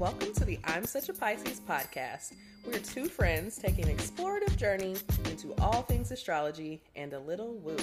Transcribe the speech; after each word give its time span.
Welcome 0.00 0.32
to 0.32 0.46
the 0.46 0.58
I'm 0.64 0.86
Such 0.86 1.10
a 1.10 1.12
Pisces 1.12 1.60
podcast. 1.60 2.32
We're 2.66 2.78
two 2.78 3.04
friends 3.04 3.58
taking 3.58 3.86
an 3.86 3.94
explorative 3.94 4.56
journey 4.56 4.96
into 5.26 5.52
all 5.60 5.82
things 5.82 6.10
astrology 6.10 6.80
and 6.96 7.12
a 7.12 7.18
little 7.18 7.56
woo. 7.56 7.76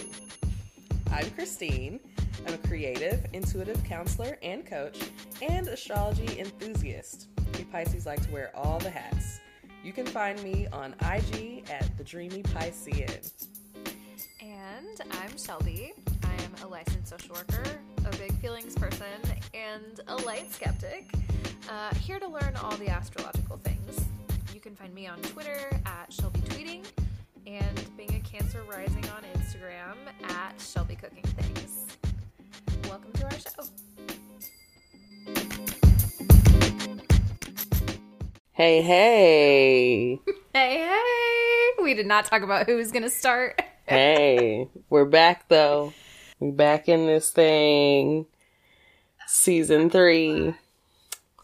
I'm 1.11 1.29
Christine. 1.29 1.99
I'm 2.47 2.55
a 2.55 2.57
creative, 2.57 3.23
intuitive 3.33 3.83
counselor 3.83 4.39
and 4.41 4.65
coach, 4.65 4.99
and 5.43 5.67
astrology 5.67 6.39
enthusiast. 6.39 7.27
We 7.55 7.65
Pisces 7.65 8.07
like 8.07 8.25
to 8.25 8.31
wear 8.31 8.51
all 8.55 8.79
the 8.79 8.89
hats. 8.89 9.39
You 9.83 9.93
can 9.93 10.07
find 10.07 10.41
me 10.41 10.65
on 10.73 10.95
IG 11.01 11.69
at 11.69 11.95
the 11.99 12.03
Dreamy 12.03 12.41
Piscean. 12.41 13.31
And 14.41 15.01
I'm 15.21 15.37
Shelby. 15.37 15.93
I 16.23 16.43
am 16.43 16.63
a 16.63 16.67
licensed 16.67 17.09
social 17.09 17.35
worker, 17.35 17.63
a 18.07 18.17
big 18.17 18.33
feelings 18.41 18.73
person, 18.73 19.05
and 19.53 19.99
a 20.07 20.15
light 20.15 20.51
skeptic. 20.51 21.11
Uh, 21.69 21.93
here 21.95 22.17
to 22.17 22.27
learn 22.27 22.55
all 22.63 22.75
the 22.77 22.87
astrological 22.87 23.57
things. 23.57 24.05
You 24.53 24.61
can 24.61 24.73
find 24.73 24.93
me 24.93 25.05
on 25.05 25.19
Twitter 25.21 25.69
at 25.85 26.11
Shelby 26.13 26.39
Tweeting 26.41 26.85
and 27.45 27.97
being 27.97 28.15
a 28.15 28.19
Cancer 28.19 28.63
Rising 28.69 29.03
on 29.09 29.23
Instagram 29.35 29.95
at 30.29 30.53
Shelby 30.61 30.95
Cooking 30.95 31.23
Things. 31.23 31.97
Welcome 32.87 33.11
to 33.13 33.25
our 33.25 33.31
show. 33.31 33.63
Hey, 38.53 38.81
hey. 38.81 40.19
Hey, 40.53 40.79
hey! 40.79 41.83
We 41.83 41.93
did 41.93 42.07
not 42.07 42.25
talk 42.25 42.41
about 42.41 42.65
who 42.65 42.77
was 42.77 42.91
going 42.91 43.03
to 43.03 43.11
start. 43.11 43.61
hey, 43.85 44.67
we're 44.89 45.05
back 45.05 45.47
though. 45.49 45.93
We're 46.39 46.51
back 46.51 46.89
in 46.89 47.05
this 47.05 47.29
thing. 47.29 48.25
Season 49.27 49.91
three. 49.91 50.55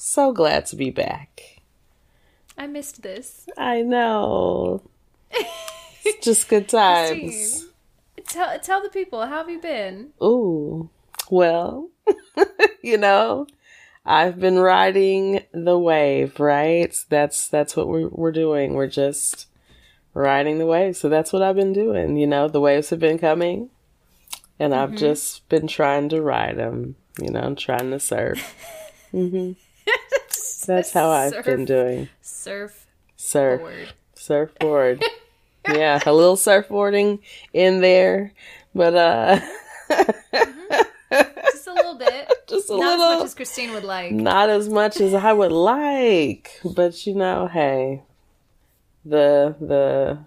So 0.05 0.33
glad 0.33 0.65
to 0.65 0.75
be 0.75 0.89
back. 0.89 1.61
I 2.57 2.67
missed 2.67 3.03
this. 3.03 3.47
I 3.57 3.83
know. 3.83 4.83
It's 6.03 6.25
just 6.25 6.49
good 6.49 6.67
times. 6.69 7.67
Tell, 8.27 8.59
tell 8.59 8.83
the 8.83 8.89
people, 8.89 9.21
how 9.21 9.37
have 9.37 9.49
you 9.49 9.61
been? 9.61 10.09
Ooh. 10.21 10.89
Well, 11.31 11.89
you 12.83 12.97
know, 12.97 13.47
I've 14.05 14.41
been 14.41 14.59
riding 14.59 15.45
the 15.53 15.79
wave, 15.79 16.37
right? 16.37 16.93
That's 17.07 17.47
that's 17.47 17.77
what 17.77 17.87
we're 17.87 18.09
we're 18.09 18.33
doing. 18.33 18.73
We're 18.73 18.87
just 18.87 19.47
riding 20.13 20.57
the 20.57 20.65
wave. 20.65 20.97
So 20.97 21.07
that's 21.07 21.31
what 21.31 21.41
I've 21.41 21.55
been 21.55 21.71
doing. 21.71 22.17
You 22.17 22.27
know, 22.27 22.49
the 22.49 22.59
waves 22.59 22.89
have 22.89 22.99
been 22.99 23.19
coming, 23.19 23.69
and 24.59 24.75
I've 24.75 24.95
just 24.97 25.47
been 25.47 25.65
trying 25.65 26.09
to 26.09 26.21
ride 26.21 26.57
them. 26.57 26.97
You 27.21 27.31
know, 27.31 27.39
I'm 27.39 27.55
trying 27.55 27.91
to 27.91 28.01
surf. 28.01 28.53
hmm 29.11 29.53
That's 30.65 30.91
how 30.91 31.09
I've 31.09 31.31
Surf- 31.33 31.45
been 31.45 31.65
doing. 31.65 32.09
Surf 32.21 32.85
Surf, 33.17 33.59
board. 33.61 33.93
surfboard. 34.15 35.03
yeah, 35.69 35.99
a 36.05 36.13
little 36.13 36.35
surfboarding 36.37 37.19
in 37.53 37.81
there, 37.81 38.31
but 38.73 38.95
uh, 38.95 39.39
Just 41.51 41.67
a 41.67 41.73
little 41.73 41.95
bit. 41.97 42.31
just 42.47 42.69
a 42.69 42.77
Not 42.77 42.93
as 42.93 42.99
little. 42.99 43.15
much 43.19 43.25
as 43.25 43.35
Christine 43.35 43.71
would 43.73 43.83
like. 43.83 44.11
Not 44.11 44.49
as 44.49 44.67
much 44.69 44.99
as 44.99 45.13
I 45.13 45.31
would 45.33 45.51
like, 45.51 46.59
but 46.63 47.05
you 47.05 47.13
know, 47.15 47.47
hey, 47.47 48.01
the 49.05 49.55
the 49.59 50.19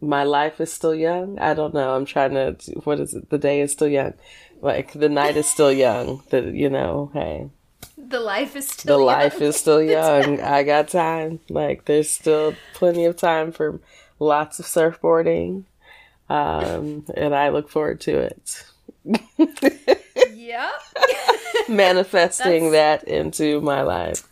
my 0.00 0.22
life 0.24 0.60
is 0.60 0.72
still 0.72 0.94
young. 0.94 1.38
I 1.38 1.54
don't 1.54 1.74
know. 1.74 1.94
I'm 1.94 2.04
trying 2.06 2.32
to. 2.34 2.56
What 2.84 3.00
is 3.00 3.14
it? 3.14 3.28
The 3.30 3.38
day 3.38 3.60
is 3.60 3.72
still 3.72 3.88
young. 3.88 4.14
Like 4.62 4.92
the 4.92 5.08
night 5.08 5.36
is 5.36 5.46
still 5.50 5.72
young. 5.72 6.22
That 6.30 6.44
you 6.54 6.70
know, 6.70 7.10
hey, 7.12 7.50
The 8.10 8.20
life 8.20 8.56
is 8.56 8.66
the 8.66 8.72
still 8.72 8.98
young. 8.98 9.06
life 9.06 9.40
is 9.40 9.56
still 9.56 9.82
young. 9.98 10.40
I 10.40 10.62
got 10.64 10.88
time. 10.88 11.40
Like 11.48 11.84
there's 11.86 12.10
still 12.10 12.54
plenty 12.74 13.04
of 13.04 13.16
time 13.16 13.52
for 13.52 13.80
lots 14.18 14.58
of 14.58 14.66
surfboarding, 14.66 15.64
um, 16.28 17.04
and 17.16 17.34
I 17.34 17.48
look 17.50 17.70
forward 17.70 18.00
to 18.02 18.18
it. 18.18 18.64
Yep. 20.34 20.70
Manifesting 21.68 22.72
that 22.72 23.04
into 23.04 23.60
my 23.60 23.82
life. 23.82 24.26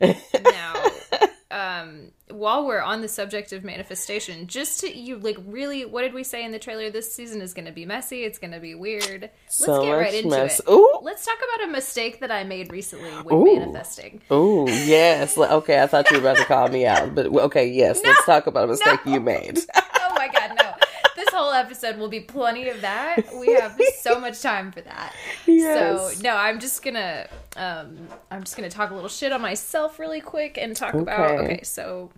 now, 0.00 0.84
um, 1.50 2.10
while 2.30 2.66
we're 2.66 2.80
on 2.80 3.00
the 3.00 3.08
subject 3.08 3.52
of 3.52 3.64
manifestation, 3.64 4.46
just 4.46 4.80
to 4.80 4.96
you 4.96 5.18
like 5.18 5.36
really, 5.46 5.84
what 5.84 6.02
did 6.02 6.14
we 6.14 6.24
say 6.24 6.44
in 6.44 6.52
the 6.52 6.58
trailer? 6.58 6.90
This 6.90 7.12
season 7.12 7.40
is 7.40 7.54
going 7.54 7.66
to 7.66 7.72
be 7.72 7.84
messy. 7.86 8.24
It's 8.24 8.38
going 8.38 8.52
to 8.52 8.60
be 8.60 8.74
weird. 8.74 9.22
Let's 9.22 9.56
So 9.56 9.82
get 9.82 9.92
right 9.92 10.14
into 10.14 10.30
mess. 10.30 10.60
it. 10.60 10.70
Ooh. 10.70 10.98
Let's 11.02 11.24
talk 11.24 11.36
about 11.54 11.68
a 11.68 11.72
mistake 11.72 12.20
that 12.20 12.30
I 12.30 12.44
made 12.44 12.72
recently 12.72 13.10
with 13.22 13.32
Ooh. 13.32 13.44
manifesting. 13.44 14.20
Oh 14.30 14.66
yes. 14.68 15.36
Okay, 15.38 15.82
I 15.82 15.86
thought 15.86 16.10
you 16.10 16.18
were 16.20 16.22
about 16.30 16.38
to 16.38 16.44
call 16.44 16.68
me 16.68 16.86
out, 16.86 17.14
but 17.14 17.26
okay, 17.26 17.66
yes. 17.68 18.00
Let's 18.04 18.24
talk 18.24 18.46
about 18.46 18.64
a 18.64 18.68
mistake 18.68 19.00
you 19.04 19.20
made. 19.20 19.58
Oh 20.02 20.14
my 20.16 20.28
god, 20.28 20.54
no. 20.56 20.72
This 21.16 21.28
whole 21.30 21.50
episode 21.52 21.96
will 21.96 22.08
be 22.08 22.20
plenty 22.20 22.68
of 22.68 22.80
that. 22.82 23.22
We 23.34 23.54
have 23.54 23.80
so 24.00 24.20
much 24.20 24.42
time 24.42 24.70
for 24.72 24.80
that. 24.82 25.14
Yes. 25.46 26.14
So 26.16 26.22
no, 26.22 26.36
I'm 26.36 26.60
just 26.60 26.82
gonna 26.82 27.26
um 27.56 27.96
I'm 28.30 28.42
just 28.42 28.56
gonna 28.56 28.68
talk 28.68 28.90
a 28.90 28.94
little 28.94 29.08
shit 29.08 29.32
on 29.32 29.40
myself 29.40 29.98
really 29.98 30.20
quick 30.20 30.58
and 30.58 30.76
talk 30.76 30.92
about 30.94 31.38
Okay. 31.38 31.44
okay, 31.54 31.62
so 31.62 32.10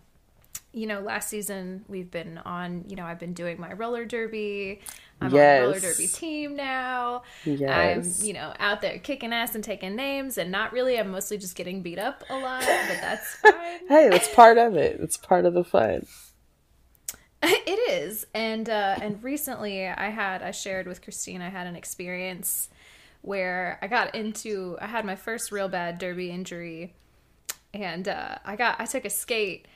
you 0.72 0.87
know, 0.87 1.00
last 1.00 1.28
season 1.28 1.84
we've 1.88 2.10
been 2.10 2.38
on, 2.38 2.84
you 2.88 2.97
know, 2.97 3.05
I've 3.05 3.19
been 3.19 3.34
doing 3.34 3.60
my 3.60 3.72
roller 3.75 4.05
derby. 4.05 4.81
I'm 5.21 5.27
on 5.27 5.33
the 5.33 5.38
roller 5.38 5.81
derby 5.81 6.06
team 6.06 6.56
now. 6.56 7.22
Yes. 7.44 8.21
I'm, 8.21 8.27
you 8.27 8.33
know, 8.33 8.55
out 8.59 8.81
there 8.81 8.99
kicking 8.99 9.32
ass 9.32 9.55
and 9.55 9.62
taking 9.62 9.94
names 9.94 10.38
and 10.38 10.50
not 10.50 10.72
really. 10.72 10.99
I'm 10.99 11.11
mostly 11.11 11.37
just 11.37 11.55
getting 11.56 11.82
beat 11.82 11.99
up 11.99 12.25
a 12.31 12.34
lot, 12.34 12.61
but 12.61 12.99
that's 13.00 13.34
fine. 13.37 13.87
Hey, 13.88 14.09
that's 14.09 14.34
part 14.34 14.56
of 14.56 14.75
it. 14.75 14.99
It's 15.00 15.16
part 15.19 15.44
of 15.44 15.55
the 15.55 15.65
fun. 15.65 16.06
It 17.44 17.91
is, 17.91 18.25
and 18.34 18.69
uh, 18.71 18.97
and 19.00 19.22
recently 19.22 19.88
I 19.88 20.11
had 20.11 20.43
I 20.43 20.53
shared 20.53 20.87
with 20.87 21.03
Christine 21.03 21.43
I 21.43 21.49
had 21.49 21.66
an 21.66 21.75
experience 21.75 22.69
where 23.22 23.81
I 23.82 23.88
got 23.88 24.15
into 24.15 24.77
I 24.81 24.87
had 24.87 25.05
my 25.05 25.16
first 25.16 25.50
real 25.50 25.69
bad 25.69 25.99
derby 25.99 26.31
injury, 26.31 26.94
and 27.75 28.06
uh, 28.06 28.37
I 28.44 28.55
got 28.55 28.81
I 28.81 28.84
took 28.84 29.05
a 29.05 29.11
skate 29.11 29.66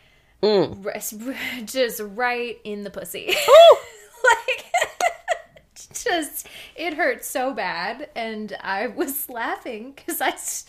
Mm. 0.43 0.87
r- 0.87 1.63
just 1.65 2.01
right 2.01 2.59
in 2.65 2.83
the 2.85 2.91
pussy, 2.91 3.27
like 4.25 4.65
just 5.95 6.47
it 6.77 6.95
hurt 6.95 7.25
so 7.25 7.53
bad, 7.55 8.09
and 8.15 8.57
I 8.61 8.89
was 8.89 9.29
laughing 9.31 9.93
because 9.95 10.21
I 10.21 10.31
was 10.31 10.65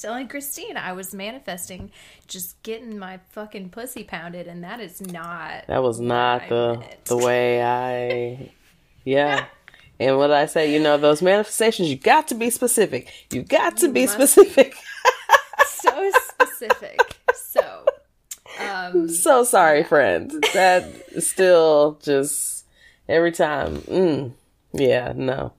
telling 0.00 0.28
Christine 0.28 0.76
I 0.76 0.92
was 0.92 1.14
manifesting 1.14 1.90
just 2.26 2.62
getting 2.62 2.98
my 2.98 3.18
fucking 3.30 3.70
pussy 3.70 4.04
pounded, 4.04 4.46
and 4.46 4.62
that 4.64 4.80
is 4.80 5.00
not 5.00 5.66
That 5.66 5.82
was 5.82 6.00
not 6.00 6.48
the 6.48 6.76
meant. 6.78 7.04
the 7.06 7.16
way 7.16 7.62
I 7.62 8.50
Yeah. 9.04 9.46
And 10.00 10.16
what 10.16 10.30
I 10.30 10.46
say, 10.46 10.72
you 10.72 10.78
know, 10.78 10.96
those 10.96 11.22
manifestations, 11.22 11.88
you 11.90 11.96
got 11.96 12.28
to 12.28 12.36
be 12.36 12.50
specific. 12.50 13.08
You 13.32 13.42
got 13.42 13.78
to 13.78 13.88
be 13.88 14.06
specific. 14.06 14.76
so 15.66 16.10
specific. 16.28 17.00
So, 17.34 17.84
um, 18.68 19.08
so 19.08 19.44
sorry, 19.44 19.84
friends. 19.84 20.34
That 20.54 20.84
still 21.22 21.98
just 22.02 22.64
every 23.08 23.32
time. 23.32 23.78
Mm, 23.82 24.32
yeah, 24.72 25.12
no. 25.14 25.52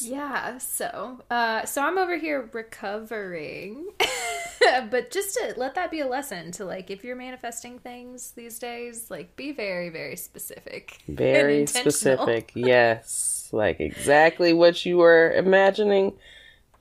yeah. 0.00 0.58
So, 0.58 1.20
uh, 1.30 1.64
so 1.64 1.82
I'm 1.82 1.98
over 1.98 2.16
here 2.16 2.48
recovering, 2.52 3.86
but 4.90 5.10
just 5.10 5.34
to 5.34 5.54
let 5.56 5.74
that 5.74 5.90
be 5.90 6.00
a 6.00 6.06
lesson 6.06 6.52
to 6.52 6.64
like, 6.64 6.90
if 6.90 7.04
you're 7.04 7.16
manifesting 7.16 7.78
things 7.78 8.32
these 8.32 8.58
days, 8.58 9.10
like, 9.10 9.36
be 9.36 9.52
very, 9.52 9.88
very 9.88 10.16
specific, 10.16 10.98
Very 11.08 11.66
specific. 11.66 12.52
Yes. 12.54 13.48
Like 13.52 13.80
exactly 13.80 14.52
what 14.54 14.84
you 14.86 14.96
were 14.96 15.30
imagining. 15.32 16.14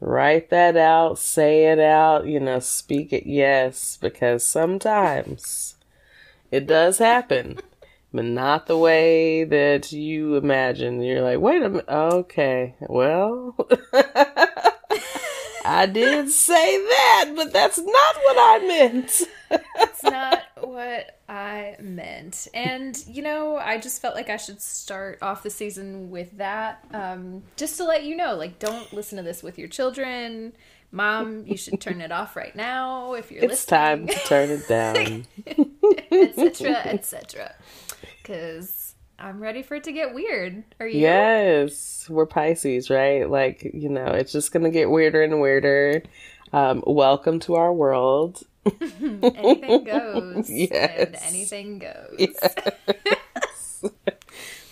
Write 0.02 0.50
that 0.50 0.76
out, 0.76 1.20
say 1.20 1.72
it 1.72 1.80
out, 1.80 2.26
you 2.26 2.40
know, 2.40 2.60
speak 2.60 3.14
it. 3.14 3.28
Yes, 3.28 3.98
because 4.02 4.44
sometimes 4.44 5.76
it 6.52 6.68
does 6.68 6.98
happen, 6.98 7.60
but 8.14 8.26
not 8.26 8.68
the 8.68 8.78
way 8.78 9.44
that 9.44 9.92
you 9.92 10.36
imagine. 10.36 11.02
You're 11.02 11.22
like, 11.22 11.40
wait 11.40 11.62
a 11.64 11.70
minute. 11.70 11.88
Okay, 11.90 12.76
well, 12.82 13.56
I 15.74 15.86
did 15.86 16.30
say 16.30 16.78
that, 16.78 17.32
but 17.36 17.54
that's 17.54 17.78
not 17.78 18.16
what 18.24 18.38
I 18.38 18.60
meant. 18.68 19.22
It's 19.76 20.04
not 20.04 20.44
what 20.62 21.20
I 21.30 21.76
meant. 21.80 22.48
And, 22.54 23.02
you 23.08 23.22
know, 23.22 23.58
I 23.58 23.78
just 23.80 24.02
felt 24.02 24.16
like 24.16 24.30
I 24.30 24.38
should 24.38 24.62
start 24.62 25.20
off 25.22 25.44
the 25.44 25.50
season 25.50 26.10
with 26.10 26.38
that. 26.38 26.84
Um, 26.94 27.44
just 27.58 27.78
to 27.78 27.84
let 27.84 28.04
you 28.04 28.16
know, 28.16 28.36
like, 28.36 28.60
don't 28.60 28.92
listen 28.94 29.18
to 29.18 29.24
this 29.24 29.44
with 29.44 29.58
your 29.60 29.68
children. 29.68 30.54
Mom, 30.92 31.46
you 31.48 31.56
should 31.56 31.80
turn 31.80 32.02
it 32.02 32.12
off 32.12 32.36
right 32.36 32.56
now 32.56 33.14
if 33.14 33.32
you're 33.32 33.44
It's 33.46 33.66
time 33.66 34.08
to 34.08 34.14
turn 34.26 34.50
it 34.50 34.68
down. 34.68 35.26
etc., 36.12 36.72
etc. 36.88 37.56
Because 38.22 38.81
I'm 39.24 39.40
ready 39.40 39.62
for 39.62 39.76
it 39.76 39.84
to 39.84 39.92
get 39.92 40.16
weird. 40.16 40.64
Are 40.80 40.88
you? 40.88 41.00
Yes, 41.00 42.10
we're 42.10 42.26
Pisces, 42.26 42.90
right? 42.90 43.30
Like, 43.30 43.70
you 43.72 43.88
know, 43.88 44.08
it's 44.08 44.32
just 44.32 44.52
going 44.52 44.64
to 44.64 44.72
get 44.72 44.90
weirder 44.90 45.22
and 45.22 45.40
weirder. 45.40 46.02
Um, 46.52 46.84
welcome 46.88 47.40
to 47.42 47.54
our 47.54 47.72
world. 47.72 48.42
anything 48.66 49.84
goes. 49.84 50.50
Yes. 50.50 51.06
And 51.06 51.16
anything 51.22 51.80
goes. 51.80 52.18
Yes. 53.06 53.86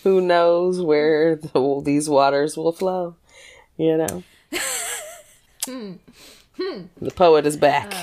Who 0.03 0.21
knows 0.21 0.81
where 0.81 1.35
the, 1.35 1.81
these 1.83 2.09
waters 2.09 2.57
will 2.57 2.71
flow? 2.71 3.15
You 3.77 3.97
know. 3.97 4.23
the 5.67 7.11
poet 7.15 7.45
is 7.45 7.57
back. 7.57 7.93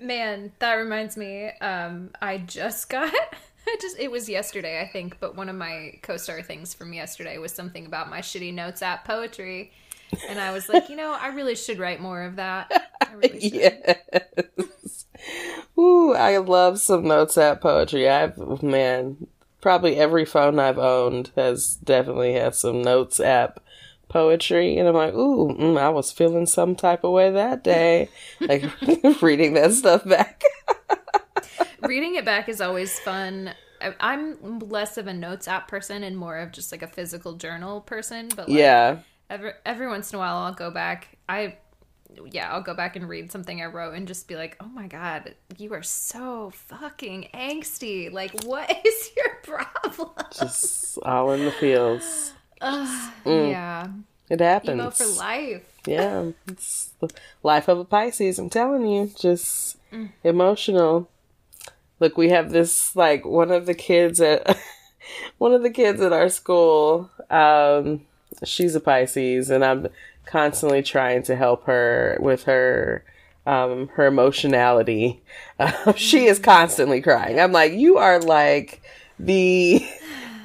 Man, 0.00 0.52
that 0.60 0.74
reminds 0.74 1.16
me. 1.16 1.50
Um, 1.60 2.10
I 2.22 2.38
just 2.38 2.88
got. 2.88 3.12
Just 3.80 3.98
it 3.98 4.10
was 4.10 4.28
yesterday, 4.28 4.80
I 4.80 4.86
think, 4.86 5.18
but 5.20 5.36
one 5.36 5.48
of 5.48 5.56
my 5.56 5.94
co-star 6.02 6.42
things 6.42 6.74
from 6.74 6.92
yesterday 6.92 7.38
was 7.38 7.52
something 7.52 7.86
about 7.86 8.10
my 8.10 8.20
shitty 8.20 8.52
notes 8.52 8.82
app 8.82 9.04
poetry, 9.04 9.72
and 10.28 10.40
I 10.40 10.52
was 10.52 10.68
like, 10.68 10.88
you 10.88 10.96
know, 10.96 11.16
I 11.18 11.28
really 11.28 11.54
should 11.54 11.78
write 11.78 12.00
more 12.00 12.22
of 12.22 12.36
that. 12.36 12.70
I 13.00 13.12
really 13.14 13.38
yes. 13.42 15.06
Ooh, 15.78 16.14
I 16.14 16.38
love 16.38 16.80
some 16.80 17.04
notes 17.04 17.38
app 17.38 17.60
poetry. 17.60 18.08
I've 18.08 18.62
man, 18.62 19.26
probably 19.60 19.96
every 19.96 20.24
phone 20.24 20.58
I've 20.58 20.78
owned 20.78 21.30
has 21.36 21.76
definitely 21.76 22.34
had 22.34 22.54
some 22.54 22.82
notes 22.82 23.20
app 23.20 23.60
poetry, 24.08 24.78
and 24.78 24.88
I'm 24.88 24.94
like, 24.94 25.14
ooh, 25.14 25.54
mm, 25.54 25.78
I 25.78 25.90
was 25.90 26.12
feeling 26.12 26.46
some 26.46 26.74
type 26.74 27.04
of 27.04 27.12
way 27.12 27.30
that 27.30 27.62
day, 27.62 28.08
like 28.40 28.64
reading 29.22 29.54
that 29.54 29.72
stuff 29.72 30.04
back. 30.04 30.42
Reading 31.82 32.16
it 32.16 32.24
back 32.24 32.48
is 32.48 32.60
always 32.60 32.98
fun. 33.00 33.52
I'm 34.00 34.58
less 34.58 34.98
of 34.98 35.06
a 35.06 35.12
notes 35.14 35.46
app 35.46 35.68
person 35.68 36.02
and 36.02 36.16
more 36.16 36.38
of 36.38 36.50
just 36.52 36.72
like 36.72 36.82
a 36.82 36.88
physical 36.88 37.34
journal 37.34 37.80
person. 37.80 38.28
But 38.34 38.48
like, 38.48 38.58
yeah, 38.58 38.98
every 39.30 39.52
every 39.64 39.86
once 39.86 40.12
in 40.12 40.16
a 40.16 40.18
while, 40.18 40.36
I'll 40.38 40.52
go 40.54 40.70
back. 40.70 41.16
I 41.28 41.56
yeah, 42.32 42.50
I'll 42.52 42.62
go 42.62 42.74
back 42.74 42.96
and 42.96 43.08
read 43.08 43.30
something 43.30 43.62
I 43.62 43.66
wrote 43.66 43.94
and 43.94 44.08
just 44.08 44.26
be 44.26 44.34
like, 44.34 44.56
"Oh 44.60 44.66
my 44.66 44.88
god, 44.88 45.34
you 45.56 45.72
are 45.74 45.82
so 45.84 46.50
fucking 46.50 47.28
angsty. 47.34 48.10
Like, 48.12 48.42
what 48.44 48.68
is 48.84 49.10
your 49.16 49.36
problem?" 49.44 50.10
just 50.36 50.98
all 51.02 51.30
in 51.32 51.44
the 51.44 51.52
feels. 51.52 52.32
Ugh, 52.60 53.12
Mm. 53.24 53.50
Yeah, 53.52 53.86
It 54.28 54.40
happens. 54.40 54.80
emo 54.80 54.90
for 54.90 55.06
life. 55.06 55.62
Yeah, 55.86 56.30
it's 56.48 56.90
the 56.98 57.08
life 57.44 57.68
of 57.68 57.78
a 57.78 57.84
Pisces. 57.84 58.40
I'm 58.40 58.50
telling 58.50 58.84
you, 58.86 59.12
just 59.16 59.76
emotional. 60.24 61.08
Look, 62.00 62.16
we 62.16 62.28
have 62.30 62.50
this 62.50 62.94
like 62.94 63.24
one 63.24 63.50
of 63.50 63.66
the 63.66 63.74
kids 63.74 64.20
at 64.20 64.56
one 65.38 65.52
of 65.52 65.62
the 65.62 65.70
kids 65.70 66.00
at 66.00 66.12
our 66.12 66.28
school. 66.28 67.10
Um, 67.30 68.02
she's 68.44 68.74
a 68.74 68.80
Pisces, 68.80 69.50
and 69.50 69.64
I'm 69.64 69.88
constantly 70.26 70.82
trying 70.82 71.22
to 71.24 71.36
help 71.36 71.64
her 71.64 72.18
with 72.20 72.44
her 72.44 73.04
um, 73.46 73.88
her 73.94 74.06
emotionality. 74.06 75.22
Uh, 75.58 75.92
she 75.96 76.26
is 76.26 76.38
constantly 76.38 77.00
crying. 77.00 77.40
I'm 77.40 77.52
like, 77.52 77.72
you 77.72 77.96
are 77.96 78.20
like 78.20 78.82
the 79.18 79.84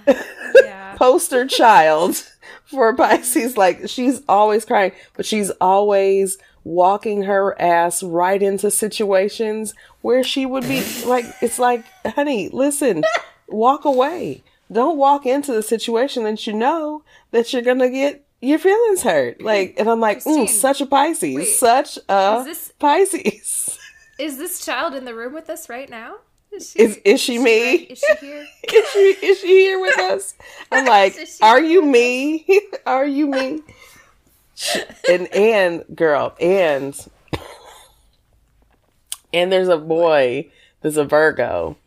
poster 0.96 1.46
child 1.46 2.24
for 2.66 2.96
Pisces. 2.96 3.58
Like 3.58 3.90
she's 3.90 4.22
always 4.28 4.66
crying, 4.66 4.94
but 5.16 5.26
she's 5.26 5.52
always 5.62 6.38
walking 6.64 7.24
her 7.24 7.60
ass 7.62 8.02
right 8.02 8.42
into 8.42 8.72
situations 8.72 9.74
where 10.04 10.24
she 10.24 10.46
would 10.46 10.64
be 10.68 10.84
like, 11.06 11.26
it's 11.42 11.58
like, 11.58 11.84
honey, 12.06 12.50
listen, 12.54 13.04
walk 13.48 13.86
away. 13.86 14.44
Don't 14.72 14.98
walk 14.98 15.26
into 15.26 15.52
the 15.54 15.64
situation 15.64 16.24
that 16.26 16.46
you 16.46 16.54
know 16.54 17.04
that 17.32 17.52
you're 17.52 17.62
gonna 17.64 17.90
get 17.90 18.24
your 18.42 18.60
feelings 18.60 19.02
hurt. 19.04 19.42
Like, 19.42 19.76
and 19.78 19.90
I'm 19.90 20.00
like, 20.00 20.20
mm, 20.24 20.48
such 20.50 20.82
a 20.82 20.86
Pisces, 20.86 21.36
wait, 21.36 21.46
such 21.48 21.98
a 22.10 22.38
is 22.40 22.46
this- 22.46 22.74
Pisces. 22.80 23.80
is 24.20 24.38
this 24.38 24.64
child 24.64 24.94
in 24.94 25.06
the 25.06 25.16
room 25.16 25.34
with 25.34 25.50
us 25.50 25.68
right 25.70 25.90
now? 25.90 26.16
Is 26.52 26.72
she, 26.72 26.80
Is 26.80 26.98
is 27.06 27.20
she 27.22 27.40
me? 27.40 27.66
right? 27.66 27.92
Is 27.92 28.00
she 28.00 28.26
here? 28.28 28.46
is 28.74 28.90
she 28.92 29.00
is 29.26 29.40
she 29.40 29.48
here 29.48 29.80
with 29.80 29.98
us? 29.98 30.36
I'm 30.72 30.86
like, 30.98 31.16
are 31.42 31.62
you 31.62 31.82
me? 31.84 32.46
are 32.86 33.06
you 33.08 33.28
me? 33.28 33.62
And 35.10 35.28
and 35.34 35.84
girl, 35.96 36.36
and 36.40 36.96
and 39.34 39.52
there's 39.52 39.68
a 39.68 39.78
boy, 39.78 40.50
there's 40.82 40.98
a 40.98 41.04
Virgo, 41.04 41.78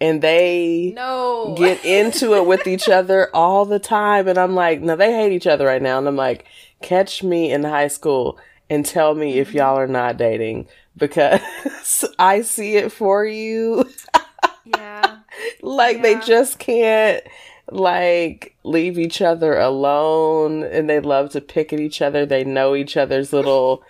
and 0.00 0.22
they 0.22 0.92
No. 0.94 1.54
get 1.56 1.84
into 1.84 2.34
it 2.34 2.46
with 2.46 2.66
each 2.66 2.88
other 2.88 3.30
all 3.34 3.64
the 3.64 3.78
time. 3.78 4.28
And 4.28 4.38
I'm 4.38 4.54
like, 4.54 4.80
no, 4.80 4.96
they 4.96 5.12
hate 5.12 5.32
each 5.32 5.46
other 5.46 5.66
right 5.66 5.82
now. 5.82 5.98
And 5.98 6.06
I'm 6.06 6.16
like, 6.16 6.44
catch 6.82 7.22
me 7.22 7.50
in 7.50 7.64
high 7.64 7.88
school 7.88 8.38
and 8.68 8.84
tell 8.84 9.14
me 9.14 9.38
if 9.38 9.48
mm-hmm. 9.48 9.58
y'all 9.58 9.78
are 9.78 9.86
not 9.86 10.16
dating 10.16 10.66
because 10.96 11.40
I 12.18 12.42
see 12.42 12.76
it 12.76 12.92
for 12.92 13.24
you. 13.24 13.88
yeah. 14.64 15.18
like 15.62 16.02
they 16.02 16.18
just 16.20 16.58
can't 16.58 17.22
like 17.70 18.56
leave 18.62 18.98
each 18.98 19.22
other 19.22 19.58
alone 19.58 20.62
and 20.64 20.88
they 20.88 21.00
love 21.00 21.30
to 21.30 21.40
pick 21.40 21.72
at 21.72 21.80
each 21.80 22.02
other. 22.02 22.26
They 22.26 22.44
know 22.44 22.74
each 22.74 22.96
other's 22.96 23.32
little 23.32 23.82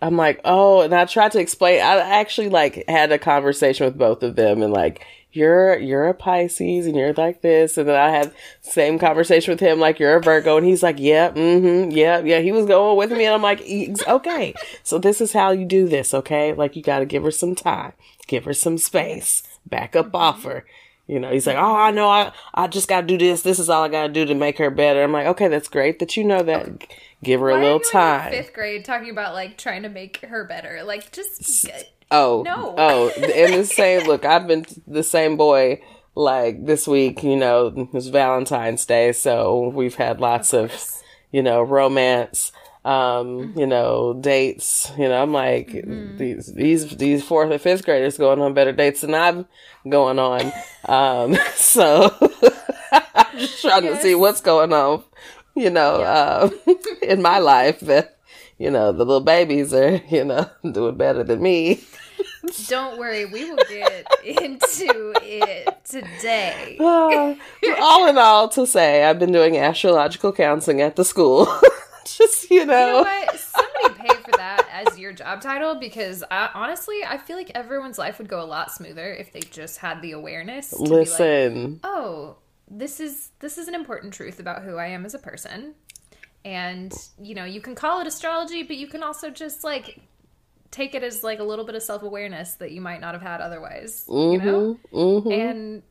I'm 0.00 0.16
like, 0.16 0.40
"Oh," 0.44 0.80
and 0.82 0.94
I 0.94 1.04
tried 1.04 1.32
to 1.32 1.40
explain 1.40 1.80
I 1.80 1.98
actually 1.98 2.48
like 2.48 2.84
had 2.88 3.12
a 3.12 3.18
conversation 3.18 3.86
with 3.86 3.98
both 3.98 4.22
of 4.22 4.36
them 4.36 4.62
and 4.62 4.72
like 4.72 5.04
you're 5.32 5.78
you're 5.78 6.08
a 6.08 6.14
Pisces 6.14 6.86
and 6.86 6.96
you're 6.96 7.12
like 7.12 7.42
this 7.42 7.76
and 7.76 7.88
then 7.88 7.96
I 7.96 8.10
had 8.10 8.32
same 8.62 8.98
conversation 8.98 9.52
with 9.52 9.60
him 9.60 9.78
like 9.78 9.98
you're 9.98 10.16
a 10.16 10.22
Virgo 10.22 10.56
and 10.56 10.66
he's 10.66 10.82
like 10.82 10.98
yeah 10.98 11.30
mm-hmm 11.30 11.90
yeah 11.90 12.20
yeah 12.20 12.40
he 12.40 12.50
was 12.50 12.66
going 12.66 12.96
with 12.96 13.10
me 13.10 13.24
and 13.24 13.34
I'm 13.34 13.42
like 13.42 13.60
okay. 14.08 14.54
So 14.82 14.98
this 14.98 15.20
is 15.20 15.32
how 15.32 15.50
you 15.50 15.64
do 15.64 15.88
this 15.88 16.14
okay? 16.14 16.54
Like 16.54 16.76
you 16.76 16.82
got 16.82 17.00
to 17.00 17.06
give 17.06 17.22
her 17.24 17.30
some 17.30 17.54
time 17.54 17.92
give 18.26 18.44
her 18.44 18.54
some 18.54 18.78
space 18.78 19.42
back 19.66 19.96
up 19.96 20.14
off 20.14 20.44
her 20.44 20.64
you 21.08 21.18
know, 21.18 21.30
he's 21.32 21.46
like, 21.46 21.56
"Oh, 21.56 21.74
I 21.74 21.90
know. 21.90 22.08
I 22.08 22.30
I 22.54 22.68
just 22.68 22.86
got 22.88 23.00
to 23.00 23.06
do 23.08 23.18
this. 23.18 23.42
This 23.42 23.58
is 23.58 23.68
all 23.68 23.82
I 23.82 23.88
got 23.88 24.06
to 24.06 24.12
do 24.12 24.24
to 24.26 24.34
make 24.34 24.58
her 24.58 24.70
better." 24.70 25.02
I'm 25.02 25.10
like, 25.12 25.26
"Okay, 25.26 25.48
that's 25.48 25.68
great 25.68 25.98
that 25.98 26.16
you 26.16 26.22
know 26.22 26.42
that. 26.44 26.86
Give 27.24 27.40
her 27.40 27.50
Why 27.50 27.58
a 27.58 27.62
little 27.62 27.80
time." 27.80 28.30
fifth 28.30 28.52
grade 28.52 28.84
talking 28.84 29.10
about 29.10 29.34
like 29.34 29.58
trying 29.58 29.82
to 29.82 29.88
make 29.88 30.18
her 30.26 30.44
better? 30.44 30.82
Like, 30.84 31.10
just 31.10 31.68
Oh, 32.10 32.42
No. 32.46 32.74
oh, 32.78 33.08
and 33.10 33.54
the 33.54 33.64
same. 33.64 34.06
Look, 34.06 34.24
I've 34.24 34.46
been 34.46 34.64
the 34.86 35.02
same 35.02 35.36
boy. 35.36 35.82
Like 36.14 36.66
this 36.66 36.88
week, 36.88 37.22
you 37.22 37.36
know, 37.36 37.88
it's 37.94 38.08
Valentine's 38.08 38.84
Day, 38.84 39.12
so 39.12 39.68
we've 39.68 39.94
had 39.94 40.20
lots 40.20 40.52
of, 40.52 40.70
course. 40.70 41.00
you 41.30 41.42
know, 41.42 41.62
romance, 41.62 42.50
um, 42.88 43.52
you 43.56 43.66
know, 43.66 44.14
dates. 44.14 44.90
You 44.96 45.08
know, 45.08 45.22
I'm 45.22 45.32
like 45.32 45.68
Mm-hmm. 45.68 46.16
these 46.16 46.46
these 46.54 46.96
these 46.96 47.22
fourth 47.24 47.50
and 47.50 47.60
fifth 47.60 47.84
graders 47.84 48.16
going 48.18 48.40
on 48.40 48.54
better 48.54 48.72
dates 48.72 49.02
than 49.02 49.14
I'm 49.14 49.46
going 49.88 50.18
on. 50.18 50.52
Um, 50.88 51.36
so 51.54 52.08
I'm 52.92 53.38
just 53.38 53.60
trying 53.60 53.82
to 53.82 54.00
see 54.00 54.14
what's 54.14 54.40
going 54.40 54.72
on, 54.72 55.04
you 55.54 55.68
know, 55.68 56.00
uh, 56.00 56.48
in 57.02 57.20
my 57.20 57.38
life 57.38 57.80
that. 57.80 58.14
You 58.60 58.72
know, 58.72 58.90
the 58.90 59.04
little 59.04 59.20
babies 59.20 59.72
are, 59.72 60.00
you 60.10 60.24
know, 60.24 60.50
doing 60.72 60.96
better 60.96 61.22
than 61.22 61.40
me. 61.40 61.84
Don't 62.66 62.98
worry, 62.98 63.24
we 63.24 63.48
will 63.48 63.64
get 63.68 64.04
into 64.24 65.12
it 65.22 65.68
today. 65.84 66.76
Uh, 66.80 67.36
all 67.80 68.08
in 68.08 68.18
all, 68.18 68.48
to 68.48 68.66
say, 68.66 69.04
I've 69.04 69.20
been 69.20 69.30
doing 69.30 69.56
astrological 69.56 70.32
counseling 70.32 70.80
at 70.80 70.96
the 70.96 71.04
school. 71.04 71.46
Just, 72.16 72.50
you 72.50 72.60
You 72.60 72.66
know 72.66 72.90
know. 72.92 73.02
what? 73.02 73.38
Somebody 73.38 74.08
pay 74.08 74.14
for 74.22 74.32
that 74.36 74.66
as 74.88 74.98
your 74.98 75.12
job 75.12 75.40
title 75.40 75.74
because 75.76 76.24
I, 76.30 76.50
honestly, 76.54 77.00
I 77.06 77.18
feel 77.18 77.36
like 77.36 77.50
everyone's 77.54 77.98
life 77.98 78.18
would 78.18 78.28
go 78.28 78.40
a 78.40 78.46
lot 78.46 78.72
smoother 78.72 79.12
if 79.12 79.32
they 79.32 79.40
just 79.40 79.78
had 79.78 80.00
the 80.02 80.12
awareness. 80.12 80.70
To 80.70 80.88
Be 80.90 81.06
like, 81.06 81.18
Listen, 81.18 81.80
oh, 81.84 82.36
this 82.70 83.00
is 83.00 83.30
this 83.40 83.58
is 83.58 83.68
an 83.68 83.74
important 83.74 84.12
truth 84.14 84.40
about 84.40 84.62
who 84.62 84.76
I 84.76 84.86
am 84.88 85.04
as 85.04 85.14
a 85.14 85.18
person. 85.18 85.74
And, 86.44 86.92
you 87.20 87.34
know, 87.34 87.44
you 87.44 87.60
can 87.60 87.74
call 87.74 88.00
it 88.00 88.06
astrology, 88.06 88.62
but 88.62 88.76
you 88.76 88.86
can 88.86 89.02
also 89.02 89.30
just 89.30 89.64
like 89.64 90.00
take 90.70 90.94
it 90.94 91.02
as 91.02 91.22
like 91.22 91.38
a 91.40 91.44
little 91.44 91.64
bit 91.64 91.74
of 91.74 91.82
self-awareness 91.82 92.54
that 92.54 92.70
you 92.72 92.80
might 92.80 93.00
not 93.00 93.14
have 93.14 93.22
had 93.22 93.40
otherwise, 93.40 94.04
you 94.08 94.38
know? 94.38 94.78
mhm. 94.92 95.32
And 95.32 95.82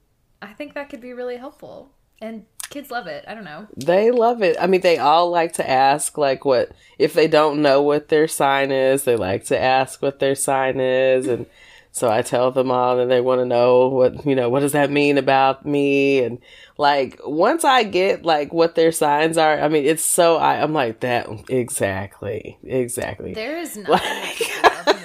I 0.41 0.53
think 0.53 0.73
that 0.75 0.89
could 0.89 1.01
be 1.01 1.13
really 1.13 1.37
helpful. 1.37 1.91
And 2.21 2.45
kids 2.69 2.91
love 2.91 3.07
it. 3.07 3.23
I 3.27 3.33
don't 3.35 3.43
know. 3.43 3.67
they 3.75 4.11
love 4.11 4.41
it. 4.43 4.57
I 4.59 4.67
mean, 4.67 4.81
they 4.81 4.97
all 4.97 5.29
like 5.31 5.53
to 5.53 5.69
ask, 5.69 6.17
like, 6.17 6.45
what, 6.45 6.71
if 6.97 7.13
they 7.13 7.27
don't 7.27 7.61
know 7.61 7.81
what 7.81 8.09
their 8.09 8.27
sign 8.27 8.71
is, 8.71 9.03
they 9.03 9.15
like 9.15 9.45
to 9.45 9.59
ask 9.59 10.01
what 10.01 10.19
their 10.19 10.35
sign 10.35 10.79
is. 10.79 11.27
And 11.27 11.45
so 11.91 12.09
I 12.09 12.21
tell 12.21 12.51
them 12.51 12.69
all, 12.69 12.99
and 12.99 13.09
they 13.09 13.21
want 13.21 13.41
to 13.41 13.45
know 13.45 13.87
what, 13.87 14.25
you 14.25 14.35
know, 14.35 14.49
what 14.49 14.59
does 14.59 14.73
that 14.73 14.91
mean 14.91 15.17
about 15.17 15.65
me? 15.65 16.19
And 16.23 16.39
like, 16.77 17.19
once 17.25 17.63
I 17.63 17.83
get 17.83 18.23
like 18.23 18.53
what 18.53 18.75
their 18.75 18.91
signs 18.91 19.37
are, 19.37 19.59
I 19.59 19.67
mean, 19.67 19.85
it's 19.85 20.03
so, 20.03 20.37
I, 20.37 20.61
I'm 20.61 20.73
like, 20.73 20.99
that, 20.99 21.27
exactly, 21.49 22.57
exactly. 22.63 23.33
There 23.33 23.57
is 23.57 23.77
nothing 23.77 24.47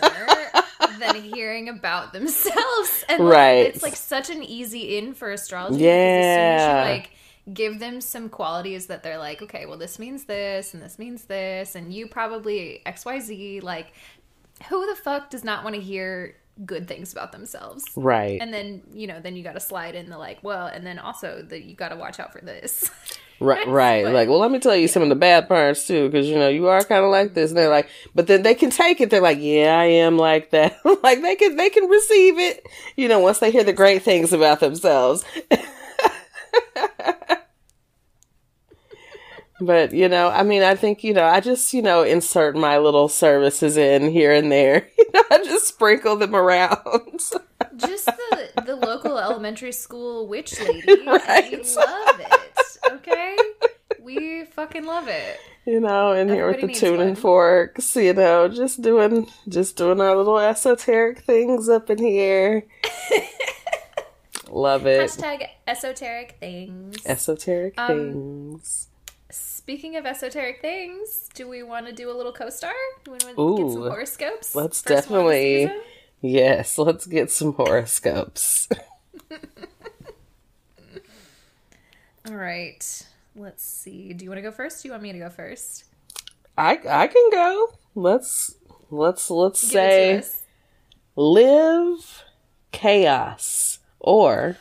more 0.02 0.98
than 0.98 1.22
hearing 1.22 1.68
about 1.68 2.12
themselves. 2.12 3.04
And 3.08 3.24
like, 3.24 3.32
Right. 3.32 3.66
it's 3.66 3.82
like 3.82 3.96
such 3.96 4.30
an 4.30 4.42
easy 4.42 4.98
in 4.98 5.14
for 5.14 5.30
astrology. 5.30 5.84
Yeah. 5.84 5.90
as 5.90 6.34
soon 6.34 6.44
as 6.54 6.86
you 6.88 6.94
like 7.00 7.10
give 7.52 7.80
them 7.80 8.00
some 8.00 8.28
qualities 8.28 8.86
that 8.86 9.02
they're 9.02 9.18
like, 9.18 9.42
okay, 9.42 9.66
well, 9.66 9.78
this 9.78 9.98
means 9.98 10.24
this 10.24 10.74
and 10.74 10.82
this 10.82 10.98
means 10.98 11.24
this, 11.24 11.74
and 11.74 11.92
you 11.92 12.06
probably 12.06 12.82
XYZ. 12.86 13.62
Like, 13.62 13.92
who 14.68 14.86
the 14.86 14.96
fuck 14.96 15.30
does 15.30 15.44
not 15.44 15.64
want 15.64 15.74
to 15.74 15.80
hear 15.80 16.36
good 16.64 16.86
things 16.86 17.12
about 17.12 17.32
themselves? 17.32 17.84
Right. 17.96 18.40
And 18.40 18.52
then, 18.52 18.82
you 18.92 19.06
know, 19.06 19.20
then 19.20 19.34
you 19.36 19.42
got 19.42 19.54
to 19.54 19.60
slide 19.60 19.94
in 19.94 20.08
the 20.08 20.18
like, 20.18 20.38
well, 20.42 20.66
and 20.66 20.86
then 20.86 20.98
also 20.98 21.42
that 21.48 21.64
you 21.64 21.74
got 21.74 21.88
to 21.88 21.96
watch 21.96 22.20
out 22.20 22.32
for 22.32 22.40
this. 22.40 22.90
Right, 23.40 23.66
right. 23.66 24.04
But- 24.04 24.12
like, 24.14 24.28
well, 24.28 24.38
let 24.38 24.52
me 24.52 24.60
tell 24.60 24.76
you 24.76 24.86
some 24.86 25.02
of 25.02 25.08
the 25.08 25.16
bad 25.16 25.48
parts 25.48 25.84
too, 25.84 26.08
because 26.08 26.28
you 26.28 26.36
know 26.36 26.48
you 26.48 26.68
are 26.68 26.84
kind 26.84 27.04
of 27.04 27.10
like 27.10 27.34
this. 27.34 27.50
And 27.50 27.58
they're 27.58 27.68
like, 27.68 27.88
but 28.14 28.28
then 28.28 28.42
they 28.42 28.54
can 28.54 28.70
take 28.70 29.00
it. 29.00 29.10
They're 29.10 29.20
like, 29.20 29.38
yeah, 29.40 29.76
I 29.76 29.86
am 29.86 30.16
like 30.16 30.50
that. 30.50 30.78
like 31.02 31.20
they 31.22 31.34
can, 31.34 31.56
they 31.56 31.68
can 31.68 31.88
receive 31.88 32.38
it. 32.38 32.64
You 32.94 33.08
know, 33.08 33.18
once 33.18 33.40
they 33.40 33.50
hear 33.50 33.64
the 33.64 33.72
great 33.72 34.04
things 34.04 34.32
about 34.32 34.60
themselves. 34.60 35.24
but 39.66 39.92
you 39.92 40.08
know, 40.08 40.28
I 40.28 40.42
mean, 40.42 40.62
I 40.62 40.74
think 40.74 41.02
you 41.04 41.12
know, 41.14 41.24
I 41.24 41.40
just 41.40 41.72
you 41.74 41.82
know 41.82 42.02
insert 42.02 42.56
my 42.56 42.78
little 42.78 43.08
services 43.08 43.76
in 43.76 44.10
here 44.10 44.32
and 44.32 44.50
there. 44.50 44.88
You 44.98 45.20
know, 45.20 45.24
I 45.30 45.38
just 45.44 45.66
sprinkle 45.68 46.16
them 46.16 46.34
around. 46.34 46.78
Just 47.76 48.06
the, 48.06 48.62
the 48.64 48.76
local 48.76 49.18
elementary 49.18 49.72
school 49.72 50.26
witch 50.26 50.58
lady. 50.60 51.02
Right. 51.06 51.50
We 51.50 51.74
love 51.76 52.20
it. 52.20 52.92
Okay? 52.92 53.36
We 54.00 54.44
fucking 54.46 54.84
love 54.86 55.08
it. 55.08 55.38
you 55.66 55.80
know, 55.80 56.12
in 56.12 56.28
here 56.30 56.46
with 56.48 56.60
the 56.62 56.72
tuning 56.72 57.08
one. 57.08 57.14
forks, 57.16 57.94
you 57.96 58.14
know, 58.14 58.48
just 58.48 58.80
doing 58.80 59.28
just 59.48 59.76
doing 59.76 60.00
our 60.00 60.16
little 60.16 60.38
esoteric 60.38 61.18
things 61.20 61.68
up 61.68 61.90
in 61.90 61.98
here. 61.98 62.64
Love 64.50 64.86
it. 64.86 65.00
Hashtag 65.00 65.48
esoteric 65.66 66.36
things. 66.40 66.96
Esoteric 67.06 67.74
Um, 67.78 67.88
things. 67.88 68.88
Speaking 69.62 69.94
of 69.96 70.04
esoteric 70.06 70.60
things, 70.60 71.28
do 71.34 71.48
we 71.48 71.62
want 71.62 71.86
to 71.86 71.92
do 71.92 72.10
a 72.10 72.12
little 72.16 72.32
co-star? 72.32 72.72
Do 73.04 73.12
we 73.12 73.18
want 73.24 73.36
to 73.36 73.56
get 73.62 73.72
some 73.72 73.82
horoscopes? 73.82 74.56
let's 74.56 74.82
First 74.82 75.08
one 75.08 75.20
of 75.20 75.30
the 75.30 75.66
definitely- 75.66 75.82
Yes, 76.20 76.78
let's 76.78 77.06
get 77.06 77.30
some 77.30 77.52
horoscopes. 77.52 78.68
All 82.26 82.34
right. 82.34 83.06
Let's 83.36 83.64
see. 83.64 84.12
Do 84.14 84.24
you 84.24 84.30
want 84.32 84.38
to 84.38 84.42
go 84.42 84.50
first? 84.50 84.82
Do 84.82 84.88
you 84.88 84.92
want 84.94 85.04
me 85.04 85.12
to 85.12 85.20
go 85.20 85.30
first? 85.30 85.84
I 86.58 86.80
I 86.88 87.06
can 87.06 87.30
go. 87.30 87.72
Let's 87.94 88.56
let's 88.90 89.30
let's 89.30 89.62
Give 89.62 89.70
say 89.70 90.22
live 91.14 92.24
chaos 92.72 93.78
or 94.00 94.56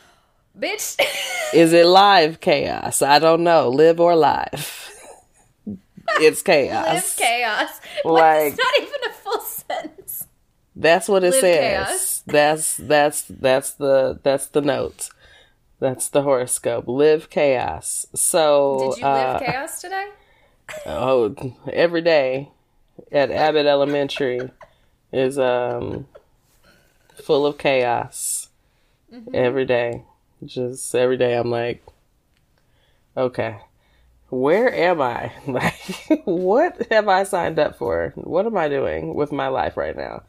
Bitch. 0.56 0.96
is 1.52 1.72
it 1.72 1.86
live 1.86 2.40
chaos? 2.40 3.02
I 3.02 3.18
don't 3.18 3.42
know. 3.42 3.68
Live 3.68 3.98
or 3.98 4.14
live. 4.14 4.78
It's 6.20 6.42
chaos. 6.42 6.86
Live 6.86 7.16
chaos. 7.16 7.80
Like- 8.04 8.04
Like, 8.04 8.52
it's 8.52 8.58
not 8.58 8.78
even 8.78 9.10
a 9.10 9.12
full 9.12 9.40
sentence. 9.40 10.26
That's 10.74 11.08
what 11.08 11.22
it 11.24 11.30
Live 11.32 11.40
says. 11.40 11.58
chaos. 11.86 12.22
That's 12.26 12.76
that's 12.78 13.22
that's 13.28 13.70
the 13.72 14.18
that's 14.22 14.46
the 14.46 14.60
note. 14.60 15.10
That's 15.80 16.08
the 16.08 16.22
horoscope. 16.22 16.86
Live 16.88 17.28
chaos. 17.30 18.06
So 18.14 18.92
Did 18.94 19.00
you 19.02 19.06
live 19.08 19.36
uh, 19.36 19.38
chaos 19.40 19.80
today? 19.80 20.08
oh 20.86 21.34
every 21.70 22.00
day 22.00 22.48
at 23.10 23.30
Abbott 23.30 23.66
Elementary 23.66 24.40
is 25.12 25.38
um 25.38 26.06
full 27.22 27.44
of 27.46 27.58
chaos. 27.58 28.48
Mm-hmm. 29.12 29.34
Every 29.34 29.64
day. 29.66 30.04
Just 30.44 30.94
every 30.94 31.16
day 31.18 31.34
I'm 31.36 31.50
like 31.50 31.84
okay. 33.16 33.58
Where 34.32 34.72
am 34.74 35.02
I? 35.02 35.30
Like 35.46 36.22
what 36.24 36.86
have 36.90 37.06
I 37.06 37.24
signed 37.24 37.58
up 37.58 37.76
for? 37.76 38.14
What 38.16 38.46
am 38.46 38.56
I 38.56 38.66
doing 38.70 39.14
with 39.14 39.30
my 39.30 39.48
life 39.48 39.76
right 39.76 39.94
now? 39.94 40.22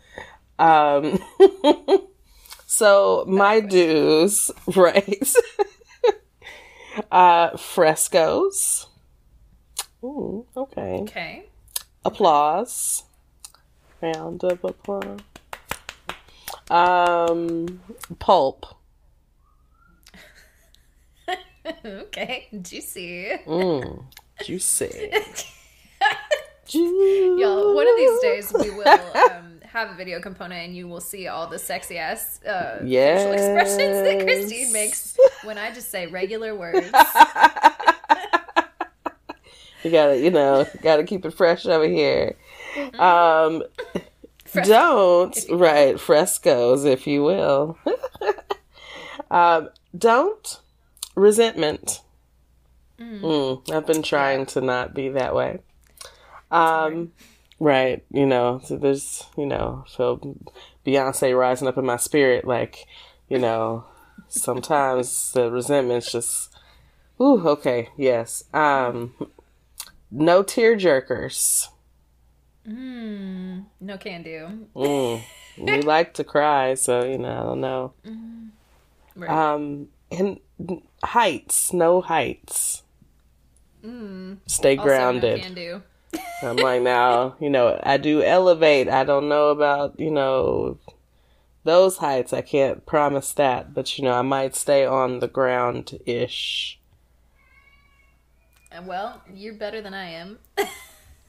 Um 0.59 1.19
so 2.67 3.23
my 3.29 3.61
do's, 3.61 4.51
right? 4.75 5.33
uh 7.13 7.55
frescoes. 7.55 8.87
Ooh, 10.03 10.47
okay. 10.57 10.99
Okay. 11.03 11.45
Applause. 12.03 13.03
Round 14.01 14.43
of 14.43 14.65
applause. 14.65 15.19
Um 16.69 17.79
pulp. 18.19 18.65
okay. 21.85 22.47
Juicy. 22.61 23.31
Mm, 23.45 24.03
juicy. 24.45 25.11
Y'all, 26.69 27.75
one 27.75 27.87
of 27.87 27.97
these 27.97 28.19
days 28.21 28.53
we 28.53 28.71
will 28.71 28.87
um, 28.87 29.59
have 29.63 29.91
a 29.91 29.95
video 29.95 30.19
component 30.19 30.65
and 30.65 30.75
you 30.75 30.87
will 30.87 31.01
see 31.01 31.27
all 31.27 31.47
the 31.47 31.59
sexy 31.59 31.97
ass 31.97 32.41
uh, 32.43 32.79
facial 32.79 33.31
expressions 33.31 33.77
that 34.01 34.21
Christine 34.23 34.73
makes 34.73 35.17
when 35.43 35.57
I 35.57 35.73
just 35.73 35.91
say 35.91 36.07
regular 36.07 36.55
words. 36.55 36.89
You 39.83 39.91
gotta, 39.91 40.17
you 40.17 40.31
know, 40.31 40.65
gotta 40.81 41.03
keep 41.03 41.25
it 41.25 41.31
fresh 41.31 41.65
over 41.65 41.85
here. 41.85 42.37
Mm-hmm. 42.75 42.99
Um, 43.01 43.63
don't 44.63 45.37
right 45.51 45.99
frescoes, 45.99 46.85
if 46.85 47.05
you 47.05 47.23
will. 47.23 47.77
um, 49.29 49.69
don't 49.97 50.61
resentment. 51.15 52.01
Mm, 52.99 53.71
I've 53.71 53.87
been 53.87 54.03
trying 54.03 54.45
to 54.47 54.61
not 54.61 54.93
be 54.93 55.09
that 55.09 55.35
way. 55.35 55.59
Um, 56.51 57.11
right, 57.59 58.03
you 58.11 58.25
know, 58.25 58.61
so 58.63 58.77
there's, 58.77 59.25
you 59.37 59.45
know, 59.45 59.83
so 59.87 60.37
Beyonce 60.85 61.37
rising 61.37 61.67
up 61.67 61.77
in 61.77 61.85
my 61.85 61.97
spirit, 61.97 62.45
like, 62.45 62.85
you 63.27 63.39
know, 63.39 63.85
sometimes 64.27 65.31
the 65.33 65.51
resentment's 65.51 66.11
just, 66.11 66.53
ooh, 67.19 67.47
okay, 67.47 67.89
yes. 67.97 68.43
Um, 68.53 69.13
no 70.11 70.43
tear 70.43 70.75
jerkers. 70.75 71.67
Mm, 72.67 73.65
no 73.81 73.97
can 73.97 74.23
do. 74.23 74.67
Mm. 74.75 75.21
we 75.57 75.81
like 75.81 76.13
to 76.15 76.23
cry, 76.23 76.75
so 76.75 77.03
you 77.03 77.17
know, 77.17 77.31
I 77.31 77.43
don't 77.43 77.61
know. 77.61 77.93
Right. 79.15 79.29
Um, 79.29 79.87
and 80.11 80.39
heights, 81.03 81.73
no 81.73 82.01
heights. 82.01 82.83
mm, 83.83 84.37
Stay 84.47 84.77
also 84.77 84.87
grounded. 84.87 85.37
no 85.37 85.43
can 85.43 85.53
do. 85.55 85.81
I'm 86.43 86.57
like, 86.57 86.81
now, 86.81 87.35
you 87.39 87.49
know, 87.49 87.79
I 87.83 87.97
do 87.97 88.21
elevate. 88.21 88.87
I 88.89 89.03
don't 89.03 89.29
know 89.29 89.49
about, 89.49 89.99
you 89.99 90.11
know, 90.11 90.77
those 91.63 91.97
heights. 91.97 92.33
I 92.33 92.41
can't 92.41 92.85
promise 92.85 93.31
that, 93.33 93.73
but 93.73 93.97
you 93.97 94.03
know, 94.03 94.13
I 94.13 94.21
might 94.21 94.55
stay 94.55 94.85
on 94.85 95.19
the 95.19 95.27
ground 95.27 95.99
ish. 96.05 96.79
Uh, 98.71 98.81
Well, 98.83 99.21
you're 99.33 99.53
better 99.53 99.81
than 99.81 99.93
I 99.93 100.09
am. 100.09 100.39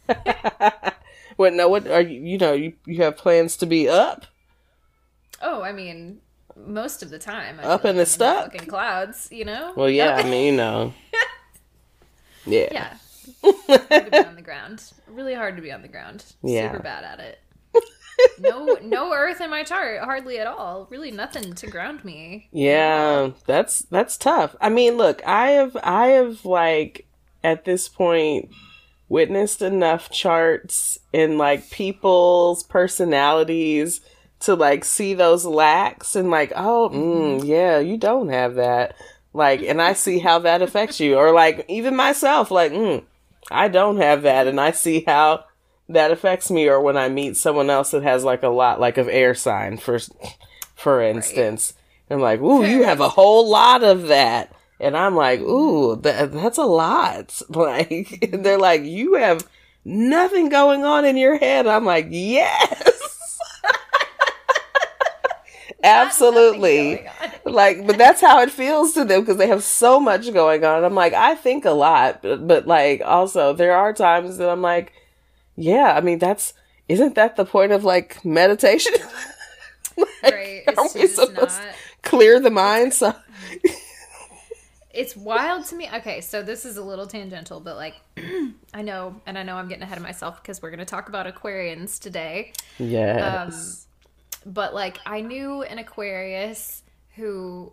What? 1.37 1.53
No, 1.55 1.69
what 1.69 1.87
are 1.89 2.01
you? 2.01 2.21
You 2.21 2.39
know, 2.39 2.53
you 2.53 2.75
you 2.87 3.03
have 3.03 3.17
plans 3.17 3.57
to 3.59 3.67
be 3.67 3.89
up? 3.89 4.27
Oh, 5.43 5.63
I 5.63 5.73
mean, 5.73 6.21
most 6.57 7.03
of 7.03 7.11
the 7.11 7.19
time. 7.19 7.59
I 7.61 7.65
Up 7.65 7.85
in 7.85 7.89
like 7.89 7.95
the 7.97 8.01
I'm 8.03 8.07
stuck? 8.07 8.53
Fucking 8.53 8.69
clouds, 8.69 9.29
you 9.31 9.45
know? 9.45 9.73
Well, 9.77 9.91
yeah. 9.91 10.17
I 10.17 10.23
mean, 10.29 10.47
you 10.47 10.57
know, 10.57 10.95
yeah. 12.47 12.69
Yeah. 12.73 12.95
hard 13.43 14.07
to 14.07 14.11
be 14.11 14.19
on 14.19 14.37
the 14.37 14.43
ground. 14.43 14.93
Really 15.09 15.35
hard 15.35 15.57
to 15.57 15.63
be 15.63 15.73
on 15.73 15.83
the 15.83 15.89
ground. 15.89 16.25
Yeah. 16.43 16.71
Super 16.71 16.83
bad 16.83 17.05
at 17.05 17.21
it. 17.21 17.41
No 18.39 18.79
no 18.81 19.13
earth 19.13 19.41
in 19.41 19.51
my 19.51 19.65
chart, 19.65 20.01
hardly 20.01 20.39
at 20.39 20.47
all. 20.47 20.87
Really 20.89 21.11
nothing 21.11 21.53
to 21.55 21.67
ground 21.67 22.05
me. 22.05 22.49
Yeah, 22.53 23.31
that's 23.47 23.81
that's 23.91 24.17
tough. 24.17 24.55
I 24.61 24.69
mean, 24.69 24.97
look, 24.97 25.21
I 25.27 25.51
have 25.51 25.77
I 25.83 26.09
have 26.09 26.45
like 26.45 27.07
at 27.43 27.65
this 27.65 27.89
point 27.89 28.51
witnessed 29.09 29.63
enough 29.63 30.11
charts 30.11 30.99
in 31.13 31.39
like 31.39 31.71
people's 31.71 32.63
personalities 32.63 34.01
to 34.45 34.55
like 34.55 34.85
see 34.85 35.15
those 35.15 35.45
lacks 35.45 36.17
and 36.17 36.31
like, 36.31 36.53
oh, 36.55 36.91
mm, 36.93 37.45
yeah, 37.45 37.79
you 37.79 37.97
don't 37.97 38.29
have 38.29 38.55
that. 38.55 38.97
Like, 39.33 39.63
and 39.63 39.83
I 39.83 39.95
see 39.95 40.19
how 40.21 40.41
that 40.41 40.63
affects 40.63 41.01
you, 41.01 41.17
or 41.17 41.33
like 41.33 41.65
even 41.69 41.97
myself, 41.97 42.51
like, 42.51 42.73
mm, 42.73 43.03
I 43.51 43.69
don't 43.69 43.97
have 43.97 44.23
that, 44.23 44.47
and 44.47 44.61
I 44.61 44.71
see 44.71 45.03
how 45.07 45.45
that 45.89 46.13
affects 46.13 46.51
me. 46.51 46.69
Or 46.69 46.81
when 46.81 46.97
I 46.97 47.09
meet 47.09 47.37
someone 47.37 47.69
else 47.69 47.91
that 47.91 48.05
has 48.05 48.23
like 48.25 48.43
a 48.43 48.49
lot, 48.49 48.81
like 48.81 48.97
of 48.97 49.09
air 49.09 49.35
sign, 49.35 49.77
for 49.77 49.99
for 50.77 51.03
instance, 51.03 51.75
I'm 52.11 52.21
like, 52.21 52.41
ooh, 52.41 52.65
you 52.65 52.85
have 52.85 53.01
a 53.01 53.09
whole 53.09 53.49
lot 53.51 53.83
of 53.83 54.09
that. 54.09 54.55
And 54.81 54.97
I'm 54.97 55.15
like, 55.15 55.41
ooh, 55.41 55.97
that, 55.97 56.33
that's 56.33 56.59
a 56.59 56.65
lot. 56.65 57.41
Like, 57.49 58.29
they're 58.33 58.59
like, 58.59 58.83
you 58.83 59.15
have 59.15 59.49
nothing 59.85 60.49
going 60.49 60.85
on 60.85 61.05
in 61.05 61.17
your 61.17 61.39
head. 61.39 61.67
I'm 61.67 61.85
like, 61.85 62.09
yes. 62.11 62.94
Absolutely. 65.85 66.91
Nothing 66.91 67.09
going 67.21 67.33
on. 67.47 67.53
like, 67.53 67.87
but 67.87 67.99
that's 67.99 68.21
how 68.21 68.41
it 68.41 68.51
feels 68.51 68.93
to 68.95 69.05
them 69.05 69.21
because 69.21 69.37
they 69.37 69.49
have 69.49 69.63
so 69.63 70.01
much 70.01 70.33
going 70.33 70.65
on. 70.65 70.85
I'm 70.85 70.95
like, 70.95 71.13
I 71.13 71.35
think 71.35 71.65
a 71.65 71.71
lot, 71.71 72.23
but, 72.23 72.47
but 72.47 72.67
like, 72.67 73.03
also 73.05 73.53
there 73.53 73.77
are 73.77 73.93
times 73.93 74.39
that 74.39 74.49
I'm 74.49 74.63
like, 74.63 74.93
yeah, 75.57 75.95
I 75.97 76.01
mean, 76.01 76.19
that's 76.19 76.55
isn't 76.89 77.15
that 77.15 77.37
the 77.37 77.45
point 77.45 77.73
of 77.73 77.85
like 77.85 78.25
meditation? 78.25 78.93
like, 79.97 80.09
right. 80.23 80.63
It's 80.67 80.95
we 80.95 81.07
supposed 81.07 81.39
not. 81.39 81.51
to 81.51 81.75
clear 82.03 82.41
the 82.41 82.51
mind? 82.51 82.95
So 82.95 83.15
It's 84.95 85.17
wild 85.17 85.67
to 85.67 85.75
me. 85.75 85.89
Okay, 85.93 86.21
so 86.21 86.43
this 86.43 86.65
is 86.65 86.77
a 86.77 86.83
little 86.83 87.07
tangential, 87.07 87.59
but 87.59 87.75
like, 87.75 87.97
I 88.75 88.83
know, 88.83 89.21
and 89.27 89.37
I 89.37 89.43
know 89.43 89.57
I'm 89.57 89.67
getting 89.67 89.83
ahead 89.83 89.99
of 89.99 90.05
myself 90.05 90.41
because 90.41 90.63
we're 90.63 90.71
going 90.71 90.79
to 90.79 90.85
talk 90.85 91.09
about 91.09 91.27
Aquarians 91.27 91.99
today. 91.99 92.53
yes, 92.79 93.49
um, 93.53 93.84
But 94.47 94.75
like, 94.75 94.99
I 95.07 95.21
knew 95.21 95.63
an 95.63 95.79
Aquarius 95.79 96.83
who 97.17 97.73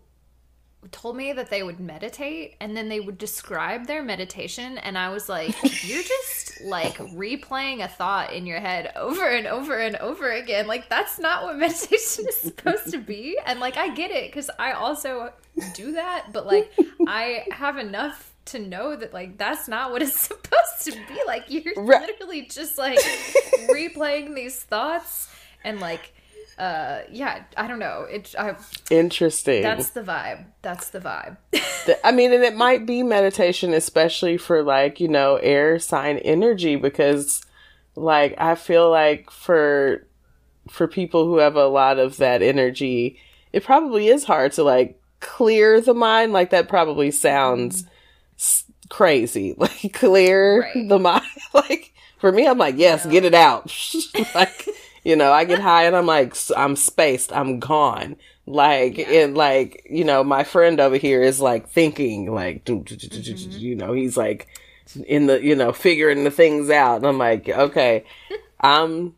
told 0.90 1.16
me 1.16 1.32
that 1.32 1.50
they 1.52 1.62
would 1.62 1.80
meditate 1.80 2.56
and 2.60 2.76
then 2.76 2.90
they 2.90 3.00
would 3.00 3.20
describe 3.20 3.86
their 3.86 4.02
meditation 4.02 4.80
and 4.80 4.98
I 4.98 5.10
was 5.10 5.30
like 5.30 5.54
you're 5.88 6.02
just 6.02 6.62
like 6.64 6.98
replaying 6.98 7.84
a 7.84 7.88
thought 7.88 8.34
in 8.34 8.48
your 8.48 8.60
head 8.60 8.92
over 8.96 9.28
and 9.28 9.46
over 9.46 9.78
and 9.78 9.96
over 9.98 10.32
again. 10.32 10.66
Like 10.66 10.90
that's 10.90 11.20
not 11.20 11.44
what 11.44 11.56
meditation 11.60 12.26
is 12.28 12.36
supposed 12.38 12.90
to 12.92 12.98
be. 12.98 13.38
And 13.46 13.60
like 13.60 13.78
I 13.78 13.90
get 13.94 14.10
it 14.10 14.34
cuz 14.34 14.50
I 14.58 14.72
also 14.72 15.32
do 15.76 15.92
that 15.92 16.28
but 16.34 16.48
like 16.48 16.72
I 17.08 17.46
have 17.52 17.78
enough 17.78 18.34
to 18.46 18.58
know 18.58 18.96
that 18.96 19.14
like 19.14 19.38
that's 19.38 19.68
not 19.68 19.92
what 19.92 20.02
it's 20.02 20.20
supposed 20.30 20.86
to 20.86 20.92
be. 20.94 21.20
Like 21.28 21.44
you're 21.48 21.76
Right. 21.78 22.02
literally 22.02 22.48
just 22.48 22.80
like 22.80 22.98
replaying 23.70 24.34
these 24.34 24.56
thoughts 24.64 25.30
and 25.64 25.80
like 25.80 26.12
uh 26.58 27.00
yeah 27.12 27.44
i 27.58 27.68
don't 27.68 27.80
know 27.80 28.06
it 28.10 28.34
I, 28.38 28.56
interesting. 28.90 29.64
that's 29.64 29.90
the 29.92 30.02
vibe 30.02 30.46
that's 30.62 30.90
the 30.90 31.00
vibe 31.00 31.38
I 32.04 32.12
mean, 32.12 32.32
and 32.32 32.44
it 32.44 32.56
might 32.56 32.86
be 32.86 33.02
meditation, 33.02 33.74
especially 33.74 34.38
for 34.38 34.62
like, 34.62 35.00
you 35.00 35.08
know, 35.08 35.38
air 35.38 35.80
sign 35.80 36.20
energy, 36.20 36.76
because 36.76 37.42
like 37.96 38.36
I 38.38 38.54
feel 38.54 38.92
like 38.92 39.32
for 39.32 40.06
for 40.70 40.88
people 40.88 41.26
who 41.26 41.38
have 41.38 41.56
a 41.56 41.66
lot 41.66 41.98
of 41.98 42.18
that 42.18 42.44
energy, 42.44 43.20
it 43.52 43.64
probably 43.64 44.10
is 44.10 44.26
hard 44.26 44.52
to 44.54 44.64
like 44.64 45.02
clear 45.22 45.82
the 45.82 45.96
mind. 45.96 46.34
Like 46.34 46.52
that 46.52 46.70
probably 46.70 47.10
sounds 47.10 47.84
s- 48.38 48.66
crazy. 48.90 49.56
Like 49.58 49.92
clear 49.94 50.62
Right. 50.62 50.88
the 50.88 51.00
mind. 51.00 51.26
like 51.56 51.94
for 52.20 52.32
me, 52.32 52.48
I'm 52.48 52.60
like, 52.60 52.76
yes, 52.78 53.08
get 53.08 53.26
it 53.26 53.34
out. 53.34 53.74
like, 54.36 54.68
you 55.04 55.16
know, 55.16 55.32
I 55.32 55.46
get 55.46 55.60
high 55.60 55.86
and 55.86 55.96
I'm 55.96 56.06
like, 56.06 56.36
I'm 56.56 56.76
spaced. 56.76 57.34
I'm 57.34 57.60
gone. 57.60 58.16
Like, 58.46 59.00
and 59.00 59.36
like, 59.36 59.86
you 59.90 60.04
know, 60.04 60.24
my 60.24 60.44
friend 60.44 60.80
over 60.80 60.98
here 60.98 61.22
is 61.22 61.40
like 61.40 61.70
thinking, 61.70 62.32
like, 62.32 62.66
do- 62.66 62.84
mm-hmm. 62.84 63.58
you 63.58 63.76
know, 63.76 63.94
he's 63.94 64.18
like 64.18 64.48
in 65.08 65.28
the, 65.28 65.44
you 65.44 65.56
know, 65.56 65.72
figuring 65.72 66.24
the 66.24 66.32
things 66.32 66.70
out. 66.70 66.98
And 66.98 67.08
I'm 67.08 67.18
like, 67.18 67.50
okay, 67.50 68.04
I'm, 68.60 69.16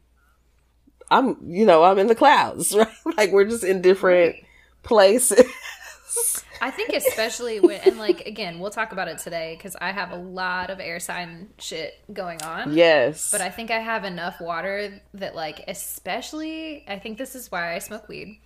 I'm, 1.09 1.37
you 1.45 1.65
know, 1.65 1.83
I'm 1.83 1.99
in 1.99 2.07
the 2.07 2.15
clouds, 2.15 2.75
right? 2.77 2.87
like, 3.17 3.31
we're 3.31 3.45
just 3.45 3.63
in 3.63 3.81
different 3.81 4.35
places. 4.83 5.43
i 6.63 6.71
think 6.71 6.89
especially 6.93 7.59
when 7.59 7.79
and 7.81 7.97
like 7.97 8.21
again 8.25 8.59
we'll 8.59 8.71
talk 8.71 8.91
about 8.93 9.07
it 9.07 9.17
today 9.17 9.55
because 9.57 9.75
i 9.81 9.91
have 9.91 10.11
a 10.11 10.15
lot 10.15 10.69
of 10.69 10.79
air 10.79 10.99
sign 10.99 11.49
shit 11.59 11.93
going 12.11 12.41
on 12.41 12.73
yes. 12.73 13.29
but 13.31 13.41
i 13.41 13.49
think 13.49 13.69
i 13.69 13.79
have 13.79 14.03
enough 14.05 14.39
water 14.41 15.01
that 15.13 15.35
like 15.35 15.63
especially 15.67 16.83
i 16.87 16.97
think 16.97 17.17
this 17.17 17.35
is 17.35 17.51
why 17.51 17.75
i 17.75 17.79
smoke 17.79 18.07
weed 18.07 18.39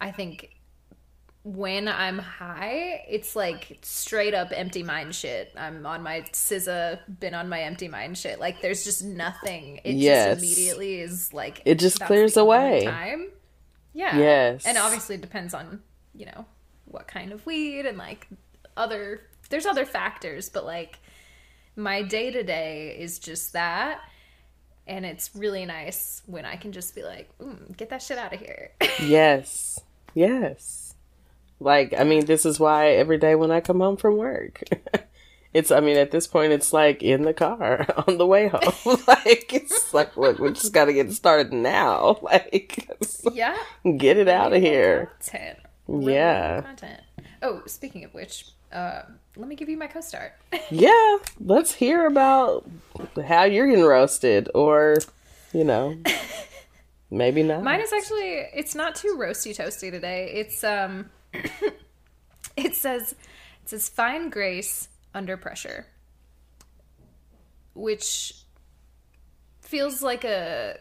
i 0.00 0.10
think 0.10 0.50
when 1.44 1.88
i'm 1.88 2.18
high 2.18 3.04
it's 3.08 3.34
like 3.34 3.78
straight 3.82 4.32
up 4.34 4.48
empty 4.54 4.82
mind 4.82 5.12
shit 5.14 5.52
i'm 5.56 5.84
on 5.86 6.00
my 6.02 6.20
SZA, 6.32 7.00
been 7.20 7.34
on 7.34 7.48
my 7.48 7.62
empty 7.62 7.88
mind 7.88 8.16
shit 8.16 8.38
like 8.38 8.60
there's 8.60 8.84
just 8.84 9.02
nothing 9.04 9.80
it 9.84 9.94
Yes. 9.96 10.26
just 10.28 10.38
immediately 10.44 11.00
is 11.00 11.32
like 11.32 11.60
It 11.64 11.80
just 11.80 12.00
clears 12.00 12.36
away. 12.36 12.84
time 12.84 13.30
yeah 13.92 14.16
Yes. 14.18 14.64
and 14.66 14.78
obviously 14.78 15.16
it 15.16 15.20
depends 15.20 15.52
on 15.52 15.80
you 16.14 16.26
know 16.26 16.46
what 16.92 17.06
kind 17.06 17.32
of 17.32 17.44
weed 17.46 17.86
and 17.86 17.98
like 17.98 18.28
other 18.76 19.22
there's 19.50 19.66
other 19.66 19.84
factors 19.84 20.48
but 20.48 20.64
like 20.64 20.98
my 21.76 22.02
day 22.02 22.30
to 22.30 22.42
day 22.42 22.96
is 22.98 23.18
just 23.18 23.52
that 23.52 24.00
and 24.86 25.04
it's 25.04 25.30
really 25.34 25.64
nice 25.64 26.22
when 26.26 26.44
i 26.44 26.56
can 26.56 26.72
just 26.72 26.94
be 26.94 27.02
like 27.02 27.30
mm, 27.38 27.76
get 27.76 27.90
that 27.90 28.02
shit 28.02 28.18
out 28.18 28.32
of 28.32 28.40
here 28.40 28.70
Yes. 29.00 29.80
Yes. 30.14 30.94
Like, 31.60 31.94
I 31.96 32.04
mean, 32.04 32.26
this 32.26 32.44
is 32.44 32.58
why 32.58 32.90
every 32.90 33.18
day 33.18 33.34
when 33.34 33.50
I 33.50 33.60
come 33.60 33.80
home 33.80 33.96
from 33.96 34.16
work, 34.16 34.62
it's, 35.54 35.70
I 35.70 35.80
mean, 35.80 35.96
at 35.96 36.10
this 36.10 36.26
point, 36.26 36.52
it's 36.52 36.72
like 36.72 37.02
in 37.02 37.22
the 37.22 37.34
car 37.34 37.86
on 38.06 38.18
the 38.18 38.26
way 38.26 38.48
home. 38.48 38.98
like, 39.06 39.52
it's 39.52 39.94
like, 39.94 40.16
look, 40.16 40.38
we 40.38 40.50
just 40.52 40.72
got 40.72 40.86
to 40.86 40.92
get 40.92 41.12
started 41.12 41.52
now. 41.52 42.18
Like, 42.22 42.88
yeah 43.32 43.56
get 43.96 44.16
it 44.16 44.28
out 44.28 44.52
of 44.52 44.60
here. 44.60 45.12
content 45.20 45.58
Yeah. 46.00 46.62
content 46.62 47.00
oh 47.42 47.62
speaking 47.66 48.04
of 48.04 48.14
which 48.14 48.46
uh, 48.72 49.02
let 49.36 49.48
me 49.48 49.54
give 49.54 49.68
you 49.68 49.76
my 49.76 49.86
co-star 49.86 50.32
Yeah. 50.70 51.18
Let's 51.40 51.74
hear 51.74 52.06
about 52.06 52.66
how 53.26 53.44
you're 53.44 53.66
getting 53.66 53.84
roasted 53.84 54.48
or, 54.54 54.96
you 55.52 55.64
know, 55.64 55.96
maybe 57.10 57.42
not. 57.42 57.62
Mine 57.62 57.80
is 57.80 57.92
actually 57.92 58.46
it's 58.54 58.74
not 58.74 58.94
too 58.94 59.16
roasty 59.20 59.54
toasty 59.56 59.90
today. 59.90 60.30
It's 60.34 60.64
um 60.64 61.10
it 62.56 62.74
says 62.74 63.12
it 63.12 63.68
says 63.68 63.88
fine 63.88 64.30
grace 64.30 64.88
under 65.14 65.36
pressure. 65.36 65.86
Which 67.74 68.34
feels 69.60 70.02
like 70.02 70.24
a 70.24 70.78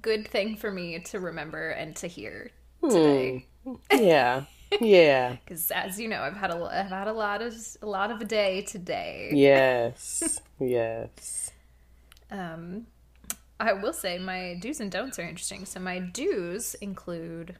good 0.00 0.26
thing 0.26 0.56
for 0.56 0.70
me 0.70 0.98
to 1.00 1.20
remember 1.20 1.70
and 1.70 1.94
to 1.96 2.06
hear 2.06 2.50
today. 2.82 3.46
Yeah. 3.92 4.44
Yeah. 4.80 5.36
Because 5.44 5.70
as 5.70 6.00
you 6.00 6.08
know, 6.08 6.22
I've 6.22 6.36
had 6.36 6.50
a 6.50 6.56
I've 6.64 6.88
had 6.88 7.08
a 7.08 7.12
lot 7.12 7.42
of 7.42 7.54
a 7.82 7.86
lot 7.86 8.10
of 8.10 8.20
a 8.20 8.24
day 8.24 8.62
today. 8.62 9.30
Yes. 9.34 10.40
Yes. 10.60 11.50
Um, 12.30 12.86
I 13.58 13.72
will 13.72 13.92
say 13.92 14.16
my 14.18 14.56
do's 14.60 14.78
and 14.80 14.90
don'ts 14.92 15.18
are 15.18 15.22
interesting. 15.28 15.64
So 15.64 15.80
my 15.80 15.98
do's 15.98 16.74
include 16.74 17.56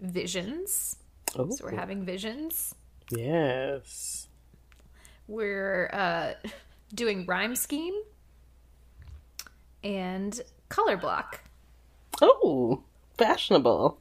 visions. 0.00 0.96
Oh, 1.38 1.48
So 1.50 1.64
we're 1.64 1.76
having 1.76 2.04
visions. 2.04 2.74
yes. 3.10 4.26
We're 5.28 5.88
uh, 5.92 6.34
doing 6.94 7.24
rhyme 7.24 7.54
scheme 7.56 7.94
and 9.82 10.40
color 10.68 10.96
block. 10.96 11.40
Oh, 12.20 12.82
fashionable. 13.16 13.98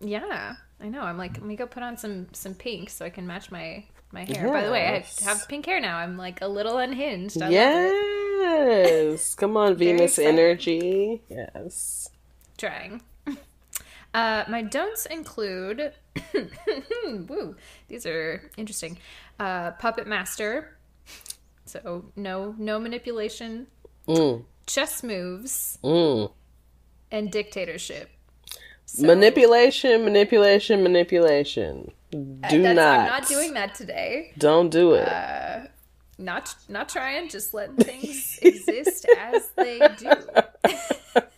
Yeah, 0.00 0.56
I 0.80 0.88
know. 0.88 1.00
I'm 1.02 1.18
like, 1.18 1.32
let 1.34 1.44
me 1.44 1.56
go 1.56 1.66
put 1.66 1.82
on 1.82 1.96
some 1.96 2.26
some 2.32 2.54
pink 2.54 2.90
so 2.90 3.04
I 3.04 3.10
can 3.10 3.26
match 3.26 3.50
my 3.50 3.84
my 4.12 4.24
hair. 4.24 4.48
By 4.48 4.64
the 4.64 4.70
way, 4.70 4.86
I 4.86 5.24
have 5.24 5.48
pink 5.48 5.66
hair 5.66 5.80
now. 5.80 5.96
I'm 5.98 6.16
like 6.16 6.40
a 6.42 6.48
little 6.48 6.78
unhinged. 6.78 7.40
I. 7.40 7.48
Yes. 7.50 9.34
Come 9.36 9.56
on, 9.56 9.76
Venus 9.76 10.18
energy. 10.18 11.22
Yes. 11.28 12.10
Trying. 12.58 13.02
Uh, 14.14 14.44
my 14.48 14.62
don'ts 14.62 15.04
include, 15.04 15.92
woo, 17.04 17.54
these 17.88 18.06
are 18.06 18.50
interesting. 18.56 18.96
Uh, 19.38 19.72
puppet 19.72 20.06
master, 20.06 20.78
so 21.66 22.06
no 22.16 22.54
no 22.56 22.78
manipulation, 22.78 23.66
Mm, 24.08 24.44
chess 24.66 25.02
moves, 25.02 25.78
mm. 25.84 26.32
and 27.10 27.30
dictatorship. 27.30 28.08
So- 28.88 29.06
Manipulation, 29.06 30.04
manipulation, 30.04 30.82
manipulation. 30.82 31.90
Do 32.12 32.64
Uh, 32.64 32.72
not. 32.72 33.00
I'm 33.00 33.06
not 33.08 33.28
doing 33.28 33.52
that 33.54 33.74
today. 33.74 34.32
Don't 34.38 34.70
do 34.70 34.94
it. 34.94 35.08
Not 36.18 36.54
not 36.68 36.88
trying. 36.88 37.28
Just 37.28 37.52
letting 37.52 37.76
things 37.76 38.38
exist 38.42 39.04
as 39.18 39.48
they 39.56 39.80
do. 39.98 40.10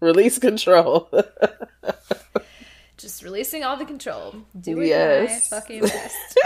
Release 0.00 0.38
control. 0.38 1.08
Just 2.96 3.22
releasing 3.22 3.62
all 3.62 3.76
the 3.76 3.84
control. 3.84 4.34
Doing 4.58 4.88
Yes. 4.88 5.50
my 5.50 5.60
fucking 5.60 5.82
best. 5.82 6.38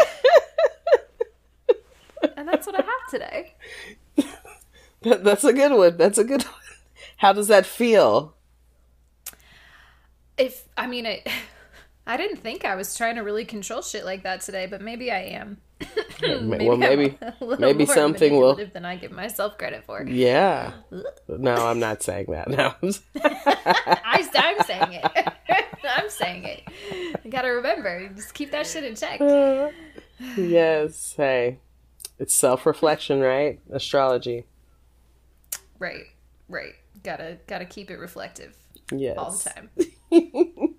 and 2.37 2.47
that's 2.49 2.67
what 2.67 2.75
I 2.75 2.83
have 2.83 3.11
today. 3.11 3.55
That- 5.03 5.25
That's 5.25 5.45
a 5.45 5.53
good 5.53 5.73
one. 5.73 5.97
That's 5.97 6.19
a 6.19 6.25
good 6.25 6.43
one. 6.43 6.55
How 7.19 7.33
does 7.33 7.49
that 7.49 7.65
feel? 7.65 8.35
If 10.41 10.65
I 10.77 10.87
mean 10.87 11.07
it, 11.07 11.29
I 12.07 12.17
didn't 12.17 12.39
think 12.39 12.65
I 12.65 12.75
was 12.75 12.97
trying 12.97 13.17
to 13.17 13.21
really 13.23 13.45
control 13.45 13.83
shit 13.83 14.05
like 14.05 14.23
that 14.25 14.41
today, 14.41 14.67
but 14.67 14.81
maybe 14.81 15.13
I 15.13 15.21
am. 15.21 15.59
well, 16.23 16.73
I'm 16.73 16.79
maybe, 16.79 17.17
a 17.21 17.35
maybe 17.59 17.85
more 17.87 17.95
something 17.95 18.37
will. 18.37 18.55
than 18.73 18.85
I 18.85 18.97
give 18.97 19.13
myself 19.13 19.57
credit 19.59 19.85
for. 19.85 20.03
Yeah. 20.07 20.73
No, 21.29 21.55
I'm 21.55 21.79
not 21.79 22.03
saying 22.03 22.27
that. 22.31 22.49
No. 22.49 22.75
I, 23.23 24.29
I'm 24.35 24.65
saying 24.65 24.93
it. 24.95 25.05
I'm 25.49 25.65
I'm 25.85 26.11
saying 26.11 26.45
it. 26.45 26.63
You 27.25 27.31
gotta 27.31 27.49
remember, 27.49 28.09
just 28.09 28.35
keep 28.35 28.51
that 28.53 28.67
shit 28.67 28.85
in 28.85 28.95
check. 28.95 29.21
yes. 30.37 31.15
Hey, 31.17 31.59
it's 32.19 32.35
self 32.35 32.67
reflection, 32.67 33.21
right? 33.21 33.61
Astrology. 33.73 34.45
Right, 35.79 36.05
right. 36.49 36.75
Gotta 37.03 37.39
gotta 37.47 37.65
keep 37.65 37.91
it 37.91 37.97
reflective 37.97 38.55
Yes. 38.93 39.17
all 39.17 39.31
the 39.31 39.51
time. 39.51 39.71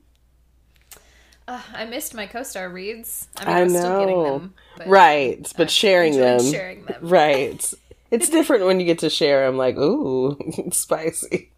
Uh, 1.48 1.60
I 1.74 1.86
missed 1.86 2.14
my 2.14 2.28
co-star 2.28 2.70
reads. 2.70 3.28
I 3.36 3.46
mean, 3.46 3.56
I 3.56 3.62
I'm 3.62 3.70
still 3.70 4.00
getting 4.00 4.24
know. 4.24 4.40
them, 4.40 4.54
but 4.78 4.88
Right, 4.88 5.54
but 5.58 5.68
I 5.68 5.70
sharing 5.70 6.16
them. 6.16 6.40
sharing 6.40 6.86
them. 6.86 6.96
Right. 7.02 7.74
It's 8.10 8.30
different 8.30 8.64
when 8.66 8.80
you 8.80 8.86
get 8.86 9.00
to 9.00 9.10
share. 9.10 9.46
I'm 9.48 9.58
like, 9.58 9.76
ooh, 9.76 10.38
spicy. 10.72 11.52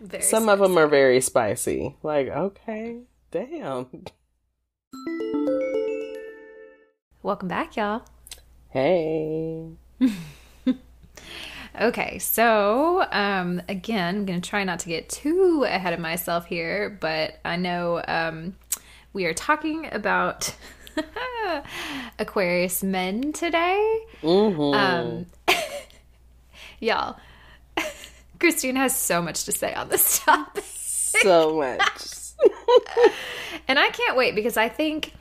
Very 0.00 0.22
Some 0.22 0.48
of 0.50 0.58
them 0.58 0.76
are 0.76 0.88
very 0.88 1.20
spicy. 1.22 1.96
Like, 2.02 2.28
okay, 2.28 2.98
damn. 3.30 3.86
Welcome 7.22 7.48
back, 7.48 7.76
y'all. 7.76 8.02
Hey. 8.70 9.68
Okay, 11.78 12.18
so 12.18 13.06
um, 13.12 13.60
again, 13.68 14.16
I'm 14.16 14.24
going 14.24 14.40
to 14.40 14.48
try 14.48 14.64
not 14.64 14.78
to 14.80 14.88
get 14.88 15.10
too 15.10 15.64
ahead 15.68 15.92
of 15.92 16.00
myself 16.00 16.46
here, 16.46 16.96
but 17.00 17.38
I 17.44 17.56
know 17.56 18.02
um, 18.08 18.56
we 19.12 19.26
are 19.26 19.34
talking 19.34 19.88
about 19.92 20.54
Aquarius 22.18 22.82
men 22.82 23.34
today. 23.34 24.00
Mm-hmm. 24.22 24.74
Um, 24.74 25.26
y'all, 26.80 27.18
Christine 28.40 28.76
has 28.76 28.96
so 28.96 29.20
much 29.20 29.44
to 29.44 29.52
say 29.52 29.74
on 29.74 29.90
this 29.90 30.20
topic. 30.20 30.64
so 30.64 31.58
much. 31.58 32.16
And 33.68 33.78
I 33.78 33.90
can't 33.90 34.16
wait 34.16 34.34
because 34.34 34.56
I 34.56 34.70
think 34.70 35.12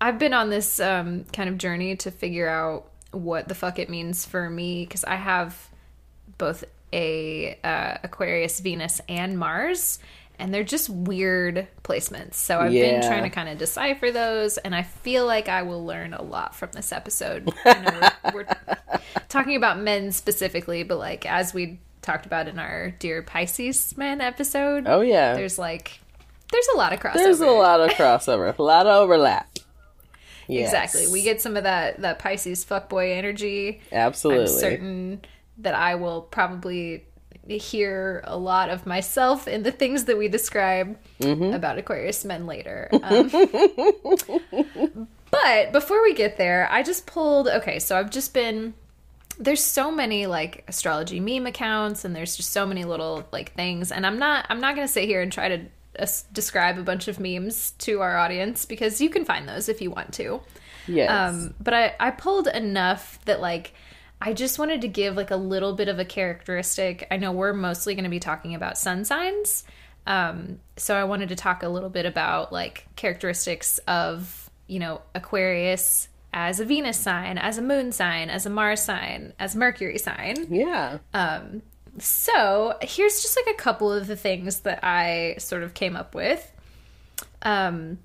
I've 0.00 0.18
been 0.18 0.32
on 0.32 0.48
this 0.48 0.80
um, 0.80 1.24
kind 1.32 1.50
of 1.50 1.58
journey 1.58 1.96
to 1.96 2.10
figure 2.10 2.48
out 2.48 2.88
what 3.10 3.48
the 3.48 3.54
fuck 3.54 3.78
it 3.78 3.90
means 3.90 4.24
for 4.24 4.48
me 4.48 4.84
because 4.84 5.04
I 5.04 5.16
have 5.16 5.68
both 6.42 6.64
a 6.92 7.56
uh, 7.62 7.98
Aquarius, 8.02 8.58
Venus, 8.58 9.00
and 9.08 9.38
Mars, 9.38 10.00
and 10.40 10.52
they're 10.52 10.64
just 10.64 10.90
weird 10.90 11.68
placements. 11.84 12.34
So 12.34 12.58
I've 12.58 12.72
been 12.72 13.00
trying 13.00 13.22
to 13.22 13.30
kind 13.30 13.48
of 13.48 13.58
decipher 13.58 14.10
those, 14.10 14.58
and 14.58 14.74
I 14.74 14.82
feel 14.82 15.24
like 15.24 15.48
I 15.48 15.62
will 15.62 15.84
learn 15.86 16.14
a 16.14 16.22
lot 16.22 16.56
from 16.56 16.70
this 16.72 16.90
episode. 16.90 17.46
Know 17.64 18.10
we're, 18.34 18.34
we're 18.34 18.46
talking 19.28 19.54
about 19.54 19.78
men 19.78 20.10
specifically, 20.10 20.82
but 20.82 20.98
like 20.98 21.24
as 21.26 21.54
we 21.54 21.78
talked 22.02 22.26
about 22.26 22.48
in 22.48 22.58
our 22.58 22.90
Dear 22.90 23.22
Pisces 23.22 23.96
Men 23.96 24.20
episode, 24.20 24.84
Oh 24.88 25.00
yeah. 25.00 25.34
there's 25.34 25.58
like 25.60 26.00
there's 26.50 26.68
a 26.74 26.76
lot 26.76 26.92
of 26.92 26.98
crossover. 26.98 27.14
There's 27.14 27.40
a 27.40 27.46
lot 27.46 27.80
of 27.80 27.90
crossover, 27.90 28.58
a 28.58 28.62
lot 28.62 28.86
of 28.86 28.96
overlap. 29.02 29.48
Yes. 30.48 30.72
Exactly. 30.72 31.06
We 31.12 31.22
get 31.22 31.40
some 31.40 31.56
of 31.56 31.62
that 31.62 32.00
that 32.02 32.18
Pisces 32.18 32.64
fuckboy 32.64 33.16
energy. 33.16 33.80
absolutely. 33.92 34.42
I'm 34.52 34.58
certain 34.58 35.20
that 35.58 35.74
I 35.74 35.94
will 35.96 36.22
probably 36.22 37.04
hear 37.48 38.22
a 38.24 38.36
lot 38.36 38.70
of 38.70 38.86
myself 38.86 39.48
in 39.48 39.64
the 39.64 39.72
things 39.72 40.04
that 40.04 40.16
we 40.16 40.28
describe 40.28 40.96
Mm-hmm. 41.20 41.52
about 41.54 41.78
Aquarius 41.78 42.24
men 42.24 42.46
later. 42.46 42.88
Um, 42.92 43.30
but 45.30 45.72
before 45.72 46.02
we 46.02 46.14
get 46.14 46.36
there, 46.36 46.68
I 46.70 46.82
just 46.82 47.06
pulled. 47.06 47.48
Okay, 47.48 47.78
so 47.78 47.96
I've 47.98 48.10
just 48.10 48.34
been. 48.34 48.74
There's 49.38 49.62
so 49.64 49.90
many 49.90 50.26
like 50.26 50.64
astrology 50.68 51.20
meme 51.20 51.46
accounts, 51.46 52.04
and 52.04 52.14
there's 52.14 52.36
just 52.36 52.50
so 52.50 52.66
many 52.66 52.84
little 52.84 53.24
like 53.32 53.52
things. 53.54 53.90
And 53.92 54.06
I'm 54.06 54.18
not. 54.18 54.46
I'm 54.48 54.60
not 54.60 54.74
going 54.74 54.86
to 54.86 54.92
sit 54.92 55.04
here 55.04 55.22
and 55.22 55.32
try 55.32 55.48
to 55.48 55.60
uh, 55.98 56.06
describe 56.32 56.78
a 56.78 56.82
bunch 56.82 57.08
of 57.08 57.18
memes 57.20 57.72
to 57.78 58.00
our 58.00 58.16
audience 58.16 58.66
because 58.66 59.00
you 59.00 59.08
can 59.10 59.24
find 59.24 59.48
those 59.48 59.68
if 59.68 59.80
you 59.80 59.90
want 59.90 60.12
to. 60.14 60.40
Yes. 60.86 61.10
Um, 61.10 61.54
but 61.60 61.72
I, 61.74 61.94
I 62.00 62.10
pulled 62.10 62.48
enough 62.48 63.18
that 63.26 63.40
like 63.40 63.74
I 64.24 64.34
just 64.34 64.56
wanted 64.56 64.82
to 64.82 64.88
give 64.88 65.16
like 65.16 65.32
a 65.32 65.36
little 65.36 65.72
bit 65.72 65.88
of 65.88 65.98
a 65.98 66.04
characteristic. 66.04 67.08
I 67.10 67.16
know 67.16 67.32
we're 67.32 67.52
mostly 67.52 67.96
going 67.96 68.04
to 68.04 68.10
be 68.10 68.20
talking 68.20 68.54
about 68.54 68.78
sun 68.78 69.04
signs. 69.04 69.64
Um, 70.06 70.60
so 70.76 70.94
I 70.94 71.02
wanted 71.02 71.30
to 71.30 71.36
talk 71.36 71.64
a 71.64 71.68
little 71.68 71.88
bit 71.88 72.06
about 72.06 72.52
like 72.52 72.86
characteristics 72.94 73.78
of, 73.88 74.48
you 74.68 74.78
know, 74.78 75.02
Aquarius 75.16 76.08
as 76.32 76.60
a 76.60 76.64
Venus 76.64 76.98
sign, 76.98 77.36
as 77.36 77.58
a 77.58 77.62
moon 77.62 77.90
sign, 77.90 78.30
as 78.30 78.46
a 78.46 78.50
Mars 78.50 78.80
sign, 78.80 79.32
as 79.40 79.56
Mercury 79.56 79.98
sign. 79.98 80.46
yeah. 80.48 80.98
Um, 81.12 81.62
so 81.98 82.76
here's 82.80 83.22
just 83.22 83.36
like 83.36 83.52
a 83.52 83.58
couple 83.58 83.92
of 83.92 84.06
the 84.06 84.16
things 84.16 84.60
that 84.60 84.84
I 84.84 85.34
sort 85.38 85.64
of 85.64 85.74
came 85.74 85.96
up 85.96 86.14
with. 86.14 86.52
Um, 87.42 87.98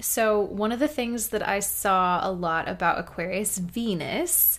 so 0.00 0.40
one 0.40 0.72
of 0.72 0.80
the 0.80 0.88
things 0.88 1.28
that 1.28 1.46
I 1.46 1.60
saw 1.60 2.28
a 2.28 2.30
lot 2.32 2.68
about 2.68 2.98
Aquarius 2.98 3.58
Venus 3.58 4.58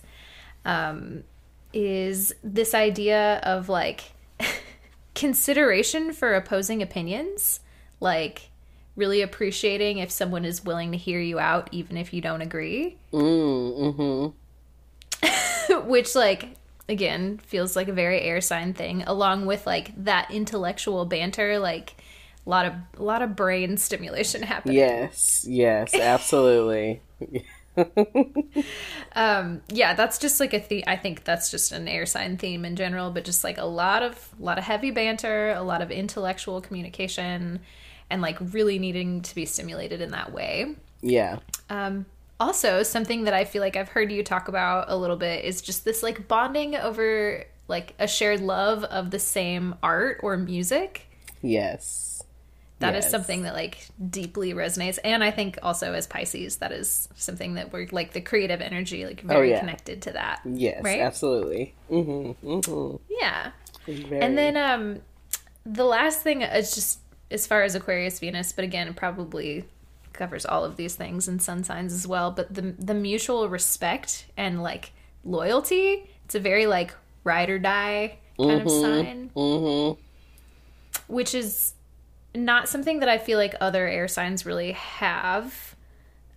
um, 0.64 1.24
is 1.72 2.34
this 2.42 2.74
idea 2.74 3.40
of 3.42 3.68
like 3.68 4.12
consideration 5.14 6.12
for 6.12 6.34
opposing 6.34 6.82
opinions, 6.82 7.60
like 8.00 8.50
really 8.96 9.22
appreciating 9.22 9.98
if 9.98 10.10
someone 10.10 10.44
is 10.44 10.64
willing 10.64 10.92
to 10.92 10.98
hear 10.98 11.20
you 11.20 11.38
out 11.38 11.68
even 11.72 11.96
if 11.96 12.12
you 12.12 12.20
don't 12.20 12.42
agree 12.42 12.96
Mm, 13.12 14.34
mm-hmm. 15.22 15.88
which 15.88 16.14
like 16.14 16.56
again 16.88 17.38
feels 17.38 17.76
like 17.76 17.88
a 17.88 17.92
very 17.92 18.20
air 18.20 18.40
sign 18.40 18.74
thing 18.74 19.02
along 19.04 19.46
with 19.46 19.66
like 19.66 19.92
that 20.04 20.30
intellectual 20.30 21.06
banter 21.06 21.58
like 21.58 21.94
a 22.46 22.50
lot 22.50 22.66
of 22.66 22.74
a 22.98 23.02
lot 23.02 23.22
of 23.22 23.36
brain 23.36 23.76
stimulation 23.76 24.42
happening 24.42 24.76
Yes. 24.76 25.46
Yes. 25.48 25.94
Absolutely. 25.94 27.00
um 29.12 29.60
yeah 29.68 29.94
that's 29.94 30.18
just 30.18 30.40
like 30.40 30.52
a 30.52 30.58
the 30.68 30.86
i 30.88 30.96
think 30.96 31.24
that's 31.24 31.50
just 31.50 31.72
an 31.72 31.86
air 31.86 32.04
sign 32.04 32.36
theme 32.36 32.64
in 32.64 32.74
general 32.74 33.10
but 33.10 33.24
just 33.24 33.44
like 33.44 33.58
a 33.58 33.64
lot 33.64 34.02
of 34.02 34.28
a 34.40 34.42
lot 34.42 34.58
of 34.58 34.64
heavy 34.64 34.90
banter 34.90 35.52
a 35.52 35.62
lot 35.62 35.80
of 35.80 35.90
intellectual 35.90 36.60
communication 36.60 37.60
and 38.10 38.20
like 38.20 38.36
really 38.52 38.78
needing 38.78 39.22
to 39.22 39.34
be 39.34 39.46
stimulated 39.46 40.00
in 40.00 40.10
that 40.10 40.32
way 40.32 40.74
yeah. 41.02 41.38
Um, 41.68 42.06
also, 42.38 42.82
something 42.82 43.24
that 43.24 43.34
I 43.34 43.44
feel 43.44 43.60
like 43.60 43.76
I've 43.76 43.88
heard 43.88 44.10
you 44.10 44.22
talk 44.22 44.48
about 44.48 44.86
a 44.88 44.96
little 44.96 45.16
bit 45.16 45.44
is 45.44 45.60
just 45.60 45.84
this 45.84 46.02
like 46.02 46.26
bonding 46.28 46.76
over 46.76 47.44
like 47.68 47.94
a 47.98 48.08
shared 48.08 48.40
love 48.40 48.84
of 48.84 49.10
the 49.10 49.18
same 49.18 49.74
art 49.82 50.20
or 50.22 50.36
music. 50.36 51.08
Yes. 51.42 52.09
That 52.80 52.94
is 52.96 53.04
Yes. 53.04 53.10
something 53.10 53.42
that 53.42 53.54
like 53.54 53.86
deeply 54.10 54.52
resonates. 54.54 54.98
And 55.04 55.22
I 55.22 55.30
think 55.30 55.58
also 55.62 55.92
as 55.92 56.06
Pisces, 56.06 56.56
that 56.56 56.72
is 56.72 57.08
something 57.14 57.54
that 57.54 57.72
we're 57.72 57.86
like 57.92 58.12
the 58.12 58.20
creative 58.20 58.60
energy, 58.60 59.04
like 59.06 59.20
very 59.20 59.50
Oh, 59.50 59.54
yeah. 59.54 59.60
connected 59.60 60.02
to 60.02 60.12
that. 60.12 60.40
Yes. 60.44 60.82
Right? 60.82 61.00
Absolutely. 61.00 61.74
Mm-hmm. 61.90 62.46
Mm-hmm. 62.48 62.96
Yeah. 63.08 63.52
Very- 63.86 64.20
And 64.20 64.36
then 64.38 64.56
um 64.56 65.00
the 65.64 65.84
last 65.84 66.22
thing 66.22 66.42
is 66.42 66.74
just 66.74 67.00
as 67.30 67.46
far 67.46 67.62
as 67.62 67.74
Aquarius 67.74 68.18
Venus, 68.18 68.50
but 68.52 68.64
again 68.64 68.92
probably 68.94 69.64
covers 70.12 70.44
all 70.44 70.64
of 70.64 70.76
these 70.76 70.96
things 70.96 71.28
and 71.28 71.40
sun 71.40 71.62
signs 71.64 71.92
as 71.92 72.06
well, 72.06 72.30
but 72.30 72.52
the 72.54 72.74
the 72.78 72.94
mutual 72.94 73.48
respect 73.48 74.24
and 74.38 74.62
like 74.62 74.92
loyalty, 75.24 76.08
it's 76.24 76.34
a 76.34 76.40
very 76.40 76.66
like 76.66 76.94
ride 77.24 77.50
or 77.50 77.58
die 77.58 78.16
kind 78.38 78.62
of 78.62 78.70
sign, 78.70 79.30
Mm-hmm. 79.36 80.00
which 81.08 81.34
is 81.34 81.74
not 82.34 82.68
something 82.68 83.00
that 83.00 83.08
I 83.08 83.18
feel 83.18 83.38
like 83.38 83.54
other 83.60 83.86
air 83.88 84.08
signs 84.08 84.46
really 84.46 84.72
have 84.72 85.74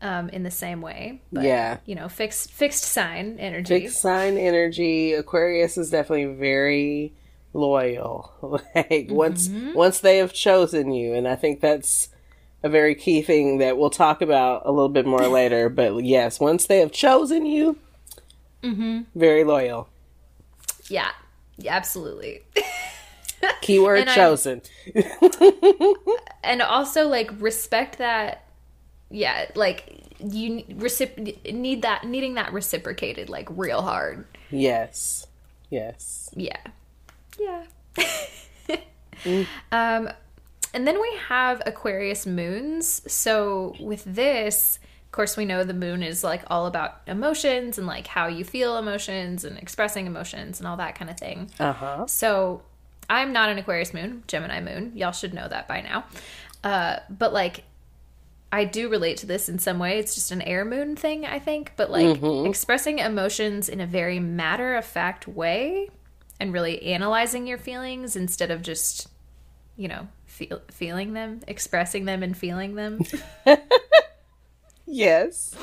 um, 0.02 0.30
in 0.30 0.44
the 0.44 0.52
same 0.52 0.82
way. 0.82 1.22
But, 1.32 1.44
Yeah. 1.44 1.78
you 1.86 1.96
know, 1.96 2.10
fixed 2.10 2.52
fixed 2.52 2.84
sign 2.84 3.38
energy. 3.40 3.82
Fixed 3.82 4.02
sign 4.02 4.38
energy. 4.38 5.14
Aquarius 5.14 5.78
is 5.78 5.90
definitely 5.90 6.34
very 6.36 7.14
loyal. 7.54 8.34
like 8.76 9.08
once 9.10 9.48
Mm-hmm. 9.48 9.74
once 9.74 10.00
they 10.00 10.18
have 10.18 10.34
chosen 10.34 10.92
you, 10.92 11.14
and 11.14 11.28
I 11.28 11.36
think 11.36 11.62
that's 11.62 12.10
a 12.64 12.70
very 12.70 12.96
key 12.96 13.22
thing 13.22 13.60
that 13.60 13.78
we'll 13.78 13.90
talk 13.90 14.22
about 14.22 14.64
a 14.66 14.72
little 14.72 14.90
bit 14.90 15.06
more 15.06 15.28
later. 15.28 15.70
But 15.80 16.04
yes, 16.04 16.40
once 16.40 16.66
they 16.66 16.80
have 16.80 16.92
chosen 16.92 17.46
you, 17.46 17.78
Mm-hmm. 18.64 19.02
very 19.16 19.44
loyal. 19.44 19.90
Yeah. 20.90 21.12
Yeah, 21.58 21.76
absolutely. 21.76 22.42
Keyword 23.64 24.00
And 24.00 24.10
chosen. 24.10 24.62
and 26.44 26.62
also 26.62 27.08
like 27.08 27.32
respect 27.42 27.98
that 27.98 28.44
yeah 29.10 29.46
like 29.56 30.02
you 30.20 30.64
recip- 30.74 31.54
need 31.54 31.82
that 31.84 32.04
needing 32.06 32.34
that 32.36 32.52
reciprocated 32.54 33.30
like 33.30 33.48
real 33.52 33.82
hard 33.82 34.26
yes. 34.50 35.28
Yes. 35.70 36.30
yeah 36.36 36.58
yeah 37.40 37.64
um 39.72 40.10
and 40.74 40.88
then 40.88 41.00
we 41.02 41.12
have 41.28 41.62
aquarius 41.66 42.26
moons 42.26 43.02
so 43.12 43.76
with 43.80 44.04
this 44.06 44.80
of 45.06 45.12
course 45.12 45.38
we 45.38 45.46
know 45.46 45.64
the 45.64 45.74
moon 45.74 46.02
is 46.04 46.24
like 46.24 46.42
all 46.48 46.66
about 46.66 47.02
emotions 47.08 47.78
and 47.78 47.86
like 47.88 48.08
how 48.08 48.28
you 48.28 48.44
feel 48.44 48.78
emotions 48.78 49.44
and 49.46 49.58
expressing 49.58 50.06
emotions 50.08 50.60
and 50.60 50.68
all 50.68 50.78
that 50.78 50.96
kind 50.96 51.10
of 51.12 51.18
thing 51.18 51.50
Uh 51.60 51.74
huh. 51.74 52.08
so 52.08 52.62
I'm 53.14 53.34
not 53.34 53.50
an 53.50 53.58
Aquarius 53.58 53.94
moon, 53.94 54.24
Gemini 54.28 54.62
moon. 54.62 54.92
Y'all 54.96 55.12
should 55.12 55.34
know 55.34 55.48
that 55.48 55.68
by 55.68 55.82
now. 55.82 56.06
Uh, 56.64 57.00
but 57.10 57.34
like, 57.34 57.64
I 58.52 58.66
do 58.66 58.90
relate 58.90 59.18
to 59.18 59.26
this 59.26 59.50
in 59.50 59.60
some 59.60 59.80
way. 59.80 60.00
It's 60.00 60.16
just 60.16 60.32
an 60.32 60.42
air 60.42 60.64
moon 60.66 60.96
thing, 60.96 61.26
I 61.26 61.40
think. 61.40 61.74
But 61.76 61.92
like, 61.92 62.22
expressing 62.48 63.00
emotions 63.00 63.70
in 63.70 63.82
a 63.82 63.88
very 63.88 64.20
matter 64.20 64.76
of 64.76 64.86
fact 64.86 65.28
way 65.28 65.90
and 66.40 66.54
really 66.54 66.82
analyzing 66.84 67.48
your 67.48 67.58
feelings 67.58 68.16
instead 68.16 68.52
of 68.52 68.62
just, 68.62 69.08
you 69.76 69.88
know, 69.88 70.08
feel, 70.26 70.62
feeling 70.72 71.14
them, 71.14 71.42
expressing 71.48 72.06
them, 72.06 72.24
and 72.24 72.38
feeling 72.38 72.76
them. 72.76 73.00
Yes. 74.86 75.56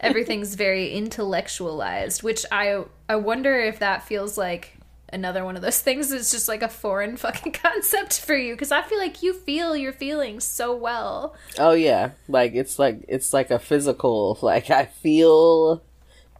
Everything's 0.00 0.54
very 0.54 0.92
intellectualized, 0.92 2.22
which 2.22 2.44
I 2.52 2.84
I 3.08 3.16
wonder 3.16 3.58
if 3.58 3.78
that 3.78 4.06
feels 4.06 4.36
like 4.36 4.76
another 5.14 5.44
one 5.44 5.56
of 5.56 5.62
those 5.62 5.80
things 5.80 6.10
that's 6.10 6.30
just 6.30 6.48
like 6.48 6.62
a 6.62 6.68
foreign 6.68 7.16
fucking 7.24 7.52
concept 7.52 8.20
for 8.20 8.36
you 8.36 8.54
because 8.54 8.72
I 8.72 8.82
feel 8.82 8.98
like 8.98 9.22
you 9.22 9.32
feel 9.32 9.76
your 9.76 9.92
feelings 9.92 10.44
so 10.44 10.74
well. 10.74 11.34
Oh 11.58 11.72
yeah. 11.72 12.10
Like 12.28 12.54
it's 12.54 12.78
like 12.78 13.04
it's 13.08 13.32
like 13.32 13.50
a 13.50 13.58
physical 13.58 14.38
like 14.42 14.68
I 14.70 14.84
feel 14.84 15.82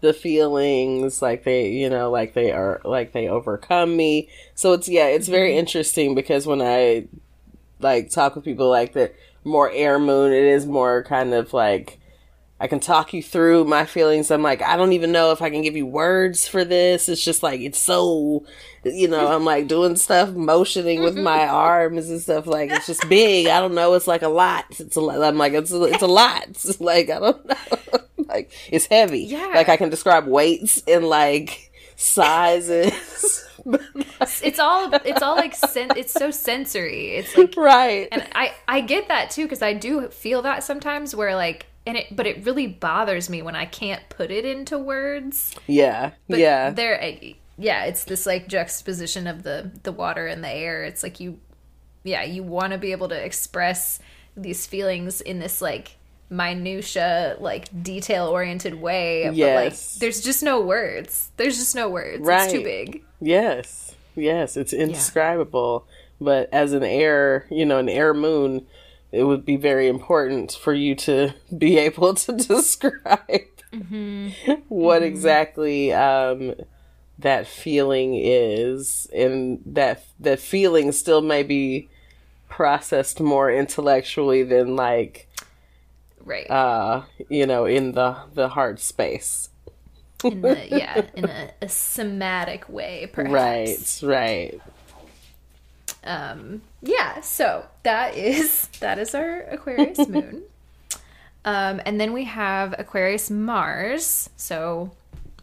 the 0.00 0.12
feelings 0.12 1.22
like 1.22 1.44
they 1.44 1.70
you 1.70 1.88
know 1.88 2.10
like 2.10 2.34
they 2.34 2.52
are 2.52 2.80
like 2.84 3.12
they 3.12 3.28
overcome 3.28 3.96
me. 3.96 4.28
So 4.54 4.72
it's 4.74 4.88
yeah, 4.88 5.06
it's 5.06 5.28
very 5.28 5.50
mm-hmm. 5.50 5.60
interesting 5.60 6.14
because 6.14 6.46
when 6.46 6.60
I 6.60 7.06
like 7.80 8.10
talk 8.10 8.34
with 8.34 8.44
people 8.44 8.68
like 8.68 8.92
the 8.92 9.12
more 9.44 9.70
air 9.70 9.98
moon 9.98 10.32
it 10.32 10.44
is 10.44 10.66
more 10.66 11.04
kind 11.04 11.34
of 11.34 11.52
like 11.52 12.00
I 12.61 12.69
can 12.69 12.79
talk 12.79 13.12
you 13.12 13.23
through 13.23 13.64
my 13.64 13.85
feelings. 13.85 14.31
I'm 14.31 14.43
like, 14.43 14.62
I 14.62 14.77
don't 14.77 14.93
even 14.93 15.11
know 15.11 15.33
if 15.33 15.43
I 15.43 15.51
can 15.51 15.62
give 15.62 15.77
you 15.77 15.87
words 15.87 16.47
for 16.47 16.64
this. 16.64 17.09
It's 17.09 17.25
just 17.25 17.43
like, 17.43 17.61
it's 17.61 17.79
so, 17.79 18.47
you 18.85 19.09
know, 19.09 19.27
I'm 19.27 19.45
like 19.45 19.67
doing 19.67 19.97
stuff, 19.97 20.31
motioning 20.31 21.03
with 21.03 21.17
my 21.17 21.40
mm-hmm. 21.40 21.55
arms 21.55 22.09
and 22.09 22.21
stuff. 22.21 22.47
Like, 22.47 22.71
it's 22.71 22.87
just 22.87 23.09
big. 23.09 23.49
I 23.49 23.59
don't 23.61 23.75
know. 23.75 23.95
It's 23.95 24.07
like 24.07 24.23
a 24.23 24.29
lot. 24.29 24.67
It's 24.79 24.95
a 24.95 25.01
lot. 25.01 25.23
I'm 25.23 25.37
like, 25.37 25.53
it's 25.53 25.73
a, 25.73 25.83
it's 25.85 26.03
a 26.03 26.07
lot. 26.07 26.45
It's 26.49 26.81
like, 26.81 27.11
I 27.11 27.19
don't 27.19 27.45
know. 27.45 27.99
like, 28.29 28.53
it's 28.71 28.87
heavy. 28.87 29.25
Yeah. 29.25 29.51
Like, 29.55 29.69
I 29.69 29.77
can 29.77 29.90
describe 29.90 30.27
weights 30.27 30.83
and 30.87 31.05
like 31.05 31.73
sizes. 31.97 33.45
It's 34.43 34.59
all 34.59 34.93
it's 34.93 35.23
all 35.23 35.37
like 35.37 35.55
sen- 35.55 35.97
it's 35.97 36.12
so 36.12 36.31
sensory. 36.31 37.17
It's 37.17 37.35
like 37.37 37.57
right. 37.57 38.09
and 38.12 38.27
I 38.35 38.53
I 38.69 38.83
get 38.83 39.09
that 39.09 39.31
too 39.31 39.45
because 39.45 39.62
I 39.62 39.73
do 39.73 40.09
feel 40.09 40.43
that 40.43 40.62
sometimes 40.62 41.14
where 41.14 41.35
like 41.35 41.67
and 41.87 41.97
it 41.97 42.14
but 42.16 42.27
it 42.27 42.44
really 42.44 42.66
bothers 42.66 43.29
me 43.31 43.42
when 43.42 43.55
I 43.57 43.64
can't 43.66 44.03
put 44.09 44.31
it 44.31 44.44
into 44.44 44.79
words. 44.79 45.55
yeah. 45.66 46.12
But 46.29 46.38
yeah. 46.38 46.70
there 46.70 47.01
I- 47.03 47.37
yeah, 47.57 47.85
it's 47.85 48.05
this 48.05 48.27
like 48.27 48.49
juxtaposition 48.49 49.27
of 49.27 49.42
the 49.44 49.70
the 49.85 49.92
water 49.92 50.27
and 50.27 50.42
the 50.42 50.51
air. 50.51 50.85
It's 50.85 51.03
like 51.03 51.20
you 51.20 51.38
yeah, 52.03 52.23
you 52.25 52.42
want 52.42 52.73
to 52.73 52.79
be 52.79 52.92
able 52.92 53.09
to 53.09 53.25
express 53.25 53.99
these 54.37 54.66
feelings 54.66 55.20
in 55.20 55.38
this 55.38 55.62
like 55.62 55.97
minutia 56.31 57.37
like 57.38 57.66
detail 57.83 58.27
oriented 58.27 58.75
way 58.75 59.25
but 59.27 59.37
Yes. 59.37 59.92
like 59.94 60.01
there's 60.01 60.20
just 60.20 60.42
no 60.42 60.61
words 60.61 61.31
there's 61.37 61.57
just 61.57 61.77
no 61.77 61.88
words 61.88 62.27
it's 62.27 62.53
too 62.53 62.62
big 62.64 63.05
Yes, 63.20 63.94
yes, 64.16 64.57
it's 64.57 64.73
indescribable. 64.75 65.87
But 66.20 66.49
as 66.53 66.73
an 66.75 66.83
air, 66.83 67.47
you 67.51 67.64
know, 67.64 67.79
an 67.79 67.88
air 67.88 68.12
moon, 68.12 68.66
it 69.14 69.24
would 69.24 69.44
be 69.44 69.57
very 69.57 69.88
important 69.88 70.53
for 70.53 70.74
you 70.74 70.94
to 70.96 71.33
be 71.57 71.79
able 71.88 72.14
to 72.14 72.33
describe 72.33 73.48
what 74.68 75.03
exactly 75.03 75.92
um, 75.92 76.55
that 77.18 77.46
feeling 77.46 78.14
is, 78.14 79.09
and 79.14 79.61
that 79.66 80.05
that 80.20 80.40
feeling 80.40 80.92
still 80.92 81.22
may 81.22 81.42
be 81.42 81.88
processed 82.48 83.20
more 83.20 83.50
intellectually 83.50 84.44
than 84.44 84.77
like 84.77 85.29
right. 86.24 86.48
uh 86.48 87.03
you 87.29 87.44
know 87.46 87.64
in 87.64 87.92
the 87.92 88.16
the 88.35 88.48
heart 88.50 88.79
space. 88.79 89.50
In 90.22 90.40
the, 90.40 90.68
yeah 90.70 91.03
in 91.14 91.24
a, 91.24 91.50
a 91.62 91.68
somatic 91.68 92.68
way 92.68 93.09
perhaps. 93.12 94.03
Right 94.03 94.61
right 94.61 94.61
um 96.05 96.62
yeah 96.83 97.21
so 97.21 97.67
that 97.83 98.14
is 98.17 98.69
that 98.81 98.99
is 98.99 99.14
our 99.14 99.40
aquarius 99.43 100.09
moon. 100.09 100.43
Um 101.45 101.81
and 101.85 102.01
then 102.01 102.12
we 102.12 102.25
have 102.25 102.75
aquarius 102.79 103.31
mars. 103.31 104.31
So 104.37 104.90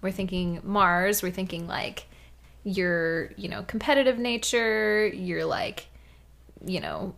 we're 0.02 0.12
thinking 0.12 0.60
mars 0.64 1.22
we're 1.22 1.32
thinking 1.32 1.68
like 1.68 2.08
your 2.64 3.32
you 3.38 3.50
know 3.50 3.64
competitive 3.64 4.18
nature 4.20 5.08
your 5.08 5.46
like 5.46 5.88
you 6.66 6.80
know 6.80 7.14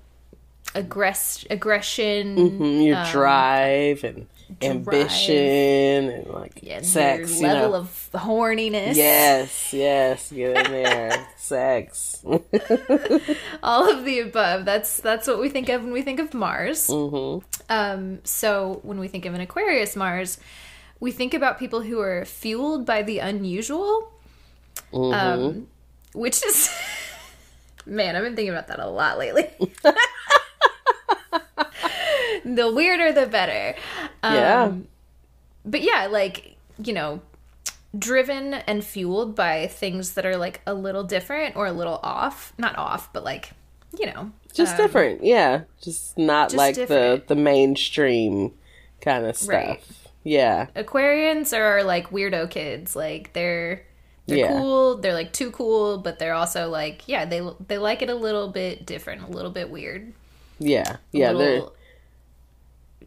aggress 0.76 1.46
aggression 1.50 2.36
Mhm, 2.36 2.86
your 2.86 3.04
drive 3.12 4.04
and 4.04 4.28
ambition 4.62 6.10
and 6.10 6.28
like 6.28 6.60
yeah, 6.62 6.82
sex 6.82 7.40
your 7.40 7.50
you 7.52 7.56
level 7.56 7.72
know. 7.72 7.78
of 7.78 8.10
horniness 8.14 8.96
yes 8.96 9.74
yes 9.74 10.32
get 10.32 10.66
in 10.66 10.72
there 10.72 11.28
sex 11.38 12.24
all 13.64 13.90
of 13.90 14.06
the 14.06 14.20
above 14.20 14.66
that's 14.66 15.00
that's 15.02 15.28
what 15.28 15.40
we 15.40 15.50
think 15.50 15.70
of 15.70 15.84
when 15.84 15.94
we 15.94 16.02
think 16.02 16.20
of 16.20 16.34
mars 16.34 16.88
hmm 16.88 17.40
Um, 17.70 18.20
so 18.24 18.80
when 18.84 19.00
we 19.00 19.08
think 19.08 19.26
of 19.26 19.34
an 19.34 19.42
Aquarius 19.42 19.96
Mars, 19.96 20.38
we 21.00 21.12
think 21.12 21.34
about 21.34 21.58
people 21.58 21.82
who 21.82 22.00
are 22.02 22.26
fueled 22.26 22.86
by 22.86 23.02
the 23.02 23.20
unusual, 23.20 24.12
Mm-hmm. 24.92 25.14
um, 25.14 25.68
which 26.14 26.44
is, 26.46 26.70
man, 27.86 28.16
I've 28.16 28.24
been 28.24 28.36
thinking 28.36 28.54
about 28.54 28.68
that 28.68 28.80
a 28.80 28.88
lot 28.88 29.18
lately. 29.18 29.48
The 32.46 32.72
weirder, 32.72 33.12
the 33.12 33.28
better. 33.28 33.76
Um, 34.22 34.34
yeah 34.36 34.72
But 35.66 35.82
yeah, 35.82 36.08
like, 36.10 36.56
you 36.84 36.94
know, 36.94 37.22
driven 37.98 38.56
and 38.56 38.84
fueled 38.84 39.36
by 39.36 39.68
things 39.68 40.14
that 40.14 40.26
are 40.26 40.38
like 40.38 40.62
a 40.66 40.74
little 40.74 41.04
different 41.04 41.56
or 41.56 41.68
a 41.68 41.72
little 41.72 42.00
off. 42.04 42.54
Not 42.58 42.78
off, 42.78 43.12
but 43.14 43.24
like, 43.24 43.52
you 43.98 44.08
know. 44.08 44.32
just 44.54 44.78
different 44.78 45.24
yeah 45.24 45.62
just 45.82 46.18
not 46.18 46.50
just 46.50 46.58
like 46.58 46.76
different. 46.76 47.28
the 47.28 47.36
the 47.36 47.42
mainstream 47.42 48.52
kind 49.02 49.26
of 49.26 49.36
stuff 49.36 49.50
Right. 49.50 49.84
yeah 50.24 50.68
Aquarians 50.76 51.56
are 51.58 51.84
like 51.84 52.10
weirdo 52.12 52.50
kids. 52.50 52.96
Like 52.96 53.34
they're 53.34 53.84
they're 54.28 54.38
Yeah. 54.38 54.48
cool. 54.58 54.98
They're 54.98 55.14
like 55.14 55.34
too 55.34 55.52
cool, 55.52 55.98
but 55.98 56.18
they're 56.20 56.34
also 56.34 56.70
like 56.70 57.08
yeah 57.08 57.26
they 57.26 57.42
they 57.68 57.78
like 57.78 58.02
it 58.02 58.10
a 58.10 58.16
little 58.16 58.50
bit 58.50 58.86
different, 58.86 59.24
a 59.24 59.28
little 59.28 59.52
bit 59.52 59.70
weird. 59.70 60.14
yeah 60.60 60.98
yeah 61.12 61.34
they're 61.34 61.62
little, 61.62 61.76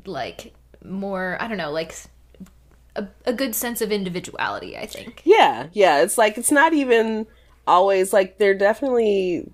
like 0.08 0.54
more 0.84 1.36
I 1.40 1.48
don't 1.48 1.58
know 1.58 1.70
like 1.70 1.94
a, 2.96 3.06
a 3.24 3.32
good 3.32 3.54
sense 3.54 3.80
of 3.80 3.92
individuality. 3.92 4.76
I 4.76 4.86
think. 4.86 5.22
Yeah, 5.24 5.68
yeah. 5.72 6.02
It's 6.02 6.18
like 6.18 6.38
it's 6.38 6.50
not 6.50 6.72
even 6.72 7.26
always 7.66 8.12
like 8.12 8.38
they're 8.38 8.54
definitely 8.54 9.50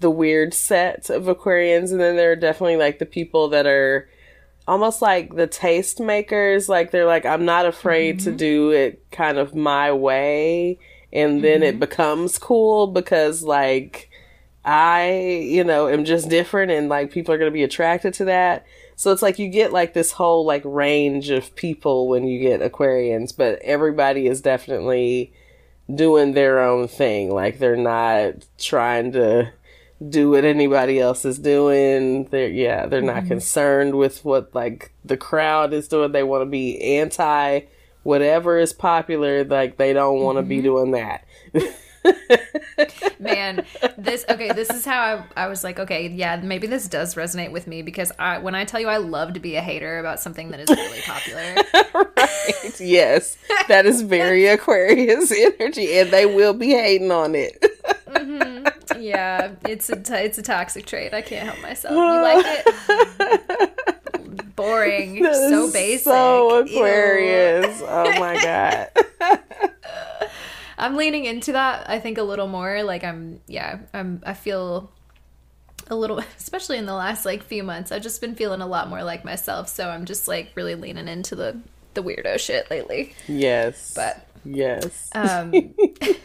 the 0.00 0.10
weird 0.10 0.54
set 0.54 1.10
of 1.10 1.24
Aquarians, 1.24 1.90
and 1.90 2.00
then 2.00 2.16
there 2.16 2.32
are 2.32 2.36
definitely 2.36 2.76
like 2.76 2.98
the 2.98 3.06
people 3.06 3.48
that 3.48 3.66
are 3.66 4.08
almost 4.66 5.02
like 5.02 5.34
the 5.34 5.46
taste 5.46 6.00
makers. 6.00 6.68
Like 6.68 6.90
they're 6.90 7.06
like, 7.06 7.26
I'm 7.26 7.44
not 7.44 7.66
afraid 7.66 8.20
to 8.20 8.30
mm-hmm. 8.30 8.36
do 8.36 8.70
it 8.70 9.04
kind 9.10 9.38
of 9.38 9.54
my 9.54 9.92
way, 9.92 10.78
and 11.12 11.44
then 11.44 11.62
it 11.62 11.72
mm-hmm. 11.72 11.80
becomes 11.80 12.38
cool 12.38 12.86
because 12.88 13.42
like 13.42 14.10
I, 14.64 15.42
you 15.44 15.64
know, 15.64 15.88
am 15.88 16.04
just 16.04 16.28
different, 16.28 16.70
and 16.70 16.88
like 16.88 17.12
people 17.12 17.34
are 17.34 17.38
gonna 17.38 17.50
be 17.50 17.64
attracted 17.64 18.14
to 18.14 18.24
that. 18.26 18.66
So 19.00 19.10
it's 19.12 19.22
like 19.22 19.38
you 19.38 19.48
get 19.48 19.72
like 19.72 19.94
this 19.94 20.12
whole 20.12 20.44
like 20.44 20.60
range 20.62 21.30
of 21.30 21.56
people 21.56 22.06
when 22.06 22.26
you 22.26 22.38
get 22.38 22.60
Aquarians, 22.60 23.34
but 23.34 23.58
everybody 23.62 24.26
is 24.26 24.42
definitely 24.42 25.32
doing 25.92 26.34
their 26.34 26.62
own 26.62 26.86
thing. 26.86 27.32
Like 27.32 27.58
they're 27.58 27.78
not 27.78 28.34
trying 28.58 29.12
to 29.12 29.54
do 30.06 30.28
what 30.28 30.44
anybody 30.44 31.00
else 31.00 31.24
is 31.24 31.38
doing. 31.38 32.24
They're 32.24 32.50
yeah, 32.50 32.84
they're 32.84 33.00
not 33.00 33.20
mm-hmm. 33.20 33.28
concerned 33.28 33.94
with 33.94 34.22
what 34.22 34.54
like 34.54 34.92
the 35.02 35.16
crowd 35.16 35.72
is 35.72 35.88
doing. 35.88 36.12
They 36.12 36.22
want 36.22 36.42
to 36.42 36.50
be 36.50 36.98
anti 36.98 37.60
whatever 38.02 38.58
is 38.58 38.74
popular. 38.74 39.44
Like 39.44 39.78
they 39.78 39.94
don't 39.94 40.20
want 40.20 40.36
to 40.36 40.42
be 40.42 40.56
mm-hmm. 40.56 40.64
doing 40.64 40.90
that. 40.90 41.24
Man, 43.18 43.64
this 43.98 44.24
okay. 44.28 44.52
This 44.52 44.70
is 44.70 44.84
how 44.84 45.24
I, 45.36 45.44
I 45.44 45.48
was 45.48 45.62
like, 45.62 45.78
okay, 45.78 46.08
yeah, 46.08 46.36
maybe 46.36 46.66
this 46.66 46.88
does 46.88 47.14
resonate 47.14 47.52
with 47.52 47.66
me 47.66 47.82
because 47.82 48.10
I, 48.18 48.38
when 48.38 48.54
I 48.54 48.64
tell 48.64 48.80
you 48.80 48.88
I 48.88 48.96
love 48.96 49.34
to 49.34 49.40
be 49.40 49.56
a 49.56 49.60
hater 49.60 49.98
about 49.98 50.20
something 50.20 50.50
that 50.50 50.60
is 50.60 50.70
really 50.70 51.00
popular, 51.02 51.54
right. 52.16 52.80
Yes. 52.80 53.36
That 53.68 53.86
is 53.86 54.02
very 54.02 54.46
Aquarius 54.46 55.30
energy 55.32 55.98
and 55.98 56.10
they 56.10 56.26
will 56.26 56.54
be 56.54 56.70
hating 56.70 57.10
on 57.10 57.34
it. 57.34 57.62
Mm-hmm. 58.08 59.00
yeah, 59.00 59.52
it's 59.68 59.88
a 59.90 59.96
t- 59.96 60.14
it's 60.14 60.38
a 60.38 60.42
toxic 60.42 60.86
trait. 60.86 61.14
I 61.14 61.22
can't 61.22 61.48
help 61.48 61.60
myself. 61.62 61.94
You 61.94 62.00
like 62.00 62.44
it? 62.46 64.56
Boring. 64.56 65.22
That 65.22 65.34
so 65.34 65.70
basic. 65.72 66.04
So 66.04 66.64
Ew. 66.64 66.76
Aquarius. 66.76 67.82
Oh 67.86 68.18
my 68.18 68.42
god. 68.42 68.88
I'm 70.80 70.96
leaning 70.96 71.24
into 71.24 71.52
that. 71.52 71.88
I 71.88 71.98
think 71.98 72.18
a 72.18 72.22
little 72.22 72.48
more. 72.48 72.82
Like 72.82 73.04
I'm, 73.04 73.40
yeah, 73.46 73.78
I'm. 73.92 74.22
I 74.24 74.34
feel 74.34 74.90
a 75.88 75.94
little, 75.94 76.18
especially 76.38 76.78
in 76.78 76.86
the 76.86 76.94
last 76.94 77.24
like 77.24 77.42
few 77.42 77.62
months. 77.62 77.92
I've 77.92 78.02
just 78.02 78.20
been 78.20 78.34
feeling 78.34 78.60
a 78.60 78.66
lot 78.66 78.88
more 78.88 79.02
like 79.02 79.24
myself, 79.24 79.68
so 79.68 79.88
I'm 79.88 80.04
just 80.04 80.26
like 80.26 80.52
really 80.54 80.74
leaning 80.74 81.08
into 81.08 81.36
the 81.36 81.60
the 81.94 82.02
weirdo 82.02 82.38
shit 82.38 82.70
lately. 82.70 83.14
Yes. 83.26 83.92
But 83.94 84.26
yes. 84.44 85.10
um, 85.14 85.52
a 86.02 86.16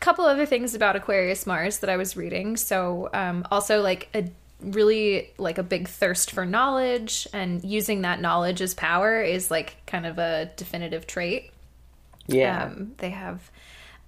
couple 0.00 0.24
other 0.24 0.46
things 0.46 0.74
about 0.74 0.96
Aquarius 0.96 1.46
Mars 1.46 1.78
that 1.78 1.90
I 1.90 1.96
was 1.96 2.16
reading. 2.16 2.56
So, 2.56 3.10
um, 3.12 3.46
also 3.50 3.82
like 3.82 4.08
a 4.14 4.30
really 4.60 5.30
like 5.38 5.58
a 5.58 5.62
big 5.62 5.88
thirst 5.88 6.30
for 6.30 6.46
knowledge 6.46 7.26
and 7.32 7.64
using 7.64 8.02
that 8.02 8.20
knowledge 8.20 8.60
as 8.60 8.74
power 8.74 9.20
is 9.20 9.50
like 9.50 9.76
kind 9.86 10.06
of 10.06 10.18
a 10.18 10.50
definitive 10.56 11.06
trait. 11.06 11.50
yeah. 12.28 12.66
Um, 12.66 12.92
they 12.98 13.10
have 13.10 13.50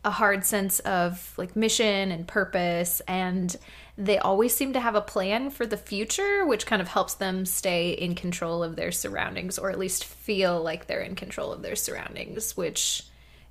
a 0.05 0.11
hard 0.11 0.45
sense 0.45 0.81
of 0.81 1.33
like 1.37 1.57
mission 1.57 2.13
and 2.13 2.29
purpose, 2.29 3.01
and 3.09 3.57
they 3.97 4.19
always 4.19 4.55
seem 4.55 4.73
to 4.75 4.81
have 4.81 4.95
a 4.95 5.01
plan 5.01 5.51
for 5.51 5.67
the 5.67 5.77
future, 5.77 6.45
which 6.45 6.67
kind 6.67 6.83
of 6.83 6.89
helps 6.89 7.15
them 7.15 7.47
stay 7.47 7.91
in 7.91 8.15
control 8.15 8.63
of 8.63 8.77
their 8.77 8.93
surroundings, 8.93 9.59
or 9.59 9.71
at 9.71 9.79
least 9.79 10.05
feel 10.05 10.63
like 10.63 10.87
they're 10.87 11.01
in 11.01 11.15
control 11.15 11.53
of 11.53 11.63
their 11.63 11.77
surroundings, 11.77 12.57
which 12.57 13.05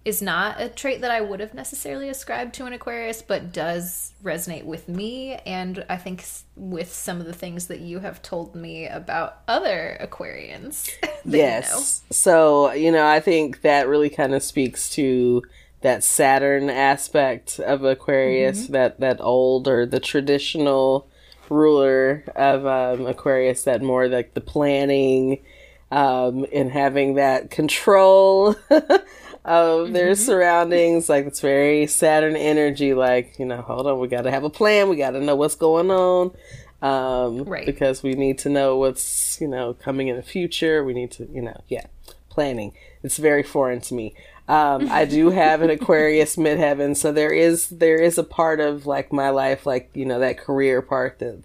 is 0.06 0.22
not 0.22 0.60
a 0.60 0.68
trait 0.68 1.02
that 1.02 1.12
I 1.12 1.22
would 1.22 1.40
have 1.40 1.54
necessarily 1.54 2.10
ascribed 2.10 2.54
to 2.56 2.66
an 2.66 2.74
Aquarius, 2.74 3.22
but 3.22 3.54
does 3.54 4.14
resonate 4.22 4.66
with 4.66 4.90
me, 4.90 5.36
and 5.46 5.86
I 5.88 5.96
think 5.96 6.26
with 6.58 6.94
some 6.94 7.22
of 7.22 7.26
the 7.26 7.34
things 7.34 7.68
that 7.68 7.80
you 7.80 8.00
have 8.00 8.22
told 8.22 8.54
me 8.54 8.86
about 8.86 9.40
other 9.48 9.98
Aquarians. 10.02 10.92
that 11.02 11.24
you 11.26 11.32
know. 11.32 11.38
yes. 11.38 12.04
So, 12.12 12.74
you 12.74 12.92
know, 12.92 13.08
I 13.08 13.22
think 13.22 13.62
that 13.62 13.88
really 13.88 14.10
kind 14.10 14.36
of 14.36 14.44
speaks 14.44 14.90
to 14.92 15.42
that 15.84 16.04
Saturn 16.04 16.70
aspect 16.70 17.60
of 17.60 17.84
Aquarius, 17.84 18.68
that 18.68 19.00
that 19.02 19.20
old 19.22 19.68
or 19.68 19.86
the 19.86 20.00
traditional 20.00 21.08
ruler 21.50 22.24
of 22.36 22.66
um, 22.66 23.06
Aquarius, 23.06 23.64
that 23.64 23.82
more 23.82 24.08
like 24.08 24.34
the 24.34 24.42
planning 24.42 25.44
um, 25.92 26.46
and 26.54 26.72
having 26.72 27.16
that 27.16 27.52
control 27.52 28.56
of 29.46 29.92
their 29.92 30.16
surroundings. 30.16 31.10
Like 31.10 31.26
it's 31.26 31.42
very 31.42 31.86
Saturn 31.86 32.38
energy. 32.38 32.94
Like 32.94 33.38
you 33.38 33.46
know, 33.46 33.62
hold 33.62 33.86
on, 33.86 34.00
we 34.00 34.08
got 34.08 34.22
to 34.24 34.32
have 34.32 34.46
a 34.46 34.50
plan. 34.50 34.88
We 34.88 34.96
got 34.96 35.12
to 35.12 35.20
know 35.22 35.36
what's 35.36 35.56
going 35.56 35.92
on. 35.92 36.32
Um, 36.82 37.44
Right. 37.46 37.66
Because 37.66 38.04
we 38.04 38.14
need 38.14 38.38
to 38.40 38.50
know 38.50 38.78
what's 38.78 39.40
you 39.42 39.48
know 39.50 39.74
coming 39.74 40.08
in 40.08 40.16
the 40.16 40.24
future. 40.24 40.84
We 40.84 40.94
need 40.94 41.12
to 41.12 41.30
you 41.30 41.42
know 41.42 41.62
yeah 41.68 41.88
planning. 42.30 42.74
It's 43.04 43.18
very 43.18 43.44
foreign 43.44 43.82
to 43.82 43.94
me. 43.94 44.16
Um, 44.48 44.92
I 44.92 45.06
do 45.06 45.30
have 45.30 45.62
an 45.62 45.70
Aquarius 45.70 46.36
midheaven, 46.36 46.98
so 46.98 47.12
there 47.14 47.32
is 47.32 47.70
there 47.70 47.96
is 48.02 48.18
a 48.18 48.24
part 48.24 48.60
of 48.60 48.86
like 48.86 49.14
my 49.14 49.30
life, 49.30 49.66
like 49.66 49.90
you 49.94 50.06
know 50.06 50.20
that 50.20 50.38
career 50.38 50.82
part 50.82 51.20
that 51.20 51.42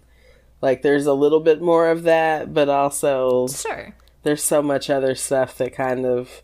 like 0.61 0.81
there's 0.81 1.05
a 1.05 1.13
little 1.13 1.39
bit 1.39 1.61
more 1.61 1.89
of 1.89 2.03
that, 2.03 2.53
but 2.53 2.67
also 2.67 3.47
Sure. 3.47 3.95
there's 4.23 4.43
so 4.43 4.61
much 4.61 4.89
other 4.89 5.15
stuff 5.15 5.57
that 5.59 5.73
kind 5.73 6.05
of 6.05 6.41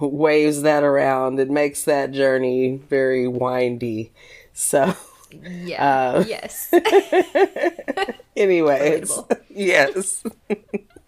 waves 0.00 0.62
that 0.62 0.82
around. 0.82 1.38
It 1.38 1.50
makes 1.50 1.84
that 1.84 2.10
journey 2.12 2.80
very 2.88 3.28
windy. 3.28 4.12
So, 4.54 4.94
Yeah. 5.30 5.84
Uh, 6.16 6.24
yes. 6.26 6.72
anyways, 8.36 9.18
yes, 9.50 10.24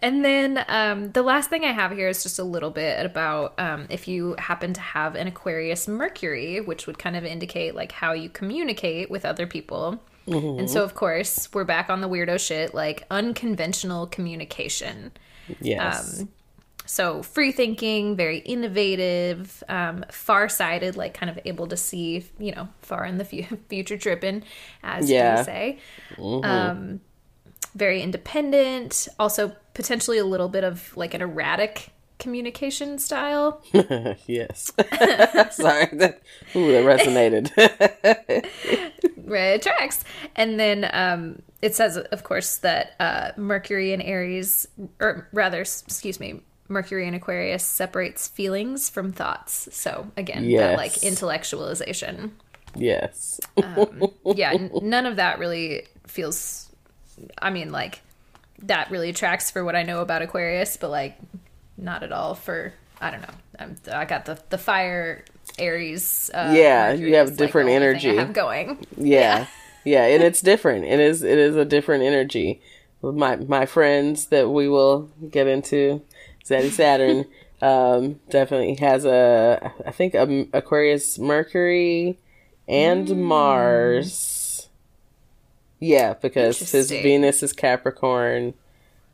And 0.00 0.24
then 0.24 0.64
um, 0.68 1.10
the 1.12 1.22
last 1.22 1.50
thing 1.50 1.64
I 1.64 1.72
have 1.72 1.90
here 1.92 2.08
is 2.08 2.22
just 2.22 2.38
a 2.38 2.44
little 2.44 2.70
bit 2.70 3.04
about 3.04 3.58
um, 3.58 3.86
if 3.90 4.06
you 4.06 4.36
happen 4.38 4.72
to 4.74 4.80
have 4.80 5.14
an 5.16 5.26
Aquarius 5.26 5.88
Mercury, 5.88 6.60
which 6.60 6.86
would 6.86 6.98
kind 6.98 7.16
of 7.16 7.24
indicate 7.24 7.74
like 7.74 7.92
how 7.92 8.12
you 8.12 8.28
communicate 8.28 9.10
with 9.10 9.24
other 9.24 9.46
people. 9.46 10.00
And 10.26 10.68
so, 10.68 10.84
of 10.84 10.94
course, 10.94 11.48
we're 11.54 11.64
back 11.64 11.88
on 11.88 12.02
the 12.02 12.08
weirdo 12.08 12.38
shit, 12.38 12.74
like 12.74 13.06
unconventional 13.10 14.06
communication. 14.06 15.10
yes, 15.58 16.20
Um, 16.20 16.28
So, 16.84 17.22
free 17.22 17.50
thinking, 17.50 18.14
very 18.14 18.38
innovative, 18.40 19.62
um, 19.70 20.04
far 20.10 20.50
sighted, 20.50 20.96
like 20.96 21.14
kind 21.14 21.30
of 21.30 21.38
able 21.46 21.66
to 21.68 21.78
see, 21.78 22.26
you 22.38 22.52
know, 22.52 22.68
far 22.82 23.06
in 23.06 23.16
the 23.16 23.24
fu- 23.24 23.56
future 23.70 23.96
tripping, 23.96 24.42
as 24.82 25.10
Yeah. 25.10 25.38
you 25.38 25.44
say. 25.44 25.78
Um, 26.18 27.00
very 27.74 28.02
independent, 28.02 29.08
also 29.18 29.52
potentially 29.78 30.18
a 30.18 30.24
little 30.24 30.48
bit 30.48 30.64
of 30.64 30.94
like 30.96 31.14
an 31.14 31.22
erratic 31.22 31.90
communication 32.18 32.98
style. 32.98 33.62
yes. 34.26 34.72
Sorry, 35.52 35.86
that, 35.92 36.20
ooh, 36.56 36.72
that 36.72 36.84
resonated. 36.84 38.44
Right, 39.16 39.60
tracks. 39.60 40.04
And 40.36 40.58
then 40.58 40.88
um, 40.92 41.42
it 41.62 41.74
says, 41.74 41.96
of 41.98 42.24
course, 42.24 42.56
that 42.58 42.94
uh, 42.98 43.32
Mercury 43.36 43.92
and 43.92 44.02
Aries, 44.02 44.66
or 45.00 45.28
rather, 45.32 45.60
excuse 45.60 46.18
me, 46.18 46.40
Mercury 46.68 47.06
and 47.06 47.14
Aquarius 47.14 47.62
separates 47.62 48.26
feelings 48.26 48.88
from 48.90 49.12
thoughts. 49.12 49.68
So 49.70 50.10
again, 50.16 50.50
that 50.54 50.76
like 50.78 50.92
intellectualization. 50.92 52.30
yes, 52.74 53.38
Yeah, 54.24 54.52
n- 54.52 54.70
none 54.82 55.06
of 55.06 55.16
that 55.16 55.38
really 55.38 55.86
feels. 56.06 56.70
I 57.38 57.50
mean, 57.50 57.70
like 57.70 58.00
that 58.62 58.90
really 58.90 59.12
tracks 59.12 59.50
for 59.50 59.64
what 59.64 59.76
I 59.76 59.82
know 59.82 60.00
about 60.00 60.22
Aquarius, 60.22 60.76
but 60.76 60.90
like 60.90 61.18
not 61.76 62.02
at 62.02 62.12
all 62.12 62.34
for 62.34 62.72
I 63.00 63.10
don't 63.10 63.22
know. 63.22 63.34
I'm, 63.58 63.76
I 63.92 64.04
got 64.04 64.24
the 64.24 64.40
the 64.50 64.58
fire 64.58 65.24
Aries. 65.58 66.30
Uh, 66.32 66.52
Yeah, 66.54 66.90
Mercury 66.90 67.08
you 67.08 67.14
have 67.16 67.28
like, 67.28 67.36
different 67.36 67.66
only 67.66 67.76
energy. 67.76 68.10
I 68.10 68.20
have 68.20 68.32
going. 68.32 68.86
yeah, 68.96 69.46
yeah, 69.84 70.04
and 70.04 70.22
it's 70.22 70.40
different. 70.40 70.84
It 70.84 71.00
is 71.00 71.22
it 71.22 71.38
is 71.38 71.56
a 71.56 71.64
different 71.64 72.04
energy. 72.04 72.60
My 73.02 73.36
my 73.36 73.66
friends 73.66 74.26
that 74.26 74.50
we 74.50 74.68
will 74.68 75.10
get 75.30 75.46
into, 75.46 76.02
Zaddy 76.44 76.70
Saturn, 76.70 77.26
um, 77.62 78.20
definitely 78.30 78.74
has 78.76 79.04
a 79.04 79.72
I 79.86 79.92
think 79.92 80.14
a 80.14 80.46
Aquarius 80.52 81.18
Mercury 81.18 82.18
and 82.66 83.22
Mars. 83.22 84.37
Yeah, 85.80 86.14
because 86.14 86.58
his 86.72 86.90
Venus 86.90 87.42
is 87.42 87.52
Capricorn 87.52 88.54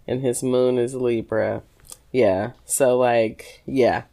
and 0.06 0.22
his 0.22 0.42
moon 0.42 0.78
is 0.78 0.94
Libra. 0.94 1.62
Yeah. 2.12 2.52
So 2.64 2.96
like, 2.96 3.62
yeah. 3.66 4.04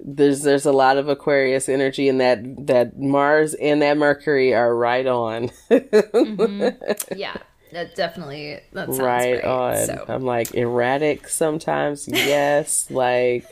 There's 0.00 0.42
there's 0.42 0.64
a 0.64 0.72
lot 0.72 0.96
of 0.96 1.08
Aquarius 1.08 1.68
energy 1.68 2.08
and 2.08 2.20
that 2.20 2.66
that 2.68 2.98
Mars 2.98 3.54
and 3.54 3.82
that 3.82 3.96
Mercury 3.96 4.54
are 4.54 4.74
right 4.74 5.06
on. 5.06 5.50
Mm-hmm. 5.70 7.18
Yeah, 7.18 7.36
that 7.72 7.96
definitely 7.96 8.60
that 8.74 8.86
sounds 8.86 9.00
right 9.00 9.40
great. 9.40 9.44
on. 9.44 9.86
So 9.86 10.04
I'm 10.06 10.24
like 10.24 10.54
erratic 10.54 11.28
sometimes, 11.28 12.06
yes. 12.06 12.88
like 12.92 13.44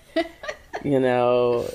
you 0.84 1.00
know, 1.00 1.68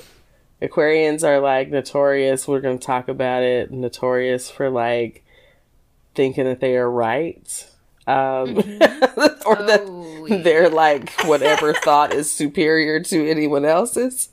Aquarians 0.62 1.22
are 1.22 1.38
like 1.40 1.68
notorious. 1.68 2.48
We're 2.48 2.60
going 2.60 2.78
to 2.78 2.86
talk 2.86 3.08
about 3.08 3.42
it. 3.42 3.70
Notorious 3.70 4.50
for 4.50 4.70
like 4.70 5.22
thinking 6.14 6.44
that 6.44 6.60
they 6.60 6.76
are 6.76 6.90
right, 6.90 7.66
um, 8.06 8.56
or 9.46 9.56
that 9.56 9.82
Oh, 10.22 10.26
yeah. 10.26 10.42
they're 10.42 10.68
like 10.68 11.10
whatever 11.24 11.72
thought 11.84 12.14
is 12.14 12.30
superior 12.30 13.00
to 13.00 13.28
anyone 13.28 13.64
else's. 13.64 14.28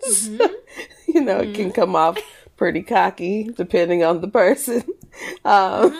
So, 0.00 0.48
you 1.06 1.20
know, 1.20 1.40
it 1.40 1.54
can 1.54 1.70
come 1.72 1.94
off 1.94 2.18
pretty 2.56 2.82
cocky 2.82 3.50
depending 3.54 4.02
on 4.02 4.20
the 4.22 4.28
person. 4.28 4.82
Um, 5.44 5.92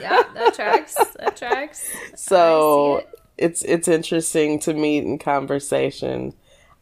yeah, 0.00 0.22
that 0.34 0.54
tracks. 0.54 0.94
That 1.18 1.36
tracks. 1.36 1.90
so 2.14 2.98
it. 2.98 3.08
it's 3.38 3.62
it's 3.62 3.88
interesting 3.88 4.60
to 4.60 4.74
meet 4.74 5.02
in 5.04 5.18
conversation 5.18 6.34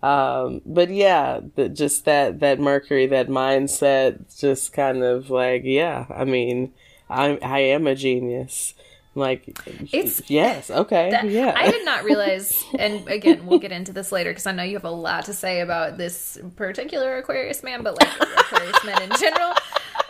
um 0.02 0.60
but 0.66 0.90
yeah 0.90 1.40
the, 1.54 1.70
just 1.70 2.04
that 2.04 2.40
that 2.40 2.60
mercury 2.60 3.06
that 3.06 3.28
mindset 3.28 4.38
just 4.38 4.74
kind 4.74 5.02
of 5.02 5.30
like 5.30 5.62
yeah 5.64 6.04
i 6.14 6.22
mean 6.22 6.70
i 7.10 7.36
i 7.42 7.58
am 7.60 7.86
a 7.86 7.94
genius 7.94 8.74
like 9.14 9.48
It's- 9.92 10.22
yes 10.28 10.70
okay 10.70 11.10
That- 11.10 11.24
yeah 11.30 11.54
I 11.56 11.70
did 11.70 11.84
not 11.86 12.04
realize, 12.04 12.62
and 12.78 13.08
again, 13.08 13.46
we'll 13.46 13.58
get 13.58 13.72
into 13.72 13.90
this 13.94 14.12
later 14.12 14.30
because 14.30 14.46
I 14.46 14.52
know 14.52 14.62
you 14.62 14.74
have 14.74 14.84
a 14.84 14.90
lot 14.90 15.24
to 15.24 15.32
say 15.32 15.60
about 15.60 15.96
this 15.96 16.36
particular 16.56 17.16
Aquarius 17.16 17.62
man, 17.62 17.82
but 17.82 17.94
like 17.98 18.12
Aquarius 18.20 18.84
men 18.84 19.00
in 19.02 19.10
general. 19.18 19.54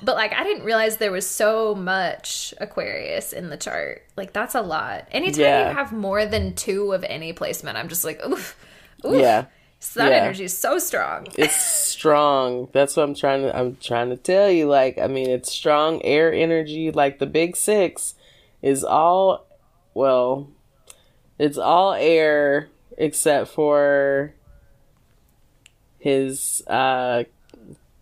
But 0.03 0.17
like, 0.17 0.33
I 0.33 0.43
didn't 0.43 0.65
realize 0.65 0.97
there 0.97 1.13
was 1.13 1.25
so 1.27 1.73
much 1.77 2.53
Aquarius 2.61 3.33
in 3.33 3.49
the 3.49 3.57
chart. 3.57 4.03
Like, 4.17 4.33
that's 4.33 4.57
a 4.57 4.61
lot. 4.61 5.07
Anytime 5.13 5.41
Yeah. 5.41 5.69
you 5.71 5.77
have 5.77 5.93
more 5.93 6.27
than 6.27 6.55
two 6.57 6.93
of 6.93 7.05
any 7.05 7.33
placement, 7.33 7.79
I'm 7.79 7.89
just 7.89 8.05
like, 8.05 8.21
oof, 8.27 8.57
oof. 9.05 9.21
yeah 9.21 9.45
So 9.79 10.01
that 10.01 10.11
yeah. 10.11 10.19
energy 10.19 10.45
is 10.45 10.57
so 10.57 10.79
strong. 10.79 11.27
it's 11.37 11.55
strong 11.55 12.69
that's 12.73 12.97
what 12.97 13.05
i'm 13.05 13.15
trying 13.15 13.43
to 13.43 13.57
i'm 13.57 13.77
trying 13.77 14.11
to 14.11 14.17
tell 14.17 14.51
you 14.51 14.67
like 14.67 14.99
i 14.99 15.07
mean 15.07 15.31
it's 15.31 15.53
strong 15.53 16.03
air 16.03 16.33
energy 16.33 16.91
like 16.91 17.19
the 17.19 17.27
big 17.27 17.57
six 17.57 18.15
is 18.63 18.83
all 18.83 19.47
well 19.95 20.49
it's 21.39 21.59
all 21.59 21.93
air 21.95 22.69
except 22.99 23.51
for 23.51 24.35
his 25.99 26.63
uh 26.67 27.25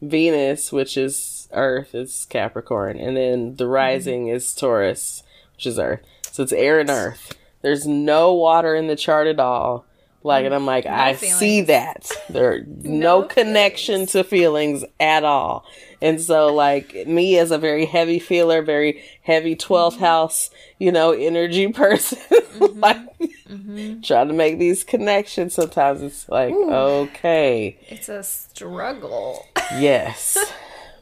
Venus, 0.08 0.72
which 0.72 0.96
is 0.96 1.48
Earth, 1.52 1.94
is 1.94 2.26
Capricorn, 2.28 2.98
and 2.98 3.16
then 3.16 3.56
the 3.56 3.66
rising 3.66 4.28
is 4.28 4.54
Taurus, 4.54 5.22
which 5.54 5.66
is 5.66 5.78
Earth. 5.78 6.00
So 6.30 6.42
it's 6.42 6.52
air 6.52 6.80
and 6.80 6.90
Earth. 6.90 7.34
There's 7.62 7.86
no 7.86 8.34
water 8.34 8.74
in 8.74 8.88
the 8.88 8.96
chart 8.96 9.26
at 9.26 9.40
all. 9.40 9.86
Like, 10.24 10.46
and 10.46 10.54
I'm 10.54 10.64
like, 10.64 10.86
I 10.86 11.14
feelings. 11.14 11.38
see 11.38 11.60
that. 11.62 12.10
There 12.30 12.64
no, 12.66 13.20
No 13.20 13.22
connection 13.24 14.06
to 14.06 14.24
feelings 14.24 14.82
at 14.98 15.22
all. 15.22 15.66
And 16.00 16.18
so, 16.18 16.52
like, 16.52 17.06
me 17.06 17.38
as 17.38 17.50
a 17.50 17.58
very 17.58 17.84
heavy 17.84 18.18
feeler, 18.18 18.62
very 18.62 19.04
heavy 19.22 19.54
12th 19.54 19.92
mm-hmm. 19.92 20.00
house, 20.00 20.50
you 20.78 20.90
know, 20.90 21.12
energy 21.12 21.68
person, 21.72 22.18
mm-hmm. 22.30 22.80
like, 22.80 23.18
mm-hmm. 23.18 24.00
trying 24.00 24.28
to 24.28 24.34
make 24.34 24.58
these 24.58 24.82
connections, 24.82 25.54
sometimes 25.54 26.00
it's 26.00 26.26
like, 26.30 26.54
okay, 26.54 27.78
It's 27.88 28.08
a 28.08 28.22
struggle. 28.22 29.46
yes. 29.76 30.38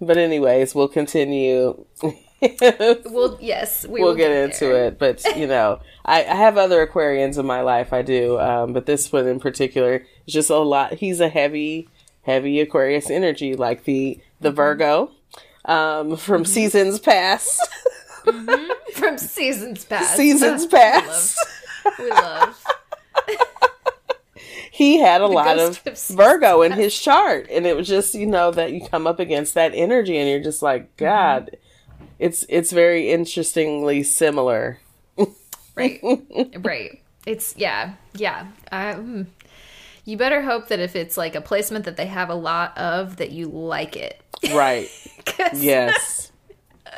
But, 0.01 0.18
anyways, 0.18 0.75
we'll 0.75 0.89
continue. 0.89 1.85
well, 3.11 3.38
yes, 3.40 3.86
we 3.86 4.01
we'll 4.01 4.11
will 4.11 4.16
get 4.16 4.30
into 4.30 4.74
it. 4.74 4.99
But 4.99 5.24
you 5.36 5.47
know, 5.47 5.80
I, 6.05 6.20
I 6.24 6.34
have 6.34 6.57
other 6.59 6.84
Aquarians 6.86 7.38
in 7.38 7.47
my 7.47 7.61
life. 7.62 7.93
I 7.93 8.03
do, 8.03 8.38
um, 8.40 8.72
but 8.72 8.86
this 8.86 9.12
one 9.12 9.26
in 9.26 9.40
particular 9.40 10.05
is 10.26 10.34
just 10.34 10.51
a 10.51 10.57
lot. 10.59 10.95
He's 10.95 11.20
a 11.20 11.28
heavy, 11.28 11.88
heavy 12.22 12.61
Aquarius 12.61 13.11
energy, 13.11 13.55
like 13.55 13.84
the 13.84 14.18
the 14.40 14.49
Mm-hmm. 14.49 14.57
Virgo 14.57 15.11
um, 15.64 16.16
from 16.16 16.45
seasons 16.45 16.99
past. 16.99 17.61
from 18.95 19.18
seasons 19.18 19.84
past. 19.84 20.16
seasons 20.16 20.62
We 20.66 20.68
past. 20.70 21.38
love. 21.84 21.99
We 21.99 22.11
love. 22.11 22.64
He 24.70 25.01
had 25.01 25.20
a 25.20 25.26
lot 25.26 25.59
of 25.59 25.80
of 25.86 25.99
Virgo 26.09 26.62
in 26.62 26.72
his 26.72 26.99
chart, 26.99 27.47
and 27.51 27.66
it 27.66 27.76
was 27.76 27.86
just 27.86 28.14
you 28.14 28.26
know 28.26 28.51
that 28.53 28.72
you 28.72 28.80
come 28.86 29.07
up 29.07 29.20
against 29.20 29.55
that 29.55 29.72
energy, 29.74 30.16
and 30.16 30.28
you're 30.28 30.40
just 30.43 30.62
like, 30.62 30.97
Mm-hmm. 30.97 31.55
It's 32.18 32.44
it's 32.48 32.72
very 32.72 33.11
interestingly 33.11 34.03
similar. 34.03 34.78
Right. 35.74 36.00
right. 36.61 37.03
It's 37.26 37.55
yeah, 37.57 37.94
yeah. 38.14 38.48
Um, 38.70 39.28
you 40.05 40.16
better 40.16 40.42
hope 40.42 40.68
that 40.68 40.80
if 40.80 40.94
it's 40.96 41.16
like 41.16 41.34
a 41.34 41.40
placement 41.40 41.84
that 41.86 41.96
they 41.96 42.07
have 42.07 42.28
a 42.30 42.34
lot 42.34 42.76
of, 42.76 43.16
that 43.16 43.30
you 43.30 43.46
like 43.46 43.96
it. 43.96 44.20
Right. 44.53 44.88
Yes. 45.55 46.30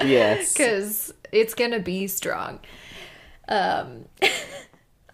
Yes. 0.03 0.53
Because 0.57 1.13
it's 1.31 1.55
gonna 1.55 1.81
be 1.81 2.07
strong. 2.07 2.59
Um. 3.49 4.07